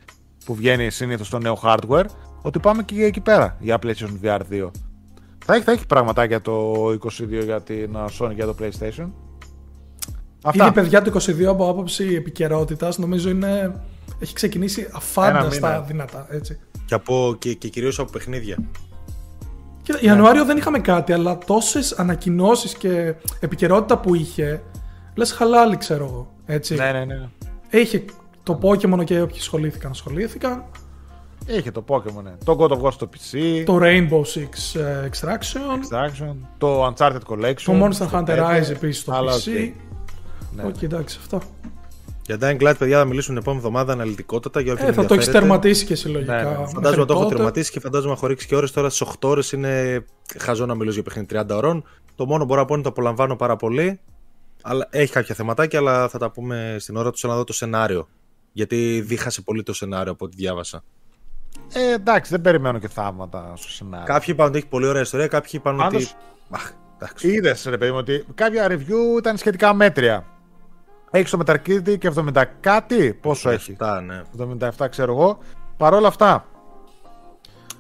Που 0.45 0.55
βγαίνει 0.55 0.91
συνήθως 0.91 1.29
το 1.29 1.39
νέο 1.39 1.61
hardware. 1.63 2.05
Ότι 2.43 2.59
πάμε 2.59 2.83
και 2.83 3.05
εκεί 3.05 3.21
πέρα 3.21 3.57
για 3.59 3.79
PlayStation 3.83 4.25
VR 4.25 4.41
2. 4.51 4.71
Θα 5.47 5.55
έχει, 5.55 5.65
θα 5.65 5.73
έχει 5.73 5.87
πραγματάκια 5.87 6.41
το 6.41 6.73
22 6.91 6.99
για 7.45 7.63
την 7.63 7.97
Sony 8.19 8.35
για 8.35 8.47
το 8.47 8.55
PlayStation. 8.61 9.11
Αυτά. 10.45 10.65
Ήδη 10.65 10.73
παιδιά 10.73 11.03
το 11.03 11.21
22 11.21 11.43
από 11.45 11.69
άποψη 11.69 12.15
επικαιρότητας 12.15 12.99
νομίζω 12.99 13.29
είναι. 13.29 13.81
Έχει 14.19 14.35
ξεκινήσει 14.35 14.89
αφάνταστα 14.93 15.81
δυνατά. 15.83 16.27
Έτσι. 16.31 16.59
Και, 16.85 16.95
από, 16.95 17.37
και, 17.39 17.55
και 17.55 17.69
κυρίως 17.69 17.99
από 17.99 18.11
παιχνίδια. 18.11 18.57
Κοίτα, 19.83 19.99
Ιανουάριο 20.01 20.45
δεν 20.45 20.57
είχαμε 20.57 20.79
κάτι, 20.79 21.13
αλλά 21.13 21.39
τόσες 21.39 21.93
ανακοινώσεις 21.93 22.75
και 22.75 23.15
επικαιρότητα 23.41 23.99
που 23.99 24.15
είχε. 24.15 24.63
Λες 25.15 25.33
χαλάλι, 25.33 25.77
ξέρω 25.77 26.05
εγώ. 26.05 26.33
Έτσι. 26.47 26.75
Ναι, 26.75 26.93
ναι, 26.93 27.05
ναι. 27.05 27.29
Είχε 27.71 28.05
το 28.43 28.59
Pokemon 28.63 29.05
και 29.05 29.21
όποιοι 29.21 29.41
σχολήθηκαν, 29.41 29.91
ασχολήθηκαν. 29.91 30.65
Είχε 31.47 31.71
το 31.71 31.85
Pokemon, 31.89 32.23
ναι. 32.23 32.35
Το 32.45 32.57
God 32.61 32.71
of 32.71 32.81
War 32.81 32.93
στο 32.93 33.09
PC. 33.13 33.63
Το 33.65 33.79
Rainbow 33.83 34.23
Six 34.23 34.79
uh, 34.81 35.09
Extraction. 35.09 35.79
Extraction. 35.81 36.35
Το 36.59 36.87
Uncharted 36.87 37.21
Collection. 37.27 37.63
Το 37.65 37.85
Monster 37.85 38.11
Hunter 38.11 38.39
Rise 38.39 38.71
επίσης 38.71 39.03
στο 39.03 39.13
PC. 39.13 39.49
Okay. 39.49 39.73
Ναι. 40.57 40.65
Okay, 40.67 40.83
εντάξει, 40.83 41.19
αυτό. 41.21 41.41
Για 42.27 42.39
Dying 42.41 42.69
Light, 42.69 42.75
παιδιά, 42.79 42.99
θα 42.99 43.05
μιλήσουν 43.05 43.35
την 43.35 43.43
επόμενη 43.43 43.63
εβδομάδα 43.63 43.93
αναλυτικότατα. 43.93 44.61
Για 44.61 44.77
ε, 44.79 44.93
θα 44.93 45.07
το 45.07 45.15
έχεις 45.15 45.31
τερματίσει 45.31 45.85
και 45.85 45.95
συλλογικά. 45.95 46.43
Ναι, 46.43 46.49
ναι. 46.51 46.67
Φαντάζομαι 46.67 47.05
το 47.05 47.13
έχω 47.13 47.27
τερματίσει 47.27 47.71
και 47.71 47.81
φαντάζομαι 47.81 48.13
να 48.13 48.19
χωρίξει 48.19 48.47
και 48.47 48.57
ώρες. 48.57 48.71
Τώρα 48.71 48.91
στις 48.91 49.09
8 49.09 49.29
ώρες 49.29 49.53
είναι 49.53 50.05
χαζό 50.39 50.67
να 50.67 50.75
μιλήσω 50.75 50.95
για 50.95 51.03
παιχνίδι 51.03 51.45
30 51.49 51.57
ώρων. 51.57 51.85
Το 52.15 52.27
μόνο 52.27 52.41
που 52.41 52.47
μπορώ 52.47 52.61
να 52.61 52.67
πω 52.67 52.75
είναι 52.75 52.83
ότι 52.87 52.95
το 52.95 53.01
απολαμβάνω 53.01 53.37
πάρα 53.37 53.57
πολύ. 53.57 54.01
Αλλά 54.63 54.89
έχει 54.91 55.13
κάποια 55.13 55.35
θεματάκια, 55.35 55.79
αλλά 55.79 56.09
θα 56.09 56.19
τα 56.19 56.31
πούμε 56.31 56.77
στην 56.79 56.97
ώρα 56.97 57.11
του 57.11 57.29
να 57.29 57.35
δω 57.35 57.45
το 57.45 57.53
σενάριο. 57.53 58.09
Γιατί 58.53 59.01
δίχασε 59.07 59.43
πολύ 59.43 59.63
το 59.63 59.73
σενάριο 59.73 60.13
από 60.13 60.25
ό,τι 60.25 60.37
διάβασα. 60.37 60.85
Ε, 61.73 61.93
εντάξει, 61.93 62.31
δεν 62.31 62.41
περιμένω 62.41 62.79
και 62.79 62.89
θαύματα 62.89 63.53
στο 63.57 63.69
σενάριο. 63.69 64.07
Κάποιοι 64.07 64.27
είπαν 64.29 64.47
ότι 64.47 64.59
έχει 64.59 64.67
πολύ 64.67 64.87
ωραία 64.87 65.03
ιστορία, 65.03 65.27
κάποιοι 65.27 65.51
είπαν 65.55 65.81
ότι. 65.81 66.09
Αχ, 66.51 66.73
Είδες, 67.21 67.65
ρε 67.69 67.79
παιδί 67.79 67.91
μου, 67.91 67.97
ότι 67.99 68.25
κάποια 68.35 68.67
review 68.71 69.19
ήταν 69.19 69.37
σχετικά 69.37 69.75
μέτρια. 69.75 70.25
Έχεις 71.11 71.31
το 71.31 71.39
Metacritic 71.47 71.99
και 71.99 72.13
70 72.17 72.45
κάτι; 72.61 73.15
Πόσο 73.15 73.51
77, 73.51 73.53
έχει. 73.53 73.77
Ναι. 74.05 74.23
77, 74.79 74.89
ξέρω 74.91 75.13
εγώ. 75.13 75.39
Παρ' 75.77 75.95
όλα 75.95 76.09
αυτά, 76.09 76.47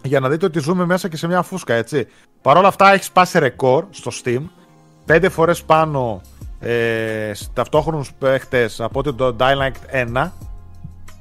για 0.02 0.20
να 0.20 0.28
δείτε 0.28 0.46
ότι 0.46 0.58
ζούμε 0.58 0.84
μέσα 0.84 1.08
και 1.08 1.16
σε 1.16 1.26
μια 1.26 1.42
φούσκα, 1.42 1.74
έτσι. 1.74 2.06
Παρ' 2.42 2.56
όλα 2.56 2.68
αυτά, 2.68 2.92
έχεις 2.92 3.06
σπάσει 3.06 3.38
ρεκόρ 3.38 3.84
στο 3.90 4.10
Steam. 4.24 4.42
Πέντε 5.04 5.28
φορές 5.28 5.62
πάνω 5.62 6.20
ε, 6.60 7.32
ταυτόχρονους 7.52 8.12
παίχτες 8.12 8.80
από 8.80 8.98
ότι 8.98 9.14
το 9.14 9.36
Dying 9.38 9.72
1 10.14 10.30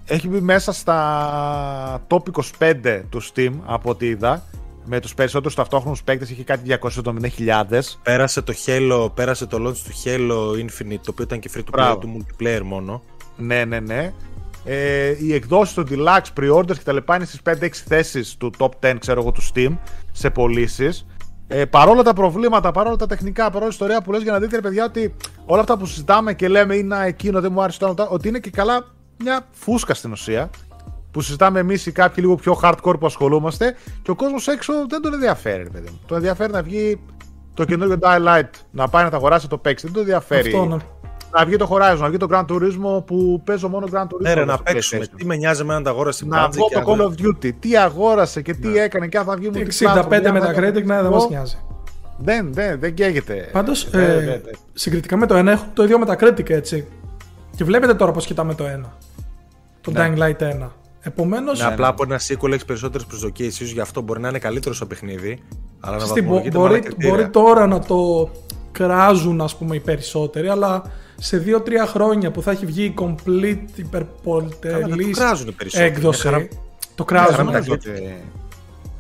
έχει 0.05 0.27
μπει 0.27 0.41
μέσα 0.41 0.71
στα 0.71 2.07
top 2.07 2.21
25 2.59 3.01
του 3.09 3.21
Steam 3.23 3.51
από 3.65 3.89
ό,τι 3.89 4.05
είδα. 4.05 4.43
Με 4.85 4.99
τους 4.99 5.13
περισσότερους 5.13 5.55
ταυτόχρονους 5.55 6.03
παίκτες 6.03 6.29
είχε 6.29 6.43
κάτι 6.43 6.77
270.000. 6.81 7.97
Πέρασε 8.03 8.41
το 8.41 8.53
Halo, 8.65 9.09
πέρασε 9.13 9.45
το 9.45 9.57
launch 9.67 9.77
του 9.77 9.91
Halo 10.03 10.63
Infinite, 10.63 10.99
το 11.03 11.11
οποίο 11.11 11.23
ήταν 11.23 11.39
και 11.39 11.49
free 11.53 11.59
to 11.59 11.79
play 11.79 11.97
του 11.99 12.17
multiplayer 12.17 12.61
μόνο. 12.63 13.01
Ναι, 13.37 13.65
ναι, 13.65 13.79
ναι. 13.79 14.13
Ε, 14.65 15.15
οι 15.19 15.33
εκδόσεις 15.33 15.73
του 15.73 15.85
Deluxe, 15.89 16.39
pre-orders 16.39 16.77
και 16.77 16.83
τα 16.83 16.93
λοιπά 16.93 17.15
είναι 17.15 17.25
στις 17.25 17.41
5-6 17.45 17.69
θέσεις 17.85 18.37
του 18.37 18.51
top 18.57 18.69
10 18.79 18.95
ξέρω 18.99 19.21
εγώ, 19.21 19.31
του 19.31 19.41
Steam 19.53 19.77
σε 20.11 20.29
πωλήσεις. 20.29 21.05
Ε, 21.47 21.65
παρόλα 21.65 22.03
τα 22.03 22.13
προβλήματα, 22.13 22.71
παρόλα 22.71 22.95
τα 22.95 23.05
τεχνικά, 23.05 23.45
παρόλα 23.45 23.65
η 23.65 23.69
ιστορία 23.71 24.01
που 24.01 24.11
λες 24.11 24.21
για 24.21 24.31
να 24.31 24.39
δείτε, 24.39 24.55
ρε 24.55 24.61
παιδιά, 24.61 24.85
ότι 24.85 25.15
όλα 25.45 25.59
αυτά 25.59 25.77
που 25.77 25.85
συζητάμε 25.85 26.33
και 26.33 26.47
λέμε 26.47 26.75
είναι 26.75 27.05
εκείνο, 27.05 27.41
δεν 27.41 27.51
μου 27.51 27.61
άρεσε 27.61 27.79
το 27.79 28.07
ότι 28.09 28.27
είναι 28.27 28.39
και 28.39 28.49
καλά 28.49 28.85
μια 29.17 29.47
φούσκα 29.51 29.93
στην 29.93 30.11
ουσία 30.11 30.49
που 31.11 31.21
συζητάμε 31.21 31.59
εμείς 31.59 31.85
ή 31.85 31.91
κάποιοι 31.91 32.15
λίγο 32.17 32.35
πιο 32.35 32.59
hardcore 32.63 32.99
που 32.99 33.05
ασχολούμαστε 33.05 33.75
και 34.01 34.11
ο 34.11 34.15
κόσμος 34.15 34.47
έξω 34.47 34.73
δεν 34.87 35.01
τον 35.01 35.13
ενδιαφέρει, 35.13 35.69
παιδί 35.69 35.89
μου. 35.89 35.99
Τον 36.05 36.17
ενδιαφέρει 36.17 36.51
να 36.51 36.61
βγει 36.61 36.99
το 37.53 37.65
καινούργιο 37.65 37.97
Light, 38.01 38.49
να 38.71 38.87
πάει 38.87 39.03
να 39.03 39.09
τα 39.09 39.15
αγοράσει 39.15 39.47
το 39.47 39.57
παίξει. 39.57 39.85
Δεν 39.85 39.93
τον 39.93 40.01
ενδιαφέρει. 40.01 40.47
Αυτό, 40.47 40.65
ναι. 40.65 40.77
Να 41.37 41.45
βγει 41.45 41.55
το 41.55 41.67
Horizon, 41.71 41.97
να 41.99 42.07
βγει 42.07 42.17
το 42.17 42.27
Grand 42.31 42.45
Turismo 42.45 43.05
που 43.05 43.41
παίζω 43.45 43.67
μόνο 43.69 43.87
Grand 43.93 44.03
Turismo. 44.03 44.21
Ναι, 44.21 44.33
ρε, 44.33 44.45
να 44.45 44.57
παίξουμε. 44.57 45.07
Τι 45.15 45.25
με 45.25 45.35
νοιάζει 45.35 45.63
με 45.63 45.73
έναν 45.73 45.87
αγόρασε 45.87 46.25
Να 46.25 46.49
βγω 46.49 46.67
το 46.67 46.83
Call 46.85 47.01
of 47.01 47.25
Duty. 47.25 47.51
Τι 47.59 47.77
αγόρασε 47.77 48.41
και 48.41 48.53
τι 48.53 48.67
ναι. 48.67 48.79
έκανε 48.79 49.07
και 49.07 49.17
αν 49.17 49.25
θα 49.25 49.35
βγει 49.35 49.49
μου 49.49 49.65
65 49.79 50.29
με 50.31 50.39
τα 50.39 50.53
credit, 50.55 50.83
ναι, 50.83 51.01
δεν 51.01 51.11
μας 51.11 51.29
νοιάζει. 51.29 51.57
Δεν, 52.17 52.53
δεν, 52.53 52.79
δεν 52.79 52.93
καίγεται. 52.93 53.49
Πάντως, 53.51 53.83
ε, 53.83 54.41
συγκριτικά 54.73 55.17
με 55.17 55.25
το 55.25 55.39
1 55.39 55.45
έχουν 55.45 55.67
το 55.73 55.83
ίδιο 55.83 55.99
με 55.99 56.05
τα 56.05 56.15
credit, 56.19 56.49
έτσι. 56.49 56.87
Και 57.55 57.63
βλέπετε 57.63 57.93
τώρα 57.93 58.11
πώς 58.11 58.25
κοιτάμε 58.25 58.55
το 58.55 58.63
1. 58.85 58.89
Το 59.81 59.91
ναι. 59.91 60.13
Dying 60.15 60.19
Light 60.19 60.63
1. 60.63 60.69
Επομένως. 61.01 61.59
Ναι, 61.59 61.65
απλά 61.65 61.87
από 61.87 62.03
ένα 62.03 62.19
sequel 62.19 62.49
έχεις 62.49 62.65
περισσότερες 62.65 63.05
προσδοκίες. 63.05 63.59
ίσως 63.59 63.71
γι' 63.71 63.79
αυτό 63.79 64.01
μπορεί 64.01 64.19
να 64.19 64.29
είναι 64.29 64.39
καλύτερο 64.39 64.75
στο 64.75 64.85
παιχνίδι. 64.85 65.43
Αλλά 65.79 65.97
να 65.97 66.51
μπορεί, 66.51 66.83
μπορεί 66.97 67.29
τώρα 67.29 67.67
να 67.67 67.79
το 67.79 68.29
κράζουν 68.71 69.41
ας 69.41 69.55
πούμε 69.55 69.75
οι 69.75 69.79
περισσότεροι, 69.79 70.47
αλλά 70.47 70.83
σε 71.17 71.37
2-3 71.37 71.87
χρόνια 71.87 72.31
που 72.31 72.41
θα 72.41 72.51
έχει 72.51 72.65
βγει 72.65 72.83
η 72.83 72.93
complete 72.97 73.67
υπερπολιτελής 73.75 75.19
έκδοση. 75.71 76.49
Το 76.95 77.03
κράζουν. 77.03 77.49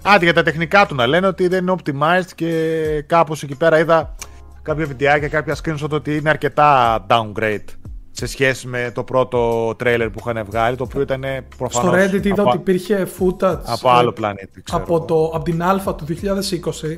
Άντε 0.01 0.23
για 0.23 0.33
τα 0.33 0.43
τεχνικά 0.43 0.85
του 0.85 0.95
να 0.95 1.07
λένε 1.07 1.27
ότι 1.27 1.47
δεν 1.47 1.61
είναι 1.61 1.75
optimized 1.77 2.31
και 2.35 3.03
κάπως 3.07 3.43
εκεί 3.43 3.55
πέρα 3.55 3.79
είδα 3.79 4.15
κάποια 4.61 4.85
βιντεάκια, 4.85 5.27
κάποια 5.27 5.55
screenshot 5.63 5.89
ότι 5.89 6.15
είναι 6.15 6.29
αρκετά 6.29 7.05
downgrade 7.09 7.65
σε 8.15 8.25
σχέση 8.25 8.67
με 8.67 8.91
το 8.93 9.03
πρώτο 9.03 9.73
τρέιλερ 9.77 10.09
που 10.09 10.19
είχαν 10.19 10.45
βγάλει, 10.45 10.77
το 10.77 10.83
οποίο 10.83 11.01
ήταν 11.01 11.23
προφανώς... 11.57 12.03
Στο 12.03 12.17
Reddit 12.17 12.25
είδα 12.25 12.41
από... 12.41 12.49
ότι 12.49 12.57
υπήρχε 12.57 13.07
footage 13.19 13.61
από 13.63 13.89
άλλο 13.89 14.11
πλανήτη, 14.11 14.61
ξέρω 14.61 14.83
από, 14.83 15.01
το, 15.01 15.31
από 15.33 15.43
την 15.43 15.61
Alpha 15.63 15.95
του 15.97 16.05
2020 16.05 16.97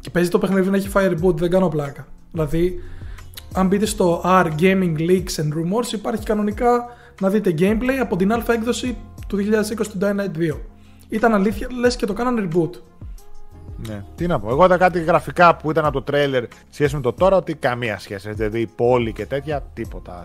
και 0.00 0.10
παίζει 0.10 0.30
το 0.30 0.38
παιχνίδι 0.38 0.70
να 0.70 0.76
έχει 0.76 0.88
fire 0.94 1.10
reboot, 1.10 1.34
δεν 1.36 1.50
κάνω 1.50 1.68
πλάκα. 1.68 2.06
Δηλαδή, 2.32 2.80
αν 3.52 3.66
μπείτε 3.66 3.86
στο 3.86 4.22
R 4.24 4.46
Gaming 4.60 4.98
Leaks 4.98 5.34
and 5.36 5.48
Rumors 5.48 5.92
υπάρχει 5.92 6.24
κανονικά 6.24 6.86
να 7.20 7.28
δείτε 7.28 7.54
gameplay 7.58 7.98
από 8.00 8.16
την 8.16 8.32
alpha 8.32 8.48
έκδοση 8.48 8.96
του 9.26 9.36
2020 9.36 9.42
του 9.76 9.98
Dying 10.00 10.52
2. 10.52 10.56
Ήταν 11.08 11.34
αλήθεια, 11.34 11.68
λες 11.78 11.96
και 11.96 12.06
το 12.06 12.12
κάνανε 12.12 12.48
reboot. 12.48 12.70
Ναι. 13.76 14.04
Τι 14.14 14.26
να 14.26 14.40
πω. 14.40 14.50
Εγώ 14.50 14.64
είδα 14.64 14.76
κάτι 14.76 15.02
γραφικά 15.02 15.56
που 15.56 15.70
ήταν 15.70 15.84
από 15.84 15.94
το 15.94 16.02
τρέιλερ 16.02 16.44
σχέση 16.70 16.94
με 16.94 17.00
το 17.00 17.12
τώρα 17.12 17.36
ότι 17.36 17.54
καμία 17.54 17.98
σχέση. 17.98 18.32
Δηλαδή 18.32 18.66
πόλη 18.66 19.12
και 19.12 19.26
τέτοια, 19.26 19.62
τίποτα. 19.74 20.22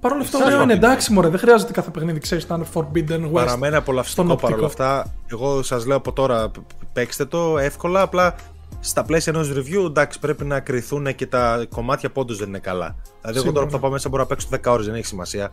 Παρ' 0.00 0.12
όλα 0.12 0.20
αυτά, 0.20 0.44
ωραίο 0.44 0.62
είναι 0.62 0.72
εντάξει, 0.72 1.12
μωρέ. 1.12 1.28
Δεν 1.28 1.38
χρειάζεται 1.38 1.72
κάθε 1.72 1.90
παιχνίδι, 1.90 2.18
ξέρεις, 2.18 2.48
να 2.48 2.56
είναι 2.56 2.66
Forbidden 2.74 3.26
West. 3.26 3.32
Παραμένει 3.32 3.76
απολαυστικό 3.76 4.36
παρόλα 4.36 4.66
αυτά. 4.66 5.14
Εγώ 5.26 5.62
σας 5.62 5.86
λέω 5.86 5.96
από 5.96 6.12
τώρα, 6.12 6.50
παίξτε 6.92 7.24
το 7.24 7.58
εύκολα. 7.58 8.00
Απλά 8.00 8.34
στα 8.80 9.04
πλαίσια 9.04 9.32
ενός 9.34 9.52
review, 9.52 9.84
εντάξει, 9.86 10.18
πρέπει 10.18 10.44
να 10.44 10.60
κρυθούν 10.60 11.14
και 11.14 11.26
τα 11.26 11.66
κομμάτια 11.74 12.10
πόντου 12.10 12.36
δεν 12.36 12.48
είναι 12.48 12.58
καλά. 12.58 12.96
Δηλαδή, 13.20 13.38
εγώ 13.38 13.52
τώρα 13.52 13.66
που 13.66 13.72
θα 13.72 13.78
πάω 13.78 13.90
μέσα 13.90 14.08
μπορώ 14.08 14.22
να 14.22 14.28
παίξω 14.28 14.48
10 14.50 14.72
ώρες, 14.72 14.86
δεν 14.86 14.94
έχει 14.94 15.06
σημασία. 15.06 15.52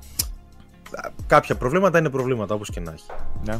Κάποια 1.27 1.55
προβλήματα 1.55 1.99
είναι 1.99 2.09
προβλήματα, 2.09 2.55
όπως 2.55 2.69
και 2.69 2.79
να 2.79 2.91
έχει. 2.91 3.05
Ναι. 3.45 3.59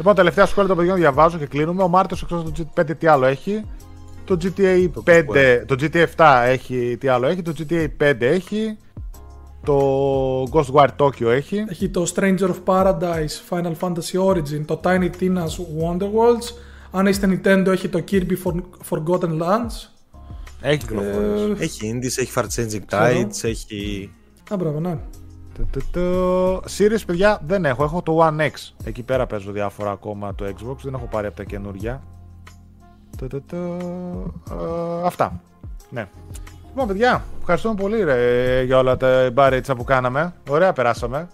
Λοιπόν, 0.00 0.14
τελευταία 0.14 0.46
σχόλια 0.46 0.68
των 0.68 0.76
παιδιών 0.76 0.96
διαβάζω 0.96 1.38
και 1.38 1.46
κλείνουμε. 1.46 1.82
Ο 1.82 1.88
Μάρτιος 1.88 2.22
εκτό 2.22 2.36
από 2.36 2.50
το 2.50 2.66
G5 2.74 2.96
τι 2.98 3.06
άλλο 3.06 3.26
έχει; 3.26 3.64
Το 4.24 4.36
GTA 4.42 4.90
5, 5.04 5.62
το 5.66 5.76
GTA 5.80 6.04
7 6.16 6.42
έχει, 6.46 6.96
τι 7.00 7.08
άλλο 7.08 7.26
έχει, 7.26 7.42
το 7.42 7.52
GTA 7.58 7.86
5 8.00 8.14
έχει, 8.18 8.76
το 9.64 9.76
Ghostwire 10.42 10.96
Tokyo 10.96 11.26
έχει. 11.26 11.64
Έχει 11.68 11.88
το 11.88 12.12
Stranger 12.14 12.50
of 12.50 12.62
Paradise, 12.64 13.48
Final 13.48 13.72
Fantasy 13.80 14.28
Origin, 14.28 14.64
το 14.64 14.80
Tiny 14.84 15.10
Tina's 15.20 15.56
Wonderworlds. 15.82 16.54
Αν 16.90 17.06
είστε 17.06 17.40
Nintendo 17.42 17.66
έχει 17.66 17.88
το 17.88 18.04
Kirby 18.10 18.36
Forgotten 18.90 19.40
Lands. 19.42 19.88
Έχει 20.60 20.78
κυκλοφορίες. 20.78 21.60
Ε, 21.60 21.62
έχει 21.62 21.94
Indies, 21.94 22.22
έχει 22.22 22.32
Far 22.34 22.44
Changing 22.44 22.94
Tides, 22.94 23.42
έχει... 23.42 24.10
Α, 24.52 24.56
μπράβο, 24.56 24.80
ναι. 24.80 24.98
Το, 25.70 25.80
το, 25.90 26.56
Series, 26.56 27.02
παιδιά, 27.06 27.40
δεν 27.46 27.64
έχω. 27.64 27.84
Έχω 27.84 28.02
το 28.02 28.26
One 28.26 28.40
X. 28.40 28.50
Εκεί 28.84 29.02
πέρα 29.02 29.26
παίζω 29.26 29.52
διάφορα 29.52 29.90
ακόμα 29.90 30.34
το 30.34 30.44
Xbox. 30.44 30.76
Δεν 30.82 30.94
έχω 30.94 31.08
πάρει 31.10 31.26
από 31.26 31.36
τα 31.36 31.44
καινούργια. 31.44 32.02
Το, 33.16 33.26
το, 33.26 33.40
το, 33.40 33.56
ε, 34.50 35.06
αυτά. 35.06 35.40
Ναι. 35.90 36.08
Λοιπόν, 36.68 36.86
παιδιά, 36.86 37.24
ευχαριστούμε 37.40 37.74
πολύ 37.74 38.04
ρε, 38.04 38.62
για 38.62 38.78
όλα 38.78 38.96
τα 38.96 39.30
μπαρέτσα 39.32 39.74
που 39.74 39.84
κάναμε. 39.84 40.34
Ωραία, 40.48 40.72
περάσαμε. 40.72 41.28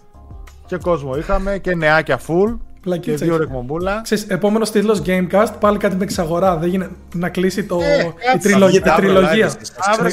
Και 0.65 0.77
κόσμο 0.77 1.17
είχαμε 1.17 1.57
και 1.57 1.75
νεάκια 1.75 2.19
full. 2.27 2.57
Και 2.99 3.15
δύο 3.15 3.37
ρεκμομπούλα. 3.37 4.01
Ξέρεις, 4.01 4.23
επόμενος 4.23 4.71
τίτλος 4.71 5.01
Gamecast, 5.05 5.47
πάλι 5.59 5.77
κάτι 5.77 5.95
με 5.95 6.03
εξαγορά. 6.03 6.57
Δεν 6.57 6.69
γίνεται 6.69 6.93
να 7.13 7.29
κλείσει 7.29 7.63
το, 7.63 7.79
ε, 7.81 8.13
η, 8.35 8.37
τριλογία. 8.37 8.81
Η 8.85 8.99
τριλογία. 9.01 9.51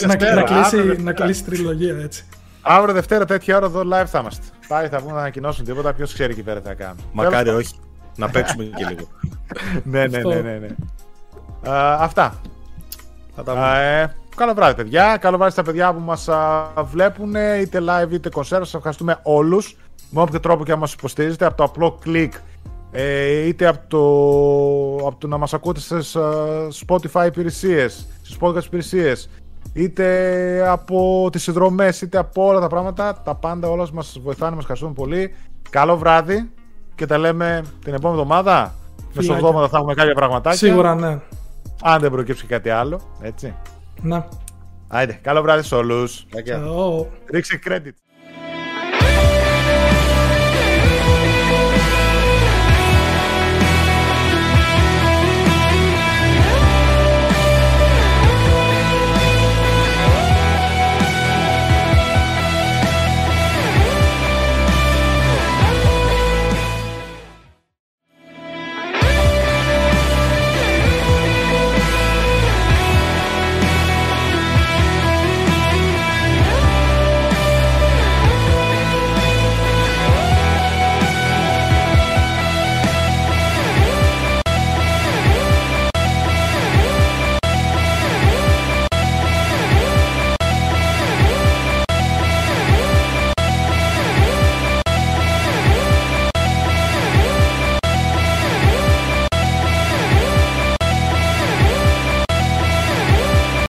να, 0.07 0.43
κλείσει, 0.43 1.03
να 1.03 1.13
κλείσει 1.13 1.41
η 1.41 1.45
τριλογία, 1.45 1.97
έτσι. 2.03 2.25
Αύριο 2.67 2.95
Δευτέρα 2.95 3.25
τέτοια 3.25 3.57
ώρα 3.57 3.67
εδώ 3.67 3.81
live 3.81 4.07
θα 4.07 4.19
είμαστε. 4.19 4.47
Πάλι 4.69 4.89
θα 4.89 4.99
πούμε 5.01 5.13
να 5.13 5.19
ανακοινώσουν 5.19 5.65
τίποτα. 5.65 5.93
Ποιος 5.93 6.13
ξέρει 6.13 6.33
εκεί 6.33 6.43
πέρα 6.43 6.61
τι 6.61 6.67
θα 6.67 6.75
κάνουμε. 6.75 7.03
Μακάρι 7.13 7.49
όχι. 7.49 7.75
να 8.17 8.29
παίξουμε 8.31 8.65
και 8.65 8.87
λίγο. 8.89 9.09
ναι, 9.93 10.07
ναι, 10.07 10.19
ναι, 10.19 10.41
ναι. 10.41 10.59
ναι. 10.59 10.69
αυτά. 11.99 12.41
Θα 13.45 13.79
ε, 13.79 14.15
καλό 14.37 14.55
βράδυ, 14.55 14.75
παιδιά. 14.75 15.17
Καλό 15.21 15.37
βράδυ 15.37 15.53
στα 15.53 15.63
παιδιά 15.63 15.93
που 15.93 16.01
μας 16.01 16.29
βλέπουν, 16.85 17.35
είτε 17.61 17.83
live 17.89 18.13
είτε 18.13 18.29
κονσέρβα. 18.29 18.65
Σας 18.65 18.75
ευχαριστούμε 18.75 19.19
όλους. 19.23 19.77
Με 20.11 20.21
όποιο 20.21 20.41
τρόπο 20.41 20.65
και 20.65 20.73
αν 20.73 20.79
μας 20.79 20.93
υποστηρίζετε, 20.93 21.45
από 21.45 21.57
το 21.57 21.65
απλό 21.65 21.99
κλικ 22.01 22.33
ε, 22.97 23.47
είτε 23.47 23.67
από 23.67 23.81
το, 23.89 25.07
από 25.07 25.17
το 25.19 25.27
να 25.27 25.37
μας 25.37 25.55
ακούτε 25.55 25.81
στις 25.81 26.17
Spotify 26.87 27.27
υπηρεσίες, 27.27 28.07
στις 28.23 28.37
podcast 28.41 28.65
υπηρεσίες, 28.65 29.29
είτε 29.73 30.69
από 30.69 31.29
τις 31.33 31.43
συνδρομές, 31.43 32.01
είτε 32.01 32.19
από 32.19 32.47
όλα 32.47 32.61
τα 32.61 32.67
πράγματα, 32.67 33.21
τα 33.25 33.35
πάντα 33.35 33.69
όλας 33.69 33.91
μας 33.93 34.19
βοηθάνε, 34.23 34.51
μας 34.51 34.61
ευχαριστούμε 34.61 34.93
πολύ. 34.95 35.35
Καλό 35.71 35.97
βράδυ 35.97 36.51
και 36.95 37.07
τα 37.07 37.19
λέμε 37.19 37.65
την 37.85 37.95
επόμενη 37.95 38.21
εβδομάδα. 38.21 38.75
Μεσοβδόματα 39.13 39.69
θα 39.69 39.77
έχουμε 39.77 39.95
κάποια 39.95 40.15
πραγματάκια. 40.15 40.59
Σίγουρα, 40.59 40.95
ναι. 40.95 41.19
Αν 41.83 42.01
δεν 42.01 42.11
προκύψει 42.11 42.47
κάτι 42.47 42.71
άλλο, 42.71 43.01
έτσι. 43.21 43.55
Ναι. 44.03 44.25
Άιντε, 44.89 45.19
καλό 45.23 45.43
βράδυ 45.43 45.63
σε 45.63 45.75
όλους. 45.75 46.27
Oh. 46.35 47.07
Ρίξε 47.31 47.61
credit. 47.67 47.93